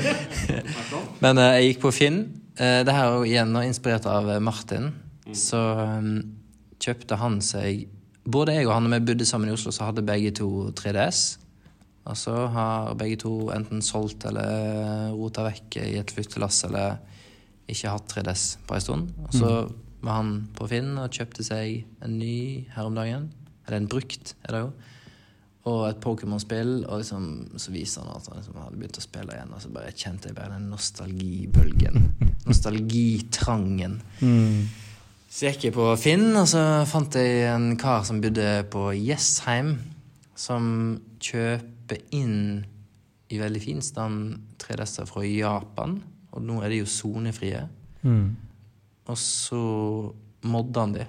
Men 1.24 1.40
eh, 1.42 1.58
jeg 1.58 1.68
gikk 1.68 1.84
på 1.84 1.92
Finn. 1.92 2.22
Eh, 2.56 2.80
det 2.86 2.94
her 2.96 3.10
er 3.18 3.28
igjen 3.28 3.52
inspirert 3.60 4.08
av 4.08 4.30
eh, 4.32 4.40
Martin. 4.40 4.92
Så 5.36 5.60
um, 5.60 6.16
kjøpte 6.80 7.20
han 7.20 7.40
seg 7.44 7.90
Både 8.24 8.54
jeg 8.56 8.64
og 8.64 8.72
han, 8.72 8.86
når 8.88 9.02
vi 9.02 9.06
bodde 9.10 9.24
sammen 9.28 9.50
i 9.50 9.52
Oslo, 9.52 9.68
så 9.74 9.90
hadde 9.90 10.00
begge 10.08 10.30
to 10.38 10.70
3DS. 10.80 11.18
Og 12.08 12.16
så 12.16 12.32
har 12.54 12.94
begge 12.96 13.18
to 13.20 13.32
enten 13.52 13.82
solgt 13.84 14.24
eller 14.30 15.10
rota 15.12 15.44
vekk 15.44 15.76
i 15.82 15.98
et 16.00 16.12
flyttelass 16.12 16.62
eller 16.70 17.02
ikke 17.70 17.92
hatt 17.94 18.10
3DS 18.12 18.44
på 18.68 18.76
en 18.76 18.84
stund. 18.84 19.14
Og 19.26 19.36
så 19.36 19.52
var 20.04 20.20
han 20.20 20.34
på 20.56 20.68
Finn 20.68 20.92
og 21.00 21.12
kjøpte 21.14 21.46
seg 21.46 21.84
en 22.04 22.18
ny 22.20 22.66
her 22.74 22.90
om 22.90 22.98
dagen. 22.98 23.30
Eller 23.64 23.80
en 23.80 23.88
brukt, 23.88 24.34
er 24.44 24.56
det 24.56 24.60
jo. 24.66 24.72
Og 25.64 25.86
et 25.88 26.00
Pokémon-spill, 26.04 26.82
og 26.84 27.00
liksom, 27.00 27.28
så 27.56 27.72
viser 27.72 28.04
han 28.04 28.18
at 28.18 28.26
han 28.28 28.36
liksom 28.36 28.58
hadde 28.60 28.76
begynt 28.76 29.00
å 29.00 29.04
spille 29.04 29.32
igjen. 29.32 29.54
Og 29.56 29.62
så 29.64 29.70
bare 29.72 29.94
kjente 29.96 30.28
jeg 30.28 30.36
bare 30.36 30.58
den 30.58 30.68
nostalgibølgen. 30.68 32.10
Nostalgitrangen. 32.50 33.96
Mm. 34.20 34.66
Så 35.32 35.48
gikk 35.48 35.70
jeg 35.70 35.74
på 35.74 35.86
Finn, 35.98 36.28
og 36.36 36.44
så 36.50 36.60
fant 36.86 37.16
jeg 37.16 37.48
en 37.48 37.72
kar 37.80 38.04
som 38.04 38.20
bodde 38.22 38.48
på 38.70 38.90
Jessheim, 38.92 39.78
som 40.36 40.66
kjøper 41.24 42.04
inn 42.14 42.66
i 43.32 43.40
veldig 43.40 43.62
fin 43.62 43.80
stand 43.82 44.36
3DS-er 44.60 45.08
fra 45.08 45.24
Japan. 45.24 45.96
Og 46.34 46.42
nå 46.42 46.58
er 46.62 46.72
de 46.72 46.82
jo 46.82 46.90
sonefrie. 46.90 47.62
Mm. 48.02 48.34
Og 49.10 49.18
så 49.20 49.62
modda 50.44 50.86
han 50.86 50.96
de. 50.98 51.06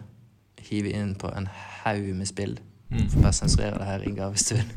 Hiver 0.66 0.96
inn 0.98 1.14
på 1.20 1.30
en 1.34 1.50
haug 1.84 2.08
med 2.18 2.30
spill. 2.30 2.56
Får 2.90 3.22
bare 3.22 3.36
sensurere 3.36 3.80
det 3.82 3.88
her, 3.90 4.06
Ingar, 4.08 4.32
hvis 4.34 4.50
du 4.50 4.56
vil. 4.60 4.70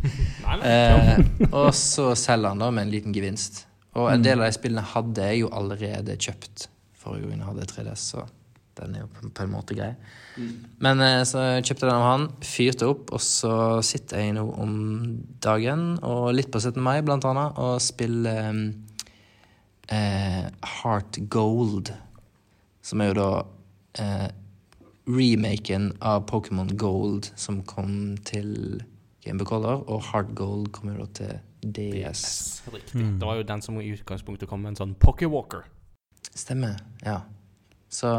Eh, 0.65 1.19
og 1.53 1.71
så 1.77 2.15
selger 2.17 2.55
han 2.55 2.63
da 2.63 2.71
med 2.73 2.87
en 2.87 2.93
liten 2.93 3.15
gevinst. 3.15 3.67
Og 3.99 4.09
en 4.13 4.25
del 4.25 4.41
av 4.41 4.49
de 4.49 4.57
spillene 4.57 4.85
hadde 4.95 5.29
jeg 5.29 5.43
jo 5.43 5.53
allerede 5.55 6.17
kjøpt 6.17 6.69
forrige 6.99 7.29
gang 7.29 7.43
jeg 7.43 7.49
hadde 7.51 7.69
3DS, 7.71 8.05
så 8.13 8.25
den 8.79 8.95
er 8.95 9.05
jo 9.05 9.09
på, 9.13 9.29
på 9.35 9.45
en 9.45 9.53
måte 9.53 9.77
grei. 9.77 9.91
Men 10.85 11.03
eh, 11.03 11.23
så 11.27 11.45
kjøpte 11.59 11.85
jeg 11.85 11.89
den 11.89 11.97
av 11.97 12.07
han, 12.07 12.27
fyrte 12.47 12.91
opp, 12.91 13.13
og 13.15 13.23
så 13.23 13.53
sitter 13.87 14.23
jeg 14.23 14.37
nå 14.37 14.45
om 14.63 14.75
dagen, 15.45 15.87
og 16.07 16.31
litt 16.37 16.51
på 16.55 16.63
17. 16.63 16.79
mai 16.85 17.01
blant 17.07 17.27
annet, 17.29 17.59
og 17.59 17.83
spiller 17.83 18.53
eh, 19.95 20.45
Heart 20.83 21.19
Gold. 21.29 21.93
som 22.83 23.01
er 23.01 23.11
jo 23.11 23.17
da 23.19 23.31
eh, 24.01 24.29
remaken 25.09 25.91
av 26.01 26.27
Pokémon 26.29 26.71
Gold, 26.77 27.31
som 27.37 27.63
kom 27.69 28.17
til 28.25 28.83
Game 29.25 29.39
Boy 29.41 29.49
Color, 29.49 29.83
og 29.89 30.03
Heart 30.13 30.35
Gold 30.37 30.71
kommer 30.73 30.97
jo 30.97 31.05
da 31.07 31.13
til 31.19 31.73
DS. 31.75 32.63
Riktig. 32.73 33.03
Det 33.19 33.27
var 33.27 33.41
jo 33.41 33.49
den 33.49 33.63
som 33.65 33.81
i 33.81 33.91
utgangspunktet 33.93 34.49
kom 34.49 34.63
med 34.63 34.75
en 34.75 34.81
sånn 34.83 34.95
Pockywalker. 35.01 35.67
Stemmer, 36.33 36.79
ja. 37.03 37.23
Så 37.91 38.13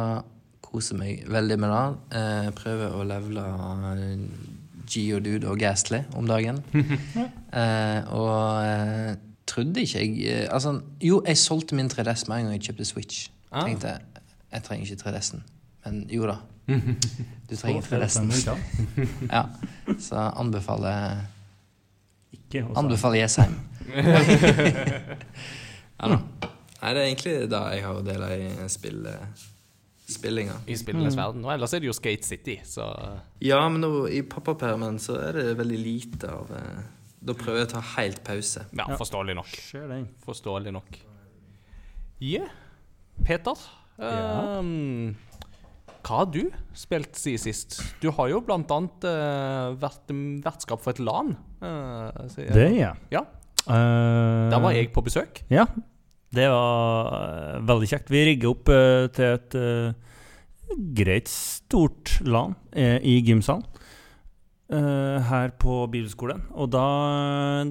koser 0.65 0.97
meg 0.99 1.23
veldig 1.29 1.57
med 1.61 1.71
det. 1.73 2.19
Eh, 2.19 2.49
prøver 2.57 2.97
å 2.97 3.05
levele 3.07 3.45
eh, 3.93 4.25
Geodude 4.89 5.49
og 5.49 5.61
Ghastly 5.61 6.03
om 6.17 6.27
dagen. 6.29 6.61
eh, 7.61 8.01
og 8.13 8.65
eh, 8.65 9.13
trodde 9.49 9.81
ikke 9.81 10.03
jeg 10.03 10.21
eh, 10.29 10.45
Altså, 10.53 10.75
jo, 11.01 11.19
jeg 11.27 11.37
solgte 11.41 11.75
min 11.77 11.89
3DS 11.91 12.27
med 12.29 12.37
en 12.37 12.49
gang 12.49 12.55
jeg 12.57 12.69
kjøpte 12.69 12.85
Switch. 12.85 13.27
Ah. 13.51 13.65
Tenkte 13.65 13.97
jeg 14.49 14.63
trenger 14.65 14.85
ikke 14.85 15.03
3DS-en. 15.03 15.43
Men 15.85 15.99
jo 16.11 16.25
da. 16.29 16.39
Du 17.49 17.55
trenger 17.55 17.81
3DS-en. 17.81 18.31
Ja. 19.35 19.43
Så 19.99 20.15
anbefaler 20.15 21.21
Ikke 22.33 22.65
Anbefaler 22.77 23.23
Jessheim. 23.23 23.55
ja 25.99 26.09
da. 26.13 26.17
Nei, 26.79 26.91
det 26.95 26.99
er 27.01 27.05
egentlig 27.05 27.33
da 27.51 27.63
jeg 27.73 27.83
har 27.83 28.03
dela 28.05 28.27
i 28.37 28.67
spill, 28.71 29.01
spillinga. 30.07 30.53
I 30.69 30.77
spillenes 30.79 31.17
verden. 31.17 31.43
Og 31.43 31.51
ellers 31.53 31.73
er 31.75 31.81
det 31.83 31.89
jo 31.89 31.95
Skate 31.97 32.25
City, 32.25 32.55
så 32.65 32.85
Ja, 33.43 33.59
men 33.69 33.81
nå, 33.83 34.07
i 34.07 34.21
pappapermen 34.23 34.99
så 35.03 35.17
er 35.19 35.41
det 35.41 35.57
veldig 35.59 35.79
lite 35.81 36.31
av 36.31 36.53
eh, 36.55 36.79
Da 37.19 37.35
prøver 37.35 37.63
jeg 37.63 37.67
å 37.67 37.71
ta 37.73 37.81
helt 37.97 38.21
pause. 38.23 38.63
ja, 38.71 38.85
forståelig 38.99 39.35
nok. 39.35 39.55
Forståelig 40.23 40.71
nok. 40.75 40.99
Ja, 42.23 42.47
Peter. 43.27 43.59
Ja. 43.99 44.59
ehm, 44.59 45.15
hva 45.99 46.21
har 46.21 46.29
du 46.31 46.45
spilt 46.77 47.19
siden 47.19 47.41
sist? 47.43 47.75
Du 47.99 48.07
har 48.15 48.29
jo 48.31 48.39
blant 48.43 48.71
annet 48.71 49.07
eh, 49.07 49.75
vært 49.81 50.13
mm, 50.15 50.39
vertskap 50.45 50.83
for 50.83 50.95
et 50.95 51.01
LAN. 51.03 51.35
Uh, 51.59 52.07
Det 52.37 52.71
ja. 52.77 52.95
Ja, 53.11 53.25
Uh, 53.69 54.47
der 54.49 54.61
var 54.63 54.71
jeg 54.73 54.87
på 54.89 55.03
besøk. 55.05 55.43
Ja, 55.51 55.67
det 56.33 56.47
var 56.49 57.59
veldig 57.69 57.89
kjekt. 57.91 58.07
Vi 58.09 58.23
rigger 58.25 58.55
opp 58.55 58.71
til 59.13 59.35
et 59.35 59.57
greit 60.97 61.29
stort 61.29 62.15
LAN 62.25 62.55
i 62.73 63.19
gymsalen 63.27 63.67
eh, 64.71 65.17
her 65.29 65.53
på 65.59 65.81
bibelskolen. 65.91 66.45
Og 66.55 66.71
da 66.73 66.85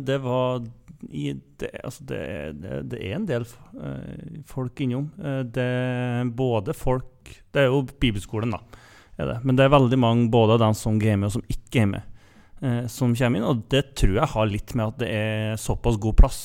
Det 0.04 0.18
var 0.22 0.64
i, 1.10 1.32
det, 1.32 1.70
altså 1.84 2.04
det, 2.04 2.20
det, 2.58 2.82
det 2.90 3.00
er 3.06 3.14
en 3.14 3.26
del 3.28 3.44
uh, 3.78 4.42
folk 4.50 4.80
innom. 4.82 5.12
Uh, 5.14 5.44
det 5.46 6.32
både 6.34 6.74
folk 6.74 7.30
Det 7.54 7.62
er 7.62 7.68
jo 7.70 7.84
bibelskolen, 8.00 8.56
da. 8.56 8.82
Er 9.18 9.26
det. 9.26 9.38
Men 9.44 9.58
det 9.58 9.66
er 9.66 9.74
veldig 9.74 9.98
mange 9.98 10.28
både 10.30 10.56
av 10.56 10.62
dem 10.62 10.74
som 10.78 10.98
gamer 10.98 11.28
og 11.28 11.36
som 11.36 11.46
ikke 11.50 11.72
gamer, 11.74 12.04
eh, 12.62 12.84
som 12.86 13.16
kommer 13.18 13.40
inn. 13.40 13.48
Og 13.50 13.64
det 13.72 13.96
tror 13.98 14.14
jeg 14.14 14.32
har 14.34 14.46
litt 14.46 14.74
med 14.78 14.92
at 14.92 15.00
det 15.02 15.08
er 15.10 15.58
såpass 15.58 15.98
god 15.98 16.16
plass 16.20 16.38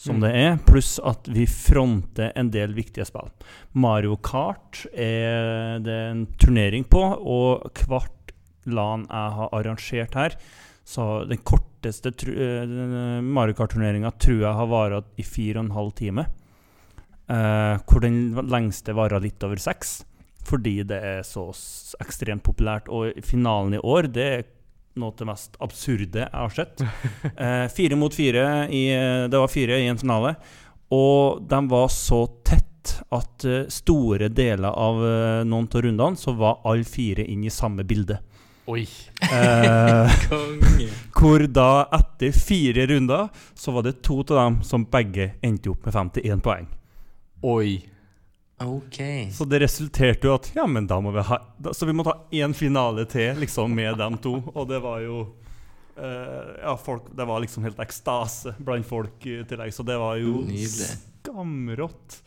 som 0.00 0.16
Mm. 0.16 0.20
det 0.20 0.30
er, 0.34 0.56
pluss 0.64 0.98
at 1.04 1.28
vi 1.28 1.44
fronter 1.46 2.32
en 2.34 2.50
del 2.50 2.72
viktige 2.72 3.04
spill. 3.04 3.28
Mario 3.74 4.16
Kart 4.16 4.86
er 4.94 5.78
det 5.84 5.98
en 6.10 6.26
turnering 6.40 6.84
på, 6.88 7.02
og 7.20 7.68
hvert 7.86 8.19
LAN 8.68 9.06
jeg 9.08 9.36
har 9.38 9.54
arrangert 9.56 10.18
her, 10.18 10.36
så 10.90 11.24
den 11.28 11.40
korteste 11.46 12.10
eh, 12.10 13.20
Mario 13.22 13.56
Kart-turneringa 13.58 14.12
tror 14.18 14.40
jeg 14.42 14.58
har 14.58 14.70
vart 14.70 15.10
i 15.20 15.26
fire 15.26 15.60
og 15.60 15.68
en 15.68 15.76
halv 15.76 15.92
time. 15.98 16.26
Eh, 17.30 17.74
hvor 17.86 18.02
den 18.02 18.22
lengste 18.50 18.96
varer 18.96 19.22
litt 19.22 19.42
over 19.46 19.60
seks, 19.60 20.00
fordi 20.48 20.80
det 20.88 20.98
er 20.98 21.20
så 21.26 21.46
ekstremt 22.02 22.42
populært. 22.46 22.90
Og 22.90 23.20
finalen 23.26 23.78
i 23.78 23.84
år, 23.84 24.08
det 24.10 24.26
er 24.30 24.48
noe 24.98 25.12
av 25.12 25.20
det 25.20 25.28
mest 25.28 25.60
absurde 25.62 26.24
jeg 26.24 26.34
har 26.34 26.56
sett. 26.56 26.82
Eh, 27.40 27.68
fire 27.72 27.96
mot 27.96 28.14
fire, 28.14 28.66
i, 28.68 28.88
det 29.30 29.38
var 29.38 29.52
fire 29.52 29.78
i 29.78 29.86
en 29.88 30.00
finale. 30.00 30.34
Og 30.92 31.44
de 31.46 31.60
var 31.70 31.86
så 31.94 32.24
tett 32.42 32.96
at 33.14 33.44
store 33.70 34.30
deler 34.32 34.72
av 34.72 34.98
noen 35.46 35.68
av 35.68 35.82
rundene 35.84 36.18
så 36.18 36.32
var 36.34 36.62
alle 36.66 36.88
fire 36.88 37.22
inn 37.28 37.44
i 37.46 37.52
samme 37.52 37.84
bilde. 37.86 38.16
Oi. 38.70 38.84
Eh, 39.26 40.12
Konge. 40.30 40.88
hvor 41.16 41.42
da, 41.50 41.68
etter 41.96 42.32
fire 42.36 42.84
runder, 42.90 43.28
så 43.58 43.72
var 43.74 43.86
det 43.88 43.96
to 44.06 44.20
av 44.22 44.36
dem 44.36 44.58
som 44.66 44.84
begge 44.90 45.32
endte 45.44 45.72
opp 45.72 45.88
med 45.88 45.96
51 45.96 46.44
poeng. 46.44 46.68
Oi. 47.50 47.72
OK. 48.60 48.98
Så 49.32 49.46
det 49.48 49.62
resulterte 49.62 50.28
jo 50.28 50.34
at 50.36 50.50
ja, 50.54 50.66
men 50.68 50.84
da 50.86 50.98
må 51.00 51.14
vi 51.14 51.22
ha 51.24 51.38
da, 51.56 51.72
Så 51.72 51.86
vi 51.88 51.94
må 51.96 52.04
ta 52.04 52.12
én 52.36 52.52
finale 52.52 53.06
til 53.08 53.38
liksom 53.40 53.72
med 53.72 53.96
dem 53.96 54.18
to. 54.20 54.34
Og 54.52 54.66
det 54.68 54.82
var 54.84 55.00
jo 55.00 55.22
eh, 55.96 56.50
Ja, 56.60 56.74
folk 56.76 57.08
Det 57.16 57.24
var 57.30 57.40
liksom 57.40 57.64
helt 57.64 57.80
ekstase 57.80 58.52
blant 58.60 58.84
folk 58.86 59.24
i 59.24 59.38
tillegg, 59.48 59.72
så 59.72 59.86
det 59.88 59.96
var 60.02 60.20
jo 60.20 60.42
Nydelig. 60.44 60.90
skamrått. 61.22 62.18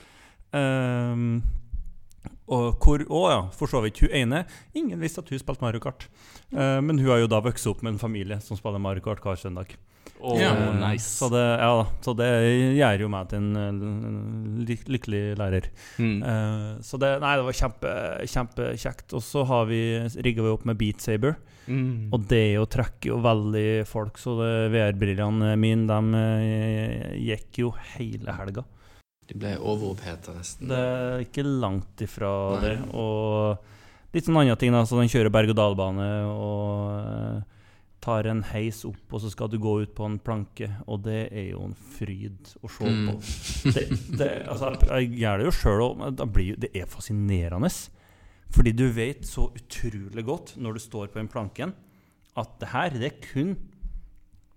Ehm, 0.57 1.43
og 2.53 2.75
hvor 2.83 3.03
Å 3.07 3.21
ja, 3.31 3.39
for 3.55 3.71
så 3.71 3.79
vidt. 3.83 4.01
Hun 4.03 4.11
ene 4.13 4.43
Ingen 4.77 4.99
visste 5.01 5.23
at 5.23 5.29
hun 5.31 5.39
spilte 5.41 5.63
Mario 5.63 5.79
Kart. 5.83 6.07
Eh, 6.51 6.79
men 6.83 6.99
hun 6.99 7.09
har 7.11 7.23
jo 7.23 7.31
da 7.31 7.39
vokst 7.43 7.67
opp 7.71 7.81
med 7.85 7.95
en 7.95 8.01
familie 8.01 8.39
som 8.43 8.59
spiller 8.59 8.81
Mario 8.83 9.03
Kart 9.05 9.23
hver 9.23 9.39
søndag. 9.39 9.73
Oh, 10.23 10.37
Ja. 10.39 10.53
nice. 10.79 11.17
Så 11.19 11.27
det, 11.31 11.41
ja, 11.59 11.85
så 12.03 12.13
det 12.15 12.27
gjør 12.77 13.01
jo 13.03 13.09
meg 13.11 13.27
til 13.31 13.41
en 13.41 13.55
eh, 13.59 14.67
lyk 14.69 14.85
lykkelig 14.87 15.23
lærer. 15.39 15.67
Mm. 15.99 16.19
Eh, 16.23 16.69
så 16.85 16.99
det, 17.01 17.09
nei, 17.23 17.33
det 17.39 17.47
var 17.47 17.57
kjempe, 17.59 17.95
kjempekjekt. 18.31 19.15
Og 19.17 19.23
så 19.25 19.43
har 19.49 19.65
vi 19.71 19.81
rigga 20.23 20.45
vi 20.45 20.53
opp 20.53 20.63
med 20.69 20.79
Beat 20.79 21.03
Saber. 21.03 21.35
Mm. 21.67 22.11
Og 22.15 22.23
det 22.27 22.43
jo 22.53 22.63
trekker 22.67 23.13
jo 23.13 23.19
veldig 23.23 23.67
folk, 23.87 24.19
så 24.19 24.35
VR-brillene 24.71 25.53
mine 25.59 25.87
de 25.87 26.23
eh, 26.23 27.11
gikk 27.31 27.63
jo 27.63 27.73
hele 27.95 28.35
helga. 28.39 28.63
De 29.29 29.37
ble 29.39 29.53
overoppheta 29.57 30.33
nesten. 30.35 30.67
Det 30.67 30.77
er 30.77 31.23
ikke 31.23 31.45
langt 31.47 32.01
ifra 32.03 32.31
Nei. 32.57 32.61
det. 32.65 32.75
Og 32.99 34.13
litt 34.13 34.27
sånn 34.27 34.37
andre 34.41 34.57
ting, 34.59 34.73
da. 34.75 34.83
Så 34.85 34.99
den 34.99 35.09
kjører 35.11 35.31
berg-og-dal-bane 35.33 36.09
og 36.29 37.43
tar 38.03 38.27
en 38.27 38.41
heis 38.49 38.81
opp, 38.83 38.99
og 39.15 39.21
så 39.23 39.29
skal 39.31 39.47
du 39.47 39.55
gå 39.63 39.77
ut 39.85 39.93
på 39.95 40.03
en 40.09 40.17
planke. 40.19 40.67
Og 40.91 41.05
det 41.05 41.29
er 41.31 41.45
jo 41.53 41.61
en 41.69 41.75
fryd 41.95 42.51
å 42.61 42.67
se 42.69 42.83
Mm. 42.83 43.07
på. 43.07 43.15
Det, 43.71 43.83
det, 44.19 44.29
altså, 44.51 44.73
jeg, 44.75 45.09
jeg 45.13 45.19
gjør 45.23 45.37
det 45.39 45.45
jo 45.47 45.55
sjøl 45.61 45.83
òg. 45.87 46.57
Det 46.65 46.71
er 46.75 46.85
fascinerende. 46.91 47.71
Fordi 48.53 48.71
du 48.75 48.89
vet 48.93 49.23
så 49.25 49.47
utrolig 49.55 50.25
godt 50.27 50.57
når 50.61 50.73
du 50.75 50.79
står 50.83 51.07
på 51.13 51.17
den 51.21 51.31
planken, 51.31 51.71
at 52.37 52.59
det 52.59 52.67
her, 52.73 52.89
det 52.99 53.07
er 53.13 53.21
kun 53.33 53.55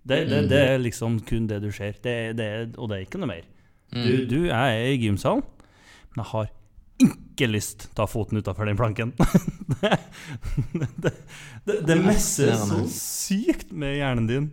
det, 0.06 0.18
det, 0.30 0.42
det 0.50 0.58
er 0.72 0.78
liksom 0.78 1.16
kun 1.26 1.46
det 1.50 1.60
du 1.64 1.70
ser. 1.74 1.96
Det, 2.02 2.36
det, 2.38 2.48
og 2.78 2.90
det 2.90 2.98
er 2.98 3.06
ikke 3.06 3.18
noe 3.22 3.30
mer. 3.30 3.46
Mm. 3.94 4.04
Du, 4.06 4.12
du 4.30 4.38
jeg 4.48 4.76
er 4.80 4.92
i 4.92 5.00
gymsalen, 5.00 5.44
men 6.12 6.22
jeg 6.22 6.30
har 6.32 6.52
ikke 7.06 7.48
lyst 7.50 7.82
til 7.84 7.90
å 7.92 7.96
ta 8.00 8.06
foten 8.08 8.40
utafor 8.40 8.68
den 8.68 8.78
planken. 8.78 9.12
det, 9.82 9.98
det, 11.04 11.12
det, 11.68 11.80
det 11.86 11.96
messer 12.00 12.54
så 12.56 12.82
sykt 12.92 13.72
med 13.76 13.98
hjernen 13.98 14.30
din. 14.30 14.48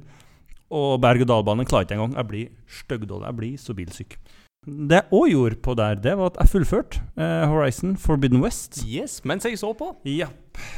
Og 0.74 0.98
berg-og-dal-bane 1.04 1.66
klarer 1.70 1.86
ikke 1.88 1.98
engang. 2.00 2.16
Jeg 2.18 2.30
blir 2.32 2.48
styggdårlig. 2.82 3.28
Jeg 3.30 3.38
blir 3.40 3.60
så 3.62 3.76
bilsyk. 3.78 4.16
Det 4.64 4.96
jeg 5.02 5.12
òg 5.12 5.26
gjorde 5.28 5.58
på 5.66 5.74
der, 5.76 5.98
det 6.00 6.14
var 6.18 6.32
at 6.32 6.38
jeg 6.40 6.52
fullførte 6.54 7.02
eh, 7.20 7.44
Horizon 7.52 7.98
Forbidden 8.00 8.40
West. 8.44 8.80
Yes, 8.88 9.20
mens 9.28 9.46
jeg 9.46 9.60
så 9.60 9.74
på. 9.78 9.90
Eh, 10.08 10.24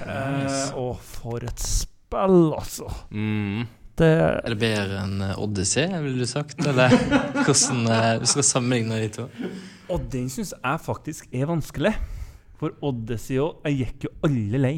Nice. 0.02 0.72
og 0.74 0.98
for 1.06 1.46
et 1.46 1.62
spill, 1.62 2.40
altså. 2.58 2.90
Mm. 3.14 3.68
Det 3.96 4.10
Er 4.12 4.52
det 4.52 4.58
bedre 4.60 5.04
enn 5.06 5.22
eh, 5.24 5.38
Odyssey, 5.40 5.88
ville 6.04 6.20
du 6.20 6.28
sagt? 6.28 6.60
Eller 6.68 6.92
hvordan 7.46 7.86
eh, 7.88 8.10
du 8.20 8.28
skal 8.28 8.44
sammenligne 8.44 9.00
de 9.06 9.12
to? 9.22 9.30
Og 9.94 10.10
den 10.12 10.28
syns 10.34 10.52
jeg 10.58 10.82
faktisk 10.84 11.32
er 11.32 11.48
vanskelig. 11.48 11.94
For 12.60 12.76
Odyssey 12.88 13.40
òg 13.44 13.66
Jeg 13.68 13.80
gikk 13.82 14.08
jo 14.08 14.14
alle 14.28 14.62
lei. 14.62 14.76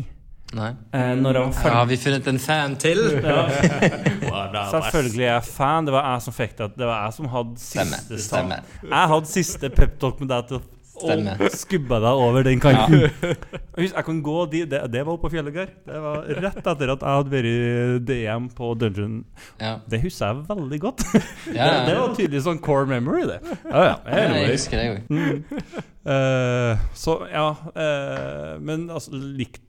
Nei? 0.55 0.69
Eh, 0.95 1.11
når 1.19 1.35
jeg 1.35 1.43
var 1.43 1.55
ferdig. 1.57 1.75
har 1.75 1.87
vi 1.89 1.97
funnet 1.99 2.27
en 2.31 2.39
fan 2.39 2.75
til! 2.79 3.01
Ja. 3.19 3.41
Selvfølgelig 4.77 5.25
er 5.25 5.33
jeg 5.33 5.43
fan. 5.49 5.89
Det 5.89 5.95
var 5.97 6.07
jeg 6.13 6.25
som 6.27 6.35
fikk 6.37 6.57
det. 6.61 6.69
Det 6.77 6.87
var 6.87 7.03
jeg 7.03 7.17
som 7.17 7.29
hadde 7.33 7.61
siste 7.61 8.01
siste 8.05 8.23
Stemme. 8.29 8.61
Jeg 8.85 9.13
hadde 9.13 9.31
siste 9.33 9.71
peptalk 9.73 10.21
med 10.23 10.31
deg 10.31 10.51
til 10.51 10.61
Stemmer. 10.97 11.41
og 11.41 11.53
skubbe 11.53 11.99
deg 12.03 12.21
over 12.23 12.45
den 12.47 12.61
kanten. 12.61 13.05
Ja. 13.05 13.33
jeg 13.85 14.05
kan 14.07 14.21
gå 14.25 14.37
de, 14.51 14.63
det, 14.69 14.81
det 14.93 15.03
var 15.05 15.13
oppe 15.13 15.27
på 15.27 15.33
fjellet, 15.35 15.55
Geir. 15.55 15.73
Det 15.85 16.01
var 16.03 16.25
rett 16.45 16.59
etter 16.63 16.93
at 16.93 17.05
jeg 17.05 17.19
hadde 17.19 17.33
vært 17.33 18.07
DM 18.07 18.49
på 18.57 18.71
Dungeon. 18.81 19.19
Ja. 19.61 19.75
Det 19.89 20.01
husker 20.03 20.31
jeg 20.31 20.47
veldig 20.49 20.81
godt. 20.83 21.05
Ja, 21.53 21.69
Det, 21.77 21.85
det 21.89 21.95
var 21.99 22.15
tydelig 22.17 22.43
sånn 22.47 22.61
core 22.63 22.87
memory, 22.89 23.27
det. 23.29 23.39
Ja, 23.67 23.83
ja. 23.91 23.95
Ja, 24.07 24.25
jeg 24.41 24.55
husker 24.55 24.81
det 24.81 24.87
òg. 24.91 25.13
Mm. 25.13 25.87
Uh, 26.07 26.85
så 26.95 27.17
ja 27.27 27.49
uh, 27.51 28.53
Men 28.63 28.85
altså, 28.87 29.11
likt, 29.11 29.59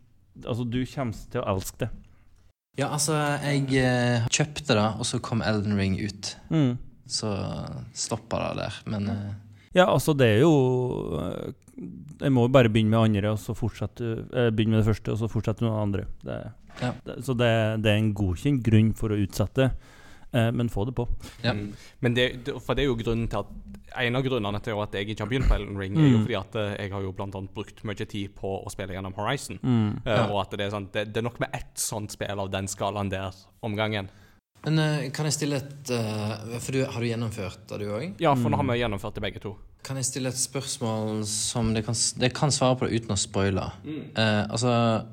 altså 0.44 0.62
Du 0.62 0.76
kommer 0.86 1.24
til 1.32 1.42
å 1.42 1.48
elske 1.50 1.80
det. 1.82 1.88
Ja, 2.78 2.92
altså, 2.94 3.16
jeg 3.42 3.64
uh, 3.74 4.28
kjøpte 4.30 4.76
det, 4.78 4.86
og 5.02 5.08
så 5.08 5.18
kom 5.18 5.42
Elden 5.42 5.74
Ring 5.80 5.98
ut. 5.98 6.36
Mm. 6.54 6.76
Så 7.10 7.32
stoppa 7.96 8.38
det 8.44 8.62
der. 8.62 8.80
Men 8.86 9.10
Ja, 9.74 9.84
altså 9.92 10.14
det 10.16 10.26
er 10.36 10.40
jo 10.40 10.52
eh, 11.20 11.52
Jeg 12.22 12.32
må 12.32 12.46
jo 12.46 12.52
bare 12.54 12.70
begynne 12.72 12.90
med 12.90 12.98
andre, 13.10 13.30
og 13.34 13.38
så 13.42 13.54
fortsette 13.54 14.04
eh, 14.32 14.48
Begynne 14.50 14.76
med 14.78 14.82
det 14.84 14.88
første, 14.94 15.12
og 15.12 15.18
så 15.20 15.28
fortsette 15.30 15.62
med 15.64 15.72
det 15.72 15.82
andre. 15.82 16.06
Det, 16.24 16.38
Ja. 16.80 16.92
det, 17.04 17.24
så 17.26 17.34
det, 17.34 17.82
det 17.82 17.90
er 17.90 17.96
en 17.98 18.12
godkjent 18.14 18.62
grunn 18.62 18.92
for 18.94 19.10
å 19.10 19.16
utsette, 19.18 19.64
eh, 20.32 20.50
men 20.54 20.68
få 20.70 20.84
det 20.86 20.94
på. 20.94 21.08
Ja. 21.42 21.50
Mm. 21.52 21.72
Men 22.00 22.14
det, 22.14 22.26
for 22.62 22.74
det 22.78 22.84
er 22.84 22.86
jo 22.92 22.96
grunnen 23.00 23.26
til 23.28 23.40
at 23.42 23.46
En 23.98 24.14
av 24.14 24.22
grunnene 24.22 24.60
til 24.62 24.76
at 24.78 24.92
jeg 24.94 25.08
ikke 25.08 25.24
har 25.24 25.30
begynt 25.30 25.48
på 25.48 25.54
Elden 25.56 25.78
Ring, 25.80 25.96
er 25.96 26.06
jo 26.12 26.18
Mm. 26.18 26.24
fordi 26.26 26.36
at 26.38 26.54
jeg 26.78 26.92
har 26.92 27.02
jo 27.02 27.12
blant 27.16 27.34
annet 27.34 27.54
brukt 27.56 27.82
mye 27.88 28.06
tid 28.06 28.34
på 28.36 28.50
å 28.64 28.70
spille 28.70 28.92
gjennom 28.94 29.14
Horizon. 29.16 29.58
Mm. 29.62 30.00
Eh, 30.04 30.12
Ja. 30.14 30.26
Og 30.30 30.40
at 30.42 30.50
det 30.56 30.60
er, 30.66 30.70
sånn, 30.70 30.86
det, 30.92 31.06
det 31.12 31.16
er 31.22 31.26
nok 31.26 31.40
med 31.40 31.48
ett 31.52 31.74
sånt 31.74 32.12
spill 32.12 32.38
av 32.38 32.50
den 32.50 32.68
skalaen 32.68 33.08
der 33.10 33.32
om 33.62 33.74
gangen. 33.74 34.08
Men 34.64 34.78
eh, 34.82 35.10
kan 35.14 35.24
jeg 35.28 35.32
stille 35.36 35.56
et 35.62 35.90
eh, 35.94 36.58
For 36.58 36.72
du, 36.74 36.80
har 36.84 37.00
du 37.00 37.06
gjennomført 37.06 37.60
det, 37.70 37.78
du 37.80 37.92
òg? 37.94 38.16
Ja, 38.20 38.32
for 38.34 38.50
nå 38.50 38.56
har 38.58 38.64
Mm. 38.66 38.72
vi 38.74 38.78
gjennomført 38.82 39.14
det 39.14 39.22
begge 39.22 39.40
to. 39.44 39.56
Kan 39.86 39.96
jeg 39.96 40.04
stille 40.08 40.28
et 40.28 40.36
spørsmål 40.40 41.22
som 41.30 41.70
det 41.74 41.84
kan, 41.86 41.94
det 42.18 42.32
kan 42.34 42.50
svare 42.52 42.76
på 42.76 42.88
det 42.88 42.98
uten 43.00 43.14
å 43.14 43.18
spoile? 43.18 43.68
Eh, 43.86 44.44
altså 44.50 45.04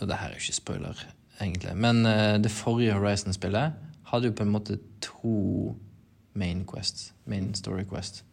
Det 0.00 0.16
her 0.18 0.28
er 0.28 0.34
jo 0.34 0.42
ikke 0.42 0.56
spoiler, 0.58 1.04
egentlig. 1.40 1.76
Men 1.76 2.04
eh, 2.06 2.36
det 2.42 2.50
forrige 2.50 2.96
Horizon-spillet 2.98 3.72
hadde 4.10 4.26
jo 4.28 4.32
på 4.36 4.42
en 4.42 4.50
måte 4.52 4.78
to 5.00 5.76
main 6.34 6.64
quests. 6.66 7.12
Main 7.30 7.54
story 7.54 7.84
quest. 7.84 8.24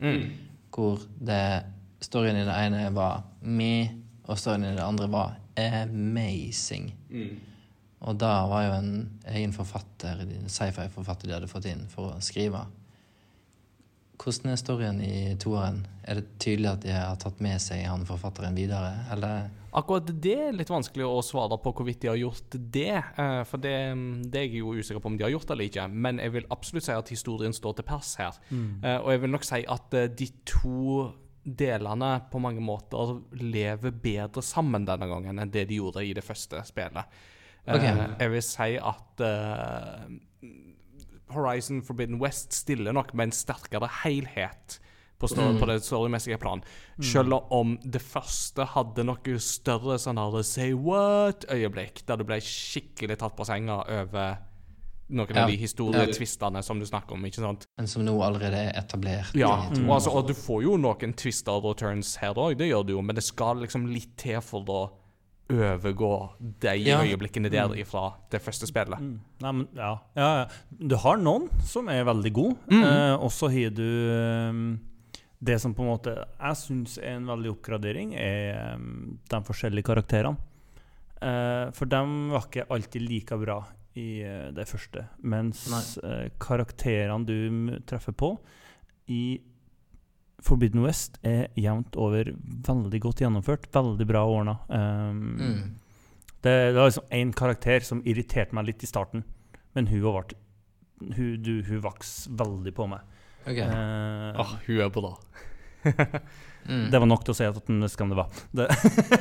Hvor 0.73 0.99
det 1.21 1.63
storyen 2.01 2.35
i 2.41 2.45
det 2.47 2.57
ene 2.65 2.89
var 2.95 3.21
me, 3.45 3.91
og 4.25 4.37
storyen 4.41 4.65
i 4.65 4.73
det 4.75 4.83
andre 4.83 5.07
var 5.13 5.37
amazing. 5.57 6.91
Og 8.01 8.17
da 8.17 8.33
var 8.49 8.65
jo 8.65 8.75
en 8.79 8.93
egen 9.29 9.51
forfatter, 9.53 10.23
en 10.25 10.49
sci-fi-forfatter 10.49 11.29
de 11.29 11.35
hadde 11.37 11.49
fått 11.51 11.67
inn 11.69 11.83
for 11.91 12.15
å 12.15 12.21
skrive. 12.23 12.63
Hvordan 14.21 14.51
er 14.51 14.59
storyen 14.59 14.99
i 15.01 15.33
toeren? 15.41 15.83
Er 16.05 16.19
det 16.19 16.35
tydelig 16.41 16.69
at 16.71 16.83
de 16.83 16.93
har 16.93 17.17
tatt 17.21 17.39
med 17.41 17.61
seg 17.61 17.87
han 17.89 18.05
forfatteren 18.05 18.57
videre, 18.57 18.91
eller? 19.13 19.49
Akkurat 19.77 20.09
det 20.21 20.35
er 20.49 20.53
litt 20.53 20.69
vanskelig 20.69 21.07
å 21.07 21.23
svare 21.25 21.57
på 21.61 21.71
hvorvidt 21.77 22.03
de 22.03 22.09
har 22.11 22.19
gjort 22.19 22.57
det. 22.73 22.97
eh, 22.97 23.41
For 23.49 23.61
det, 23.61 23.73
det 24.29 24.39
er 24.39 24.45
jeg 24.45 24.61
jo 24.61 24.75
usikker 24.77 25.01
på 25.01 25.09
om 25.13 25.17
de 25.17 25.25
har 25.25 25.33
gjort 25.33 25.53
eller 25.53 25.69
ikke. 25.69 25.87
Men 25.89 26.21
jeg 26.21 26.35
vil 26.35 26.49
absolutt 26.53 26.85
si 26.85 26.93
at 26.93 27.13
historien 27.13 27.55
står 27.55 27.79
til 27.79 27.87
pers 27.87 28.13
her. 28.19 28.37
Mm. 28.49 28.71
Og 28.99 29.09
jeg 29.13 29.21
vil 29.23 29.33
nok 29.33 29.47
si 29.47 29.61
at 29.77 29.97
eh, 29.97 30.09
de 30.09 30.29
to 30.45 31.11
delene 31.41 32.11
på 32.29 32.41
mange 32.43 32.61
måter 32.61 33.15
lever 33.41 33.93
bedre 34.03 34.43
sammen 34.45 34.85
denne 34.85 35.07
gangen 35.09 35.41
enn 35.41 35.53
det 35.53 35.65
de 35.69 35.79
gjorde 35.79 36.03
i 36.05 36.13
det 36.13 36.25
første 36.25 36.61
spillet. 36.67 37.21
Eh, 37.67 37.75
Ok. 37.75 37.83
Jeg 38.19 38.31
vil 38.31 38.41
si 38.41 38.69
at 38.81 39.21
eh, 39.21 40.07
Horizon 41.31 41.81
Forbidden 41.85 42.19
West 42.21 42.53
stiller 42.53 42.91
nok 42.95 43.13
med 43.13 43.29
en 43.29 43.35
sterkere 43.35 43.87
helhet 44.03 44.79
på, 45.21 45.27
stå, 45.29 45.45
på 45.61 45.67
det 45.69 45.83
storymessige 45.85 46.39
plan. 46.41 46.63
Selv 47.05 47.37
om 47.53 47.75
det 47.85 48.01
første 48.01 48.65
hadde 48.73 49.05
noe 49.05 49.35
større 49.39 49.99
sånn 50.01 50.17
her 50.17 50.41
say 50.47 50.73
what-øyeblikk, 50.73 52.01
der 52.09 52.17
du 52.17 52.25
ble 52.25 52.39
skikkelig 52.41 53.19
tatt 53.21 53.35
på 53.37 53.45
senga 53.45 53.83
over 53.85 54.39
noen 55.11 55.35
Ja. 55.35 55.43
av 55.43 55.49
de 55.51 55.57
historietvistene 55.59 56.63
som 56.63 56.79
du 56.79 56.85
snakker 56.87 57.13
om. 57.13 57.25
ikke 57.25 57.43
sant? 57.43 57.65
Men 57.77 57.87
som 57.87 58.03
nå 58.05 58.15
allerede 58.23 58.55
er 58.55 58.73
etablert. 58.79 59.35
Ja, 59.35 59.69
mm. 59.69 59.85
og, 59.89 59.95
altså, 59.99 60.09
og 60.15 60.27
du 60.27 60.33
får 60.33 60.63
jo 60.63 60.77
noen 60.77 61.13
twister 61.13 61.51
og 61.69 61.77
turns 61.77 62.15
her 62.15 62.33
òg, 62.33 62.57
det 62.57 62.69
gjør 62.71 62.85
du 62.87 62.93
jo, 62.93 63.01
men 63.01 63.15
det 63.15 63.23
skal 63.23 63.59
liksom 63.61 63.85
litt 63.91 64.15
til 64.17 64.39
for 64.41 64.63
å 64.71 64.81
overgå 65.51 66.11
de 66.63 66.75
Ja. 66.85 67.01
øyeblikkene 67.03 67.49
der 67.51 67.67
fra 67.85 68.13
det 68.31 68.41
første 68.41 68.67
spillet. 68.69 68.99
Mm. 68.99 69.19
Nei, 69.41 69.51
men, 69.51 69.67
ja. 69.75 69.97
Ja, 70.15 70.29
ja. 70.41 70.45
Du 70.87 70.95
har 70.95 71.17
noen 71.17 71.49
som 71.63 71.89
er 71.89 72.03
veldig 72.07 72.33
gode, 72.33 72.55
Mm. 72.71 72.83
eh, 72.83 73.15
og 73.19 73.29
så 73.31 73.49
har 73.51 73.69
du 73.69 74.49
um, 74.49 74.79
Det 75.43 75.59
som 75.59 75.73
på 75.73 75.81
en 75.81 75.89
måte 75.89 76.11
jeg 76.39 76.55
syns 76.55 76.97
er 77.01 77.15
en 77.17 77.25
veldig 77.25 77.49
oppgradering, 77.55 78.13
er 78.15 78.75
um, 78.75 79.17
de 79.27 79.39
forskjellige 79.41 79.83
karakterene. 79.87 80.37
Uh, 81.21 81.71
for 81.73 81.85
de 81.85 81.97
var 82.31 82.45
ikke 82.47 82.65
alltid 82.69 83.01
like 83.09 83.37
bra 83.37 83.59
i 83.95 84.21
uh, 84.23 84.51
det 84.51 84.67
første. 84.67 85.07
Mens 85.23 85.65
uh, 86.03 86.29
karakterene 86.39 87.25
du 87.25 87.79
treffer 87.89 88.13
på 88.13 88.37
i 89.09 89.39
Forbidden 90.41 90.81
West, 90.85 91.19
er 91.23 91.47
jevnt 91.59 91.95
over 92.01 92.31
veldig 92.67 92.99
godt 93.03 93.21
gjennomført. 93.21 93.67
Veldig 93.75 94.07
bra 94.09 94.23
ordna. 94.25 94.57
Um, 94.69 95.19
Mm. 95.37 95.61
det, 96.41 96.53
det 96.73 96.77
var 96.79 96.89
liksom 96.89 97.11
én 97.13 97.33
karakter 97.37 97.85
som 97.85 98.01
irriterte 98.05 98.55
meg 98.57 98.65
litt 98.71 98.83
i 98.83 98.89
starten, 98.89 99.23
men 99.75 99.87
hun 99.91 100.01
har 100.07 100.17
vært 100.23 100.33
Hun, 101.01 101.37
du, 101.41 101.63
hun 101.65 101.79
vokste 101.81 102.29
veldig 102.37 102.73
på 102.77 102.85
meg. 102.89 102.99
Ok. 103.49 103.57
Uh, 103.57 104.37
ah, 104.37 104.51
hun 104.67 104.81
er 104.85 104.89
bra. 104.93 105.15
Mm. 106.69 106.91
Det 106.93 106.99
var 107.01 107.07
nok 107.09 107.23
til 107.25 107.33
å 107.33 107.37
si 107.39 107.45
at 107.49 107.57
den 107.65 107.81
skam 107.89 108.11
det 108.11 108.17
var. 108.19 108.29
Det. 108.53 108.67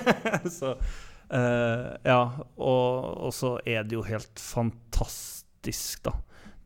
så 0.58 0.74
uh, 0.76 1.86
Ja, 2.04 2.18
og, 2.60 3.06
og 3.16 3.32
så 3.32 3.54
er 3.64 3.86
det 3.88 3.96
jo 3.96 4.02
helt 4.04 4.36
fantastisk, 4.36 6.02
da. 6.04 6.12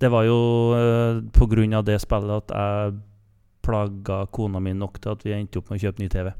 Det 0.02 0.10
var 0.10 0.26
jo 0.26 0.39
uh, 0.74 1.20
på 1.31 1.47
grunn 1.52 1.76
av 1.78 1.86
det 1.86 2.01
spillet 2.02 2.43
at 2.43 2.55
jeg 2.59 2.97
plaga 3.65 4.24
kona 4.35 4.61
mi 4.62 4.74
nok 4.77 5.01
til 5.03 5.15
at 5.15 5.24
vi 5.27 5.35
endte 5.36 5.61
opp 5.61 5.70
med 5.73 5.81
å 5.81 5.85
kjøpe 5.86 6.03
ny 6.05 6.09
TV. 6.12 6.31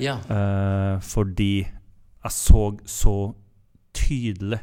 Ja. 0.00 0.16
Eh, 0.24 0.96
fordi 1.04 1.54
jeg 1.62 2.32
så 2.32 2.66
så 2.88 3.16
tydelig 3.96 4.60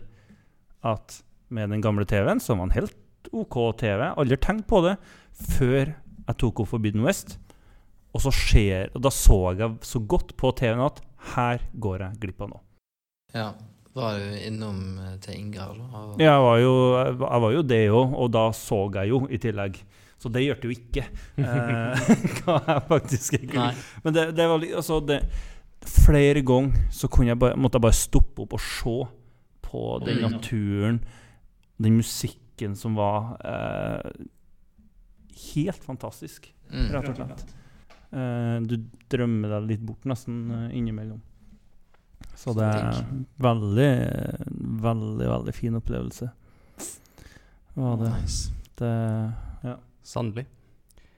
at 0.86 1.20
med 1.54 1.70
den 1.74 1.82
gamle 1.84 2.06
TV-en, 2.10 2.42
som 2.42 2.60
var 2.62 2.70
en 2.70 2.78
helt 2.78 2.96
OK 3.36 3.56
TV 3.78 4.06
Aldri 4.16 4.38
tenkt 4.42 4.68
på 4.70 4.80
det 4.86 4.96
før 5.36 5.92
jeg 5.92 6.38
tok 6.42 6.62
opp 6.64 6.72
Forbidden 6.72 7.04
West. 7.06 7.38
Og 8.16 8.24
så 8.24 8.32
skjer 8.34 8.90
Og 8.96 9.04
da 9.06 9.12
så 9.14 9.38
jeg 9.58 9.76
så 9.86 10.02
godt 10.02 10.36
på 10.40 10.52
TV-en 10.58 10.86
at 10.88 11.02
her 11.36 11.62
går 11.78 12.06
jeg 12.06 12.22
glipp 12.24 12.46
av 12.46 12.56
noe. 12.56 12.64
ja. 13.36 13.52
Var 13.98 14.20
du 14.22 14.36
innom 14.46 15.00
eh, 15.02 15.16
til 15.20 15.34
Ingar? 15.40 15.74
Ja, 15.76 16.02
Jeg 16.22 16.42
var 16.46 16.60
jo, 16.62 16.74
jeg 17.20 17.42
var 17.44 17.52
jo 17.56 17.64
det 17.66 17.80
òg, 17.90 18.14
og 18.22 18.28
da 18.32 18.44
så 18.56 18.84
jeg 18.94 19.10
jo 19.10 19.24
i 19.28 19.40
tillegg. 19.42 19.80
Så 20.20 20.30
det 20.34 20.42
gjorde 20.44 20.68
jo 20.68 20.76
ikke. 20.76 21.06
Eh, 21.40 22.10
hva 22.44 22.58
jeg 22.68 22.84
faktisk 22.90 23.38
ikke 23.40 23.56
Nei. 23.62 23.72
Men 24.04 24.16
det, 24.18 24.26
det 24.36 24.48
var 24.52 24.66
Altså, 24.76 25.00
det 25.08 25.22
Flere 25.88 26.42
ganger 26.44 26.90
så 26.92 27.08
jeg 27.24 27.40
bare, 27.40 27.56
måtte 27.56 27.80
jeg 27.80 27.86
bare 27.86 27.96
stoppe 27.96 28.44
opp 28.44 28.54
og 28.58 28.60
se 28.60 28.96
på 29.64 29.84
den 30.04 30.20
naturen, 30.26 30.98
den 31.80 31.96
musikken 32.02 32.76
som 32.76 32.98
var 33.00 33.38
eh, 33.48 34.10
helt 35.56 35.84
fantastisk, 35.86 36.54
Mm. 36.70 36.90
rett 36.94 37.08
og 37.10 37.16
slett. 37.18 37.40
Eh, 38.14 38.58
du 38.68 38.76
drømmer 39.10 39.50
deg 39.56 39.70
litt 39.72 39.82
bort 39.88 40.04
nesten 40.06 40.52
eh, 40.54 40.76
innimellom. 40.78 41.22
Så 42.38 42.54
det 42.58 42.68
er 42.68 43.00
veldig, 43.42 43.90
veldig, 44.84 45.30
veldig 45.32 45.56
fin 45.56 45.80
opplevelse. 45.80 46.30
Var 47.80 47.98
det. 48.04 48.12
Nice. 48.20 48.52
det 48.84 48.94
Sannelig. 50.10 50.48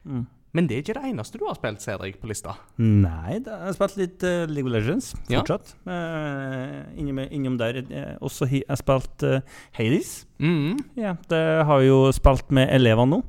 mm. 0.04 0.28
Men 0.52 0.68
det 0.68 0.76
er 0.76 0.82
ikke 0.84 0.98
det 0.98 1.10
eneste 1.14 1.40
du 1.40 1.46
har 1.48 1.56
spilt, 1.56 1.84
jeg 1.88 2.16
på 2.20 2.28
lista. 2.28 2.58
Nei, 2.76 3.38
jeg 3.38 3.46
har 3.48 3.76
spilt 3.78 3.94
litt 4.02 4.24
uh, 4.28 4.44
League 4.52 4.68
of 4.68 4.74
Legends 4.76 5.14
Ja. 5.32 5.40
fortsatt. 5.40 5.72
Eh, 5.88 6.74
innom, 7.00 7.22
innom 7.32 7.56
der. 7.60 7.80
Uh, 7.88 8.18
også 8.28 8.50
har 8.52 8.66
jeg 8.66 8.82
spilt 8.82 9.24
uh, 9.24 9.62
Hades. 9.78 10.10
Mm. 10.44 10.82
Ja, 11.00 11.14
det 11.32 11.40
har 11.70 11.80
jeg 11.80 11.94
jo 11.94 12.02
spilt 12.16 12.52
med 12.52 12.68
elever 12.76 13.08
nå, 13.08 13.22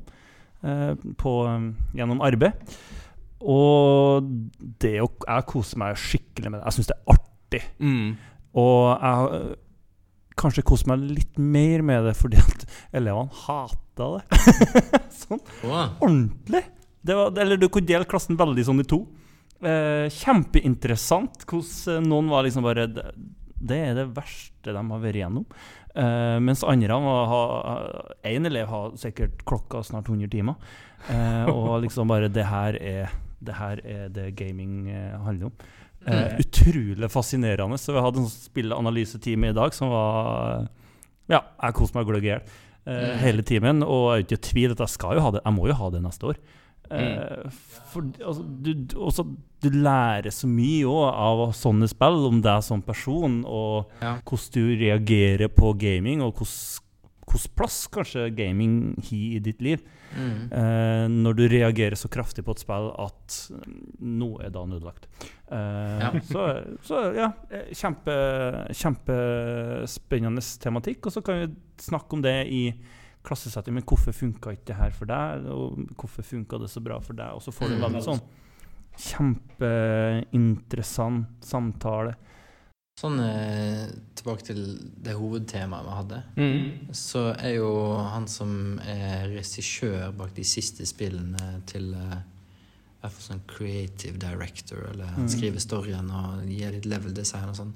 på, 1.19 1.31
um, 1.47 1.71
gjennom 1.95 2.21
arbeid. 2.23 2.75
Og 3.43 4.27
det 4.79 4.97
å 5.03 5.09
Jeg 5.09 5.47
koser 5.47 5.79
meg 5.79 5.99
skikkelig 5.99 6.51
med 6.51 6.59
det. 6.59 6.67
Jeg 6.67 6.77
syns 6.77 6.91
det 6.91 6.97
er 6.97 7.15
artig. 7.15 7.63
Mm. 7.79 8.13
Og 8.59 8.83
jeg 8.99 9.55
kanskje 10.39 10.65
koser 10.67 10.91
meg 10.91 11.07
litt 11.21 11.39
mer 11.39 11.83
med 11.85 12.07
det 12.09 12.15
fordi 12.19 12.39
at 12.41 12.67
elevene 12.95 13.31
hata 13.93 14.17
det. 14.17 15.03
sånn 15.23 15.39
Wow. 15.63 15.89
ordentlig. 15.99 16.63
Det 17.03 17.15
var, 17.15 17.37
eller 17.37 17.57
du 17.57 17.67
kunne 17.69 17.87
dele 17.87 18.05
klassen 18.07 18.37
veldig 18.39 18.63
sånn 18.65 18.79
i 18.81 18.87
to. 18.87 19.01
Eh, 19.63 20.07
kjempeinteressant 20.11 21.45
hvordan 21.47 21.97
eh, 22.03 22.07
noen 22.07 22.29
var 22.31 22.43
liksom 22.43 22.63
bare 22.65 22.87
Det, 22.91 23.03
det 23.63 23.77
er 23.79 23.93
det 23.95 24.09
verste 24.15 24.73
de 24.75 24.83
har 24.89 25.03
vært 25.03 25.19
igjennom. 25.19 25.45
Eh, 25.95 26.39
mens 26.43 26.63
andre 26.63 26.97
Én 28.27 28.45
elev 28.49 28.67
har 28.67 28.97
sikkert 28.99 29.43
klokka 29.47 29.83
snart 29.83 30.09
100 30.09 30.29
timer. 30.31 30.55
Eh, 31.09 31.45
og 31.51 31.81
liksom 31.83 32.07
bare 32.07 32.31
Det 32.31 32.45
her 32.47 32.79
er 32.81 33.19
det 33.43 33.57
her 33.57 33.79
er 33.83 34.07
det 34.07 34.35
gaming 34.39 34.87
eh, 34.89 35.17
handler 35.19 35.49
om. 35.49 35.55
Eh, 36.07 36.37
utrolig 36.39 37.09
fascinerende. 37.11 37.75
Så 37.77 37.91
vi 37.91 37.99
hadde 37.99 38.21
en 38.21 38.27
sånn 38.29 38.47
spilleanalysetime 38.51 39.51
i 39.51 39.55
dag 39.55 39.75
som 39.75 39.91
var 39.91 40.69
Ja, 41.27 41.41
jeg 41.61 41.75
koste 41.75 41.97
meg 41.97 42.07
gløgg 42.07 42.23
i 42.23 42.31
hjel 42.31 42.47
eh, 42.85 43.13
Mm. 43.13 43.17
hele 43.19 43.41
timen. 43.43 43.83
Og 43.83 44.11
jeg 44.13 44.19
er 44.19 44.25
ikke 44.27 44.39
i 44.41 44.47
tvil 44.51 44.71
at 44.71 44.79
jeg 44.79 44.89
skal 44.89 45.15
jo 45.15 45.21
ha 45.21 45.31
det. 45.31 45.41
Jeg 45.45 45.53
må 45.53 45.67
jo 45.67 45.73
ha 45.73 45.89
det 45.89 46.01
neste 46.03 46.23
år. 46.33 46.35
Mm. 46.93 47.49
for 47.89 48.01
altså, 48.21 48.43
du, 48.61 48.73
også, 48.99 49.23
du 49.63 49.69
lærer 49.69 50.29
så 50.29 50.45
mye 50.51 50.85
av 51.09 51.53
sånne 51.55 51.87
spill 51.89 52.25
om 52.27 52.41
deg 52.43 52.61
som 52.61 52.81
person, 52.85 53.43
og 53.47 53.89
Ja. 54.01 54.17
hvordan 54.21 54.51
du 54.53 54.75
reagerer 54.83 55.47
på 55.47 55.71
gaming, 55.79 56.21
og 56.21 56.33
hvordan 56.35 56.82
hvilken 57.33 57.55
plass 57.57 57.77
kanskje 57.93 58.27
gaming 58.37 58.73
har 59.01 59.17
i 59.17 59.39
ditt 59.43 59.61
liv. 59.65 59.79
Mm. 60.13 60.35
Eh, 60.53 61.05
når 61.09 61.33
du 61.39 61.43
reagerer 61.49 61.97
så 61.99 62.07
kraftig 62.13 62.43
på 62.45 62.53
et 62.53 62.61
spill 62.61 62.91
at 63.01 63.37
noe 63.99 64.23
nå 64.23 64.29
er 64.45 64.49
da 64.53 64.61
nødlagt. 64.69 65.03
Eh, 65.49 66.03
Ja. 66.03 66.09
så, 66.29 66.41
så 66.85 66.95
ja, 67.17 67.31
kjempe, 67.73 68.13
kjempespennende 68.73 70.41
tematikk. 70.61 71.01
Og 71.09 71.13
så 71.17 71.21
kan 71.25 71.35
vi 71.41 71.47
snakke 71.81 72.11
om 72.17 72.21
det 72.23 72.37
i 72.53 72.63
klassesetting. 73.25 73.73
Men 73.77 73.85
hvorfor 73.87 74.13
funka 74.15 74.47
ikke 74.53 74.69
det 74.71 74.77
her 74.79 74.91
for 74.95 75.05
deg? 75.09 75.29
Og 75.49 75.67
hvorfor 75.97 76.21
funka 76.27 76.55
det 76.61 76.69
så 76.71 76.81
bra 76.83 76.97
for 77.03 77.13
deg? 77.17 77.29
Og 77.33 77.41
så 77.45 77.51
får 77.55 77.65
du 77.69 77.73
en 77.79 77.85
veldig 77.87 78.03
sånn 78.05 78.23
kjempeinteressant 79.03 81.27
samtale. 81.45 82.13
Sånn 82.99 83.17
eh, 83.19 83.87
tilbake 84.15 84.45
til 84.47 84.59
det 85.03 85.15
hovedtemaet 85.17 85.87
vi 85.87 85.95
hadde. 85.97 86.19
Mm. 86.37 86.91
Så 86.95 87.31
er 87.33 87.55
jo 87.57 87.71
han 87.97 88.27
som 88.31 88.79
er 88.85 89.31
regissør 89.33 90.13
bak 90.15 90.35
de 90.37 90.45
siste 90.47 90.85
spillene 90.87 91.57
til 91.69 91.89
eh, 91.97 92.21
hvert 93.03 93.15
fall 93.17 93.25
sånn 93.27 93.43
creative 93.51 94.17
director, 94.19 94.85
eller 94.91 95.05
han 95.05 95.25
Mm. 95.25 95.29
skriver 95.29 95.59
storyen 95.59 96.11
og 96.11 96.47
gir 96.47 96.71
litt 96.71 96.85
level 96.85 97.13
design 97.13 97.49
og 97.49 97.55
sånn. 97.55 97.73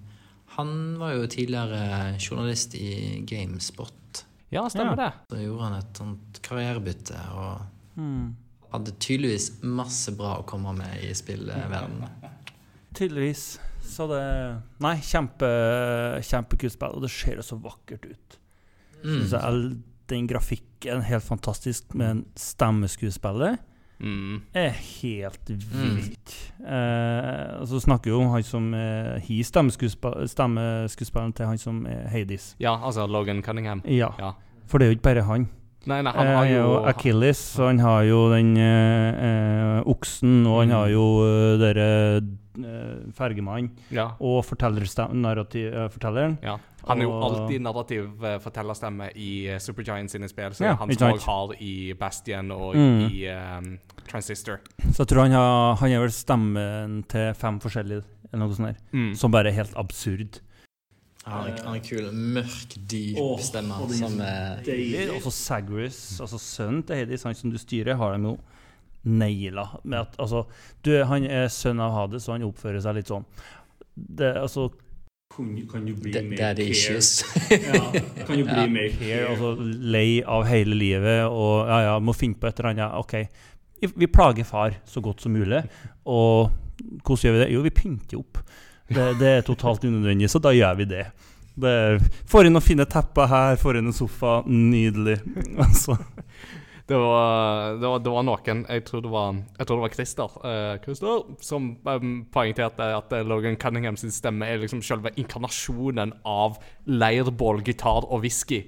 Han 0.56 0.98
var 0.98 1.14
jo 1.14 1.27
tidligere 1.27 2.18
journalist 2.18 2.76
i 2.76 3.22
Gamespot. 3.27 4.23
Ja, 4.49 4.64
stemmer 4.69 4.95
det. 4.95 5.11
Så 5.30 5.41
gjorde 5.44 5.64
han 5.64 5.80
et 5.81 5.98
sånt 5.98 6.39
karrierebytte 6.41 7.19
og 7.35 7.61
mm. 7.99 8.35
hadde 8.72 8.95
tydeligvis 8.99 9.61
masse 9.61 10.11
bra 10.15 10.38
å 10.39 10.45
komme 10.48 10.72
med 10.73 11.03
i 11.03 11.11
spillverdenen. 11.14 12.07
Tydeligvis. 12.95 13.60
Så 13.88 14.07
det 14.11 14.22
Nei, 14.84 14.95
kjempe, 15.01 15.47
kjempekult 16.27 16.76
spill, 16.76 16.97
og 16.97 17.05
det 17.05 17.11
ser 17.14 17.39
jo 17.39 17.45
så 17.45 17.57
vakkert 17.64 18.05
ut. 18.11 18.38
Mm. 19.03 19.22
Jeg 19.23 19.39
den 20.07 20.27
grafikken 20.30 21.01
helt 21.07 21.23
fantastisk, 21.26 21.93
men 21.95 22.26
stemmeskuespillet 22.39 23.64
Mm. 23.99 24.43
er 24.53 24.69
helt 25.01 25.47
vilt. 25.49 26.34
Eh, 26.61 27.55
og 27.57 27.65
så 27.68 27.80
snakker 27.81 28.11
jo 28.11 28.19
om 28.22 28.30
han 28.30 28.43
som 28.45 28.68
eh, 28.77 29.18
har 29.18 29.47
stemmeskuespilleren 29.49 31.34
til 31.34 31.45
han 31.49 31.57
som 31.57 31.80
er 31.89 32.07
Hades. 32.14 32.51
Ja, 32.61 32.76
altså 32.77 33.07
Logan 33.09 33.41
Cunningham. 33.41 33.81
Ja. 33.89 34.11
Ja. 34.19 34.31
For 34.68 34.77
det 34.77 34.85
er 34.85 34.91
jo 34.91 34.97
ikke 34.99 35.07
bare 35.09 35.23
han. 35.26 35.47
Nei, 35.88 36.01
nei, 36.03 36.11
Eh, 36.11 36.18
han 36.19 36.27
har 36.35 36.45
jo, 36.51 36.57
jo 36.64 36.85
Achilles, 36.91 37.41
og 37.59 37.68
han 37.69 37.80
har 37.80 38.01
jo 38.03 38.18
den 38.34 38.49
eh, 38.57 39.22
eh, 39.27 39.84
oksen, 39.88 40.45
og 40.45 40.59
han 40.61 40.68
Mm. 40.69 40.76
har 40.76 40.89
jo 40.91 41.05
uh, 41.23 41.57
dere 41.61 41.88
fergemannen, 43.14 43.69
Ja. 43.93 44.07
og 44.19 44.43
eh, 45.72 45.88
fortelleren. 45.93 46.38
Ja. 46.43 46.57
Han 46.88 47.01
er 47.01 47.03
jo 47.03 47.11
alltid 47.22 47.61
narrativ 47.61 48.23
eh, 48.23 48.38
fortellerstemme 48.39 49.09
i 49.15 49.57
Supergiant 49.59 50.09
sine 50.09 50.27
spill. 50.31 50.51
Så 50.55 50.64
Ja, 50.65 50.76
han 50.80 50.91
som 50.95 51.11
også 51.14 51.26
har 51.26 51.53
i 51.61 51.93
Bastion 51.93 52.51
og 52.51 52.76
Mm. 52.76 53.09
i 53.11 53.27
um, 53.30 53.80
Transistor. 54.07 54.59
Så 54.91 55.03
jeg 55.03 55.07
tror 55.07 55.23
han, 55.23 55.31
har, 55.31 55.76
han 55.76 55.91
er 55.91 55.99
vel 55.99 56.09
stemmen 56.15 57.03
til 57.07 57.34
fem 57.34 57.59
forskjellige, 57.59 58.03
eller 58.34 58.45
noe 58.45 58.53
sånt 58.55 58.68
der, 58.68 58.77
Mm. 58.93 59.15
som 59.15 59.31
bare 59.31 59.47
er 59.47 59.51
helt 59.53 59.76
absurd. 59.76 60.39
Han 61.28 61.49
er, 61.52 61.58
han 61.66 61.76
er 61.76 61.84
kul. 61.84 62.06
Mørk, 62.14 62.76
dyp 62.90 63.18
oh, 63.22 63.36
stemme. 63.44 63.76
og 63.84 63.90
den- 63.91 63.98
Som 63.99 64.20
eh, 64.24 64.62
Deilig. 64.66 65.22
Så 65.26 65.32
Sagris, 65.36 65.98
altså 66.24 66.40
sønnen 66.40 66.84
til 66.88 66.95
Heidi, 67.02 67.18
som 67.20 67.52
du 67.52 67.58
styrer, 67.60 67.98
har 67.99 68.16
de 68.18 68.24
jo 68.32 68.38
naila. 69.08 69.66
Med 69.84 69.99
at, 70.06 70.16
altså, 70.20 70.45
du, 70.86 70.94
han 71.06 71.24
er 71.28 71.48
sønn 71.52 71.80
av 71.84 71.91
Hades, 71.95 72.28
og 72.30 72.38
han 72.38 72.48
oppfører 72.48 72.82
seg 72.84 72.95
litt 73.02 73.12
sånn. 73.12 73.26
Det, 73.98 74.34
altså 74.38 74.70
Kan, 75.36 75.86
du 75.86 75.94
bli 75.99 76.12
da- 76.16 76.22
Daddy 76.24 76.70
issues. 76.72 77.24
kan 77.49 78.38
du 78.38 78.44
bli 78.48 78.62
Ja. 78.64 78.68
mer 78.72 78.90
care, 78.98 79.28
altså 79.34 79.52
lei 79.94 80.22
av 80.24 80.45
hele 80.49 80.76
livet, 80.80 81.26
og 81.28 81.68
ja, 81.68 81.82
ja, 81.91 81.98
må 81.99 82.16
finne 82.16 82.40
på 82.40 82.48
et 82.49 82.60
eller 82.60 82.72
annet. 82.72 82.95
OK, 83.04 83.14
vi, 83.84 83.91
vi 84.06 84.08
plager 84.08 84.48
far 84.48 84.80
så 84.88 85.04
godt 85.04 85.22
som 85.22 85.36
mulig, 85.36 85.60
og 86.08 86.49
hvordan 87.04 87.22
gjør 87.28 87.36
vi 87.36 87.44
det? 87.44 87.52
Jo, 87.54 87.62
vi 87.68 87.74
pynter 87.84 88.20
opp. 88.22 88.40
Det, 88.88 89.07
det 89.19 89.31
er 89.31 89.47
totalt 89.47 89.84
unødvendig, 89.84 90.30
så 90.31 90.39
da 90.39 90.53
gjør 90.55 90.77
vi 90.80 90.85
det. 90.88 91.05
det 91.59 91.73
får 92.30 92.47
inn 92.47 92.55
noen 92.55 92.64
fine 92.64 92.85
tepper 92.88 93.27
her, 93.31 93.59
får 93.59 93.80
inn 93.80 93.91
en 93.91 93.95
sofa. 93.95 94.41
Nydelig. 94.47 95.19
Altså. 95.68 95.97
Det 96.88 96.95
var, 96.95 97.73
det, 97.81 97.88
var, 97.88 97.99
det 97.99 98.11
var 98.14 98.23
noen 98.23 98.61
Jeg 98.69 98.84
tror 98.88 99.01
det 99.03 99.09
var 99.11 99.34
Jeg 99.35 99.68
tror 99.68 99.76
det 99.76 99.84
var 99.84 99.91
Christer, 99.91 100.35
eh, 100.47 100.76
Christer 100.85 101.26
som 101.43 101.65
um, 101.84 102.14
poengterte 102.31 102.88
at 102.95 103.11
eh, 103.11 103.26
Logan 103.27 103.57
Cunningham 103.59 103.97
sin 103.99 104.14
stemme 104.15 104.47
er 104.47 104.61
liksom 104.61 104.80
selve 104.80 105.11
inkarnasjonen 105.19 106.14
av 106.23 106.61
leirbål, 106.88 107.59
gitar 107.68 108.07
og 108.07 108.23
whisky. 108.23 108.61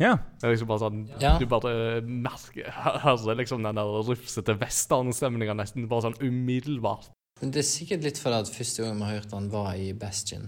Ja. 0.00 0.16
Det 0.40 0.48
er 0.48 0.56
liksom 0.56 0.72
bare 0.72 0.82
sånn 0.82 1.00
Ja. 1.22 1.36
Du 1.38 1.46
bare 1.46 2.02
merker 2.02 2.74
Hører 3.04 3.38
liksom 3.38 3.62
den 3.62 3.78
der 3.78 3.94
rufsete 4.10 4.58
westernstemninga 4.58 5.54
nesten 5.54 5.86
bare 5.86 6.08
sånn 6.08 6.18
umiddelbart. 6.18 7.12
Men 7.42 7.50
det 7.50 7.58
er 7.58 7.66
sikkert 7.66 8.04
litt 8.06 8.20
fordi 8.22 8.36
at 8.38 8.46
første 8.54 8.84
gang 8.84 8.94
vi 9.00 9.06
har 9.08 9.16
hørt 9.18 9.32
han 9.34 9.48
var 9.50 9.74
i 9.74 9.88
Bastion. 9.98 10.44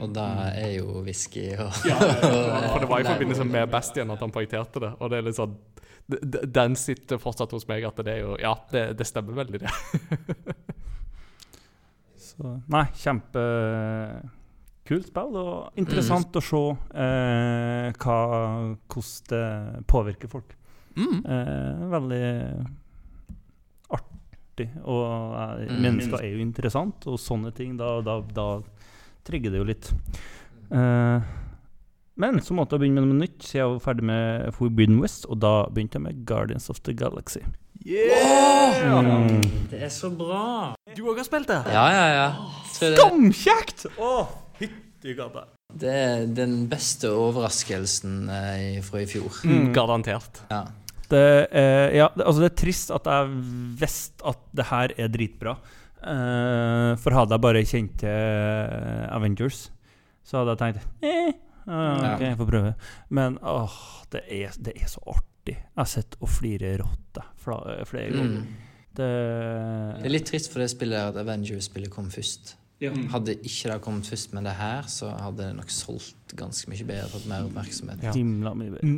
Og 0.00 0.14
da 0.16 0.48
er 0.56 0.78
jo 0.78 1.02
whisky 1.04 1.52
og, 1.60 1.68
Ja, 1.90 1.98
For 2.72 2.80
det 2.80 2.88
var 2.88 3.00
i 3.04 3.04
forbindelse 3.04 3.44
med 3.44 3.68
Bastion 3.70 4.10
at 4.14 4.20
han 4.24 4.32
poengterte 4.32 4.80
det. 4.86 4.92
Og 4.96 5.10
det 5.12 5.18
er 5.18 5.22
litt 5.28 5.36
sånn 5.36 5.54
Den 6.56 6.72
sitter 6.80 7.20
fortsatt 7.20 7.52
hos 7.52 7.68
meg 7.68 7.84
at 7.84 8.00
det 8.00 8.08
er 8.14 8.20
jo 8.24 8.32
Ja, 8.40 8.54
det, 8.72 8.96
det 8.96 9.04
stemmer 9.06 9.32
veldig, 9.42 9.58
det. 9.60 9.68
Så, 12.28 12.60
nei, 12.72 12.86
kjempekult 12.96 15.06
spill, 15.10 15.36
og 15.36 15.68
interessant 15.80 16.36
å 16.38 16.40
se 16.48 16.62
eh, 17.02 17.88
hva, 17.98 18.18
hvordan 18.88 19.26
det 19.32 19.48
påvirker 19.90 20.28
folk. 20.32 20.50
Mm. 20.96 21.18
Eh, 21.26 21.78
veldig 21.92 22.26
artig. 24.58 24.68
Og 24.84 25.34
eh, 25.38 25.66
Mm. 25.70 25.80
mennesker 25.86 26.18
er 26.20 26.32
jo 26.34 26.42
interessant, 26.44 27.06
og 27.06 27.18
sånne 27.22 27.54
ting, 27.54 27.76
da, 27.78 28.00
da, 28.02 28.18
da 28.34 28.48
trigger 29.24 29.54
det 29.54 29.58
jo 29.62 29.68
litt. 29.68 29.92
Uh, 30.72 31.22
men 32.18 32.40
så 32.42 32.52
måtte 32.56 32.74
jeg 32.76 32.82
begynne 32.82 33.00
med 33.04 33.12
noe 33.14 33.22
nytt, 33.22 33.38
så 33.46 33.58
jeg 33.60 33.68
var 33.70 33.78
ferdig 33.84 34.04
med 34.10 34.48
Forbidden 34.56 34.98
West, 35.00 35.24
og 35.30 35.38
da 35.40 35.52
begynte 35.70 35.96
jeg 36.00 36.02
med 36.08 36.24
Guardians 36.26 36.68
of 36.68 36.80
the 36.82 36.92
Galaxy. 36.98 37.40
Mm. 37.78 39.40
Det 39.70 39.78
er 39.86 39.92
så 39.92 40.10
bra! 40.10 40.74
Du 40.96 41.04
òg 41.08 41.20
har 41.20 41.26
spilt 41.28 41.48
det? 41.48 41.60
Ja, 41.72 41.84
ja, 41.94 42.06
ja. 42.16 42.26
Skamkjekt! 42.74 43.86
Å, 44.02 44.10
hytti 44.58 45.14
gata. 45.16 45.44
det 45.78 45.92
er 45.94 46.26
den 46.34 46.66
beste 46.70 47.10
overraskelsen 47.14 48.28
eh, 48.32 48.80
fra 48.82 49.02
i 49.04 49.06
fjor. 49.08 49.30
Mm, 49.46 49.70
garantert. 49.76 50.42
Ja. 50.50 50.64
Det 51.08 51.24
er, 51.56 51.94
ja, 51.96 52.08
det, 52.14 52.24
altså 52.26 52.44
det 52.44 52.50
er 52.50 52.56
trist 52.60 52.92
at 52.94 53.08
jeg 53.08 53.36
visste 53.80 54.24
at 54.28 54.40
det 54.56 54.66
her 54.68 54.94
er 55.00 55.12
dritbra. 55.12 55.56
Eh, 55.98 56.92
for 57.02 57.16
hadde 57.16 57.34
jeg 57.34 57.42
bare 57.42 57.64
kjent 57.66 57.96
til 58.04 58.76
Avengers, 59.16 59.64
så 60.22 60.40
hadde 60.40 60.54
jeg 60.54 60.60
tenkt 60.62 61.06
eh, 61.08 61.32
ah, 61.66 62.12
OK, 62.12 62.22
jeg 62.26 62.38
får 62.38 62.50
prøve. 62.52 62.74
Men 63.18 63.40
åh, 63.42 63.80
det, 64.12 64.22
er, 64.28 64.54
det 64.62 64.76
er 64.78 64.90
så 64.90 65.02
artig. 65.10 65.56
Jeg 65.58 65.90
sett 65.90 66.18
og 66.20 66.30
flirer 66.30 66.82
rått 66.84 67.22
flere 67.88 68.12
ganger. 68.12 68.44
Mm. 68.44 68.64
Det, 68.98 69.08
Det 70.02 70.08
er 70.08 70.12
litt 70.12 70.28
trist 70.28 70.52
for 70.52 70.62
det 70.62 70.70
spillet 70.72 71.12
at 71.12 71.18
Avengers-spillet 71.22 71.92
kom 71.92 72.10
først. 72.12 72.56
Ja. 72.80 72.92
Hadde 73.10 73.34
ikke 73.42 73.72
det 73.72 73.80
kommet 73.82 74.06
først 74.06 74.32
med 74.32 74.44
det 74.46 74.52
her, 74.54 74.82
så 74.86 75.08
hadde 75.18 75.36
det 75.48 75.56
nok 75.56 75.70
solgt 75.74 76.14
ganske 76.38 76.68
mye 76.70 76.84
bedre, 76.86 77.08
fått 77.10 77.24
mer 77.26 77.42
oppmerksomhet. 77.48 78.04
Ja. 78.04 78.12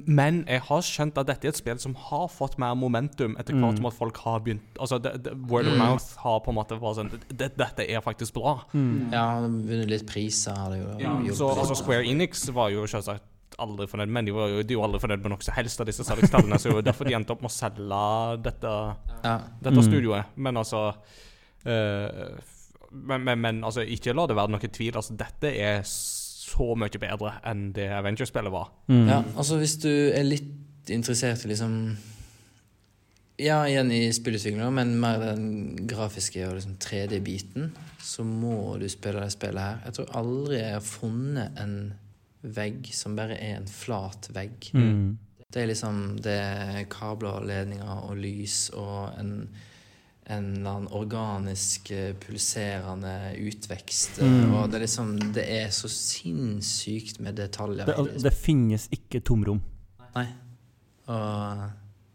Men 0.06 0.44
jeg 0.46 0.60
har 0.66 0.82
skjønt 0.84 1.16
at 1.16 1.26
dette 1.30 1.46
er 1.48 1.54
et 1.54 1.56
spill 1.56 1.78
som 1.80 1.94
har 1.94 2.26
fått 2.28 2.58
mer 2.60 2.74
momentum 2.76 3.36
etter 3.40 3.54
hvert 3.54 3.72
Mm. 3.72 3.76
som 3.78 3.86
at 3.86 3.94
folk 3.94 4.16
har 4.18 4.40
begynt 4.40 4.60
Altså, 4.78 4.98
det, 5.00 5.22
det, 5.24 5.32
Word 5.48 5.66
of 5.66 5.72
Mm. 5.72 5.78
mouth 5.78 6.16
har 6.18 6.40
på 6.40 6.48
en 6.50 6.54
måte 6.56 6.78
bare 6.78 6.94
sånn 6.94 7.10
det, 7.28 7.56
Dette 7.56 7.88
er 7.88 8.00
faktisk 8.02 8.34
bra. 8.34 8.64
Mm. 8.74 9.12
Ja, 9.12 9.40
de 9.40 9.40
har 9.40 9.48
vunnet 9.48 9.88
litt 9.88 10.06
priser. 10.06 10.52
Har 10.54 10.70
det 10.70 10.80
jo 10.82 10.98
Ja. 11.00 11.16
Så 11.32 11.48
litt. 11.48 11.58
altså, 11.58 11.74
Square 11.82 12.04
Enix 12.04 12.48
var 12.52 12.68
jo 12.70 12.82
selvsagt 12.84 13.22
aldri 13.58 13.86
fornøyd, 13.88 14.08
men 14.08 14.24
de 14.26 14.32
var 14.32 14.48
jo, 14.48 14.62
de 14.62 14.74
var 14.76 14.88
aldri 14.88 15.00
fornøyd 15.00 15.22
med 15.22 15.30
noe 15.30 15.40
som 15.42 15.54
helst 15.54 15.80
av 15.80 15.86
disse 15.86 16.04
salgstallene, 16.04 16.58
så 16.58 16.64
det 16.68 16.74
var 16.74 16.82
derfor 16.92 17.04
de 17.04 17.14
endte 17.14 17.30
opp 17.30 17.40
med 17.42 17.50
å 17.50 17.56
selge 17.56 18.42
dette, 18.42 18.96
ja. 19.24 19.38
dette 19.62 19.74
Mm. 19.76 19.82
studioet. 19.88 20.24
Men 20.36 20.54
altså 20.56 20.94
eh, 21.66 22.36
men, 22.90 23.24
men, 23.24 23.40
men 23.40 23.64
altså, 23.64 23.84
ikke 23.86 24.14
la 24.16 24.26
det 24.26 24.36
være 24.38 24.54
noen 24.54 24.72
tvil. 24.74 24.96
Altså, 24.98 25.16
dette 25.18 25.52
er 25.54 25.84
så 25.86 26.74
mye 26.78 27.00
bedre 27.00 27.36
enn 27.46 27.70
det 27.76 27.88
Avengers-spillet 27.94 28.52
var. 28.52 28.72
Mm. 28.90 29.04
ja, 29.08 29.20
altså 29.38 29.60
hvis 29.60 29.76
du 29.82 29.90
er 29.90 30.26
litt 30.26 30.90
interessert 30.90 31.44
i 31.46 31.52
liksom 31.52 31.76
Ja, 33.40 33.62
igjen 33.64 33.88
i 33.94 34.02
spillutviklinga, 34.12 34.68
men 34.74 34.98
mer 35.00 35.22
den 35.22 35.86
grafiske 35.88 36.42
og 36.44 36.58
liksom 36.58 36.74
3D-biten, 36.82 37.70
så 38.02 38.26
må 38.26 38.74
du 38.76 38.84
spille 38.92 39.22
det 39.22 39.32
spillet 39.32 39.64
her. 39.64 39.78
Jeg 39.86 39.96
tror 39.96 40.10
aldri 40.20 40.58
jeg 40.58 40.74
har 40.74 40.84
funnet 40.84 41.62
en 41.62 41.74
vegg 42.42 42.90
som 42.96 43.16
bare 43.16 43.38
er 43.40 43.56
en 43.56 43.70
flat 43.70 44.28
vegg. 44.36 44.68
Mm. 44.76 45.16
Det 45.50 45.62
er 45.62 45.70
liksom 45.70 46.20
Det 46.22 46.36
er 46.36 46.84
kabler 46.92 47.40
og 47.40 47.48
ledninger 47.48 48.04
og 48.10 48.20
lys 48.20 48.68
og 48.76 49.16
en 49.18 49.32
en 50.26 50.56
eller 50.56 50.70
annen 50.70 50.88
organisk, 50.92 51.90
eh, 51.90 52.12
pulserende 52.14 53.14
utvekst. 53.40 54.20
Mm. 54.22 54.54
Og 54.54 54.70
det 54.70 54.78
er 54.80 54.84
liksom 54.84 55.32
Det 55.34 55.46
er 55.62 55.70
så 55.70 55.88
sinnssykt 55.88 57.20
med 57.20 57.34
detaljer. 57.34 57.86
Det, 57.86 57.96
liksom. 57.96 58.22
det. 58.22 58.32
finnes 58.32 58.88
ikke 58.92 59.20
tomrom. 59.20 59.62
nei. 60.14 60.26
Og 61.06 61.70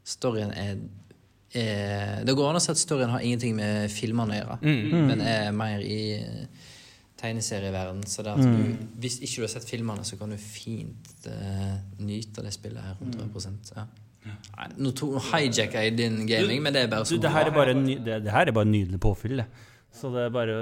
storyen 0.06 0.52
er, 0.52 0.78
er 1.54 2.24
Det 2.24 2.36
går 2.36 2.50
an 2.50 2.56
å 2.56 2.62
si 2.64 2.72
at 2.72 2.78
storyen 2.80 3.10
har 3.10 3.20
ingenting 3.20 3.56
med 3.56 3.92
filmene 3.92 4.34
å 4.34 4.40
gjøre, 4.40 4.60
Mm. 4.62 5.08
men 5.08 5.22
er 5.22 5.52
mer 5.52 5.80
i 5.80 6.48
tegneserieverden. 7.18 8.04
Så 8.08 8.24
det 8.24 8.32
at 8.32 8.44
du, 8.44 8.88
hvis 9.00 9.20
ikke 9.20 9.36
du 9.36 9.42
har 9.48 9.54
sett 9.54 9.70
filmene, 9.70 10.04
så 10.04 10.18
kan 10.20 10.30
du 10.30 10.38
fint 10.38 11.28
uh, 11.28 11.76
nyte 12.00 12.44
det 12.44 12.54
spillet 12.54 12.84
her 12.84 12.96
100 13.02 13.76
ja. 13.76 13.86
Nå 14.82 14.92
hijacker 15.30 15.86
jeg 15.86 15.96
din 16.00 16.24
gaming, 16.30 16.64
men 16.66 16.76
det 16.76 16.86
er 16.86 16.92
bare 16.92 17.08
sånn. 17.08 17.22
det 17.22 17.32
det, 18.06 18.20
det 18.26 18.34
her 18.34 18.50
er 18.50 18.56
bare 18.56 18.70
nydelig 18.70 19.00
påfyll, 19.04 19.42
det. 19.44 19.48
Så 19.96 20.10
det 20.12 20.26
er 20.26 20.32
bare 20.34 20.56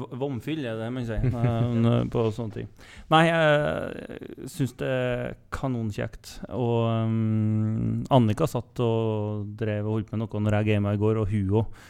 uh, 0.00 0.04
vomfyll, 0.16 0.62
er 0.64 0.78
det 0.80 0.88
man 0.94 1.04
sier 1.04 1.20
eh, 1.28 1.88
på 2.08 2.22
sånne 2.32 2.54
ting. 2.54 2.68
Nei, 3.12 3.22
jeg 3.28 4.48
syns 4.48 4.72
det 4.80 4.88
er 4.88 5.34
kanonkjekt. 5.52 6.38
Og 6.56 6.86
um, 6.88 7.98
Annika 8.16 8.48
satt 8.48 8.80
og 8.84 9.50
drev 9.60 9.84
og 9.84 9.98
holdt 9.98 10.14
med 10.14 10.22
noe 10.22 10.44
når 10.46 10.58
jeg 10.60 10.70
gama 10.70 10.94
i 10.96 11.02
går, 11.02 11.20
og 11.20 11.34
hun 11.34 11.58
òg 11.60 11.82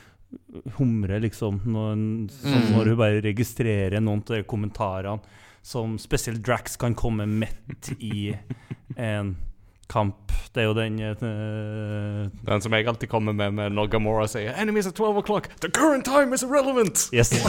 humrer 0.76 1.22
liksom 1.24 1.56
når, 1.66 2.02
sånn 2.30 2.68
når 2.70 2.92
hun 2.92 2.98
bare 3.00 3.22
registrerer 3.24 4.02
noen 4.02 4.22
av 4.30 4.44
kommentarene 4.50 5.38
som 5.66 5.96
spesielt 5.98 6.42
Drax 6.46 6.78
kan 6.80 6.94
komme 6.94 7.26
midt 7.26 7.90
i 7.98 8.30
en 8.96 9.34
kamp. 9.90 10.32
Det 10.54 10.62
er 10.62 10.68
jo 10.68 10.74
den 10.74 10.96
uh, 11.02 12.26
Den 12.46 12.62
som 12.62 12.74
jeg 12.74 12.86
alltid 12.90 13.10
kommer 13.10 13.34
med, 13.36 13.54
med 13.54 13.74
når 13.74 13.90
Gamora 13.92 14.26
sier 14.30 14.54
'Enemies 14.54 14.88
at 14.90 14.94
12 14.94 15.22
o'clock'. 15.22 15.50
The 15.60 15.70
current 15.70 16.04
time 16.04 16.34
is 16.34 16.42
irrelevant! 16.46 17.08
Yes. 17.14 17.34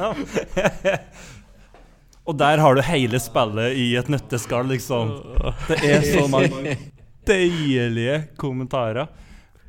Ja. 0.00 0.14
Og 2.28 2.38
der 2.38 2.60
har 2.62 2.74
du 2.74 2.82
hele 2.84 3.18
spillet 3.18 3.74
i 3.80 3.96
et 3.98 4.08
nøtteskall, 4.12 4.68
liksom. 4.70 5.08
Det 5.66 5.78
er 5.82 6.04
så 6.04 6.28
mange 6.30 6.76
deilige 7.26 8.20
kommentarer. 8.38 9.08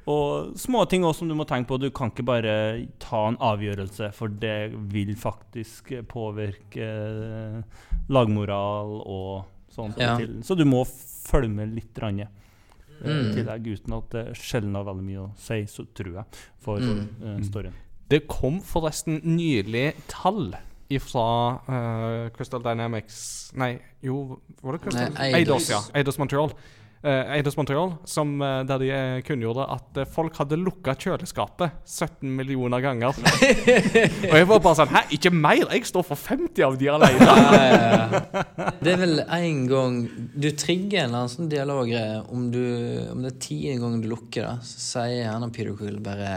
Og 0.10 0.58
små 0.58 0.84
ting 0.90 1.06
også 1.06 1.22
som 1.22 1.30
du 1.32 1.36
må 1.38 1.46
tenke 1.50 1.70
på. 1.70 1.78
Du 1.78 1.90
kan 1.94 2.12
ikke 2.12 2.26
bare 2.26 2.54
ta 3.02 3.24
en 3.30 3.38
avgjørelse, 3.40 4.12
for 4.18 4.34
det 4.42 4.74
vil 4.94 5.14
faktisk 5.18 5.94
påvirke 6.10 6.90
lagmoral 8.12 8.98
og 9.06 9.46
sånn. 9.72 9.94
Ja. 10.02 10.18
Så 10.44 10.58
du 10.58 10.66
må 10.68 10.84
følge 11.32 11.50
med 11.56 11.74
litt. 11.76 11.98
Rann, 12.04 12.20
eh, 12.20 12.28
Mm. 13.02 13.32
til 13.34 13.46
deg, 13.48 13.64
uten 13.66 13.94
at 13.98 14.10
det 14.14 14.26
sjelden 14.38 14.76
har 14.78 14.84
veldig 14.86 15.04
mye 15.08 15.22
å 15.24 15.32
si, 15.36 15.64
så 15.66 15.88
tror 15.98 16.14
jeg, 16.20 16.26
for 16.62 16.78
Mm. 16.80 17.08
eh, 17.24 17.40
storyen. 17.48 17.74
Det 18.10 18.28
kom 18.28 18.60
forresten 18.62 19.22
nylig 19.24 19.94
tall 20.08 20.52
fra 21.00 21.24
uh, 21.70 22.30
Crystal 22.36 22.60
Dynamics 22.62 23.54
Nei, 23.56 23.80
jo 24.04 24.42
Var 24.62 24.74
det 24.74 24.82
Crystal? 24.82 25.14
Eidos, 25.16 25.34
Eidos. 25.34 25.70
ja. 25.70 25.80
Eidos 25.96 26.18
Montreal. 26.20 26.52
Eh, 27.04 27.32
Eidos 27.34 27.56
Montreal, 27.58 27.96
som, 28.06 28.36
eh, 28.46 28.60
der 28.70 28.78
de 28.78 28.90
eh, 28.94 29.22
kunngjorde 29.26 29.64
at 29.74 29.96
eh, 29.98 30.06
folk 30.06 30.36
hadde 30.38 30.54
lukka 30.62 30.94
kjøleskapet 31.02 31.80
17 31.90 32.30
millioner 32.38 32.78
ganger. 32.84 33.18
Og 34.30 34.36
jeg 34.38 34.46
var 34.52 34.60
bare 34.62 34.78
sånn 34.78 34.92
Hæ, 34.94 35.02
ikke 35.18 35.32
mer? 35.34 35.64
Jeg 35.74 35.88
står 35.90 36.06
for 36.06 36.20
50 36.22 36.62
av 36.68 36.76
de 36.78 36.92
alene. 36.94 37.26
Ja, 37.26 37.38
ja, 37.42 37.80
ja. 37.82 38.44
Det 38.84 38.94
er 38.94 39.00
vel 39.02 39.24
en 39.24 39.64
gang 39.72 39.96
Du 40.38 40.48
trigger 40.54 41.00
en 41.02 41.08
eller 41.10 41.24
annen 41.24 41.34
sånn 41.34 41.50
dialoggreie. 41.50 42.20
Om, 42.30 42.44
du- 42.54 43.10
om 43.16 43.26
det 43.26 43.32
er 43.34 43.40
tiende 43.48 43.82
gang 43.82 43.96
du 44.04 44.10
lukker 44.12 44.46
da, 44.46 44.54
så 44.62 44.84
sier 44.86 45.24
gjerne 45.24 45.50
Peter 45.58 45.74
Quill 45.80 45.98
bare 46.06 46.32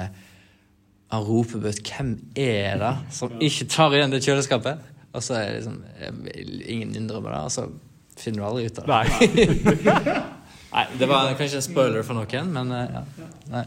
Han 1.13 1.27
roper 1.29 1.61
bøtt 1.67 1.83
'Hvem 1.85 2.15
er 2.41 2.79
det?' 2.81 2.95
som 3.13 3.37
ikke 3.37 3.69
tar 3.69 3.93
igjen 3.99 4.17
det 4.17 4.25
kjøleskapet. 4.25 4.81
Og 5.13 5.21
så 5.23 5.37
er 5.37 5.45
det 5.45 5.61
liksom 5.61 5.77
Ingen 6.73 6.97
innrømmer 7.05 7.37
det, 7.37 7.43
og 7.45 7.53
så 7.53 7.69
finner 8.17 8.41
du 8.41 8.47
aldri 8.49 8.65
ut 8.73 8.81
av 8.81 8.89
det. 8.89 8.97
Nei. 9.85 10.23
Nei, 10.75 10.87
Det 10.99 11.07
var 11.07 11.35
kanskje 11.39 11.61
en 11.61 11.67
spoiler 11.69 12.03
for 12.07 12.19
noen, 12.19 12.51
men 12.55 12.73
eh, 12.75 12.97
ja. 12.99 13.05
Nei. 13.53 13.65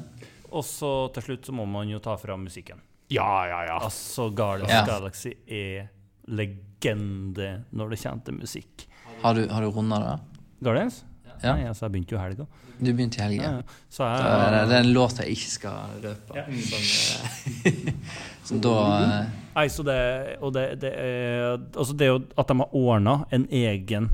Og 0.51 0.63
så 0.67 0.91
til 1.15 1.23
slutt 1.23 1.47
så 1.49 1.55
må 1.55 1.65
man 1.69 1.89
jo 1.91 1.99
ta 2.03 2.15
fram 2.19 2.45
musikken. 2.47 2.79
Ja, 3.11 3.45
ja, 3.47 3.61
ja. 3.69 3.79
Altså, 3.87 4.29
Guardians 4.35 4.71
Ja. 4.73 4.83
Galaxy 4.87 5.31
er 5.47 5.89
legende 6.27 7.63
når 7.71 7.93
det 7.93 7.99
kommer 8.03 8.23
til 8.27 8.39
musikk. 8.41 8.87
Har 9.23 9.33
du, 9.37 9.47
har 9.49 9.63
du 9.63 9.71
runda 9.71 9.99
det? 10.03 10.15
Guardians? 10.63 11.03
Ja. 11.43 11.53
Nei, 11.53 11.67
altså, 11.69 11.85
jeg 11.85 11.93
begynte 11.95 12.15
jo 12.15 12.19
i 12.19 12.23
helga. 12.23 12.45
Du 12.77 12.89
begynte 12.93 13.19
i 13.19 13.23
helga. 13.23 13.43
Ja, 13.43 13.51
ja. 13.57 13.77
Så 13.89 14.05
Det 14.05 14.29
er, 14.29 14.67
det 14.69 14.75
er 14.75 14.83
en 14.83 14.93
låt 14.93 15.19
jeg 15.21 15.33
ikke 15.37 15.51
skal 15.53 15.97
røpe. 16.03 16.45
Som, 16.67 17.71
eh, 17.71 17.89
som 18.49 18.61
da 18.61 18.73
eh, 18.97 19.35
Nei, 19.55 19.65
så 19.73 19.85
det 19.87 19.97
Og 20.45 20.53
det, 20.53 20.65
det 20.83 20.91
er 20.93 21.55
Altså, 21.57 21.95
det 21.97 22.05
er 22.05 22.11
jo 22.11 22.19
at 22.37 22.51
de 22.51 22.57
har 22.61 22.75
ordna 22.77 23.15
en 23.33 23.47
egen 23.49 24.09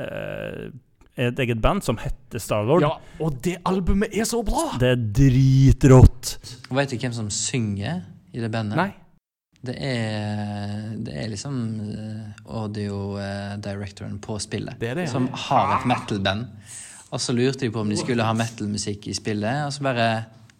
eh, 0.00 0.70
Et 1.16 1.38
eget 1.40 1.60
band 1.64 1.80
som 1.84 1.96
heter 1.96 2.42
Starlord. 2.42 2.84
ja. 2.84 2.92
Og 3.24 3.38
det 3.44 3.56
albumet 3.64 4.12
er 4.12 4.28
så 4.28 4.42
bra! 4.44 4.74
Det 4.80 4.90
er 4.92 5.02
dritrått. 5.20 6.34
Vet 6.68 6.92
du 6.92 6.96
hvem 7.00 7.14
som 7.16 7.30
synger 7.32 8.02
i 8.36 8.42
det 8.42 8.50
bandet? 8.52 8.76
Nei. 8.76 8.90
Det 9.66 9.74
er, 9.82 10.90
det 11.02 11.14
er 11.16 11.30
liksom 11.32 11.54
eh, 11.80 12.42
audio-directoren 12.44 14.18
på 14.22 14.36
spillet. 14.42 14.76
Det 14.78 14.90
er 14.92 15.00
det, 15.00 15.06
ja. 15.08 15.14
Som 15.14 15.30
har 15.48 15.78
et 15.78 15.88
metal-band. 15.88 16.44
Og 17.10 17.22
så 17.22 17.32
lurte 17.34 17.64
de 17.64 17.72
på 17.72 17.80
om 17.80 17.90
de 17.90 17.96
skulle 17.98 18.26
ha 18.26 18.34
metal-musikk 18.36 19.08
i 19.08 19.14
spillet, 19.16 19.64
og 19.66 19.72
så 19.74 19.86
bare 19.86 20.06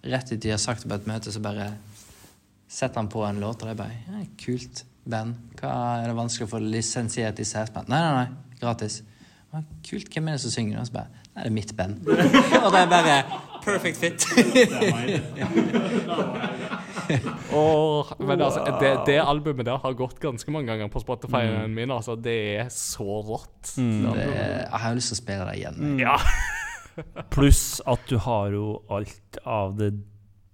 rett 0.06 0.30
etter 0.30 0.42
de 0.46 0.54
har 0.54 0.62
sagt 0.62 0.86
det 0.86 0.90
på 0.90 0.98
et 0.98 1.08
møte, 1.10 1.34
så 1.34 1.42
bare 1.44 1.68
setter 2.70 3.02
han 3.02 3.10
på 3.12 3.22
en 3.26 3.42
låt, 3.42 3.60
og 3.60 3.68
det 3.68 3.74
er 3.74 3.80
bare 3.82 3.98
ja, 4.06 4.24
Kult 4.40 4.84
band. 5.06 5.36
Hva 5.60 5.74
Er 6.00 6.08
det 6.10 6.16
vanskelig 6.18 6.48
å 6.48 6.54
få 6.56 6.62
lisensiert 6.62 7.42
i 7.42 7.46
her? 7.46 7.70
Nei, 7.86 8.00
nei, 8.00 8.24
nei. 8.24 8.56
Gratis. 8.62 9.02
«Å, 9.54 9.62
Kult. 9.86 10.08
Hvem 10.12 10.28
er 10.28 10.32
det 10.36 10.42
som 10.42 10.52
synger? 10.54 10.80
Og 10.80 10.88
så 10.88 10.92
bare 10.96 11.10
Nei, 11.36 11.42
det 11.44 11.50
er 11.50 11.52
mitt 11.52 11.72
band. 11.76 12.06
og 12.64 12.70
det 12.72 12.80
er 12.80 12.88
bare 12.88 13.16
perfect 13.66 13.98
fit. 14.00 14.24
Men 18.18 18.40
altså, 18.40 18.64
det, 18.80 18.92
det 19.06 19.18
albumet 19.20 19.68
der 19.68 19.76
har 19.82 19.92
gått 19.98 20.16
ganske 20.22 20.50
mange 20.54 20.70
ganger 20.72 20.88
på 20.92 21.02
Spotify-en 21.04 21.74
min. 21.76 21.92
Altså, 21.92 22.16
det 22.16 22.36
er 22.62 22.70
så 22.72 23.20
rått. 23.20 23.74
det, 23.76 24.24
jeg 24.24 24.80
har 24.80 24.88
jo 24.88 24.96
lyst 24.98 25.12
til 25.12 25.18
å 25.18 25.20
spille 25.20 25.48
det 25.50 25.56
igjen. 25.60 26.00
Ja. 26.00 26.16
Pluss 27.34 27.82
at 27.84 28.00
du 28.08 28.16
har 28.24 28.56
jo 28.56 28.80
alt 28.88 29.40
av 29.44 29.76
det 29.76 29.92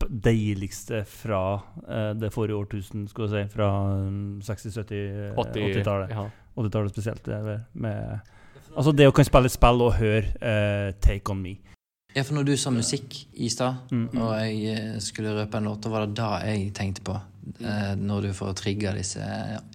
deiligste 0.03 1.05
fra 1.07 1.61
eh, 1.87 2.13
det 2.19 2.33
forrige 2.35 2.59
årtusen, 2.59 3.07
skal 3.09 3.29
vi 3.29 3.33
si. 3.37 3.43
Fra 3.55 3.71
mm, 4.03 4.41
60-, 4.43 4.75
70-, 4.83 5.35
80-tallet. 5.39 6.11
80 6.11 6.17
ja. 6.19 6.29
80-tallet 6.59 6.91
spesielt. 6.97 7.25
det 7.25 7.61
Med, 7.73 8.19
altså 8.77 8.93
det 8.97 9.09
å 9.09 9.13
kunne 9.15 9.29
spille 9.29 9.51
et 9.51 9.55
spill 9.55 9.83
og 9.87 9.95
høre 9.99 10.25
uh, 10.43 10.93
'Take 11.01 11.31
On 11.33 11.43
Me'. 11.43 11.59
Ja, 12.15 12.23
for 12.23 12.35
når 12.37 12.45
du 12.45 12.57
sa 12.61 12.71
musikk 12.71 13.27
i 13.41 13.49
stad, 13.49 13.75
Mm. 13.91 14.09
og 14.21 14.35
jeg 14.37 14.65
eh, 14.77 15.01
skulle 15.01 15.33
røpe 15.33 15.57
en 15.57 15.65
låt, 15.65 15.87
var 15.89 16.05
det 16.07 16.15
da 16.17 16.41
jeg 16.45 16.73
tenkte 16.75 17.01
på. 17.01 17.15
Uh, 17.61 17.95
når 17.97 18.21
du 18.23 18.33
får 18.33 18.53
trigga 18.55 18.93
disse 18.95 19.19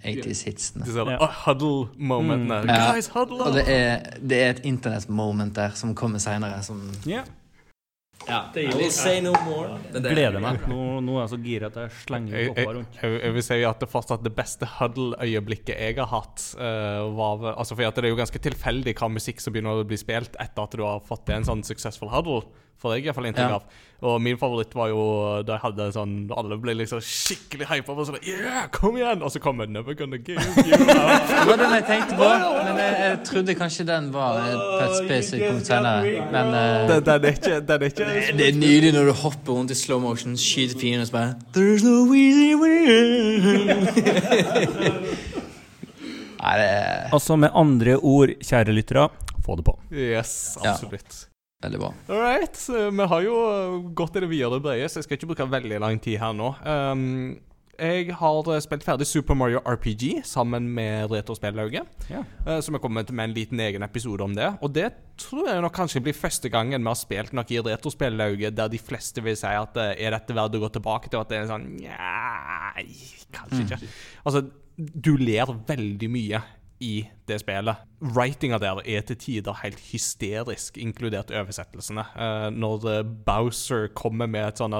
80s-hitsene. 0.06 0.86
Yeah. 0.88 1.22
Uh, 1.22 1.28
huddle 1.46 1.90
moment 1.98 2.48
Mm. 2.48 2.70
Ja. 2.70 2.94
Guys, 2.94 3.08
huddle 3.08 3.42
Og 3.44 3.54
det 3.54 3.64
er, 3.68 4.00
det 4.22 4.38
er 4.44 4.50
et 4.50 4.62
internett-moment 4.64 5.56
der 5.56 5.70
som 5.76 5.96
kommer 5.96 6.20
seinere, 6.20 6.64
som 6.64 6.92
Ja. 7.06 7.24
Ja, 8.28 8.52
I 8.56 8.66
will 8.76 8.92
say 8.92 9.22
no 9.22 9.32
more. 9.46 9.78
Men 9.94 10.04
det- 10.04 10.12
Gleder 10.12 10.40
meg. 10.44 10.60
Nå, 10.68 11.00
nå 11.06 11.16
er 11.18 11.22
jeg 11.28 11.30
så 11.32 11.38
gira 11.44 11.68
at 11.72 11.76
jeg 11.80 11.92
slenger 12.04 12.34
Jeg, 12.38 12.48
kopper 12.50 12.62
jeg, 12.62 12.76
rundt. 12.76 12.98
jeg, 13.02 13.22
jeg 13.24 13.34
vil 13.38 13.44
si 13.44 13.58
at 13.64 13.80
det 13.80 13.90
fortsatt 13.90 14.24
det 14.26 14.34
beste 14.36 14.66
huddle-øyeblikket 14.66 15.76
jeg 15.80 15.96
har 16.02 16.10
hatt, 16.12 16.44
uh, 16.60 17.08
var 17.16 17.54
altså 17.56 17.76
for 17.78 17.88
at 17.88 17.96
Det 17.96 18.06
er 18.06 18.10
jo 18.10 18.20
ganske 18.20 18.42
tilfeldig 18.42 18.96
hva 19.00 19.10
musikk 19.14 19.40
som 19.44 19.54
begynner 19.54 19.80
å 19.84 19.88
bli 19.88 19.98
spilt 19.98 20.36
etter 20.40 20.64
at 20.64 20.72
du 20.76 20.84
har 20.84 21.00
fått 21.08 21.26
til 21.30 21.36
en 21.40 21.44
sånn 21.48 21.64
successful 21.64 22.10
huddle. 22.10 22.44
For 22.78 22.94
jeg 22.94 23.02
i 23.02 23.08
hvert 23.10 23.16
fall 23.18 23.26
inntrykk 23.32 23.50
Ja. 23.50 23.56
av. 23.58 23.64
Og 24.06 24.20
min 24.22 24.38
favoritt 24.38 24.76
var 24.78 24.92
jo 24.92 25.00
da 25.42 25.56
jeg 25.56 25.62
hadde 25.64 25.86
en 25.88 25.94
sånn 25.96 26.12
Alle 26.38 26.54
ble 26.62 26.76
liksom 26.78 27.00
skikkelig 27.02 27.66
hypa 27.66 27.96
på 27.98 28.04
sånn 28.06 28.20
Yeah, 28.22 28.68
kom 28.70 28.94
igjen! 29.00 29.24
Og 29.26 29.32
så 29.34 29.40
kommer 29.42 29.66
Never 29.66 29.96
Gonna 29.98 30.20
Give 30.22 30.38
You 30.38 30.78
Up. 30.86 31.26
Det 31.32 31.40
var 31.50 31.58
den 31.64 31.74
jeg 31.74 31.86
tenkte 31.88 32.14
på, 32.20 32.28
men 32.68 32.78
jeg, 32.78 32.94
jeg 33.02 33.16
trodde 33.26 33.56
kanskje 33.58 33.86
den 33.90 34.12
var 34.14 34.38
eh, 34.44 34.54
på 34.54 34.84
et 34.86 34.94
spesifikt 35.00 35.48
punkt 35.50 35.66
senere. 35.72 36.22
Men 36.30 36.54
uh, 36.54 36.86
Den, 36.92 37.02
den 37.08 37.26
er 37.26 37.34
ikke, 37.40 37.56
den 37.72 37.82
er 37.82 37.90
ikke 37.90 38.06
det 38.38 38.46
er 38.52 38.60
nydelig 38.60 38.92
når 39.00 39.10
du 39.10 39.14
hopper 39.24 39.58
rundt 39.58 39.74
i 39.74 39.78
slow 39.82 39.98
motion, 40.06 40.38
skyter 40.38 40.78
fienden 40.78 41.02
og 41.02 41.10
så 41.10 41.16
bare 41.18 41.34
There's 41.58 41.82
no 41.88 42.14
easy 42.14 42.54
way 42.54 42.78
Nei, 46.38 46.54
det 46.62 46.70
Altså, 47.18 47.34
med 47.36 47.50
andre 47.58 47.98
ord, 47.98 48.30
kjære 48.46 48.78
lyttere, 48.78 49.08
få 49.42 49.58
det 49.58 49.66
på. 49.66 49.74
Yes, 49.90 50.36
Ja. 50.64 50.78
Veldig 51.66 51.82
bra. 51.82 51.92
All 52.10 52.22
right. 52.22 52.62
Vi 52.70 53.10
har 53.14 53.26
jo 53.26 53.36
gått 53.98 54.18
i 54.18 54.24
det 54.24 54.32
videre 54.32 54.62
brede, 54.64 54.88
så 54.90 55.02
jeg 55.02 55.08
skal 55.08 55.20
ikke 55.20 55.34
bruke 55.34 55.52
veldig 55.52 55.82
lang 55.84 56.02
tid 56.04 56.20
her 56.22 56.36
nå. 56.38 56.54
Um, 56.64 57.38
jeg 57.78 58.10
har 58.18 58.48
uh, 58.50 58.58
spilt 58.62 58.86
ferdig 58.86 59.06
Super 59.06 59.38
Mario 59.38 59.60
RPG 59.62 60.24
sammen 60.26 60.66
med 60.74 61.12
Retrospellauget. 61.14 61.86
Ja. 62.10 62.24
Uh, 62.46 62.58
så 62.62 62.74
vi 62.74 62.82
kommer 62.82 63.06
med 63.06 63.24
en 63.30 63.36
liten 63.36 63.60
egen 63.62 63.86
episode 63.86 64.26
om 64.26 64.34
det. 64.38 64.50
Og 64.66 64.74
det 64.74 64.90
tror 65.22 65.50
jeg 65.50 65.62
nok 65.62 65.76
kanskje 65.78 66.02
blir 66.06 66.18
første 66.18 66.50
gangen 66.54 66.82
vi 66.82 66.90
har 66.90 66.98
spilt 66.98 67.36
noe 67.38 67.54
i 67.54 67.62
Retrospellauget 67.70 68.58
der 68.58 68.72
de 68.74 68.82
fleste 68.82 69.22
vil 69.26 69.38
si 69.38 69.50
at 69.50 69.78
uh, 69.78 69.94
er 69.94 70.18
dette 70.18 70.38
verdt 70.38 70.58
å 70.58 70.64
gå 70.66 70.72
tilbake 70.78 71.12
til, 71.12 71.20
og 71.20 71.28
at 71.28 71.34
det 71.34 71.42
er 71.42 71.52
sånn 71.54 71.70
Nei, 71.78 72.88
kanskje 73.34 73.64
ikke. 73.66 73.82
Altså, 74.26 74.46
du 74.78 75.16
ler 75.18 75.50
veldig 75.70 76.10
mye 76.14 76.42
i 76.84 77.08
det 77.28 77.40
spillet. 77.42 77.80
Writinga 78.02 78.60
der 78.62 78.82
er 78.86 79.02
til 79.08 79.18
tider 79.18 79.58
helt 79.64 79.80
hysterisk, 79.92 80.78
inkludert 80.78 81.32
oversettelsene. 81.34 82.04
Eh, 82.16 82.50
når 82.54 82.86
eh, 82.92 83.04
Bowser 83.26 83.88
kommer 83.98 84.28
med 84.30 84.46
et 84.52 84.62
sånn 84.62 84.76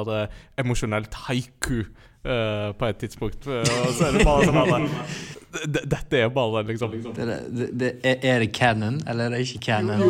emosjonelt 0.62 1.14
haiku 1.28 1.84
på 2.28 2.84
et 2.90 2.98
tidspunkt, 3.00 3.46
og 3.48 3.92
så 3.96 4.10
er 4.10 4.18
det 4.18 4.24
bare 4.28 4.48
sånn 4.50 4.58
at 4.60 5.76
Dette 5.88 6.18
er 6.20 6.28
bare 6.36 6.60
liksom 6.68 6.92
Det, 6.92 7.14
det, 7.56 7.68
det, 7.80 7.92
er- 8.04 8.42
det 8.44 8.50
canon, 8.54 8.98
eller 9.08 9.30
er 9.30 9.38
det 9.38 9.46
ikke 9.46 9.62
canon? 9.70 10.02
Jo, 10.04 10.10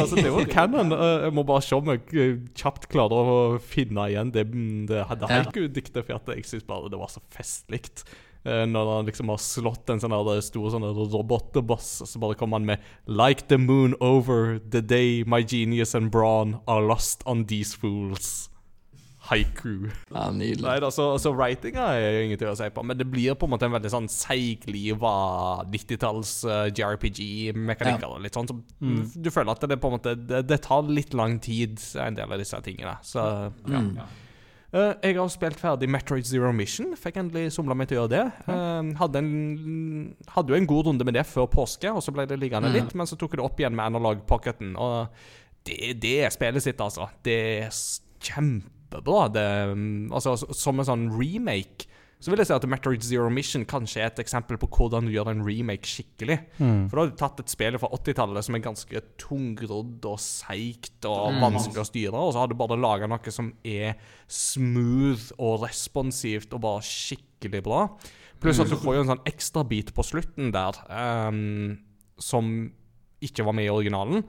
altså, 0.00 0.16
det 0.16 0.24
er 0.24 0.32
jo 0.32 0.46
canon. 0.48 0.94
Jeg 0.96 1.34
må 1.36 1.44
bare 1.44 1.60
se 1.66 1.76
om 1.76 1.90
jeg 1.92 2.38
kjapt 2.56 2.88
klarer 2.88 3.28
å 3.34 3.36
finne 3.60 4.06
igjen 4.08 4.32
det, 4.32 4.46
det, 4.48 4.88
det 4.88 5.02
Ja. 5.04 5.28
haiku-diktet, 5.28 6.06
for 6.08 6.32
jeg 6.32 6.48
syns 6.48 6.64
bare 6.64 6.88
det 6.88 7.02
var 7.02 7.12
så 7.12 7.20
festlig. 7.36 7.82
Eh, 8.44 8.64
Når 8.66 8.92
han 8.96 9.08
liksom 9.08 9.32
har 9.32 9.40
slått 9.42 9.90
en 9.90 10.02
sånn 10.02 10.14
her 10.14 10.42
stor 10.44 10.70
sånn 10.74 10.86
robotboss, 10.86 11.90
så 12.06 12.20
bare 12.22 12.38
kommer 12.38 12.60
han 12.60 12.68
med 12.68 12.84
Like 13.06 13.48
the 13.48 13.58
moon 13.58 13.96
over 14.00 14.58
the 14.58 14.82
day 14.82 15.24
my 15.24 15.42
genius 15.42 15.94
and 15.94 16.10
brawn 16.10 16.60
are 16.66 16.84
lost 16.84 17.22
on 17.26 17.46
these 17.46 17.74
fools. 17.74 18.48
Haiku. 19.28 19.90
Ja, 20.08 20.30
nydelig. 20.32 20.64
Nei 20.64 20.78
da, 20.80 20.88
så, 20.94 21.10
så 21.20 21.34
writinga 21.36 21.88
er 21.98 22.22
ingenting 22.22 22.48
å 22.48 22.54
si 22.56 22.68
på, 22.72 22.84
men 22.86 22.96
det 22.96 23.04
blir 23.10 23.34
på 23.36 23.44
en 23.44 23.52
måte 23.52 23.66
en 23.68 23.74
veldig 23.74 23.90
sånn 23.92 24.06
seigliva 24.08 25.10
90-talls 25.68 26.32
uh, 26.48 26.68
JRPG-mekanikker. 26.72 28.08
og 28.08 28.22
Litt 28.24 28.38
sånn 28.38 28.48
som 28.48 28.62
Du 29.12 29.28
føler 29.34 29.52
at 29.52 29.66
det 29.68 29.76
på 29.82 29.90
en 29.90 29.98
måte 29.98 30.14
det, 30.16 30.46
det 30.48 30.62
tar 30.64 30.88
litt 30.88 31.12
lang 31.18 31.36
tid, 31.44 31.76
en 32.00 32.16
del 32.16 32.32
av 32.32 32.40
disse 32.40 32.62
tingene. 32.64 32.96
Så 33.04 33.20
ja. 33.68 33.82
Mm. 33.82 33.92
Eh, 34.68 34.94
jeg 35.00 35.16
har 35.16 35.28
spilt 35.32 35.60
ferdig 35.60 35.88
Metroid 35.88 36.26
Zero 36.28 36.50
Mission. 36.52 36.92
Fikk 36.98 37.16
endelig 37.22 37.54
somla 37.56 37.76
meg 37.78 37.88
til 37.88 37.98
å 37.98 38.02
gjøre 38.02 38.12
det. 38.12 38.24
Uh, 38.48 38.90
hadde, 39.00 39.22
en, 39.22 40.08
hadde 40.34 40.52
jo 40.52 40.58
en 40.58 40.68
god 40.68 40.90
runde 40.90 41.06
med 41.08 41.16
det 41.16 41.24
før 41.28 41.48
påske, 41.52 41.88
og 41.88 42.04
så 42.04 42.12
ble 42.12 42.26
det 42.28 42.36
liggende 42.40 42.72
litt. 42.74 42.92
Men 42.98 43.08
så 43.08 43.16
tok 43.16 43.32
jeg 43.32 43.40
det 43.40 43.46
opp 43.46 43.62
igjen 43.62 43.76
med 43.78 43.88
Analog 43.88 44.26
Pocketen, 44.28 44.74
og 44.76 45.08
det, 45.64 45.94
det 46.02 46.16
er 46.26 46.34
spillet 46.34 46.64
sitt, 46.64 46.82
altså. 46.84 47.08
Det 47.24 47.38
er 47.64 47.80
kjempebra. 48.28 49.28
Det, 49.32 49.46
mm, 49.72 50.10
altså, 50.12 50.36
som 50.36 50.82
en 50.82 50.90
sånn 50.90 51.08
remake. 51.16 51.88
Så 52.18 52.32
vil 52.32 52.40
jeg 52.42 52.48
si 52.48 52.54
at 52.56 52.64
Metroid 52.66 53.04
Zero 53.06 53.28
Mission 53.30 53.62
kanskje 53.68 54.00
er 54.02 54.08
et 54.10 54.18
eksempel 54.18 54.58
på 54.58 54.66
hvordan 54.74 55.06
du 55.06 55.12
gjør 55.14 55.28
en 55.30 55.44
remake 55.46 55.86
skikkelig. 55.86 56.38
For 56.58 56.96
da 56.98 57.02
har 57.04 57.12
du 57.12 57.18
tatt 57.20 57.42
et 57.44 57.52
spill 57.52 57.78
fra 57.78 57.90
80-tallet 57.94 58.46
som 58.46 58.56
er 58.58 58.64
ganske 58.64 59.02
tungrodd 59.22 60.08
og 60.10 60.18
seigt 60.18 61.06
og 61.06 61.38
vanskelig 61.38 61.84
å 61.84 61.86
styre, 61.86 62.18
og 62.18 62.32
så 62.34 62.42
har 62.42 62.50
du 62.50 62.56
bare 62.58 62.80
laga 62.80 63.06
noe 63.06 63.34
som 63.34 63.52
er 63.62 63.94
smooth 64.26 65.30
og 65.38 65.62
responsivt 65.68 66.56
og 66.58 66.64
bare 66.66 66.82
skikkelig 66.82 67.62
bra. 67.68 67.84
Pluss 68.42 68.58
at 68.62 68.70
du 68.70 68.76
får 68.78 68.98
jo 68.98 69.04
en 69.04 69.12
sånn 69.14 69.24
ekstra 69.26 69.62
bit 69.66 69.94
på 69.94 70.02
slutten 70.06 70.50
der 70.54 70.76
um, 71.30 71.78
som 72.18 72.50
ikke 73.22 73.46
var 73.46 73.54
med 73.58 73.66
i 73.66 73.72
originalen, 73.72 74.26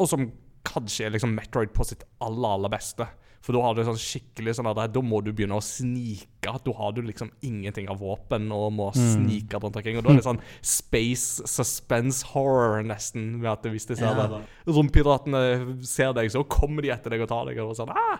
og 0.00 0.08
som 0.08 0.28
kanskje 0.64 1.06
er 1.08 1.16
liksom 1.16 1.32
Metroid 1.36 1.72
på 1.76 1.84
sitt 1.88 2.04
aller, 2.24 2.52
aller 2.56 2.72
beste. 2.72 3.08
For 3.40 3.56
da 3.56 3.62
har 3.64 3.74
du 3.74 3.80
sånn 3.86 3.96
skikkelig 3.96 4.52
sånn 4.58 4.68
at 4.68 4.92
Da 4.92 5.00
må 5.00 5.22
du 5.24 5.30
begynne 5.32 5.56
å 5.56 5.64
snike. 5.64 6.52
Da 6.64 6.72
har 6.76 6.92
du 6.92 7.00
liksom 7.06 7.30
ingenting 7.42 7.88
av 7.88 7.98
våpen 8.02 8.50
og 8.52 8.68
må 8.76 8.90
snike 8.92 9.56
rundt 9.60 9.76
omkring. 9.80 9.96
Og 9.96 10.04
da 10.04 10.12
er 10.12 10.20
det 10.20 10.26
sånn 10.26 10.42
space 10.60 11.46
suspense 11.48 12.26
horror, 12.34 12.82
nesten. 12.84 13.38
Med 13.40 13.50
at 13.52 13.64
hvis 13.72 13.88
de 13.88 13.96
ser 13.96 14.12
Ja. 14.12 14.26
det, 14.28 14.42
rompiratene 14.68 15.82
ser 15.86 16.12
deg, 16.12 16.28
så 16.30 16.44
kommer 16.44 16.82
de 16.82 16.90
etter 16.92 17.10
deg 17.16 17.22
og 17.24 17.28
tar 17.32 17.46
deg. 17.48 17.58
Og 17.64 17.76
sånn, 17.76 17.90
ah! 17.96 18.18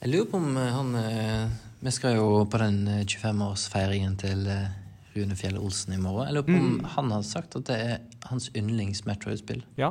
Jeg 0.00 0.12
lurer 0.12 0.28
på 0.30 0.38
om 0.38 0.56
eh, 0.56 0.70
han 0.70 0.94
eh, 0.94 1.48
Vi 1.82 1.90
skal 1.90 2.14
jo 2.20 2.44
på 2.46 2.58
den 2.62 2.86
eh, 2.86 3.00
25-årsfeiringen 3.02 4.14
til 4.20 4.46
eh, 4.46 4.68
Rune 5.16 5.34
Fjell 5.34 5.58
Olsen 5.58 5.94
i 5.96 5.98
morgen. 5.98 6.28
Jeg 6.28 6.36
lurer 6.36 6.46
på 6.46 6.58
om 6.62 6.84
han 6.94 7.10
har 7.10 7.24
sagt 7.26 7.56
at 7.58 7.66
det 7.66 7.78
er 7.82 7.98
hans 8.30 8.48
yndlings 8.56 9.04
Metroid-spill, 9.08 9.62
Ja. 9.80 9.90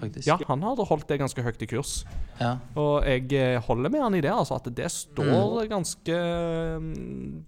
faktisk. 0.00 0.26
ja, 0.28 0.36
han 0.48 0.62
hadde 0.62 0.84
holdt 0.88 1.08
det 1.08 1.18
ganske 1.20 1.42
høyt 1.44 1.62
i 1.62 1.68
kurs. 1.70 2.04
Ja. 2.40 2.54
Og 2.78 3.04
jeg 3.08 3.32
eh, 3.32 3.60
holder 3.66 3.90
med 3.90 4.02
han 4.04 4.14
i 4.18 4.22
det, 4.24 4.32
altså. 4.32 4.58
At 4.60 4.68
det 4.76 4.90
står 4.94 5.66
ganske 5.70 6.18
mm, 6.82 7.44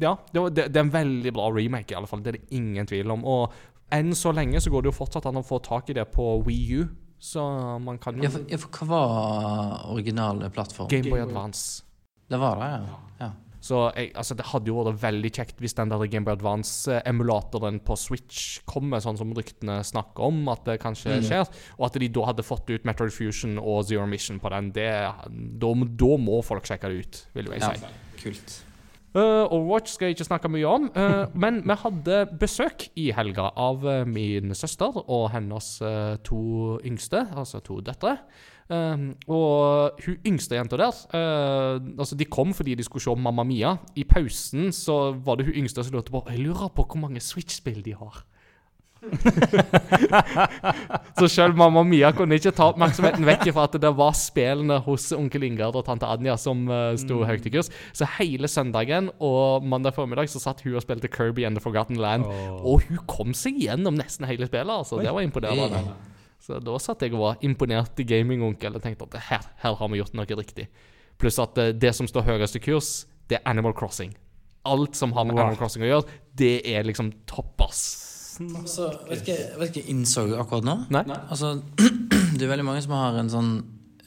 Ja, 0.00 0.14
det, 0.32 0.42
det, 0.56 0.66
det 0.72 0.80
er 0.80 0.86
en 0.86 0.92
veldig 0.94 1.32
bra 1.36 1.50
remake, 1.52 1.92
i 1.92 1.96
alle 1.98 2.08
fall. 2.08 2.22
Det 2.24 2.34
er 2.34 2.38
det 2.40 2.56
ingen 2.56 2.86
tvil 2.88 3.10
om. 3.12 3.24
Og 3.28 3.52
enn 3.92 4.14
så 4.16 4.32
lenge 4.32 4.60
så 4.64 4.70
går 4.72 4.86
det 4.86 4.92
jo 4.92 4.98
fortsatt 5.02 5.26
an 5.28 5.40
å 5.40 5.44
få 5.44 5.58
tak 5.64 5.90
i 5.92 5.96
det 5.98 6.06
på 6.14 6.30
Wii 6.46 6.80
U. 6.80 6.84
Så 7.22 7.42
man 7.78 7.98
kan 8.02 8.16
jo 8.18 8.24
Ja, 8.24 8.30
for, 8.34 8.46
ja, 8.50 8.58
for 8.58 8.80
hva 8.80 8.88
var 8.90 9.90
originale 9.92 10.48
plattform? 10.50 10.88
Gameboy 10.90 11.20
Advance. 11.22 11.84
Det 12.32 12.38
var 12.40 12.56
det, 12.62 12.70
ja. 12.72 12.98
ja. 13.26 13.30
Så 13.62 13.84
jeg, 13.94 14.10
altså, 14.18 14.34
det 14.38 14.48
hadde 14.50 14.72
jo 14.72 14.80
vært 14.82 14.98
veldig 15.04 15.30
kjekt 15.36 15.60
hvis 15.62 15.76
den 15.78 15.92
der 15.92 16.02
Gameboy 16.10 16.34
Advance-emulatoren 16.34 17.78
på 17.86 17.96
Switch 18.00 18.58
kommer, 18.66 19.02
sånn 19.04 19.20
som 19.20 19.30
ryktene 19.36 19.78
snakker 19.86 20.26
om 20.32 20.42
at 20.50 20.66
det 20.66 20.80
kanskje 20.82 21.20
skjer, 21.22 21.46
og 21.78 21.86
at 21.86 22.00
de 22.02 22.10
da 22.10 22.26
hadde 22.32 22.46
fått 22.46 22.72
ut 22.72 22.88
Metroid 22.88 23.14
Fusion 23.14 23.60
og 23.62 23.86
Zero 23.86 24.08
Mission 24.10 24.42
på 24.42 24.50
den. 24.54 24.72
Det, 24.74 24.90
da, 25.62 25.72
da 26.02 26.12
må 26.18 26.42
folk 26.46 26.66
sjekke 26.66 26.90
det 26.90 27.06
ut, 27.06 27.22
vil 27.38 27.54
jeg 27.54 27.62
si. 27.62 27.86
ja. 27.86 27.96
Kult. 28.22 28.58
Uh, 29.12 29.44
Overwatch 29.52 29.92
skal 29.92 30.08
jeg 30.08 30.16
ikke 30.16 30.24
snakke 30.24 30.48
mye 30.48 30.68
om, 30.68 30.86
uh, 30.96 31.26
men 31.44 31.60
vi 31.68 31.74
hadde 31.82 32.20
besøk 32.40 32.86
i 32.98 33.10
helga 33.12 33.50
av 33.60 33.84
min 34.08 34.56
søster 34.56 34.96
og 35.02 35.26
hennes 35.34 35.74
uh, 35.84 36.16
to 36.24 36.78
yngste, 36.88 37.26
altså 37.36 37.60
to 37.62 37.82
døtre. 37.84 38.16
Um, 38.70 39.14
og 39.26 39.90
hun 40.04 40.16
yngste 40.24 40.56
jenta 40.56 40.76
der 40.80 40.94
uh, 41.12 41.82
Altså 41.98 42.16
De 42.16 42.24
kom 42.24 42.54
fordi 42.54 42.74
de 42.78 42.84
skulle 42.86 43.02
se 43.02 43.14
Mamma 43.18 43.42
Mia. 43.44 43.76
I 43.96 44.04
pausen 44.08 44.72
så 44.72 45.12
var 45.12 45.36
det 45.36 45.46
hun 45.46 45.54
yngste 45.64 45.84
som 45.84 45.92
lurte 45.96 46.12
på 46.14 46.22
Jeg 46.30 46.38
lurer 46.38 46.68
på 46.68 46.86
hvor 46.86 47.00
mange 47.02 47.20
Switch-spill 47.20 47.82
de 47.84 47.94
har. 47.98 48.22
så 51.18 51.28
selv 51.28 51.56
Mamma 51.58 51.82
Mia 51.82 52.12
kunne 52.14 52.34
ikke 52.38 52.52
ta 52.54 52.68
oppmerksomheten 52.70 53.26
vekk 53.26 53.48
fra 53.50 53.64
at 53.66 53.74
det 53.82 53.90
var 53.98 54.14
spillene 54.14 54.76
hos 54.86 55.08
onkel 55.16 55.42
Ingard 55.48 55.74
og 55.80 55.84
tante 55.88 56.06
Anja 56.06 56.36
som 56.38 56.62
uh, 56.70 56.94
sto 57.00 57.24
høyt 57.26 57.48
i 57.50 57.54
kurs. 57.56 57.72
Så 57.92 58.06
hele 58.20 58.46
søndagen 58.48 59.10
og 59.18 59.66
mandag 59.66 59.96
formiddag 59.98 60.30
så 60.30 60.38
satt 60.42 60.62
hun 60.62 60.78
og 60.78 60.86
spilte 60.86 61.10
Kirby 61.10 61.42
and 61.48 61.58
the 61.58 61.64
Forgotten 61.64 61.98
Land. 61.98 62.30
Og 62.62 62.86
hun 62.86 63.02
kom 63.10 63.34
seg 63.34 63.58
gjennom 63.64 63.98
nesten 63.98 64.26
hele 64.30 64.46
spillet. 64.46 64.70
altså 64.70 65.02
Det 65.02 65.10
var 65.10 65.26
imponerende. 65.26 65.82
Så 66.42 66.58
da 66.58 66.74
satt 66.82 67.04
jeg 67.04 67.14
og 67.14 67.22
var 67.22 67.44
imponert 67.46 68.00
i 68.02 68.06
gamingonkel 68.08 68.74
og 68.74 68.82
tenkte 68.82 69.06
at 69.06 69.28
her, 69.28 69.44
her 69.62 69.76
har 69.78 69.90
vi 69.92 70.00
gjort 70.00 70.16
noe 70.18 70.38
riktig. 70.40 70.66
Pluss 71.22 71.38
at 71.42 71.58
eh, 71.62 71.74
det 71.74 71.92
som 71.94 72.08
står 72.10 72.26
høyest 72.26 72.58
i 72.58 72.62
kurs, 72.64 72.90
det 73.30 73.38
er 73.38 73.46
Animal 73.50 73.76
Crossing. 73.78 74.10
Alt 74.66 74.98
som 74.98 75.14
har 75.14 75.26
med 75.26 75.38
Animal 75.38 75.58
Crossing 75.60 75.84
å 75.86 75.92
gjøre, 75.92 76.16
det 76.38 76.56
er 76.66 76.88
liksom 76.88 77.12
toppers. 77.30 77.84
Altså, 78.42 78.88
vet 79.06 79.22
ikke 79.22 79.38
hva 79.60 79.68
jeg 79.68 79.86
innså 79.92 80.24
akkurat 80.40 80.66
nå? 80.66 80.76
Nei? 80.94 81.04
Altså, 81.28 81.54
det 82.36 82.42
er 82.42 82.50
veldig 82.50 82.66
mange 82.66 82.82
som 82.82 82.94
har 82.96 83.18
en 83.20 83.30
sånn 83.30 83.50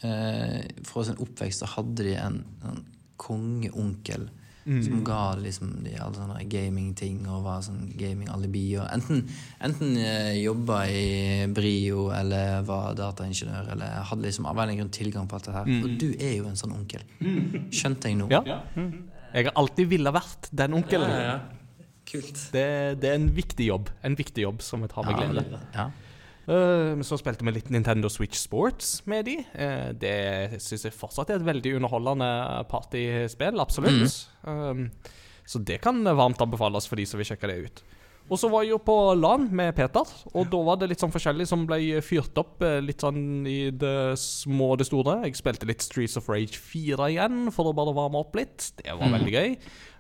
eh, 0.03 0.66
Fra 0.88 1.03
sin 1.06 1.20
oppvekst 1.22 1.62
så 1.62 1.70
hadde 1.76 2.07
de 2.07 2.16
en, 2.20 2.40
en 2.66 2.82
kongeonkel 3.22 4.26
som 4.65 5.03
ga 5.05 5.35
liksom 5.37 5.71
de 5.85 5.93
alle 6.01 6.17
sånne 6.17 6.39
gamingting 6.49 7.19
og 7.29 7.43
var 7.45 7.61
sånn 7.65 7.83
gaming-alibi. 7.99 8.63
Og 8.81 8.87
enten 8.89 9.21
enten 9.63 9.97
eh, 10.01 10.31
jobba 10.41 10.79
i 10.89 11.03
Brio 11.53 12.07
eller 12.15 12.63
var 12.65 12.95
dataingeniør 12.97 13.73
eller 13.75 13.99
hadde 14.09 14.25
liksom 14.25 14.47
av 14.49 14.63
en 14.63 14.73
grunn 14.79 14.93
tilgang 14.95 15.29
på 15.29 15.37
alt 15.37 15.49
det 15.51 15.57
her. 15.59 15.69
Og 15.85 15.99
du 16.01 16.07
er 16.15 16.33
jo 16.39 16.47
en 16.49 16.57
sånn 16.59 16.73
onkel. 16.73 17.05
Skjønte 17.69 18.09
jeg 18.09 18.17
nå? 18.23 18.31
Ja. 18.33 18.41
Jeg 19.35 19.49
har 19.49 19.53
alltid 19.59 19.91
ville 19.91 20.15
vært 20.15 20.49
den 20.55 20.79
onkelen. 20.79 21.13
Kult. 22.05 22.41
Det, 22.53 22.65
det 23.01 23.09
er 23.09 23.15
en 23.17 23.29
viktig 23.33 23.69
jobb. 23.69 23.89
En 24.05 24.17
viktig 24.17 24.45
jobb 24.45 24.61
som 24.65 24.83
jeg 24.85 24.93
tar 24.93 25.07
med 25.07 25.17
glede. 25.19 25.61
Ja. 25.75 25.89
Men 26.45 27.05
så 27.07 27.17
spilte 27.17 27.45
vi 27.47 27.55
litt 27.55 27.72
Nintendo 27.73 28.09
Switch 28.11 28.38
Sports 28.38 28.99
med 29.09 29.26
de. 29.26 29.39
Uh, 29.57 29.89
det 29.97 30.59
syns 30.61 30.85
jeg 30.85 30.93
fortsatt 30.93 31.31
er 31.34 31.39
et 31.39 31.47
veldig 31.47 31.76
underholdende 31.80 32.30
partyspill, 32.69 33.61
absolutt. 33.63 34.19
Um, 34.45 34.88
så 35.45 35.61
det 35.61 35.80
kan 35.81 36.03
varmt 36.05 36.41
anbefales 36.41 36.89
for 36.89 37.01
de 37.01 37.05
som 37.09 37.22
vil 37.22 37.30
sjekke 37.31 37.49
det 37.49 37.57
ut. 37.65 37.84
Og 38.26 38.39
så 38.41 38.49
var 38.49 38.64
jeg 38.65 38.73
jo 38.73 38.80
på 38.81 38.95
LAN 39.14 39.49
med 39.53 39.76
Peter, 39.77 40.14
og 40.34 40.47
da 40.49 40.61
var 40.65 40.80
det 40.81 40.89
litt 40.89 41.03
sånn 41.03 41.14
forskjellig 41.14 41.45
som 41.49 41.68
ble 41.69 42.02
fyrt 42.06 42.38
opp 42.41 42.64
eh, 42.65 42.80
litt 42.81 43.03
sånn 43.06 43.45
i 43.45 43.69
det 43.69 44.15
små 44.18 44.72
og 44.73 44.80
det 44.81 44.88
store. 44.89 45.19
Jeg 45.27 45.38
spilte 45.38 45.69
litt 45.69 45.85
Streets 45.85 46.18
of 46.18 46.30
Rage 46.31 46.57
4 46.57 47.11
igjen 47.14 47.52
for 47.53 47.69
å 47.69 47.76
bare 47.77 47.93
varme 47.93 48.23
opp 48.23 48.34
litt. 48.38 48.72
Det 48.81 48.95
var 48.97 49.14
veldig 49.14 49.35
gøy. 49.35 49.53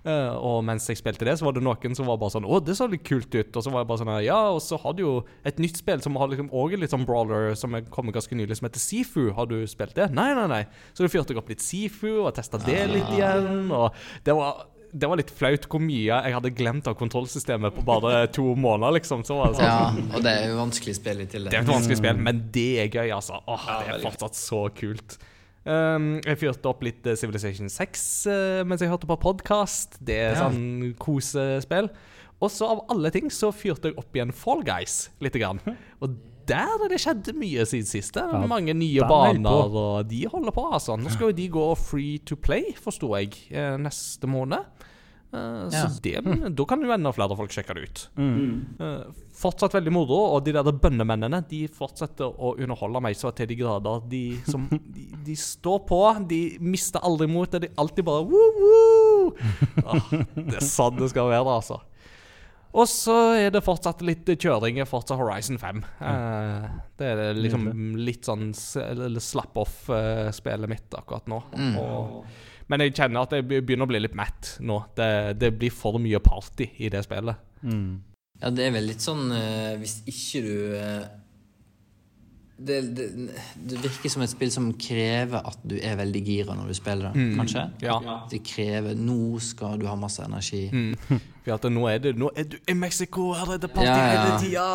Uh, 0.05 0.37
og 0.37 0.59
mens 0.61 0.85
jeg 0.85 0.99
spilte 0.99 1.25
det, 1.25 1.33
så 1.39 1.47
var 1.47 1.55
det 1.55 1.63
noen 1.65 1.95
som 1.97 2.05
var 2.05 2.19
bare 2.21 2.35
sånn 2.35 2.45
Å, 2.45 2.59
det 2.61 2.75
så 2.77 2.85
litt 2.89 3.01
kult 3.07 3.33
ut. 3.33 3.49
Og 3.49 3.63
så 3.65 3.71
var 3.73 3.81
jeg 3.81 3.89
bare 3.89 4.01
sånn 4.03 4.11
Ja, 4.21 4.37
og 4.53 4.61
så 4.61 4.77
har 4.83 4.93
du 4.93 5.01
jo 5.01 5.13
et 5.49 5.57
nytt 5.61 5.81
spill 5.81 6.03
som 6.05 6.17
har 6.21 6.29
liksom 6.29 6.51
også 6.53 6.77
litt 6.81 6.93
sånn 6.93 7.07
brawler, 7.09 7.55
som 7.57 7.73
er 7.73 7.87
kommet 7.89 8.13
ganske 8.13 8.37
nylig, 8.37 8.59
som 8.59 8.69
heter 8.69 8.83
Sifu. 8.83 9.23
Har 9.37 9.49
du 9.49 9.57
spilt 9.69 9.97
det? 9.97 10.11
Nei, 10.13 10.29
nei, 10.37 10.45
nei. 10.51 10.63
Så 10.93 11.05
da 11.05 11.09
fyrte 11.09 11.33
jeg 11.33 11.41
opp 11.41 11.49
litt 11.49 11.65
Sifu 11.65 12.11
og 12.19 12.29
testa 12.37 12.61
det 12.61 12.83
litt 12.91 13.09
igjen. 13.17 13.73
Og 13.73 13.97
det 14.27 14.37
var 14.37 14.67
det 14.95 15.07
var 15.11 15.19
litt 15.19 15.31
flaut 15.35 15.65
hvor 15.67 15.81
mye 15.83 16.05
jeg 16.07 16.33
hadde 16.37 16.51
glemt 16.55 16.85
av 16.87 16.95
kontrollsystemet 16.95 17.75
på 17.75 17.83
bare 17.83 18.25
to 18.31 18.53
måneder. 18.55 18.95
liksom. 18.97 19.25
Så 19.27 19.35
var 19.35 19.51
det 19.51 19.59
sånn. 19.59 19.67
ja, 19.67 20.15
og 20.15 20.23
det 20.23 20.31
er 20.39 20.45
jo 20.53 20.57
vanskelig 20.61 20.95
spill 20.95 21.19
i 21.25 21.27
tillegg. 21.31 21.51
Det 21.51 21.59
er 21.59 21.65
et 21.65 21.71
vanskelig 21.73 21.97
spill, 21.99 22.21
men 22.29 22.43
det 22.55 22.67
er 22.85 22.87
gøy, 22.93 23.09
altså. 23.17 23.41
Åh, 23.51 23.65
det 23.83 23.95
er 23.97 24.03
fortsatt 24.07 24.39
så 24.39 24.61
kult. 24.77 25.17
Um, 25.65 26.19
jeg 26.21 26.37
fyrte 26.37 26.69
opp 26.69 26.83
litt 26.85 27.07
eh, 27.09 27.15
Civilization 27.17 27.71
6 27.73 28.01
uh, 28.29 28.59
mens 28.69 28.83
jeg 28.85 28.91
hørte 28.91 29.07
på 29.09 29.17
podkast. 29.23 29.97
Det 30.05 30.19
er 30.27 30.35
Ja. 30.37 30.43
sånn 30.45 30.93
kosespill. 31.01 31.89
Og 32.43 32.51
så 32.53 32.67
av 32.69 32.83
alle 32.93 33.09
ting 33.15 33.31
så 33.33 33.49
fyrte 33.55 33.89
jeg 33.89 33.97
opp 33.97 34.13
igjen 34.15 34.31
Fall 34.35 34.61
Guys 34.67 35.09
lite 35.23 35.39
grann. 35.41 35.59
Og 36.03 36.15
der 36.47 36.85
er 36.85 36.89
det 36.91 36.99
skjedd 37.03 37.31
mye 37.39 37.65
siden 37.67 37.87
sist. 37.89 38.15
Ja, 38.19 38.41
mange 38.47 38.73
nye 38.77 39.05
baner, 39.09 39.75
og 39.75 40.09
de 40.09 40.23
holder 40.31 40.53
på, 40.55 40.67
altså. 40.73 40.97
Nå 40.99 41.11
skal 41.13 41.31
jo 41.31 41.37
de 41.37 41.47
gå 41.53 41.67
free 41.79 42.19
to 42.25 42.35
play, 42.37 42.73
forsto 42.81 43.11
jeg, 43.17 43.33
eh, 43.51 43.75
neste 43.81 44.29
måned. 44.29 44.65
Uh, 45.35 45.67
Ja. 45.67 45.89
Så 45.89 45.99
det, 45.99 46.21
da 46.55 46.65
kan 46.69 46.79
jo 46.85 46.91
enda 46.93 47.11
flere 47.11 47.35
folk 47.35 47.51
sjekke 47.51 47.73
det 47.75 47.81
ut. 47.89 48.03
Mm. 48.15 48.77
Uh, 48.79 49.09
fortsatt 49.35 49.73
veldig 49.75 49.91
moro, 49.91 50.19
og 50.35 50.45
de 50.45 50.53
der 50.55 50.63
bønnemennene 50.63 51.41
De 51.49 51.65
fortsetter 51.67 52.29
å 52.29 52.53
underholde 52.55 53.01
meg 53.03 53.17
så 53.19 53.33
til 53.35 53.49
de 53.49 53.57
grader. 53.59 54.05
De, 54.07 54.21
som, 54.47 54.69
de, 54.71 55.09
de 55.25 55.35
står 55.35 55.81
på, 55.89 55.99
de 56.29 56.39
mister 56.63 57.03
aldri 57.03 57.27
motet. 57.27 57.65
De 57.65 57.71
alltid 57.81 58.07
bare 58.07 58.23
woo, 58.23 58.53
woo. 58.61 59.33
Uh, 59.81 60.23
Det 60.37 60.61
er 60.61 60.63
sånn 60.69 61.01
det 61.01 61.11
skal 61.11 61.27
være, 61.33 61.57
altså. 61.57 61.81
Og 62.75 62.89
så 62.91 63.15
er 63.39 63.53
det 63.55 63.63
fortsatt 63.63 64.01
litt 64.03 64.27
kjøring 64.27 64.81
i 64.81 64.87
Forza 64.87 65.15
Horizon 65.15 65.59
5. 65.61 65.83
Eh, 66.09 66.65
det 66.99 67.11
er 67.13 67.37
liksom 67.37 67.69
litt 68.01 68.27
sånn 68.27 68.49
slapp 68.55 69.55
off-spillet 69.63 70.71
mitt 70.71 70.97
akkurat 70.99 71.29
nå. 71.31 71.39
Mm. 71.55 71.77
Og, 71.79 72.25
men 72.71 72.83
jeg 72.83 72.97
kjenner 72.97 73.23
at 73.23 73.37
jeg 73.37 73.47
begynner 73.47 73.87
å 73.87 73.93
bli 73.93 74.03
litt 74.03 74.17
matt 74.17 74.57
nå. 74.59 74.81
Det, 74.97 75.09
det 75.39 75.53
blir 75.55 75.71
for 75.71 76.01
mye 76.03 76.19
party 76.23 76.73
i 76.83 76.91
det 76.91 77.05
spillet. 77.07 77.39
Mm. 77.63 78.03
Ja, 78.41 78.51
det 78.51 78.65
er 78.65 78.73
vel 78.75 78.89
litt 78.89 78.99
sånn 78.99 79.29
eh, 79.31 79.77
Hvis 79.79 80.01
ikke 80.11 80.41
du 80.43 80.55
eh, 80.75 81.05
det, 82.57 82.75
det, 82.95 83.05
det 83.67 83.79
virker 83.83 84.09
som 84.13 84.21
et 84.23 84.31
spill 84.31 84.51
som 84.53 84.69
krever 84.79 85.41
at 85.43 85.59
du 85.67 85.75
er 85.75 85.97
veldig 85.99 86.21
gira 86.23 86.55
når 86.55 86.69
du 86.71 86.77
spiller 86.77 87.11
det, 87.11 87.25
kanskje? 87.35 87.65
Ja. 87.83 87.97
Det 88.31 88.39
krever 88.47 88.95
Nå 88.95 89.39
skal 89.43 89.79
du 89.81 89.87
ha 89.89 89.95
masse 89.99 90.23
energi. 90.23 90.69
Mm. 90.71 90.93
For 91.43 91.57
at 91.57 91.67
nå 91.71 91.83
er, 91.91 91.99
det, 92.05 92.15
nå 92.17 92.29
er 92.35 92.47
du 92.53 92.55
i 92.71 92.77
Mexico, 92.79 93.33
her 93.35 93.57
er 93.57 93.59
det 93.65 93.71
party 93.75 93.89
Ja, 93.89 93.97
ja. 93.99 94.13
hele 94.23 94.39
tida! 94.45 94.67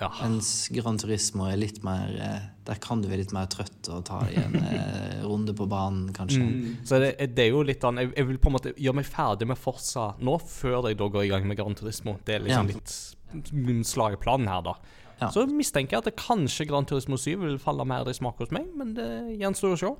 Ja. 0.00 0.08
Mens 0.24 0.48
Gran 0.74 0.96
Turismo 0.98 1.44
er 1.46 1.54
litt 1.60 1.76
mer 1.86 2.08
eh, 2.18 2.46
Der 2.66 2.80
kan 2.82 2.98
du 2.98 3.06
være 3.06 3.20
litt 3.20 3.34
mer 3.36 3.46
trøtt 3.52 3.86
og 3.94 4.00
ta 4.08 4.24
en 4.26 4.56
eh, 4.58 5.20
runde 5.28 5.54
på 5.54 5.68
banen, 5.70 6.08
kanskje. 6.16 6.48
Så 6.82 6.98
det, 7.02 7.12
det 7.36 7.44
er 7.44 7.52
jo 7.52 7.60
litt 7.66 7.84
an, 7.86 8.00
jeg, 8.02 8.10
jeg 8.16 8.26
vil 8.32 8.40
på 8.42 8.50
en 8.50 8.56
måte 8.56 8.72
gjøre 8.74 8.98
meg 8.98 9.06
ferdig 9.06 9.46
med 9.52 9.60
Forsa 9.60 10.08
nå, 10.18 10.34
før 10.50 10.88
jeg 10.90 10.98
da 10.98 11.06
går 11.14 11.28
i 11.28 11.30
gang 11.30 11.46
med 11.46 11.60
Gran 11.60 11.78
Turismo. 11.78 12.16
Det 12.26 12.40
er 12.40 12.42
liksom 12.46 12.72
Ja. 12.74 12.74
litt 12.74 13.86
slag 13.86 14.14
i 14.18 14.20
planen 14.22 14.50
her, 14.50 14.66
da. 14.66 14.74
Ja. 15.20 15.30
Så 15.30 15.46
mistenker 15.46 15.96
jeg 15.96 16.04
at 16.04 16.10
det 16.10 16.16
kanskje 16.20 16.66
Gran 16.68 16.86
Turismo 16.88 17.18
7 17.20 17.36
vil 17.44 17.58
falle 17.62 17.86
mer 17.88 18.08
i 18.10 18.16
smak 18.16 18.40
hos 18.42 18.52
meg, 18.54 18.68
men 18.76 18.94
det 18.98 19.08
gjenstår 19.40 19.76
å 19.76 19.80
se. 19.80 19.92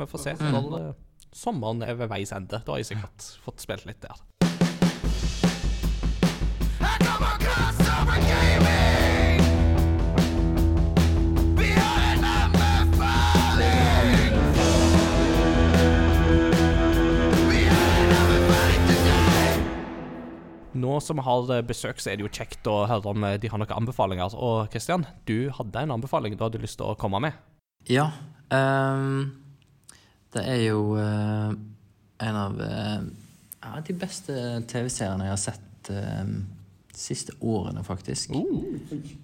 Vi 0.00 0.08
får 0.08 0.24
se 0.24 0.36
når 0.40 0.68
mm. 0.72 0.92
sommeren 1.36 1.84
er 1.84 1.98
ved 2.00 2.12
veis 2.12 2.32
ende. 2.32 2.62
Da 2.64 2.74
har 2.74 2.80
jeg 2.80 2.94
sikkert 2.94 3.32
fått 3.44 3.60
spilt 3.64 3.88
litt 3.88 4.00
der. 4.04 4.16
Nå 20.72 20.98
som 21.04 21.18
vi 21.20 21.24
har 21.26 21.50
eh, 21.52 21.64
besøk, 21.66 22.00
så 22.00 22.12
er 22.12 22.18
det 22.18 22.24
jo 22.24 22.32
kjekt 22.32 22.68
å 22.70 22.82
høre 22.88 23.12
om 23.12 23.26
eh, 23.28 23.38
de 23.40 23.50
har 23.52 23.60
noen 23.60 23.74
anbefalinger. 23.82 24.36
Og 24.36 24.70
Kristian, 24.72 25.04
du 25.28 25.50
hadde 25.52 25.84
en 25.84 25.94
anbefaling 25.98 26.36
du 26.36 26.44
hadde 26.46 26.62
lyst 26.62 26.80
til 26.80 26.88
å 26.88 26.96
komme 26.98 27.20
med. 27.22 27.36
Ja. 27.90 28.10
Um, 28.52 29.32
det 30.32 30.44
er 30.48 30.60
jo 30.64 30.94
uh, 30.96 31.52
en 32.22 32.38
av 32.38 32.56
uh, 32.56 33.78
de 33.84 33.96
beste 33.96 34.34
TV-seriene 34.70 35.28
jeg 35.28 35.34
har 35.34 35.40
sett 35.40 35.90
uh, 35.92 36.24
de 36.92 37.00
siste 37.00 37.36
årene, 37.40 37.84
faktisk. 37.84 38.32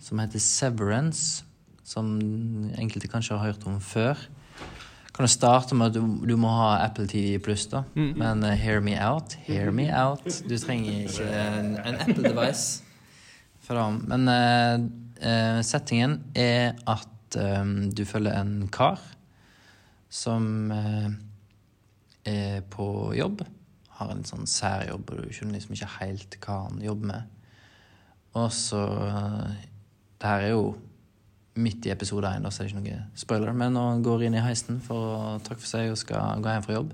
Som 0.05 0.21
heter 0.21 0.43
Severance. 0.43 1.45
Som 1.89 2.19
enkelte 2.77 3.09
kanskje 3.09 3.39
har 3.39 3.55
hørt 3.55 3.65
om 3.69 3.79
før. 3.81 4.21
Kan 5.19 5.27
du 5.27 5.33
starte 5.33 5.75
med 5.75 5.89
at 5.89 5.97
du, 5.97 6.05
du 6.31 6.37
må 6.39 6.47
ha 6.55 6.77
Apple 6.85 7.09
TV 7.11 7.41
pluss, 7.43 7.65
da. 7.67 7.81
Men 8.15 8.45
uh, 8.47 8.53
hear 8.55 8.79
me 8.79 8.93
out. 9.03 9.35
Hear 9.49 9.73
me 9.75 9.89
out. 9.91 10.23
Du 10.47 10.55
trenger 10.63 11.09
ikke 11.09 11.27
en, 11.27 11.73
en 11.83 11.97
Apple 11.99 12.23
device. 12.23 12.85
Men 14.07 14.31
eh, 14.31 15.59
settingen 15.67 16.21
er 16.39 16.79
at 16.87 17.35
um, 17.35 17.91
du 17.91 18.05
følger 18.07 18.39
en 18.39 18.69
kar 18.71 19.03
som 20.09 20.71
uh, 20.71 21.11
er 22.23 22.63
på 22.71 22.89
jobb. 23.19 23.43
Har 23.99 24.15
en 24.15 24.23
litt 24.23 24.31
sånn 24.31 24.47
særjobb, 24.47 25.11
og 25.11 25.27
du 25.27 25.35
skjønner 25.35 25.59
liksom 25.59 25.75
ikke 25.75 25.93
helt 25.99 26.39
hva 26.47 26.61
han 26.69 26.79
jobber 26.87 27.11
med. 27.11 27.35
Og 28.39 28.53
så 28.55 28.87
Det 30.23 30.31
her 30.31 30.47
er 30.47 30.55
jo 30.55 30.77
midt 31.59 31.87
i 31.87 31.93
episode 31.93 32.31
én, 32.31 32.47
så 32.51 32.63
er 32.63 32.69
det 32.69 32.75
ikke 32.75 32.83
noe 32.83 33.05
spoiler. 33.19 33.55
Men 33.57 33.75
når 33.75 33.89
han 33.93 34.03
går 34.07 34.27
inn 34.27 34.37
i 34.39 34.43
heisen 34.45 34.83
for 34.85 35.15
å 35.15 35.21
takke 35.45 35.63
for 35.63 35.71
seg 35.71 35.93
og 35.93 36.01
skal 36.01 36.43
gå 36.43 36.53
hjem 36.53 36.67
fra 36.67 36.77
jobb, 36.77 36.93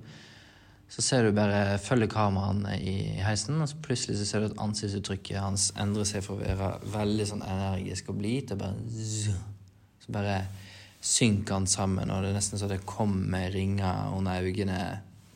så 0.94 1.02
ser 1.02 1.24
du 1.24 1.34
bare 1.34 1.78
følger 1.82 2.10
kameraene 2.12 2.76
i 2.78 2.96
heisen, 3.24 3.56
og 3.58 3.70
så 3.70 3.80
plutselig 3.82 4.18
så 4.20 4.26
ser 4.28 4.44
du 4.44 4.50
at 4.52 4.60
ansiktsuttrykket 4.62 5.40
hans 5.42 5.70
endrer 5.80 6.06
seg 6.06 6.22
fra 6.22 6.36
å 6.36 6.42
være 6.42 6.92
veldig 6.92 7.26
sånn 7.30 7.42
energisk 7.46 8.12
og 8.12 8.20
blid 8.20 8.50
til 8.50 8.60
bare. 8.60 8.76
Så 10.04 10.12
bare 10.12 10.36
synker 11.04 11.58
han 11.58 11.66
sammen, 11.68 12.12
og 12.12 12.22
det 12.22 12.30
er 12.30 12.38
nesten 12.38 12.60
så 12.60 12.68
det 12.70 12.84
kommer 12.88 13.50
ringer 13.52 14.12
under 14.14 14.44
øynene 14.44 14.78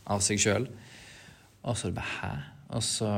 av 0.09 0.23
seg 0.24 0.40
sjøl. 0.40 0.69
Og 1.65 1.77
så 1.77 1.89
er 1.89 1.93
det 1.93 1.99
bare 1.99 2.15
hæ? 2.20 2.32
Og 2.77 2.85
så 2.85 3.11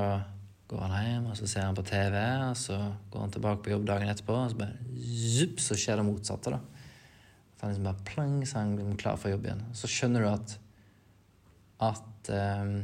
går 0.71 0.83
han 0.87 1.07
hjem, 1.07 1.29
og 1.33 1.39
så 1.39 1.49
ser 1.51 1.67
han 1.67 1.77
på 1.79 1.87
TV, 1.87 2.17
og 2.47 2.57
så 2.59 2.79
går 3.11 3.25
han 3.25 3.35
tilbake 3.35 3.65
på 3.65 3.73
jobb 3.73 3.89
dagen 3.89 4.11
etterpå, 4.13 4.37
og 4.39 4.53
så 4.53 4.61
bare 4.61 5.05
zup, 5.11 5.63
så 5.63 5.79
skjer 5.79 5.99
det 5.99 6.07
motsatte, 6.07 6.55
da. 6.55 6.61
Så 7.57 7.67
han 7.67 7.73
liksom 7.73 7.89
bare 7.91 8.07
plang, 8.09 8.37
så 8.47 8.63
han 8.63 8.77
blir 8.79 8.99
klar 9.01 9.19
for 9.21 9.33
jobb 9.33 9.49
igjen. 9.49 9.65
Så 9.77 9.91
skjønner 9.91 10.25
du 10.25 10.31
at 10.31 10.59
at 11.81 12.29
um, 12.29 12.75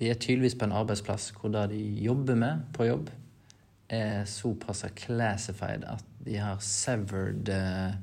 de 0.00 0.08
er 0.10 0.18
tydeligvis 0.18 0.56
på 0.58 0.66
en 0.66 0.74
arbeidsplass 0.74 1.28
hvor 1.36 1.52
det 1.54 1.68
de 1.70 1.82
jobber 2.02 2.34
med 2.38 2.64
på 2.74 2.88
jobb, 2.88 3.12
er 3.88 4.24
såpass 4.26 4.82
classified 4.98 5.84
at 5.86 6.04
de 6.24 6.38
har 6.40 6.58
severed 6.64 7.50
uh, 7.52 7.94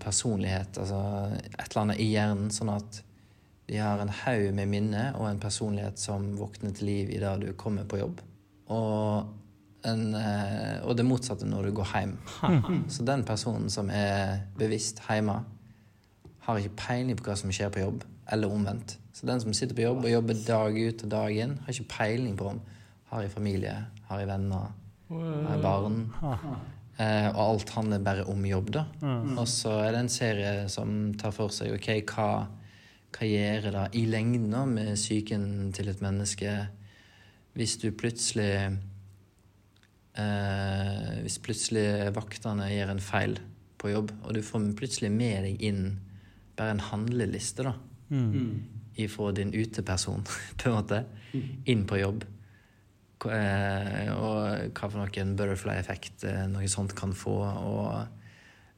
personlighet, 0.00 0.78
altså 0.78 1.00
et 1.34 1.64
eller 1.66 1.82
annet 1.82 2.00
i 2.00 2.10
hjernen, 2.12 2.52
sånn 2.54 2.70
at 2.72 3.00
de 3.70 3.78
har 3.78 4.00
en 4.02 4.10
haug 4.24 4.48
med 4.56 4.66
minner 4.66 5.14
og 5.14 5.28
en 5.28 5.38
personlighet 5.38 6.00
som 6.02 6.32
våkner 6.38 6.74
til 6.74 6.88
liv 6.90 7.12
i 7.14 7.20
det 7.22 7.36
du 7.44 7.52
kommer 7.58 7.86
på 7.86 8.00
jobb. 8.00 8.18
Og, 8.74 9.28
en, 9.86 10.02
eh, 10.18 10.80
og 10.82 10.96
det 10.98 11.06
motsatte 11.06 11.46
når 11.46 11.68
du 11.68 11.76
går 11.78 11.92
hjem. 11.94 12.16
Så 12.92 13.06
den 13.06 13.22
personen 13.28 13.70
som 13.70 13.92
er 13.94 14.42
bevisst 14.58 15.04
hjemme, 15.06 15.38
har 16.40 16.58
ikke 16.58 16.80
peiling 16.82 17.18
på 17.18 17.28
hva 17.28 17.38
som 17.38 17.52
skjer 17.54 17.70
på 17.70 17.84
jobb, 17.84 18.04
eller 18.32 18.50
omvendt. 18.50 18.96
Så 19.14 19.28
den 19.28 19.42
som 19.42 19.54
sitter 19.54 19.76
på 19.76 19.84
jobb 19.84 20.02
og 20.02 20.10
jobber 20.10 20.42
dag 20.46 20.76
ut 20.80 21.06
og 21.06 21.14
dag 21.14 21.40
inn, 21.44 21.56
har 21.62 21.74
ikke 21.74 21.94
peiling 21.94 22.36
på 22.40 22.50
om 22.54 22.60
har 23.10 23.24
jeg 23.26 23.34
familie, 23.34 23.74
har 24.06 24.22
jeg 24.22 24.30
venner, 24.30 24.70
har 25.10 25.50
jeg 25.50 25.62
barn. 25.62 25.96
Eh, 27.00 27.28
og 27.30 27.40
alt 27.44 27.70
handler 27.74 28.02
bare 28.06 28.24
om 28.30 28.42
jobb, 28.46 28.74
da. 28.74 28.84
Og 29.38 29.46
så 29.50 29.78
er 29.84 29.94
det 29.94 30.02
en 30.04 30.12
serie 30.12 30.54
som 30.72 31.12
tar 31.18 31.34
for 31.34 31.54
seg 31.54 31.74
ok, 31.76 31.92
hva, 32.10 32.30
gjør 33.18 33.70
det 33.74 33.86
i 33.98 34.04
lengden 34.06 34.54
med 34.74 34.94
psyken 34.96 35.72
til 35.72 35.88
et 35.88 36.00
menneske 36.00 36.68
hvis 37.58 37.76
du 37.82 37.90
plutselig 37.90 38.78
eh, 40.16 41.20
Hvis 41.24 41.38
plutselig 41.42 42.14
vaktene 42.16 42.68
gjør 42.70 42.90
en 42.94 43.00
feil 43.02 43.38
på 43.80 43.88
jobb, 43.90 44.10
og 44.24 44.34
du 44.36 44.42
får 44.44 44.66
plutselig 44.76 45.10
med 45.10 45.42
deg 45.46 45.62
inn 45.64 45.98
bare 46.56 46.70
en 46.76 46.80
handleliste, 46.90 47.64
da. 47.64 47.72
Ifra 49.00 49.30
din 49.32 49.54
uteperson, 49.54 50.22
på 50.60 50.68
en 50.68 50.74
måte, 50.76 51.04
inn 51.66 51.86
på 51.88 51.96
jobb. 52.02 52.24
Eh, 53.24 54.10
Og 54.12 54.70
hva 54.76 54.90
for 54.90 54.98
noen 55.00 55.32
butterfly-effekt 55.38 56.24
eh, 56.28 56.44
noe 56.52 56.68
sånt 56.68 56.92
kan 56.98 57.12
få. 57.16 57.38
Og 57.40 58.19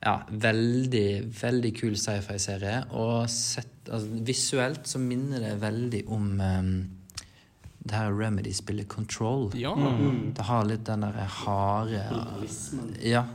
ja, 0.03 0.16
veldig, 0.29 1.07
veldig 1.39 1.70
kul 1.79 1.95
sci-fi-serie. 1.99 2.79
Og 2.99 3.29
sett, 3.31 3.87
altså, 3.87 4.23
visuelt 4.27 4.89
så 4.91 4.99
minner 5.03 5.45
det 5.45 5.53
veldig 5.62 6.03
om 6.11 6.33
um, 6.41 6.73
det 7.83 7.95
her 7.95 8.11
Remedy-spillet 8.15 8.89
Control. 8.91 9.51
Ja. 9.59 9.74
Det 10.35 10.49
har 10.49 10.66
litt 10.66 10.85
den 10.87 11.07
der 11.07 11.23
harde 11.43 12.03
Ja. 13.03 13.27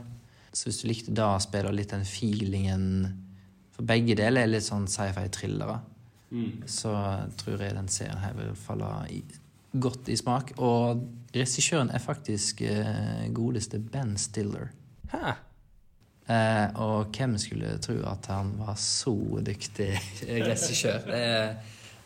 Så 0.52 0.68
hvis 0.68 0.82
du 0.82 0.88
likte 0.88 1.14
det 1.14 1.26
spillet 1.44 1.70
og 1.70 1.76
litt 1.76 1.92
den 1.92 2.06
feelingen 2.08 2.84
For 3.76 3.84
begge 3.86 4.16
deler 4.18 4.42
er 4.42 4.50
litt 4.50 4.66
sånn 4.66 4.88
sci-fi-thrillere. 4.90 5.80
Så 6.68 6.92
tror 7.40 7.62
jeg 7.62 7.76
den 7.76 7.88
serien 7.88 8.20
her 8.20 8.34
vil 8.36 8.56
falle 8.58 8.88
i, 9.12 9.22
godt 9.72 10.10
i 10.12 10.16
smak. 10.18 10.52
Og 10.60 11.00
regissøren 11.32 11.92
er 11.94 12.02
faktisk 12.02 12.60
eh, 12.66 13.28
godeste 13.32 13.80
Ben 13.80 14.16
Stiller. 14.20 14.72
Hæ? 15.12 15.38
Eh, 16.28 16.80
og 16.84 17.08
hvem 17.16 17.38
skulle 17.40 17.78
tro 17.80 17.96
at 18.10 18.26
han 18.28 18.52
var 18.60 18.74
så 18.76 19.14
dyktig 19.46 19.90
regissør? 20.28 21.06
Det 21.08 21.24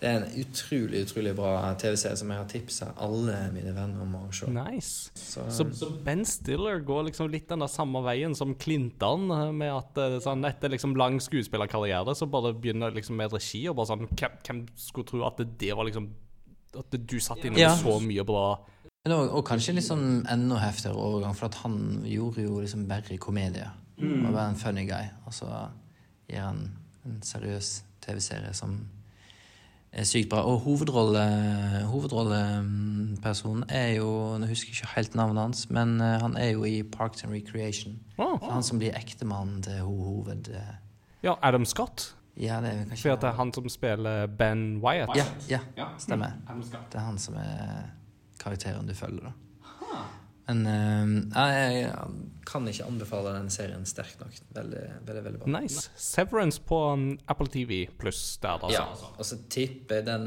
Det 0.03 0.11
er 0.11 0.17
en 0.19 0.41
utrolig 0.43 1.05
utrolig 1.05 1.33
bra 1.39 1.51
TV-serie 1.79 2.19
som 2.19 2.31
jeg 2.33 2.41
har 2.41 2.47
tipsa 2.51 2.89
alle 2.99 3.37
mine 3.55 3.71
venner 3.71 4.01
om 4.03 4.17
å 4.19 4.23
se. 4.35 4.49
Nice. 4.51 5.13
Så, 5.15 5.45
Så, 5.47 5.67
så 5.79 5.91
Ben 6.03 6.25
Stiller 6.27 6.81
går 6.83 7.05
liksom 7.07 7.31
litt 7.31 7.47
den 7.49 7.63
der 7.63 7.71
samme 7.71 8.03
veien 8.03 8.35
som 8.35 8.57
Clinton, 8.59 9.29
eh, 9.31 9.53
med 9.55 9.71
at 9.71 10.01
eh, 10.03 10.17
sånn, 10.25 10.43
etter 10.49 10.75
liksom 10.75 10.97
lang 10.99 11.21
skuespillerkarriere 11.23 12.17
så 12.19 12.27
bare 12.27 12.51
begynner 12.53 12.91
liksom 12.91 13.15
med 13.17 13.31
regi, 13.37 13.63
og 13.71 13.79
bare 13.79 13.93
sånn 13.93 14.09
Hvem, 14.11 14.35
hvem 14.43 14.65
skulle 14.75 15.07
tro 15.07 15.23
at 15.29 15.39
det, 15.39 15.47
det 15.63 15.71
var 15.79 15.87
liksom 15.87 16.11
At 16.83 16.99
du 16.99 17.17
satt 17.21 17.45
inne 17.45 17.55
med 17.55 17.63
Ja. 17.63 17.77
så 17.79 17.99
mye 18.03 18.25
bra 18.27 18.45
Men 19.07 19.15
og, 19.21 19.37
og 19.39 19.47
kanskje 19.47 19.77
litt 19.79 19.87
sånn 19.87 20.25
enda 20.31 20.59
heftigere 20.63 20.99
overgang, 20.99 21.35
for 21.39 21.47
at 21.47 21.61
han 21.63 22.03
gjorde 22.11 22.43
jo 22.43 22.59
liksom 22.63 22.89
bare 22.91 23.19
komedie. 23.23 23.71
Mm. 24.03 24.25
Og 24.27 24.35
være 24.35 24.49
en 24.51 24.57
funny 24.61 24.85
guy. 24.89 25.07
Og 25.27 25.35
så 25.37 25.47
gir 26.29 26.43
han 26.43 26.65
en 27.07 27.21
seriøs 27.23 27.85
TV-serie 28.03 28.53
som 28.55 28.77
er 29.93 30.05
sykt 30.09 30.31
bra. 30.33 30.43
Og 30.49 30.61
hovedrolle 30.65 31.23
hovedrollepersonen 31.91 33.65
er 33.69 33.93
jo 33.99 34.09
Nå 34.41 34.47
husker 34.51 34.71
jeg 34.73 34.79
ikke 34.81 34.95
helt 34.97 35.15
navnet 35.19 35.43
hans, 35.43 35.67
men 35.71 36.01
eh, 36.01 36.19
han 36.23 36.37
er 36.41 36.53
jo 36.55 36.65
i 36.69 36.83
Parks 36.83 37.25
and 37.25 37.33
Recreation. 37.35 37.99
Å, 38.19 38.31
Han 38.51 38.63
som 38.67 38.81
blir 38.83 38.95
ektemannen 38.99 39.63
til 39.67 39.81
ho 39.85 39.95
hoved... 40.09 40.49
eh, 40.55 40.75
Ja, 41.23 41.37
Adam 41.43 41.65
Scott. 41.69 42.15
Ja, 42.35 42.61
det 42.65 42.71
er 42.73 42.85
kanskje 42.89 43.03
For 43.05 43.13
at 43.15 43.21
det 43.23 43.29
er 43.29 43.37
han 43.39 43.53
som 43.55 43.69
spiller 43.71 44.27
Ben 44.27 44.63
Wyatt. 44.83 45.13
Ja, 45.51 45.61
ja, 45.77 45.89
stemmer. 46.01 46.33
Det 46.91 46.97
er 46.99 47.05
han 47.05 47.19
som 47.21 47.37
er 47.39 47.91
karakteren 48.41 48.89
du 48.89 48.95
følger, 48.97 49.29
da. 49.29 49.33
Men 50.49 50.65
uh, 50.67 51.07
jeg, 51.37 51.83
jeg 51.83 51.93
kan 52.49 52.67
ikke 52.69 52.87
anbefale 52.89 53.35
den 53.37 53.51
serien 53.53 53.85
sterkt 53.87 54.21
nok. 54.23 54.35
Veldig, 54.57 54.83
veldig, 55.07 55.25
veldig 55.27 55.43
bra. 55.45 55.61
Nice. 55.61 55.91
Severance 55.97 56.63
på 56.67 56.81
um, 56.93 57.07
Apple 57.31 57.51
TV 57.53 57.85
pluss 57.99 58.39
der, 58.43 58.59
altså. 58.59 58.83
Ja, 58.83 59.13
og 59.17 59.25
så 59.29 59.39
tipper 59.53 60.01
jeg 60.01 60.09
den 60.11 60.27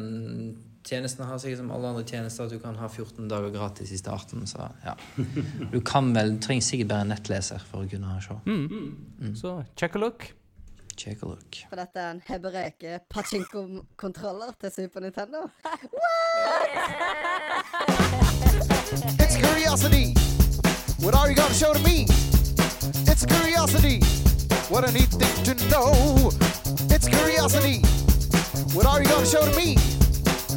tjenesten 0.85 1.25
har 1.25 1.39
sikkert 1.41 1.63
som 1.63 1.71
alle 1.73 1.87
andre 1.91 2.03
tjenester 2.05 2.45
at 2.45 2.53
du 2.53 2.59
kan 2.61 2.75
ha 2.77 2.87
14 2.87 3.27
dager 3.29 3.51
gratis 3.53 3.91
i 3.91 3.97
starten, 3.99 4.45
så 4.47 4.69
ja. 4.85 4.93
Du 5.73 5.81
kan 5.81 6.13
vel, 6.15 6.35
du 6.37 6.41
trenger 6.45 6.65
sikkert 6.67 6.91
bare 6.93 7.07
en 7.07 7.13
nettleser 7.15 7.61
for 7.71 7.83
å 7.83 7.89
kunne 7.89 8.19
se. 8.21 8.35
Så 9.41 9.57
check 9.75 9.97
a 9.97 10.03
look. 10.05 10.29
Check 10.95 11.23
a 11.25 11.33
look. 11.33 11.57
For 11.67 11.81
dette 11.81 11.99
er 11.99 12.13
en 12.13 12.21
Hebereke 12.29 12.99
pachinko-kontroller 13.11 14.55
til 14.61 14.71
Super 14.77 15.03
Nintendo. 15.03 15.39
It's 18.93 19.35
curiosity. 19.35 20.13
What 21.03 21.15
are 21.15 21.27
you 21.29 21.35
gonna 21.35 21.53
show 21.53 21.73
to 21.73 21.81
me? 21.81 22.05
It's 23.09 23.25
curiosity. 23.25 23.99
What 24.69 24.87
a 24.87 24.91
neat 24.91 25.09
thing 25.09 25.35
to 25.47 25.53
know. 25.71 26.29
It's 26.93 27.07
curiosity. 27.07 27.81
What 28.75 28.85
are 28.85 29.01
you 29.01 29.09
gonna 29.09 29.25
show 29.25 29.41
to 29.41 29.55
me? 29.57 29.75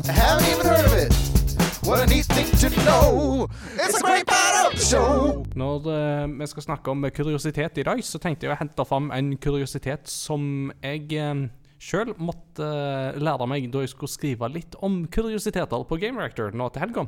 I 0.09 0.13
haven't 0.13 0.49
even 0.53 0.67
heard 0.67 0.85
of 0.85 0.93
it. 0.93 1.13
What 1.89 2.01
a 2.01 2.07
neat 2.07 2.27
thing 2.27 2.51
to 2.63 2.69
know. 2.85 3.49
It's 3.81 3.99
a 3.99 4.03
great 4.03 4.27
part 4.27 4.67
of 4.67 4.79
the 4.79 4.85
show. 4.85 5.45
Når 5.57 5.87
uh, 5.87 6.41
vi 6.41 6.47
skal 6.47 6.63
snakke 6.63 6.91
om 6.91 7.07
kuriositet 7.17 7.79
i 7.79 7.83
dag, 7.83 8.05
så 8.05 8.19
tenkte 8.19 8.47
jeg 8.47 8.53
å 8.53 8.59
hente 8.61 8.85
fram 8.85 9.11
en 9.11 9.37
kuriositet 9.41 10.05
som 10.05 10.71
jeg 10.83 11.17
uh, 11.17 11.49
sjøl 11.89 12.13
måtte 12.21 12.67
eh, 12.67 13.19
lære 13.21 13.49
meg 13.49 13.71
da 13.73 13.83
jeg 13.85 13.95
skulle 13.95 14.13
skrive 14.13 14.51
litt 14.53 14.77
om 14.85 15.01
kuriositeter 15.13 15.87
på 15.89 16.01
Game 16.03 16.21
Reactor 16.21 16.53
nå 16.57 16.69
til 16.73 16.85
helga. 16.85 17.07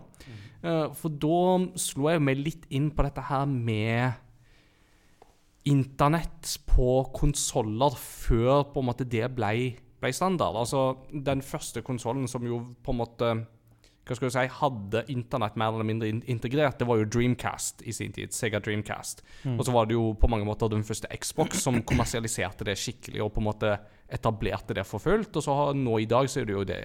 Eh, 0.62 0.88
for 0.96 1.20
da 1.22 1.44
slo 1.80 2.10
jeg 2.12 2.24
meg 2.24 2.40
litt 2.40 2.66
inn 2.72 2.90
på 2.94 3.04
dette 3.06 3.24
her 3.28 3.46
med 3.50 4.26
internett 5.68 6.56
på 6.70 6.90
konsoller 7.12 7.96
før 8.00 8.64
på 8.72 8.80
en 8.80 8.88
måte 8.88 9.04
det 9.08 9.26
ble, 9.36 9.54
ble 10.00 10.12
standard. 10.16 10.56
Altså 10.56 10.94
den 11.12 11.44
første 11.44 11.84
konsollen 11.84 12.28
som 12.30 12.46
jo 12.48 12.62
på 12.80 12.94
en 12.94 13.02
måte 13.02 13.32
hva 14.10 14.16
skal 14.16 14.30
du 14.30 14.34
si, 14.34 14.42
hadde 14.58 15.02
internett 15.12 15.58
mer 15.60 15.70
eller 15.70 15.86
mindre 15.86 16.08
integrert, 16.32 16.80
det 16.80 16.86
var 16.88 16.98
jo 16.98 17.06
Dreamcast 17.06 17.84
i 17.86 17.92
sin 17.94 18.10
tid. 18.16 18.32
Sega 18.34 18.58
Dreamcast. 18.58 19.22
Og 19.52 19.62
så 19.62 19.74
var 19.74 19.86
det 19.86 19.94
jo 19.94 20.08
på 20.18 20.26
mange 20.32 20.48
måter 20.48 20.72
den 20.72 20.82
første 20.86 21.06
Xbox 21.14 21.60
som 21.62 21.78
kommersialiserte 21.86 22.66
det 22.66 22.74
skikkelig 22.80 23.22
og 23.22 23.30
på 23.36 23.44
en 23.44 23.46
måte 23.46 23.76
etablerte 24.12 24.76
det 24.76 24.86
for 24.88 25.02
fullt. 25.02 25.34
Og 25.36 25.44
så 25.44 25.56
har, 25.56 25.74
nå 25.78 25.98
i 26.00 26.08
dag 26.10 26.28
så 26.30 26.42
er 26.42 26.48
det 26.48 26.56
jo 26.56 26.66
det 26.68 26.82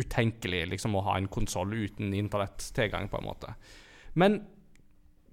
utenkelig 0.00 0.64
liksom 0.72 0.96
å 0.98 1.04
ha 1.06 1.18
en 1.18 1.30
konsoll 1.30 1.74
uten 1.74 2.14
internettilgang, 2.16 3.08
på 3.10 3.20
en 3.20 3.28
måte. 3.28 3.54
Men 4.18 4.40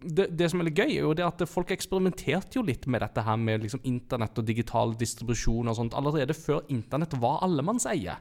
det, 0.01 0.27
det 0.37 0.49
som 0.49 0.61
er 0.61 0.69
litt 0.69 0.79
gøy, 0.81 0.91
er 0.95 1.05
jo 1.05 1.15
det 1.17 1.25
at 1.25 1.43
folk 1.49 1.71
eksperimenterte 1.73 2.57
jo 2.57 2.65
litt 2.65 2.87
med 2.89 3.03
dette 3.03 3.23
her 3.25 3.37
med 3.41 3.65
liksom 3.65 3.83
internett 3.89 4.37
og 4.37 4.47
digital 4.47 4.95
distribusjon 4.97 5.69
og 5.69 5.77
sånt 5.77 5.97
allerede 5.97 6.37
før 6.37 6.63
internett 6.73 7.17
var 7.21 7.41
allemannseie. 7.45 8.17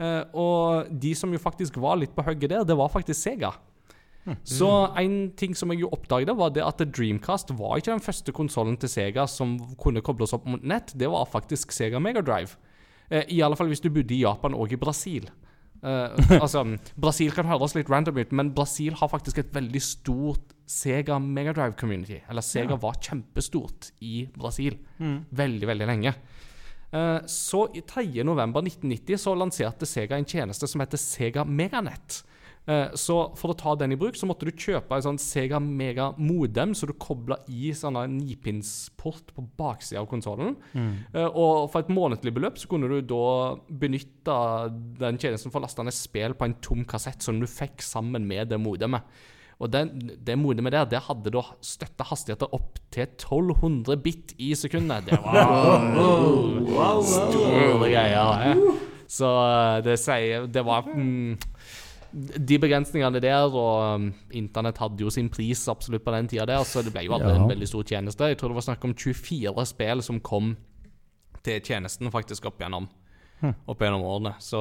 Uh, 0.00 0.22
og 0.32 0.92
de 1.02 1.12
som 1.18 1.32
jo 1.32 1.40
faktisk 1.40 1.76
var 1.82 1.98
litt 2.00 2.14
på 2.16 2.24
hugget 2.24 2.54
der, 2.54 2.64
det 2.64 2.76
var 2.78 2.92
faktisk 2.92 3.20
Sega. 3.20 3.52
Så 4.44 4.68
en 5.00 5.14
ting 5.38 5.54
som 5.56 5.72
jeg 5.72 5.82
jo 5.82 5.90
oppdaget, 5.94 6.32
var 6.36 6.52
det 6.54 6.64
at 6.64 6.82
Dreamcast 6.84 7.54
var 7.58 7.80
ikke 7.80 7.94
den 7.94 8.04
første 8.04 8.34
konsollen 8.36 8.76
til 8.80 8.92
Sega 8.92 9.26
som 9.30 9.56
kunne 9.80 10.02
kobles 10.04 10.34
opp 10.36 10.48
mot 10.50 10.62
nett. 10.62 10.92
Det 10.98 11.08
var 11.10 11.28
faktisk 11.30 11.72
Sega 11.74 12.00
Megadrive. 12.02 12.58
Eh, 13.08 13.24
I 13.36 13.40
alle 13.42 13.58
fall 13.58 13.70
hvis 13.72 13.82
du 13.82 13.90
bodde 13.90 14.14
i 14.14 14.22
Japan 14.22 14.54
og 14.54 14.72
i 14.72 14.78
Brasil. 14.80 15.30
Eh, 15.82 16.20
altså, 16.42 16.64
Brasil 17.00 17.32
kan 17.34 17.48
høres 17.50 17.74
litt 17.78 17.90
random 17.90 18.20
ut, 18.20 18.34
men 18.36 18.52
Brasil 18.56 18.96
har 19.00 19.10
faktisk 19.10 19.40
et 19.42 19.54
veldig 19.56 19.82
stort 19.82 20.54
Sega 20.70 21.18
Megadrive-community. 21.18 22.20
Eller 22.30 22.46
Sega 22.46 22.78
var 22.78 23.00
kjempestort 23.02 23.90
i 24.06 24.28
Brasil 24.36 24.78
veldig, 25.00 25.66
veldig 25.72 25.90
lenge. 25.90 26.14
Eh, 26.92 27.20
så 27.26 27.64
i 27.74 27.82
3. 27.86 28.22
november 28.26 28.62
1990 28.62 29.18
så 29.22 29.34
lanserte 29.38 29.88
Sega 29.88 30.18
en 30.18 30.28
tjeneste 30.28 30.68
som 30.70 30.82
heter 30.82 31.00
Sega 31.00 31.44
Meganet. 31.46 32.22
Eh, 32.68 32.90
Så 32.94 33.16
for 33.40 33.50
å 33.50 33.56
ta 33.58 33.74
den 33.74 33.92
i 33.92 33.96
bruk, 33.98 34.14
så 34.14 34.26
måtte 34.28 34.44
du 34.46 34.52
kjøpe 34.52 34.92
en 34.94 35.02
sånn 35.02 35.18
Sega 35.18 35.58
Mega 35.60 36.10
Modem, 36.18 36.74
så 36.76 36.86
du 36.86 36.92
kobla 36.92 37.38
i 37.48 37.72
sånne 37.74 38.04
nipinsport 38.12 39.32
på 39.34 39.46
baksida 39.58 40.00
av 40.02 40.06
konsollen. 40.10 40.54
Mm. 40.74 40.92
Og 41.32 41.70
for 41.72 41.80
et 41.80 41.88
månedlig 41.90 42.34
beløp 42.36 42.58
så 42.60 42.68
kunne 42.70 42.88
du 42.92 43.00
da 43.00 43.56
benytte 43.70 44.36
den 45.00 45.18
tjenesten 45.18 45.50
for 45.50 45.58
å 45.60 45.64
laste 45.66 45.82
ned 45.86 45.96
spill 45.96 46.34
på 46.38 46.44
en 46.46 46.54
tom 46.62 46.84
kassett 46.84 47.22
som 47.24 47.40
du 47.40 47.46
fikk 47.50 47.82
sammen 47.82 48.26
med 48.28 48.48
det 48.52 48.60
modemet. 48.60 49.02
Og 49.60 49.68
den, 49.68 49.90
det 50.24 50.38
modemet 50.40 50.72
der, 50.72 50.86
det 50.88 51.02
hadde 51.04 51.32
da 51.34 51.42
støtta 51.60 52.06
hastigheter 52.08 52.48
opp 52.56 52.78
til 52.94 53.02
1200 53.04 53.98
bit 54.00 54.32
i 54.40 54.54
sekundet. 54.56 55.04
Det 55.10 55.18
var 55.20 57.02
store 57.10 57.90
greier. 57.90 58.46
eh. 58.52 58.62
Så 59.10 59.26
eh, 59.26 59.80
det 59.84 59.96
sier 60.00 60.46
Det 60.46 60.62
var 60.64 60.86
mm, 60.86 61.34
De 62.12 62.58
begrensningene 62.58 63.20
der, 63.22 63.44
og 63.54 63.94
um, 64.00 64.08
internett 64.34 64.78
hadde 64.82 65.04
jo 65.04 65.10
sin 65.14 65.28
pris 65.30 65.62
absolutt 65.70 66.02
på 66.04 66.10
den 66.14 66.26
tida 66.28 66.46
der, 66.46 66.64
så 66.66 66.82
det 66.82 66.92
ble 66.94 67.04
jo 67.06 67.12
aldri 67.14 67.34
Ja. 67.36 67.42
en 67.42 67.48
veldig 67.52 67.68
stor 67.70 67.84
tjeneste. 67.86 68.28
Jeg 68.32 68.38
tror 68.40 68.50
det 68.50 68.58
var 68.58 68.66
snakk 68.66 68.84
om 68.88 68.94
24 68.94 69.66
spill 69.66 70.02
som 70.02 70.18
kom 70.20 70.56
til 71.44 71.60
tjenesten 71.64 72.10
faktisk 72.12 72.46
opp 72.50 72.58
gjennom 72.60 72.88
opp 73.40 73.80
gjennom 73.80 74.02
årene. 74.04 74.34
Så, 74.44 74.58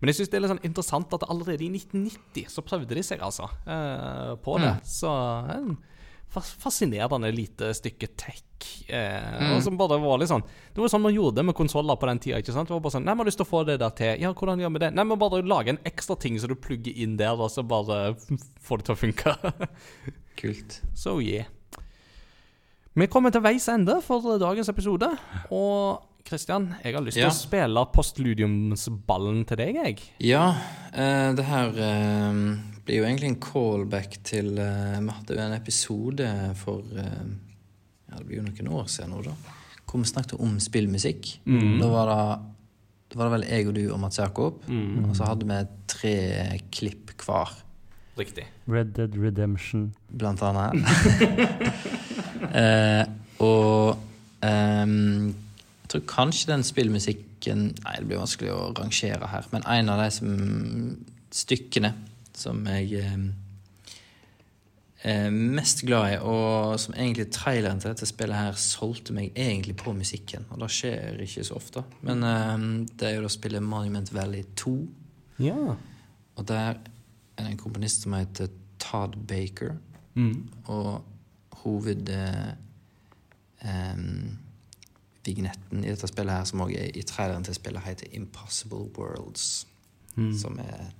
men 0.00 0.08
jeg 0.08 0.16
syns 0.16 0.30
det 0.32 0.38
er 0.38 0.40
litt 0.46 0.52
sånn 0.54 0.62
interessant 0.64 1.12
at 1.12 1.26
allerede 1.28 1.66
i 1.66 1.68
1990 1.68 2.46
så 2.48 2.62
prøvde 2.64 2.94
de 2.96 3.02
seg 3.04 3.20
altså 3.20 3.44
eh, 3.66 4.30
på 4.40 4.54
det. 4.62 4.70
Så 4.88 5.10
en 5.52 5.74
fas- 5.76 5.90
fascinerende 6.32 7.30
lite 7.34 7.72
stykke 7.76 8.08
tech. 8.16 8.42
Eh, 8.86 9.52
og 9.52 9.62
som 9.64 9.76
bare 9.78 9.98
var 9.98 10.20
litt 10.20 10.30
sånn 10.30 10.44
Det 10.44 10.78
var 10.78 10.90
sånn 10.92 11.02
man 11.02 11.14
gjorde 11.14 11.40
det 11.40 11.44
med 11.48 11.56
konsoller 11.58 11.96
på 11.98 12.06
den 12.06 12.20
tida. 12.22 12.38
ikke 12.38 12.54
sant? 12.54 12.68
Det 12.70 12.74
var 12.76 12.82
bare 12.84 12.94
sånn, 12.94 13.04
Nei, 13.08 13.14
vi 13.16 13.24
har 13.24 13.28
lyst 13.30 13.40
til 13.40 13.46
å 13.46 13.50
få 13.50 13.62
det 13.66 13.78
der 13.82 13.96
til. 13.98 14.20
Ja, 14.22 14.30
hvordan 14.32 14.62
gjør 14.62 14.74
vi 14.76 14.84
det? 14.84 14.92
Nei, 14.94 15.04
men 15.08 15.20
bare 15.20 15.42
lage 15.42 15.74
en 15.74 15.82
ekstra 15.88 16.16
ting 16.18 16.38
så 16.38 16.50
du 16.50 16.54
plugger 16.54 16.94
inn 16.94 17.18
der, 17.18 17.34
og 17.34 17.50
så 17.50 17.64
bare 17.66 18.14
får 18.62 18.82
det 18.82 18.88
til 18.88 18.94
å 18.94 19.00
funke. 19.02 19.34
Kult. 20.40 20.78
So 20.94 21.18
yeah. 21.20 21.50
Vi 22.92 23.08
kommer 23.08 23.32
til 23.32 23.40
veis 23.40 23.64
ende 23.72 23.98
for 24.04 24.20
dagens 24.40 24.68
episode. 24.68 25.08
Og 25.50 26.02
Kristian, 26.24 26.68
jeg 26.84 26.94
har 26.94 27.02
lyst 27.04 27.16
til 27.18 27.24
Ja. 27.26 27.30
å 27.32 27.36
spille 27.36 27.82
postludiumsballen 27.94 29.42
til 29.48 29.56
deg, 29.60 29.78
jeg. 29.84 29.98
Ja, 30.24 30.44
uh, 30.94 31.30
det 31.36 31.44
her 31.48 31.72
uh, 31.76 32.38
blir 32.86 33.00
jo 33.00 33.06
egentlig 33.08 33.30
en 33.32 33.40
callback 33.42 34.18
til 34.24 34.52
uh, 34.58 35.00
Vi 35.02 35.16
hadde 35.16 35.36
jo 35.36 35.42
en 35.46 35.56
episode 35.58 36.30
for 36.62 36.82
Ja, 36.92 38.18
det 38.18 38.26
blir 38.28 38.40
jo 38.42 38.46
noen 38.46 38.72
år 38.80 38.88
siden 38.92 39.10
nå, 39.14 39.22
da. 39.24 39.34
Hvor 39.88 40.00
vi 40.00 40.08
snakket 40.08 40.40
om 40.40 40.56
spillmusikk. 40.60 41.34
Da 41.44 41.88
var 41.92 42.08
det 42.12 42.22
da 43.12 43.18
var 43.20 43.28
det 43.28 43.32
vel 43.34 43.42
jeg 43.44 43.66
og 43.68 43.74
du 43.76 43.82
og 43.92 43.98
Mats 44.00 44.16
Jakob. 44.16 44.62
Og 44.64 45.10
så 45.18 45.26
hadde 45.28 45.44
vi 45.44 45.58
tre 45.92 46.14
klipp 46.72 47.10
hver, 47.20 47.50
Riktig. 48.16 48.44
Red 48.68 48.92
Dead 48.96 49.16
Redemption. 49.16 49.94
blant 50.08 50.42
annet. 50.44 50.84
eh, 52.60 53.04
og 53.40 53.96
ehm, 54.44 55.32
jeg 55.32 55.51
tror 55.92 56.08
kanskje 56.10 56.52
den 56.52 56.64
spillmusikken 56.66 57.68
Nei, 57.82 57.94
det 57.98 58.06
blir 58.06 58.20
vanskelig 58.20 58.52
å 58.54 58.72
rangere 58.78 59.28
her, 59.32 59.46
men 59.50 59.64
en 59.66 59.92
av 59.92 60.02
de 60.02 60.10
som, 60.14 60.34
stykkene 61.34 61.90
som 62.38 62.60
jeg 62.70 63.02
er 63.02 63.24
mest 65.34 65.82
glad 65.86 66.12
i, 66.12 66.18
og 66.22 66.78
som 66.80 66.94
egentlig 66.94 67.26
traileren 67.34 67.80
til 67.82 67.90
dette 67.90 68.06
spillet 68.06 68.38
her 68.38 68.58
solgte 68.60 69.14
meg 69.16 69.32
egentlig 69.34 69.74
på 69.80 69.94
musikken. 69.96 70.46
Og 70.54 70.62
det 70.62 70.68
skjer 70.70 71.18
ikke 71.24 71.44
så 71.46 71.56
ofte. 71.58 71.82
Men 72.06 72.22
ehm, 72.26 72.68
det 72.86 73.08
er 73.08 73.16
jo 73.16 73.24
da 73.26 73.32
spillet 73.32 73.64
Monument 73.66 74.12
Valley 74.14 74.44
2 74.56 74.76
Ja. 75.42 75.74
Og 76.36 76.46
der 76.48 76.76
er 76.76 76.78
det 77.42 77.48
en 77.50 77.58
komponist 77.58 78.06
som 78.06 78.14
heter 78.14 78.52
Todd 78.78 79.18
Baker. 79.26 79.74
Mm. 80.14 80.48
Og 80.66 81.02
hoved... 81.64 82.08
Eh, 82.08 82.54
em, 83.66 84.38
vignetten 85.24 85.84
i 85.84 85.90
dette 85.90 86.08
spillet 86.10 86.34
her, 86.34 86.44
som 86.48 86.64
også 86.64 86.78
er 86.78 86.96
i 86.98 87.02
traileren 87.06 87.44
til 87.46 87.54
spillet, 87.54 87.84
heter 87.86 88.06
Impossible 88.16 88.88
Worlds. 88.98 89.66
Mm. 90.14 90.32
Som 90.38 90.58
er 90.60 90.90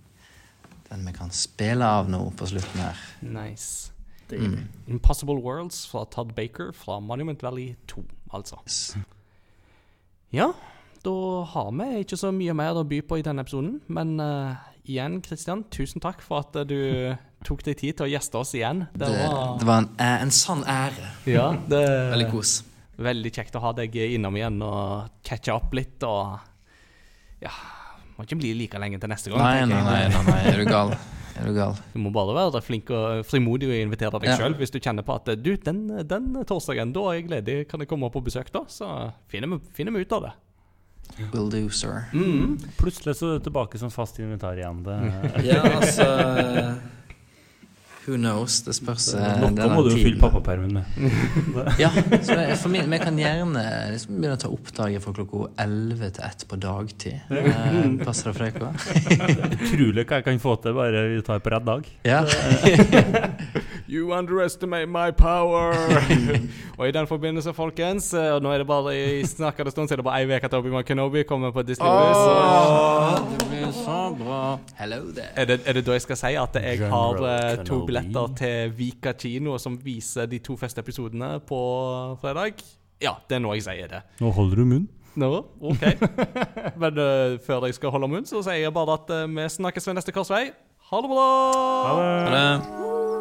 den 0.91 1.07
vi 1.07 1.13
kan 1.17 1.33
spille 1.33 1.87
av 1.87 2.11
nå 2.13 2.21
på 2.37 2.47
slutten 2.51 2.81
her. 2.85 3.01
Nice. 3.25 3.93
Mm. 4.33 4.69
Impossible 4.89 5.41
Worlds 5.45 5.87
fra 5.89 6.05
Todd 6.11 6.33
Baker 6.37 6.73
fra 6.73 7.01
Monument 7.01 7.43
Valley 7.43 7.75
2, 7.89 8.05
altså. 8.33 8.57
Ja, 10.33 10.53
da 11.05 11.13
har 11.53 11.71
vi 11.77 12.05
ikke 12.05 12.17
så 12.17 12.31
mye 12.33 12.55
mer 12.57 12.79
å 12.79 12.85
by 12.89 13.03
på 13.05 13.19
i 13.21 13.25
denne 13.27 13.45
episoden. 13.45 13.81
Men 13.93 14.15
uh, 14.23 14.55
igjen, 14.89 15.21
Kristian, 15.25 15.65
tusen 15.75 16.03
takk 16.03 16.23
for 16.25 16.47
at 16.47 16.57
eh, 16.63 16.69
du 16.69 16.79
tok 17.47 17.65
deg 17.67 17.79
tid 17.81 17.99
til 17.99 18.07
å 18.07 18.13
gjeste 18.13 18.39
oss 18.39 18.55
igjen. 18.57 18.87
Det 18.95 19.09
Det, 19.11 19.25
var 19.27 19.57
det 19.59 19.69
var 19.69 19.83
en, 19.83 19.91
en 19.99 20.35
sann 20.35 20.63
ære. 20.65 21.11
ja, 21.27 21.51
det, 21.69 21.83
Veldig 22.15 22.31
kos. 22.33 22.61
Veldig 23.05 23.33
kjekt 23.35 23.57
å 23.59 23.63
ha 23.65 23.73
deg 23.77 23.95
innom 24.03 24.37
igjen 24.39 24.61
og 24.67 25.11
catche 25.27 25.55
opp 25.55 25.75
litt 25.77 26.03
og 26.09 26.39
Ja, 27.43 27.51
må 28.17 28.25
ikke 28.27 28.39
bli 28.39 28.53
like 28.55 28.79
lenge 28.79 29.01
til 29.03 29.11
neste 29.11 29.33
gang. 29.33 29.43
Nei, 29.43 29.65
nei, 29.67 29.83
nei, 29.83 30.03
nei, 30.13 30.23
nei, 30.29 30.41
er 30.53 30.61
du 30.63 30.69
gal? 30.71 30.93
Er 31.33 31.49
du 31.49 31.55
gal? 31.57 31.75
Du 31.95 31.99
må 32.05 32.11
bare 32.15 32.35
være 32.37 32.61
flink 32.63 32.91
og 32.93 33.23
frimodig 33.27 33.71
og 33.71 33.79
invitere 33.81 34.19
deg 34.21 34.29
Ja. 34.31 34.37
selv 34.37 34.61
hvis 34.61 34.71
du 34.71 34.79
kjenner 34.79 35.03
på 35.07 35.15
at 35.17 35.31
du, 35.43 35.51
den, 35.57 35.87
den 36.07 36.31
torsdagen, 36.47 36.93
da 36.95 37.07
er 37.11 37.19
jeg 37.23 37.31
ledig, 37.33 37.57
kan 37.71 37.81
jeg 37.81 37.89
komme 37.91 38.07
opp 38.07 38.15
på 38.19 38.23
besøk 38.27 38.53
da? 38.53 38.63
Så 38.69 38.87
finner 39.33 39.49
vi, 39.55 39.59
finner 39.75 39.97
vi 39.97 40.05
ut 40.05 40.13
av 40.13 40.27
det. 40.29 40.33
Will 41.33 41.49
do, 41.51 41.65
sir. 41.69 42.05
Mm. 42.15 42.59
Plutselig 42.79 43.17
så 43.19 43.33
er 43.35 43.41
du 43.41 43.49
tilbake 43.49 43.81
som 43.81 43.91
fast 43.93 44.21
inventar 44.23 44.61
igjen. 44.61 44.85
Det, 44.87 44.99
Ja, 45.49 45.61
altså 45.81 46.07
Who 48.07 48.17
knows? 48.19 48.57
Det 48.67 48.75
spørs. 48.75 49.05
eh, 49.15 49.37
Noe 49.45 49.67
må 49.71 49.83
du 49.87 49.93
jo 49.93 49.99
fylle 50.03 50.19
pappapermen 50.19 50.73
med. 50.75 50.85
Ja, 51.83 51.91
så 52.19 52.35
jeg- 52.35 52.57
for 52.59 52.69
min, 52.75 52.89
vi 52.91 52.99
kan 52.99 53.15
gjerne 53.21 53.63
liksom 53.93 54.17
begynne 54.19 54.35
å 54.35 54.41
ta 54.43 54.49
oppdraget 54.51 55.05
fra 55.05 55.13
klokka 55.15 55.45
11 55.63 56.11
til 56.17 56.25
1 56.27 56.47
på 56.51 56.59
dagtid. 56.65 57.21
Eh, 57.31 58.05
passer 58.05 58.33
det 58.33 58.35
for 58.35 58.43
deg? 58.49 58.51
Utrolig 59.61 60.07
hva 60.09 60.19
jeg 60.19 60.27
kan 60.27 60.43
få 60.43 60.57
til 60.65 60.75
bare 60.81 61.05
vi 61.15 61.23
tar 61.23 61.39
på 61.47 61.55
rett 61.55 61.69
dag. 61.71 61.87
Ja. 62.11 62.25
You 63.93 64.15
underestimate 64.15 64.87
my 64.87 65.11
power! 65.11 65.75
og 66.79 66.89
i 66.89 66.91
den 66.91 67.07
forbindelse, 67.07 67.53
folkens, 67.53 68.15
eh, 68.15 68.31
og 68.33 68.39
nå 68.41 68.49
er 68.49 68.63
det 68.63 68.67
bare 68.67 68.95
i 68.97 69.25
snakkende 69.29 69.71
stund, 69.71 69.89
så 69.89 69.95
er 69.95 70.01
det 70.01 70.07
bare 70.07 70.23
ei 70.23 70.31
uke 70.31 70.49
til 70.49 70.63
Obi-Wan 70.63 70.87
Kenobi 70.89 71.23
kommer 71.29 71.53
på 71.53 71.63
Disney+. 71.63 71.91
Plus. 71.91 73.37
Det 73.37 73.49
blir 73.51 73.75
så 73.77 73.99
bra. 74.17 74.39
Hello 74.79 75.03
there. 75.13 75.29
Er 75.37 75.45
det, 75.45 75.61
er 75.67 75.77
det 75.77 75.85
da 75.85 75.99
jeg 75.99 76.07
skal 76.07 76.17
si 76.23 76.33
at 76.41 76.57
jeg 76.57 76.81
har 76.81 77.19
General 77.19 77.29
eh, 77.59 77.67
to 77.69 77.83
billetter 77.85 78.33
til 78.41 78.73
Vika 78.79 79.13
kino 79.13 79.59
som 79.61 79.77
viser 79.85 80.25
de 80.27 80.41
to 80.41 80.57
første 80.57 80.81
episodene 80.81 81.35
på 81.45 81.61
fredag? 82.25 82.65
Ja, 83.05 83.19
det 83.29 83.43
er 83.43 83.45
nå 83.45 83.53
jeg 83.59 83.69
sier 83.69 83.93
det. 83.93 84.05
Nå 84.25 84.33
holder 84.33 84.65
du 84.65 84.69
munn. 84.73 84.89
Nå, 85.21 85.35
ok. 85.61 85.85
Men 86.81 86.97
uh, 86.97 87.37
før 87.45 87.69
jeg 87.69 87.77
skal 87.77 87.93
holde 87.93 88.09
munn, 88.09 88.25
så 88.25 88.41
sier 88.41 88.65
jeg 88.65 88.73
bare 88.73 88.97
at 89.03 89.13
uh, 89.13 89.29
vi 89.29 89.49
snakkes 89.61 89.91
ved 89.91 90.01
neste 90.01 90.17
korsvei. 90.17 90.47
Ha 90.89 91.05
det 91.05 91.13
bra! 91.13 91.33
Ha 91.91 91.97
det. 92.01 92.13
Ha 92.33 92.39
det. 92.41 93.12